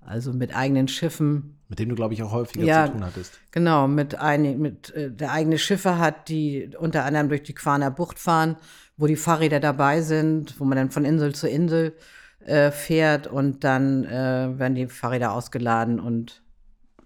Also 0.01 0.33
mit 0.33 0.57
eigenen 0.57 0.89
Schiffen. 0.89 1.59
Mit 1.69 1.79
dem 1.79 1.89
du, 1.89 1.95
glaube 1.95 2.15
ich, 2.15 2.23
auch 2.23 2.33
häufiger 2.33 2.65
ja, 2.65 2.87
zu 2.87 2.93
tun 2.93 3.05
hattest. 3.05 3.39
Genau, 3.51 3.87
mit, 3.87 4.15
ein, 4.15 4.59
mit 4.59 4.91
äh, 4.95 5.11
der 5.11 5.33
eigene 5.33 5.59
Schiffe 5.59 5.99
hat, 5.99 6.29
die 6.29 6.71
unter 6.79 7.05
anderem 7.05 7.29
durch 7.29 7.43
die 7.43 7.55
Quaner 7.55 7.91
Bucht 7.91 8.19
fahren, 8.19 8.57
wo 8.97 9.07
die 9.07 9.17
Fahrräder 9.17 9.61
dabei 9.61 10.01
sind, 10.01 10.59
wo 10.59 10.65
man 10.65 10.77
dann 10.77 10.91
von 10.91 11.05
Insel 11.05 11.35
zu 11.35 11.49
Insel 11.49 11.95
äh, 12.41 12.71
fährt 12.71 13.27
und 13.27 13.65
dann 13.65 14.05
äh, 14.05 14.59
werden 14.59 14.75
die 14.75 14.87
Fahrräder 14.87 15.33
ausgeladen 15.33 16.01
und 16.01 16.43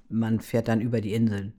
man 0.08 0.40
fährt 0.40 0.68
dann 0.68 0.80
über 0.80 1.00
die 1.00 1.14
Inseln. 1.14 1.54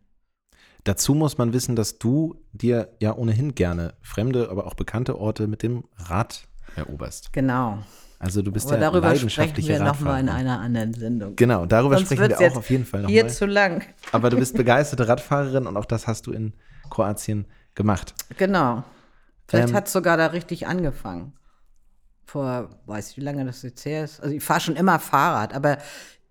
Dazu 0.83 1.13
muss 1.13 1.37
man 1.37 1.53
wissen, 1.53 1.75
dass 1.75 1.97
du 1.97 2.35
dir 2.51 2.89
ja 2.99 3.15
ohnehin 3.15 3.55
gerne 3.55 3.93
fremde, 4.01 4.49
aber 4.49 4.67
auch 4.67 4.73
bekannte 4.73 5.17
Orte 5.17 5.47
mit 5.47 5.63
dem 5.63 5.85
Rad 5.97 6.47
eroberst. 6.75 7.31
Genau. 7.31 7.79
Also 8.19 8.41
du 8.41 8.51
bist 8.51 8.67
Aber 8.67 8.75
ja 8.75 8.89
darüber 8.89 9.15
sprechen 9.15 9.67
wir 9.67 9.83
nochmal 9.83 10.21
in 10.21 10.29
einer 10.29 10.59
anderen 10.59 10.93
Sendung. 10.93 11.35
Genau, 11.35 11.65
darüber 11.65 11.97
Sonst 11.97 12.13
sprechen 12.13 12.39
wir 12.39 12.51
auch 12.51 12.57
auf 12.57 12.69
jeden 12.69 12.85
Fall 12.85 13.01
nochmal. 13.01 13.13
Hier 13.13 13.27
zu 13.27 13.45
lang. 13.45 13.83
Aber 14.13 14.29
du 14.29 14.37
bist 14.37 14.55
begeisterte 14.55 15.07
Radfahrerin 15.07 15.67
und 15.67 15.75
auch 15.75 15.85
das 15.85 16.07
hast 16.07 16.27
du 16.27 16.31
in 16.31 16.53
Kroatien 16.89 17.47
gemacht. 17.75 18.13
Genau. 18.37 18.83
Vielleicht 19.47 19.69
Ähm, 19.69 19.75
hat 19.75 19.87
es 19.87 19.93
sogar 19.93 20.15
da 20.15 20.27
richtig 20.27 20.67
angefangen. 20.67 21.33
Vor, 22.25 22.69
weiß 22.85 23.11
ich, 23.11 23.17
wie 23.17 23.21
lange 23.21 23.43
das 23.45 23.61
jetzt 23.61 23.85
her 23.85 24.05
ist. 24.05 24.21
Also 24.21 24.33
ich 24.33 24.43
fahre 24.43 24.61
schon 24.61 24.77
immer 24.77 24.99
Fahrrad, 24.99 25.53
aber 25.53 25.77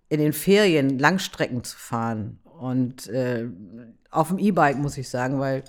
in 0.09 0.19
den 0.19 0.33
Ferien 0.33 0.97
Langstrecken 0.97 1.63
zu 1.63 1.77
fahren 1.77 2.39
und 2.63 3.07
äh, 3.07 3.45
auf 4.09 4.29
dem 4.29 4.39
E-Bike 4.39 4.77
muss 4.77 4.97
ich 4.97 5.09
sagen, 5.09 5.37
weil 5.39 5.63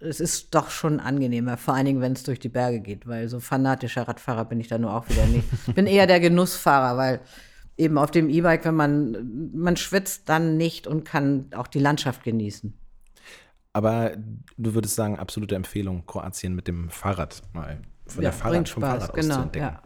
es 0.00 0.20
ist 0.20 0.54
doch 0.54 0.70
schon 0.70 1.00
angenehmer, 1.00 1.58
vor 1.58 1.74
allen 1.74 1.84
Dingen, 1.84 2.00
wenn 2.00 2.12
es 2.14 2.22
durch 2.22 2.40
die 2.40 2.48
Berge 2.48 2.80
geht, 2.80 3.06
weil 3.06 3.28
so 3.28 3.40
fanatischer 3.40 4.08
Radfahrer 4.08 4.46
bin 4.46 4.58
ich 4.58 4.68
da 4.68 4.78
nur 4.78 4.94
auch 4.94 5.08
wieder 5.10 5.26
nicht. 5.26 5.46
Ich 5.68 5.74
bin 5.74 5.86
eher 5.86 6.06
der 6.06 6.18
Genussfahrer, 6.18 6.96
weil 6.96 7.20
eben 7.76 7.98
auf 7.98 8.10
dem 8.10 8.30
E-Bike, 8.30 8.64
wenn 8.64 8.74
man, 8.74 9.50
man 9.54 9.76
schwitzt 9.76 10.28
dann 10.30 10.56
nicht 10.56 10.86
und 10.86 11.04
kann 11.04 11.50
auch 11.54 11.66
die 11.66 11.78
Landschaft 11.78 12.24
genießen. 12.24 12.72
Aber 13.74 14.12
du 14.56 14.74
würdest 14.74 14.96
sagen, 14.96 15.18
absolute 15.18 15.54
Empfehlung, 15.54 16.06
Kroatien 16.06 16.54
mit 16.54 16.68
dem 16.68 16.88
Fahrrad 16.88 17.42
mal 17.52 17.82
von 18.06 18.22
Ja, 18.22 18.30
der 18.30 18.32
Fahrrad, 18.32 18.52
bringt 18.54 18.68
vom 18.70 18.82
Spaß, 18.82 18.90
Fahrrad 18.92 19.10
aus 19.10 19.16
genau, 19.16 19.34
zu 19.34 19.40
entdecken. 19.42 19.64
ja. 19.66 19.82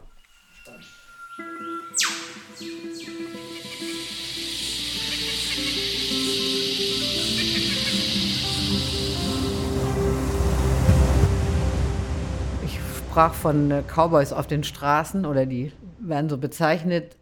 Sprach 13.17 13.33
von 13.33 13.71
äh, 13.71 13.81
Cowboys 13.81 14.31
auf 14.31 14.45
den 14.45 14.63
Straßen 14.63 15.25
oder 15.25 15.47
die 15.47 15.71
werden 15.97 16.29
so 16.29 16.37
bezeichnet. 16.37 17.17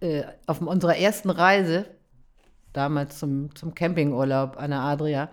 Äh, 0.00 0.24
auf 0.46 0.60
unserer 0.60 0.98
ersten 0.98 1.30
Reise, 1.30 1.86
damals 2.74 3.18
zum, 3.18 3.54
zum 3.54 3.74
Campingurlaub 3.74 4.58
an 4.58 4.72
der 4.72 4.80
Adria, 4.80 5.30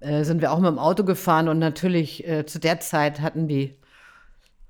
äh, 0.00 0.24
sind 0.24 0.42
wir 0.42 0.52
auch 0.52 0.58
mit 0.58 0.68
dem 0.68 0.78
Auto 0.78 1.04
gefahren 1.04 1.48
und 1.48 1.58
natürlich 1.58 2.22
zu 2.44 2.58
der 2.58 2.80
Zeit 2.80 3.22
hatten 3.22 3.48
die 3.48 3.78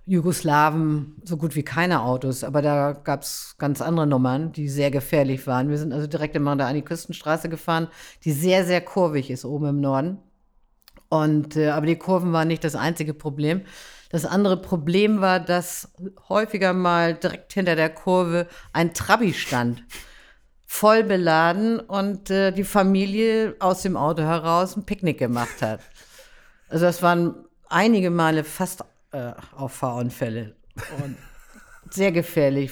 Jugoslawen 0.06 1.16
so 1.24 1.36
gut 1.36 1.56
wie 1.56 1.64
keine 1.64 2.02
Autos, 2.02 2.44
aber 2.44 2.62
da 2.62 2.92
gab 2.92 3.22
es 3.22 3.56
ganz 3.58 3.82
andere 3.82 4.06
Nummern, 4.06 4.52
die 4.52 4.68
sehr 4.68 4.92
gefährlich 4.92 5.48
waren. 5.48 5.68
Wir 5.68 5.78
sind 5.78 5.92
also 5.92 6.06
direkt 6.06 6.36
immer 6.36 6.54
da 6.54 6.68
an 6.68 6.76
die 6.76 6.82
Küstenstraße 6.82 7.48
gefahren, 7.48 7.88
die 8.22 8.30
sehr, 8.30 8.64
sehr 8.64 8.82
kurvig 8.82 9.32
ist 9.32 9.44
oben 9.44 9.66
im 9.66 9.80
Norden. 9.80 10.18
Und 11.08 11.56
äh, 11.56 11.70
aber 11.70 11.86
die 11.86 11.96
Kurven 11.96 12.32
waren 12.32 12.46
nicht 12.46 12.62
das 12.62 12.76
einzige 12.76 13.14
Problem. 13.14 13.62
Das 14.10 14.26
andere 14.26 14.56
Problem 14.56 15.20
war, 15.20 15.40
dass 15.40 15.92
häufiger 16.28 16.72
mal 16.72 17.14
direkt 17.14 17.52
hinter 17.52 17.76
der 17.76 17.90
Kurve 17.90 18.46
ein 18.72 18.92
Trabi 18.92 19.32
stand. 19.32 19.82
voll 20.66 21.02
beladen 21.02 21.80
und 21.80 22.30
äh, 22.30 22.52
die 22.52 22.62
Familie 22.62 23.56
aus 23.58 23.82
dem 23.82 23.96
Auto 23.96 24.22
heraus 24.22 24.76
ein 24.76 24.86
Picknick 24.86 25.18
gemacht 25.18 25.62
hat. 25.62 25.80
Also 26.68 26.84
das 26.84 27.02
waren 27.02 27.34
einige 27.68 28.10
Male 28.10 28.44
fast 28.44 28.84
äh, 29.10 29.32
Auffahrunfälle 29.56 30.54
und 31.02 31.16
sehr 31.90 32.12
gefährlich. 32.12 32.70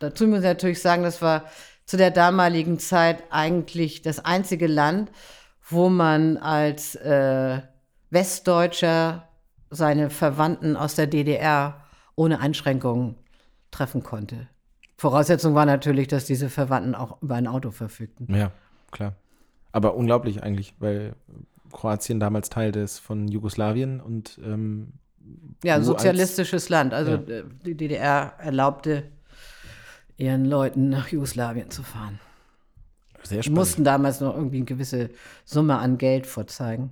Dazu 0.00 0.26
muss 0.26 0.40
ich 0.40 0.44
natürlich 0.44 0.82
sagen, 0.82 1.02
das 1.02 1.22
war 1.22 1.44
zu 1.86 1.96
der 1.96 2.10
damaligen 2.10 2.78
Zeit 2.78 3.24
eigentlich 3.30 4.02
das 4.02 4.22
einzige 4.22 4.66
Land, 4.66 5.10
wo 5.66 5.88
man 5.88 6.36
als 6.36 6.94
äh, 6.96 7.62
Westdeutscher 8.10 9.29
seine 9.70 10.10
Verwandten 10.10 10.76
aus 10.76 10.94
der 10.94 11.06
DDR 11.06 11.84
ohne 12.16 12.40
Einschränkungen 12.40 13.16
treffen 13.70 14.02
konnte. 14.02 14.48
Voraussetzung 14.96 15.54
war 15.54 15.64
natürlich, 15.64 16.08
dass 16.08 16.26
diese 16.26 16.50
Verwandten 16.50 16.94
auch 16.94 17.22
über 17.22 17.36
ein 17.36 17.46
Auto 17.46 17.70
verfügten. 17.70 18.34
Ja, 18.34 18.50
klar. 18.90 19.14
Aber 19.72 19.94
unglaublich 19.94 20.42
eigentlich, 20.42 20.74
weil 20.78 21.14
Kroatien 21.72 22.20
damals 22.20 22.50
Teil 22.50 22.72
des 22.72 22.98
von 22.98 23.28
Jugoslawien 23.28 24.00
und 24.00 24.38
ähm, 24.44 24.92
ja, 25.62 25.80
sozialistisches 25.80 26.68
Land. 26.68 26.92
Also 26.92 27.12
ja. 27.12 27.38
Äh, 27.38 27.44
die 27.64 27.76
DDR 27.76 28.34
erlaubte 28.38 29.04
ihren 30.16 30.44
Leuten 30.44 30.90
nach 30.90 31.08
Jugoslawien 31.08 31.70
zu 31.70 31.82
fahren. 31.82 32.18
Sehr 33.22 33.42
spannend. 33.42 33.44
Die 33.44 33.50
mussten 33.50 33.84
damals 33.84 34.20
noch 34.20 34.34
irgendwie 34.34 34.58
eine 34.58 34.66
gewisse 34.66 35.10
Summe 35.44 35.78
an 35.78 35.98
Geld 35.98 36.26
vorzeigen. 36.26 36.90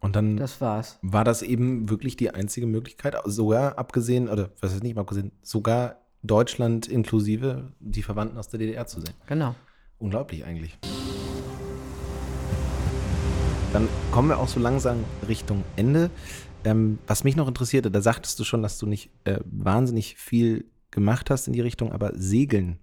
Und 0.00 0.14
dann 0.14 0.36
das 0.36 0.60
war 0.60 1.24
das 1.24 1.42
eben 1.42 1.90
wirklich 1.90 2.16
die 2.16 2.30
einzige 2.30 2.66
Möglichkeit, 2.66 3.16
sogar 3.24 3.78
abgesehen, 3.78 4.28
oder 4.28 4.50
was 4.60 4.72
ist 4.72 4.82
nicht 4.82 4.94
mal 4.94 5.00
abgesehen, 5.02 5.32
sogar 5.42 5.96
Deutschland 6.22 6.86
inklusive 6.86 7.72
die 7.80 8.02
Verwandten 8.02 8.38
aus 8.38 8.48
der 8.48 8.58
DDR 8.58 8.86
zu 8.86 9.00
sehen. 9.00 9.14
Genau. 9.26 9.54
Unglaublich 9.98 10.44
eigentlich. 10.44 10.78
Dann 13.72 13.88
kommen 14.12 14.28
wir 14.28 14.38
auch 14.38 14.48
so 14.48 14.60
langsam 14.60 15.04
Richtung 15.26 15.64
Ende. 15.76 16.10
Ähm, 16.64 16.98
was 17.06 17.24
mich 17.24 17.36
noch 17.36 17.48
interessierte, 17.48 17.90
da 17.90 18.00
sagtest 18.00 18.38
du 18.38 18.44
schon, 18.44 18.62
dass 18.62 18.78
du 18.78 18.86
nicht 18.86 19.10
äh, 19.24 19.38
wahnsinnig 19.44 20.16
viel 20.16 20.64
gemacht 20.90 21.30
hast 21.30 21.46
in 21.46 21.52
die 21.52 21.60
Richtung, 21.60 21.92
aber 21.92 22.12
Segeln 22.14 22.78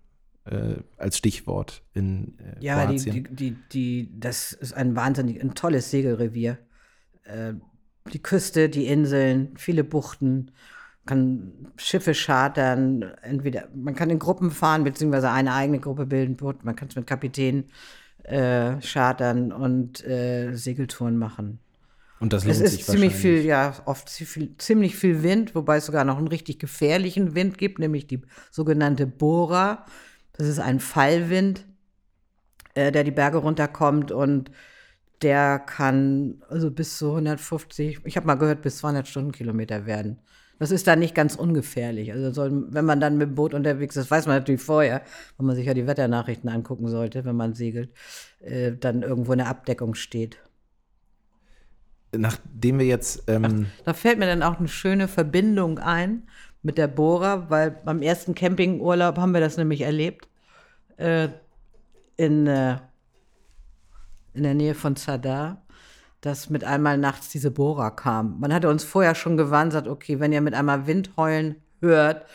äh, 0.46 0.76
als 0.98 1.18
Stichwort 1.18 1.82
in 1.94 2.38
äh, 2.40 2.64
ja, 2.64 2.86
Kroatien. 2.86 3.16
Ja, 3.16 3.22
die, 3.22 3.36
die, 3.36 3.58
die, 3.72 4.20
das 4.20 4.54
ist 4.54 4.74
ein 4.74 4.96
wahnsinnig 4.96 5.42
ein 5.42 5.56
tolles 5.56 5.92
Segelrevier. 5.92 6.58
Äh, 7.26 7.54
die 8.14 8.22
Küste, 8.22 8.70
die 8.70 8.86
Inseln, 8.86 9.54
viele 9.58 9.84
Buchten 9.84 10.52
kann 11.06 11.72
Schiffe 11.78 12.14
chartern, 12.14 13.04
entweder 13.22 13.68
man 13.76 13.96
kann 13.96 14.10
in 14.10 14.20
Gruppen 14.20 14.52
fahren, 14.52 14.84
beziehungsweise 14.84 15.30
eine 15.30 15.54
eigene 15.54 15.80
Gruppe 15.80 16.06
bilden, 16.06 16.38
man 16.64 16.76
kann 16.76 16.88
es 16.88 16.96
mit 16.96 17.08
Kapitänen 17.08 17.66
äh, 18.24 18.80
chartern 18.82 19.52
und 19.52 20.06
äh, 20.06 20.54
Segeltouren 20.54 21.18
machen. 21.18 21.60
Und 22.20 22.34
das 22.34 22.44
lohnt 22.44 22.56
es 22.56 22.62
ist 22.62 22.72
sich 22.72 22.86
ziemlich 22.86 23.14
viel, 23.14 23.44
ja, 23.44 23.74
oft 23.86 24.10
viel, 24.10 24.56
ziemlich 24.58 24.96
viel 24.96 25.22
Wind, 25.22 25.54
wobei 25.54 25.78
es 25.78 25.86
sogar 25.86 26.06
noch 26.06 26.18
einen 26.18 26.28
richtig 26.28 26.60
gefährlichen 26.60 27.36
Wind 27.36 27.58
gibt, 27.58 27.78
nämlich 27.78 28.08
die 28.08 28.22
sogenannte 28.52 29.06
Bora. 29.06 29.86
Das 30.34 30.48
ist 30.48 30.60
ein 30.60 30.80
Fallwind, 30.80 31.66
äh, 32.74 32.92
der 32.92 33.04
die 33.04 33.12
Berge 33.12 33.38
runterkommt 33.38 34.12
und 34.12 34.50
der 35.22 35.60
kann 35.60 36.44
also 36.50 36.72
bis 36.72 36.98
zu 36.98 37.10
150, 37.12 38.02
ich 38.04 38.18
habe 38.18 38.28
mal 38.28 38.36
gehört, 38.36 38.62
bis 38.62 38.78
200 38.78 39.08
Stundenkilometer 39.08 39.86
werden. 39.86 40.20
Das 40.60 40.72
ist 40.72 40.88
dann 40.88 41.00
nicht 41.00 41.16
ganz 41.16 41.36
ungefährlich. 41.36 42.14
Also 42.14 42.32
soll, 42.32 42.66
wenn 42.70 42.86
man 42.86 43.02
dann 43.02 43.18
mit 43.18 43.30
dem 43.30 43.36
Boot 43.36 43.54
unterwegs 43.54 43.98
ist, 43.98 44.10
weiß 44.10 44.26
man 44.26 44.38
natürlich 44.38 44.62
vorher, 44.62 45.02
wenn 45.38 45.46
man 45.46 45.56
sich 45.56 45.66
ja 45.66 45.74
die 45.74 45.88
Wetternachrichten 45.88 46.50
angucken 46.50 46.88
sollte, 46.88 47.26
wenn 47.26 47.36
man 47.36 47.54
segelt, 47.54 47.92
äh, 48.40 48.72
dann 48.72 49.02
irgendwo 49.02 49.34
eine 49.34 49.48
Abdeckung 49.48 49.96
steht. 49.96 50.38
Nachdem 52.16 52.80
wir 52.80 52.86
jetzt. 52.86 53.24
Ähm 53.28 53.68
Ach, 53.68 53.84
da 53.84 53.94
fällt 53.94 54.18
mir 54.18 54.28
dann 54.28 54.44
auch 54.44 54.58
eine 54.58 54.70
schöne 54.70 55.10
Verbindung 55.10 55.80
ein 55.80 56.30
mit 56.62 56.78
der 56.78 56.88
Bohrer, 56.88 57.50
weil 57.50 57.72
beim 57.72 58.02
ersten 58.02 58.34
Campingurlaub 58.34 59.18
haben 59.18 59.34
wir 59.34 59.42
das 59.42 59.58
nämlich 59.58 59.82
erlebt. 59.82 60.30
Äh, 60.96 61.30
in, 62.16 62.48
äh, 62.48 62.78
in 64.36 64.44
der 64.44 64.54
Nähe 64.54 64.76
von 64.76 64.96
Zadar 64.96 65.66
dass 66.26 66.50
mit 66.50 66.64
einmal 66.64 66.98
nachts 66.98 67.30
diese 67.30 67.52
Bohrer 67.52 67.92
kam. 67.92 68.40
Man 68.40 68.52
hatte 68.52 68.68
uns 68.68 68.84
vorher 68.84 69.14
schon 69.14 69.38
gewarnt, 69.38 69.74
sagt, 69.74 69.88
okay, 69.88 70.20
wenn 70.20 70.34
ihr 70.34 70.42
mit 70.42 70.56
einmal 70.56 70.88
Windheulen 70.88 71.58
hört, 71.82 72.26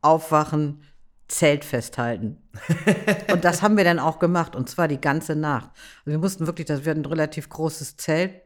aufwachen, 0.00 0.82
Zelt 1.28 1.64
festhalten. 1.64 2.38
und 3.32 3.44
das 3.44 3.62
haben 3.62 3.76
wir 3.76 3.84
dann 3.84 3.98
auch 3.98 4.18
gemacht, 4.18 4.54
und 4.56 4.68
zwar 4.68 4.88
die 4.88 5.00
ganze 5.00 5.34
Nacht. 5.36 5.70
Also 6.00 6.12
wir 6.12 6.18
mussten 6.18 6.46
wirklich, 6.46 6.66
das 6.66 6.84
wird 6.84 6.96
ein 6.96 7.04
relativ 7.04 7.48
großes 7.48 7.96
Zelt. 7.96 8.42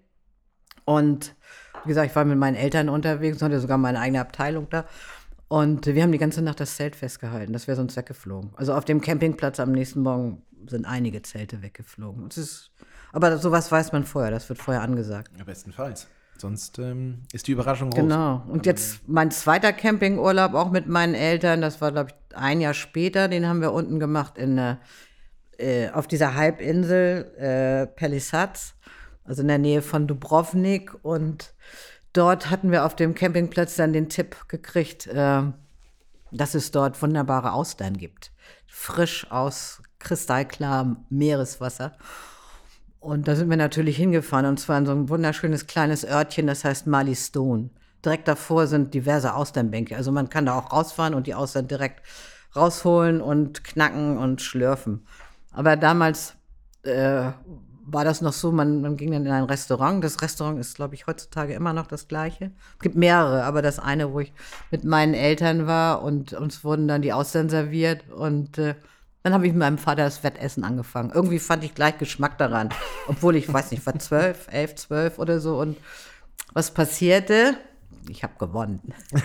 Und 0.85 1.35
wie 1.85 1.89
gesagt, 1.89 2.11
ich 2.11 2.17
war 2.17 2.25
mit 2.25 2.39
meinen 2.39 2.57
Eltern 2.57 2.89
unterwegs, 2.89 3.43
hatte 3.43 3.61
sogar 3.61 3.79
meine 3.79 4.01
eigene 4.01 4.21
Abteilung 4.21 4.69
da. 4.71 4.85
Und 5.49 5.87
wir 5.87 6.03
haben 6.03 6.13
die 6.13 6.19
ganze 6.19 6.43
Nacht 6.43 6.61
das 6.61 6.77
Zelt 6.77 6.97
festgehalten. 6.97 7.53
Das 7.53 7.67
wäre 7.67 7.77
sonst 7.77 7.97
weggeflogen. 7.97 8.51
Also 8.57 8.75
auf 8.75 8.85
dem 8.85 9.01
Campingplatz 9.01 9.61
am 9.61 9.73
nächsten 9.73 10.03
Morgen 10.03 10.43
sind 10.67 10.87
einige 10.87 11.23
Zelte 11.23 11.63
weggeflogen. 11.63 12.27
Es 12.29 12.39
ist 12.39 12.71
aber 13.13 13.39
sowas 13.39 13.71
weiß 13.71 13.93
man 13.93 14.05
vorher, 14.05 14.31
das 14.31 14.49
wird 14.49 14.59
vorher 14.59 14.83
angesagt. 14.83 15.31
Ja, 15.37 15.45
bestenfalls. 15.45 16.07
Sonst 16.41 16.79
ähm, 16.79 17.23
ist 17.33 17.49
die 17.49 17.53
Überraschung 17.53 17.91
groß. 17.91 18.01
Genau. 18.01 18.45
Und 18.49 18.65
jetzt 18.65 19.09
mein 19.09 19.31
zweiter 19.31 19.73
Campingurlaub 19.73 20.55
auch 20.55 20.71
mit 20.71 20.87
meinen 20.87 21.15
Eltern, 21.15 21.61
das 21.61 21.81
war, 21.81 21.91
glaube 21.91 22.11
ich, 22.11 22.37
ein 22.37 22.61
Jahr 22.61 22.75
später, 22.75 23.29
den 23.29 23.47
haben 23.47 23.61
wir 23.61 23.73
unten 23.73 23.99
gemacht 23.99 24.39
in, 24.39 24.77
äh, 25.59 25.91
auf 25.91 26.07
dieser 26.07 26.35
Halbinsel 26.35 27.35
äh, 27.37 27.87
Pelisatz, 27.89 28.75
also 29.25 29.43
in 29.43 29.49
der 29.49 29.59
Nähe 29.59 29.83
von 29.83 30.07
Dubrovnik. 30.07 30.93
Und 31.03 31.55
dort 32.13 32.51
hatten 32.51 32.71
wir 32.71 32.85
auf 32.85 32.95
dem 32.95 33.15
Campingplatz 33.15 33.75
dann 33.75 33.93
den 33.93 34.09
Tipp 34.09 34.49
gekriegt, 34.49 35.09
äh, 35.09 35.43
dass 36.31 36.55
es 36.55 36.71
dort 36.71 37.03
wunderbare 37.03 37.53
Austern 37.53 37.97
gibt. 37.97 38.31
Frisch 38.69 39.29
aus 39.31 39.83
kristallklarem 39.99 40.99
Meereswasser. 41.11 41.97
Und 43.01 43.29
da 43.29 43.37
sind 43.37 43.49
wir 43.49 43.57
natürlich 43.57 43.97
hingefahren 43.97 44.47
und 44.47 44.59
zwar 44.59 44.79
in 44.79 44.87
so 44.87 44.93
ein 44.93 45.09
wunderschönes 45.09 45.67
kleines 45.67 46.05
Örtchen, 46.05 46.47
das 46.47 46.65
heißt 46.65 46.87
Mali 46.87 47.15
Stone. 47.15 47.71
Direkt 48.05 48.29
davor 48.29 48.67
sind 48.67 48.95
diverse 48.95 49.35
Austernbänke. 49.35 49.97
Also 49.97 50.13
man 50.13 50.29
kann 50.29 50.47
da 50.47 50.59
auch 50.59 50.73
rausfahren 50.73 51.15
und 51.15 51.27
die 51.27 51.35
Austern 51.35 51.69
direkt 51.69 52.03
rausholen 52.55 53.21
und 53.21 53.65
knacken 53.65 54.19
und 54.19 54.43
schlürfen. 54.43 55.07
Aber 55.53 55.77
damals 55.77 56.35
äh, 56.83 57.33
war 57.91 58.05
das 58.05 58.21
noch 58.21 58.33
so, 58.33 58.53
man, 58.53 58.83
man 58.83 58.97
ging 58.97 59.13
dann 59.13 59.25
in 59.27 59.33
ein 59.33 59.45
Restaurant. 59.45 60.05
Das 60.05 60.21
Restaurant 60.21 60.59
ist, 60.59 60.77
glaube 60.77 60.95
ich, 60.95 61.07
heutzutage 61.07 61.55
immer 61.55 61.73
noch 61.73 61.87
das 61.87 62.07
gleiche. 62.07 62.53
Es 62.75 62.83
gibt 62.83 62.97
mehrere, 62.97 63.45
aber 63.45 63.63
das 63.63 63.79
eine, 63.79 64.13
wo 64.13 64.21
ich 64.21 64.33
mit 64.71 64.85
meinen 64.85 65.15
Eltern 65.15 65.67
war 65.67 66.03
und 66.03 66.33
uns 66.35 66.65
wurden 66.65 66.89
dann 66.89 67.03
die 67.03 67.13
Austern 67.13 67.49
serviert 67.49 68.11
und 68.11 68.59
äh, 68.59 68.75
dann 69.23 69.33
habe 69.33 69.47
ich 69.47 69.53
mit 69.53 69.61
meinem 69.61 69.79
Vater 69.79 70.05
das 70.05 70.23
Wettessen 70.23 70.65
angefangen. 70.65 71.11
Irgendwie 71.13 71.39
fand 71.39 71.65
ich 71.65 71.75
gleich 71.75 71.99
Geschmack 71.99 72.39
daran. 72.39 72.71
Obwohl 73.09 73.37
ich, 73.37 73.53
weiß 73.53 73.71
nicht, 73.73 73.85
war 73.87 73.99
zwölf, 73.99 74.47
elf, 74.51 74.75
zwölf 74.77 75.19
oder 75.19 75.41
so. 75.41 75.61
Und 75.61 75.77
was 76.53 76.73
passierte? 76.73 77.57
Ich 78.09 78.23
habe 78.23 78.35
gewonnen. 78.39 78.81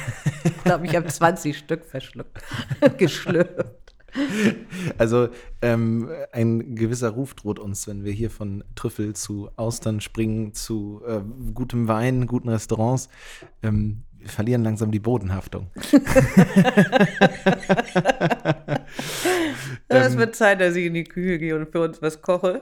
ich 0.43 0.63
glaube, 0.63 0.85
ich 0.87 0.95
habe 0.95 1.07
20 1.07 1.57
Stück 1.57 1.85
verschluckt, 1.85 2.37
geschlürft. 2.97 3.93
Also 4.97 5.29
ähm, 5.61 6.09
ein 6.31 6.75
gewisser 6.75 7.09
Ruf 7.09 7.33
droht 7.33 7.57
uns, 7.57 7.87
wenn 7.87 8.03
wir 8.03 8.11
hier 8.11 8.29
von 8.29 8.63
Trüffel 8.75 9.15
zu 9.15 9.49
Austern 9.55 10.01
springen, 10.01 10.53
zu 10.53 11.01
äh, 11.07 11.21
gutem 11.53 11.87
Wein, 11.87 12.27
guten 12.27 12.49
Restaurants. 12.49 13.09
Ähm, 13.63 14.03
wir 14.19 14.29
verlieren 14.29 14.63
langsam 14.63 14.91
die 14.91 14.99
Bodenhaftung. 14.99 15.71
Es 20.01 20.13
ähm, 20.13 20.19
wird 20.19 20.35
Zeit, 20.35 20.61
dass 20.61 20.75
ich 20.75 20.85
in 20.85 20.93
die 20.93 21.03
Küche 21.03 21.39
gehe 21.39 21.55
und 21.55 21.71
für 21.71 21.81
uns 21.81 22.01
was 22.01 22.21
koche. 22.21 22.59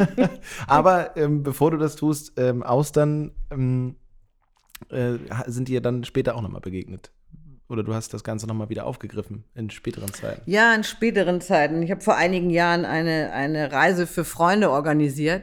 Aber 0.66 1.16
ähm, 1.16 1.42
bevor 1.42 1.70
du 1.70 1.76
das 1.76 1.96
tust, 1.96 2.32
ähm, 2.36 2.62
Austern 2.62 3.32
ähm, 3.50 3.96
äh, 4.90 5.14
sind 5.46 5.68
dir 5.68 5.80
dann 5.80 6.04
später 6.04 6.34
auch 6.34 6.42
nochmal 6.42 6.60
begegnet. 6.60 7.10
Oder 7.68 7.82
du 7.82 7.94
hast 7.94 8.14
das 8.14 8.22
Ganze 8.22 8.46
nochmal 8.46 8.68
wieder 8.68 8.86
aufgegriffen 8.86 9.44
in 9.54 9.70
späteren 9.70 10.12
Zeiten? 10.12 10.42
Ja, 10.46 10.72
in 10.74 10.84
späteren 10.84 11.40
Zeiten. 11.40 11.82
Ich 11.82 11.90
habe 11.90 12.00
vor 12.00 12.14
einigen 12.14 12.50
Jahren 12.50 12.84
eine, 12.84 13.32
eine 13.32 13.72
Reise 13.72 14.06
für 14.06 14.24
Freunde 14.24 14.70
organisiert. 14.70 15.42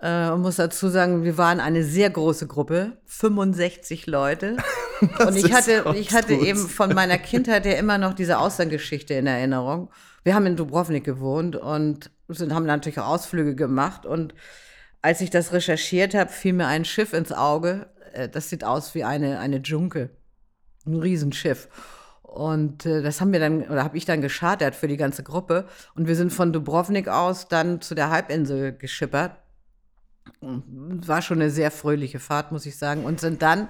Äh, 0.00 0.30
und 0.30 0.40
muss 0.40 0.56
dazu 0.56 0.88
sagen, 0.88 1.24
wir 1.24 1.38
waren 1.38 1.60
eine 1.60 1.84
sehr 1.84 2.10
große 2.10 2.46
Gruppe, 2.46 2.98
65 3.06 4.06
Leute. 4.06 4.56
und 5.26 5.36
ich 5.36 5.52
hatte, 5.52 5.94
ich 5.94 6.12
hatte 6.12 6.34
eben 6.34 6.66
von 6.66 6.94
meiner 6.94 7.18
Kindheit 7.18 7.64
ja 7.64 7.72
immer 7.72 7.98
noch 7.98 8.14
diese 8.14 8.38
Auslandgeschichte 8.38 9.14
in 9.14 9.26
Erinnerung. 9.26 9.90
Wir 10.22 10.34
haben 10.34 10.46
in 10.46 10.56
Dubrovnik 10.56 11.04
gewohnt 11.04 11.56
und 11.56 12.10
sind, 12.28 12.54
haben 12.54 12.66
natürlich 12.66 12.98
auch 12.98 13.08
Ausflüge 13.08 13.54
gemacht. 13.54 14.06
Und 14.06 14.34
als 15.02 15.20
ich 15.20 15.30
das 15.30 15.52
recherchiert 15.52 16.14
habe, 16.14 16.30
fiel 16.30 16.52
mir 16.52 16.66
ein 16.66 16.84
Schiff 16.84 17.12
ins 17.12 17.32
Auge. 17.32 17.86
Äh, 18.12 18.28
das 18.28 18.50
sieht 18.50 18.64
aus 18.64 18.94
wie 18.94 19.04
eine, 19.04 19.38
eine 19.38 19.58
Junke. 19.58 20.10
Ein 20.86 20.96
Riesenschiff. 20.96 21.68
Und 22.22 22.86
äh, 22.86 23.02
das 23.02 23.20
haben 23.20 23.32
wir 23.32 23.40
dann, 23.40 23.62
oder 23.62 23.82
habe 23.82 23.96
ich 23.96 24.04
dann 24.04 24.20
geschartert 24.20 24.74
für 24.74 24.88
die 24.88 24.96
ganze 24.96 25.22
Gruppe. 25.22 25.66
Und 25.94 26.06
wir 26.06 26.16
sind 26.16 26.32
von 26.32 26.52
Dubrovnik 26.52 27.08
aus 27.08 27.48
dann 27.48 27.80
zu 27.80 27.94
der 27.94 28.10
Halbinsel 28.10 28.72
geschippert. 28.72 29.32
War 30.40 31.22
schon 31.22 31.40
eine 31.40 31.50
sehr 31.50 31.70
fröhliche 31.70 32.20
Fahrt, 32.20 32.52
muss 32.52 32.66
ich 32.66 32.76
sagen. 32.76 33.04
Und 33.04 33.20
sind 33.20 33.42
dann 33.42 33.68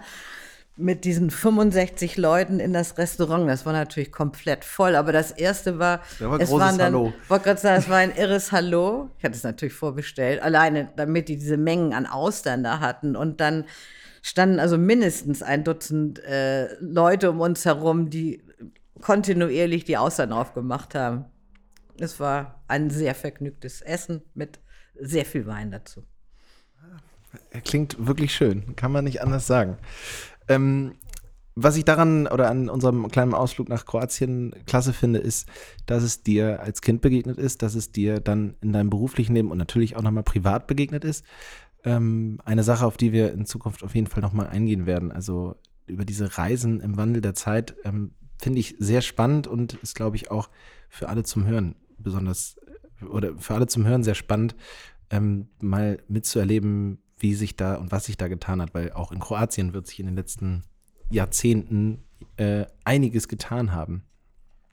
mit 0.80 1.04
diesen 1.04 1.30
65 1.30 2.16
Leuten 2.16 2.58
in 2.58 2.72
das 2.72 2.98
Restaurant. 2.98 3.48
Das 3.48 3.66
war 3.66 3.72
natürlich 3.72 4.10
komplett 4.10 4.64
voll, 4.64 4.96
aber 4.96 5.12
das 5.12 5.30
erste 5.30 5.78
war, 5.78 6.00
Ja, 6.18 6.30
war 6.30 6.40
es 6.40 6.48
großes 6.48 6.66
waren 6.66 6.78
dann, 6.78 6.94
Hallo. 6.94 7.12
wollte 7.28 7.44
gerade 7.44 7.60
sagen, 7.60 7.78
es 7.78 7.88
war 7.88 7.98
ein 7.98 8.14
irres 8.16 8.50
Hallo. 8.52 9.10
Ich 9.18 9.24
hatte 9.24 9.36
es 9.36 9.42
natürlich 9.42 9.74
vorbestellt, 9.74 10.42
alleine 10.42 10.90
damit 10.96 11.28
die 11.28 11.36
diese 11.36 11.56
Mengen 11.56 11.92
an 11.92 12.06
Austern 12.06 12.64
da 12.64 12.80
hatten 12.80 13.16
und 13.16 13.40
dann 13.40 13.64
standen 14.22 14.58
also 14.58 14.76
mindestens 14.78 15.42
ein 15.42 15.64
Dutzend 15.64 16.18
äh, 16.24 16.74
Leute 16.80 17.30
um 17.30 17.40
uns 17.40 17.64
herum, 17.64 18.10
die 18.10 18.42
kontinuierlich 19.00 19.84
die 19.84 19.96
Austern 19.96 20.32
aufgemacht 20.32 20.94
haben. 20.94 21.24
Es 21.98 22.20
war 22.20 22.62
ein 22.68 22.90
sehr 22.90 23.14
vergnügtes 23.14 23.82
Essen 23.82 24.22
mit 24.34 24.60
sehr 24.98 25.24
viel 25.24 25.46
Wein 25.46 25.70
dazu. 25.70 26.04
Klingt 27.64 27.96
wirklich 28.06 28.34
schön, 28.34 28.74
kann 28.76 28.92
man 28.92 29.04
nicht 29.04 29.22
anders 29.22 29.46
sagen. 29.46 29.78
Ähm, 30.50 30.96
was 31.54 31.76
ich 31.76 31.84
daran 31.84 32.26
oder 32.26 32.50
an 32.50 32.68
unserem 32.68 33.08
kleinen 33.08 33.34
Ausflug 33.34 33.68
nach 33.68 33.86
Kroatien 33.86 34.54
klasse 34.66 34.92
finde, 34.92 35.18
ist, 35.18 35.48
dass 35.86 36.02
es 36.02 36.22
dir 36.22 36.60
als 36.60 36.80
Kind 36.80 37.00
begegnet 37.00 37.38
ist, 37.38 37.62
dass 37.62 37.74
es 37.74 37.92
dir 37.92 38.20
dann 38.20 38.54
in 38.60 38.72
deinem 38.72 38.90
beruflichen 38.90 39.34
Leben 39.34 39.50
und 39.50 39.58
natürlich 39.58 39.96
auch 39.96 40.02
nochmal 40.02 40.22
privat 40.22 40.66
begegnet 40.66 41.04
ist. 41.04 41.24
Ähm, 41.84 42.40
eine 42.44 42.62
Sache, 42.62 42.86
auf 42.86 42.96
die 42.96 43.12
wir 43.12 43.32
in 43.32 43.46
Zukunft 43.46 43.82
auf 43.82 43.94
jeden 43.94 44.06
Fall 44.06 44.22
nochmal 44.22 44.48
eingehen 44.48 44.86
werden. 44.86 45.12
Also 45.12 45.56
über 45.86 46.04
diese 46.04 46.38
Reisen 46.38 46.80
im 46.80 46.96
Wandel 46.96 47.20
der 47.20 47.34
Zeit 47.34 47.74
ähm, 47.84 48.12
finde 48.38 48.60
ich 48.60 48.76
sehr 48.78 49.02
spannend 49.02 49.46
und 49.46 49.74
ist, 49.74 49.94
glaube 49.94 50.16
ich, 50.16 50.30
auch 50.30 50.50
für 50.88 51.08
alle 51.08 51.24
zum 51.24 51.46
Hören 51.46 51.74
besonders 51.98 52.56
oder 53.08 53.36
für 53.38 53.54
alle 53.54 53.66
zum 53.66 53.86
Hören 53.86 54.02
sehr 54.02 54.14
spannend, 54.14 54.54
ähm, 55.10 55.48
mal 55.60 55.98
mitzuerleben, 56.08 56.98
wie 57.20 57.34
sich 57.34 57.56
da 57.56 57.76
und 57.76 57.92
was 57.92 58.06
sich 58.06 58.16
da 58.16 58.28
getan 58.28 58.60
hat, 58.60 58.74
weil 58.74 58.92
auch 58.92 59.12
in 59.12 59.20
Kroatien 59.20 59.72
wird 59.72 59.86
sich 59.86 60.00
in 60.00 60.06
den 60.06 60.16
letzten 60.16 60.64
Jahrzehnten 61.10 62.04
äh, 62.36 62.66
einiges 62.84 63.28
getan 63.28 63.72
haben. 63.72 64.04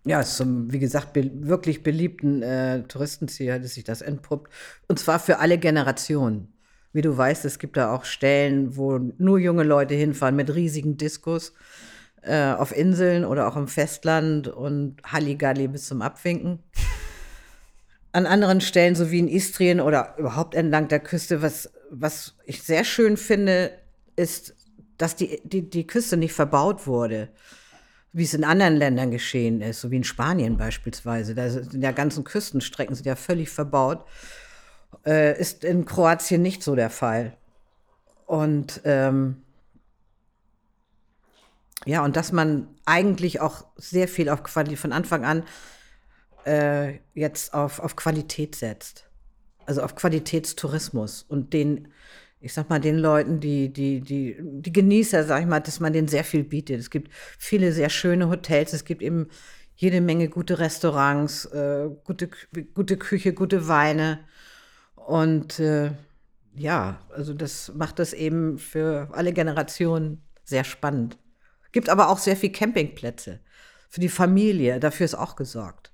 Ja, 0.06 0.24
zum, 0.24 0.72
wie 0.72 0.80
gesagt, 0.80 1.12
be 1.14 1.30
wirklich 1.34 1.84
beliebten 1.84 2.42
äh, 2.42 2.84
Touristenziel 2.84 3.54
hat 3.54 3.66
sich 3.66 3.84
das 3.84 4.02
entpuppt. 4.02 4.52
Und 4.88 5.00
zwar 5.00 5.20
für 5.20 5.40
alle 5.40 5.58
Generationen. 5.58 6.54
Wie 6.94 7.02
du 7.02 7.16
weißt, 7.16 7.44
es 7.44 7.60
gibt 7.60 7.76
da 7.76 7.94
auch 7.94 8.06
Stellen, 8.06 8.78
wo 8.78 8.98
nur 8.98 9.38
junge 9.38 9.64
Leute 9.64 9.96
hinfahren 9.96 10.36
mit 10.36 10.56
riesigen 10.56 10.96
Diskos 10.96 11.54
äh, 12.22 12.54
auf 12.54 12.76
Inseln 12.76 13.26
oder 13.26 13.48
auch 13.48 13.58
im 13.58 13.68
Festland 13.68 14.48
und 14.48 14.98
Halligalli 15.04 15.68
bis 15.68 15.88
zum 15.88 16.02
Abwinken. 16.02 16.60
An 18.14 18.26
anderen 18.26 18.62
Stellen, 18.62 18.96
so 18.96 19.12
wie 19.12 19.20
in 19.20 19.28
Istrien 19.28 19.82
oder 19.82 20.16
überhaupt 20.18 20.56
entlang 20.56 20.88
der 20.88 21.02
Küste, 21.02 21.42
was, 21.42 21.70
was 21.90 22.36
ich 22.46 22.64
sehr 22.64 22.84
schön 22.84 23.18
finde, 23.18 23.72
ist, 24.16 24.56
dass 24.98 25.16
die, 25.16 25.42
die, 25.44 25.70
die 25.70 25.88
Küste 25.88 26.18
nicht 26.18 26.34
verbaut 26.34 26.88
wurde 26.88 27.30
wie 28.18 28.24
es 28.24 28.34
in 28.34 28.44
anderen 28.44 28.76
Ländern 28.76 29.12
geschehen 29.12 29.62
ist, 29.62 29.82
so 29.82 29.92
wie 29.92 29.98
in 29.98 30.04
Spanien 30.04 30.58
beispielsweise. 30.58 31.36
Da 31.36 31.52
sind 31.52 31.84
ja 31.84 31.92
ganzen 31.92 32.24
Küstenstrecken 32.24 32.96
sind 32.96 33.06
ja 33.06 33.16
völlig 33.16 33.50
verbaut. 33.52 34.06
Äh, 35.06 35.40
ist 35.40 35.64
in 35.64 35.86
Kroatien 35.86 36.42
nicht 36.42 36.64
so 36.64 36.76
der 36.76 36.90
Fall. 36.90 37.38
Und 38.26 38.82
ähm, 38.86 39.44
ja, 41.86 42.04
und 42.04 42.16
dass 42.16 42.32
man 42.32 42.68
eigentlich 42.86 43.40
auch 43.40 43.68
sehr 43.76 44.08
viel 44.08 44.30
auf 44.30 44.42
Qualität 44.42 44.80
von 44.80 44.94
Anfang 44.94 45.24
an 45.24 45.44
äh, 46.46 47.00
jetzt 47.14 47.54
auf, 47.54 47.80
auf 47.80 47.96
Qualität 47.96 48.56
setzt. 48.56 49.07
Also 49.68 49.84
auf 49.84 49.96
Qualitätstourismus 49.96 51.24
und 51.28 51.54
den, 51.54 51.90
ich 52.40 52.54
sag 52.54 52.70
mal, 52.70 52.80
den 52.80 52.98
Leuten, 52.98 53.40
die, 53.40 53.72
die, 53.72 54.02
die, 54.02 54.38
die 54.40 54.74
Genießer, 54.74 55.24
sag 55.24 55.42
ich 55.42 55.48
mal, 55.48 55.60
dass 55.60 55.80
man 55.80 55.94
denen 55.94 56.08
sehr 56.08 56.24
viel 56.24 56.44
bietet. 56.44 56.80
Es 56.80 56.90
gibt 56.90 57.12
viele 57.38 57.72
sehr 57.72 57.90
schöne 57.90 58.30
Hotels, 58.30 58.74
es 58.74 58.86
gibt 58.86 59.02
eben 59.02 59.28
jede 59.76 60.02
Menge 60.02 60.30
gute 60.30 60.58
Restaurants, 60.58 61.46
äh, 61.46 61.90
gute, 62.04 62.30
gute 62.74 62.98
Küche, 62.98 63.34
gute 63.34 63.68
Weine. 63.68 64.20
Und 64.96 65.60
äh, 65.60 65.92
ja, 66.56 67.00
also 67.10 67.34
das 67.34 67.72
macht 67.76 68.00
das 68.00 68.14
eben 68.14 68.58
für 68.58 69.10
alle 69.12 69.34
Generationen 69.34 70.24
sehr 70.44 70.64
spannend. 70.64 71.20
Gibt 71.72 71.90
aber 71.90 72.10
auch 72.10 72.18
sehr 72.18 72.36
viel 72.36 72.52
Campingplätze 72.52 73.42
für 73.90 74.02
die 74.02 74.10
Familie, 74.10 74.80
dafür 74.80 75.06
ist 75.06 75.16
auch 75.16 75.36
gesorgt. 75.36 75.92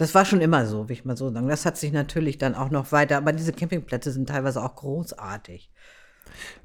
Das 0.00 0.14
war 0.14 0.24
schon 0.24 0.40
immer 0.40 0.64
so, 0.64 0.88
will 0.88 0.94
ich 0.94 1.04
mal 1.04 1.14
so 1.14 1.30
sagen. 1.30 1.46
Das 1.46 1.66
hat 1.66 1.76
sich 1.76 1.92
natürlich 1.92 2.38
dann 2.38 2.54
auch 2.54 2.70
noch 2.70 2.90
weiter, 2.90 3.18
aber 3.18 3.34
diese 3.34 3.52
Campingplätze 3.52 4.10
sind 4.10 4.30
teilweise 4.30 4.64
auch 4.64 4.74
großartig. 4.74 5.70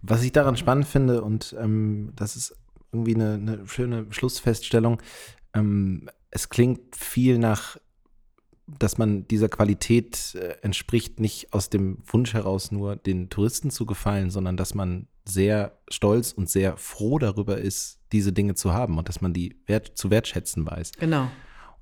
Was 0.02 0.24
ich 0.24 0.32
daran 0.32 0.56
spannend 0.56 0.88
finde, 0.88 1.22
und 1.22 1.54
ähm, 1.60 2.14
das 2.16 2.38
ist 2.38 2.56
irgendwie 2.94 3.14
eine, 3.14 3.34
eine 3.34 3.68
schöne 3.68 4.06
Schlussfeststellung, 4.12 5.02
ähm, 5.54 6.10
es 6.32 6.48
klingt 6.48 6.96
viel 6.96 7.38
nach, 7.38 7.76
dass 8.68 8.98
man 8.98 9.28
dieser 9.28 9.50
Qualität 9.50 10.36
äh, 10.36 10.56
entspricht, 10.62 11.20
nicht 11.20 11.52
aus 11.52 11.70
dem 11.70 11.98
Wunsch 12.06 12.34
heraus 12.34 12.72
nur 12.72 12.96
den 12.96 13.30
Touristen 13.30 13.70
zu 13.70 13.86
gefallen, 13.86 14.30
sondern 14.30 14.56
dass 14.56 14.76
man 14.76 15.10
sehr 15.26 15.78
stolz 15.90 16.32
und 16.32 16.50
sehr 16.50 16.78
froh 16.78 17.20
darüber 17.20 17.58
ist, 17.58 18.00
diese 18.14 18.32
Dinge 18.32 18.56
zu 18.56 18.72
haben 18.72 18.98
und 18.98 19.10
dass 19.10 19.20
man 19.20 19.34
die 19.34 19.58
wert, 19.66 19.92
zu 19.96 20.10
wertschätzen 20.10 20.66
weiß. 20.66 20.94
Genau. 20.94 21.28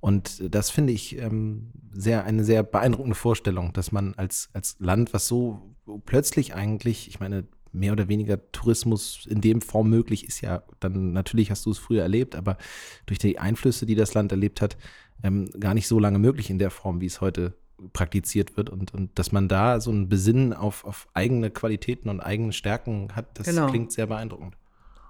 Und 0.04 0.54
das 0.54 0.70
finde 0.70 0.92
ich 0.92 1.18
ähm, 1.18 1.72
sehr, 1.94 2.26
eine 2.26 2.44
sehr 2.44 2.62
beeindruckende 2.62 3.16
Vorstellung, 3.16 3.72
dass 3.72 3.94
man 3.94 4.14
als, 4.16 4.50
als 4.52 4.76
Land, 4.80 5.14
was 5.14 5.30
so 5.30 5.62
plötzlich 6.06 6.54
eigentlich, 6.54 7.08
ich 7.08 7.22
meine, 7.22 7.48
mehr 7.72 7.94
oder 7.94 8.10
weniger 8.10 8.52
Tourismus 8.52 9.26
in 9.26 9.40
dem 9.40 9.62
Form 9.62 9.90
möglich 9.90 10.28
ist 10.28 10.42
ja, 10.42 10.64
dann 10.82 11.14
natürlich 11.14 11.52
hast 11.52 11.66
du 11.66 11.72
es 11.72 11.78
früher 11.78 12.02
erlebt, 12.02 12.36
aber 12.36 12.58
durch 13.06 13.18
die 13.18 13.40
Einflüsse, 13.40 13.86
die 13.86 13.96
das 13.96 14.14
Land 14.14 14.34
erlebt 14.34 14.60
hat, 14.60 14.76
ähm, 15.24 15.50
gar 15.58 15.74
nicht 15.74 15.88
so 15.88 16.00
lange 16.00 16.20
möglich 16.20 16.50
in 16.50 16.60
der 16.60 16.70
Form, 16.70 17.00
wie 17.00 17.06
es 17.06 17.22
heute 17.22 17.54
praktiziert 17.94 18.58
wird 18.58 18.70
und, 18.70 18.94
und 18.94 19.18
dass 19.18 19.32
man 19.32 19.48
da 19.48 19.80
so 19.80 19.90
ein 19.90 20.10
Besinnen 20.10 20.52
auf, 20.52 20.84
auf 20.84 21.08
eigene 21.14 21.50
Qualitäten 21.50 22.10
und 22.10 22.20
eigene 22.20 22.52
Stärken 22.52 23.16
hat, 23.16 23.40
das 23.40 23.48
Genau. 23.48 23.68
klingt 23.68 23.94
sehr 23.94 24.08
beeindruckend. 24.08 24.58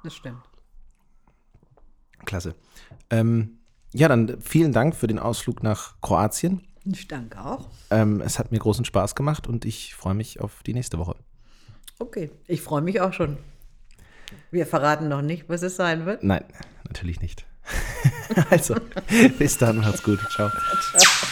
Das 0.04 0.14
stimmt. 0.14 0.44
Klasse. 2.26 2.54
Ähm, 3.10 3.58
ja, 3.94 4.08
dann 4.08 4.42
vielen 4.42 4.74
Dank 4.74 4.96
für 4.96 5.08
den 5.08 5.20
Ausflug 5.20 5.64
nach 5.64 6.00
Kroatien. 6.02 6.62
Ich 6.86 7.08
danke 7.08 7.44
auch. 7.44 7.70
Ähm, 7.92 8.22
es 8.22 8.40
hat 8.40 8.52
mir 8.52 8.60
großen 8.60 8.86
Spaß 8.86 9.16
gemacht 9.16 9.48
und 9.48 9.66
ich 9.66 9.96
freue 9.96 10.14
mich 10.14 10.42
auf 10.42 10.64
die 10.64 10.74
nächste 10.74 10.98
Woche. 10.98 11.16
Okay, 12.00 12.32
ich 12.48 12.62
freue 12.62 12.82
mich 12.82 13.00
auch 13.00 13.14
schon. 13.14 13.38
Wir 14.52 14.66
verraten 14.66 15.08
noch 15.08 15.22
nicht, 15.22 15.48
was 15.48 15.62
es 15.62 15.76
sein 15.76 16.06
wird. 16.06 16.24
Nein, 16.24 16.44
natürlich 16.86 17.22
nicht. 17.22 17.46
also, 18.50 18.76
bis 19.40 19.58
dann, 19.58 19.78
macht's 19.78 20.04
gut. 20.04 20.20
Ciao. 20.32 20.50
Ciao. 20.98 21.30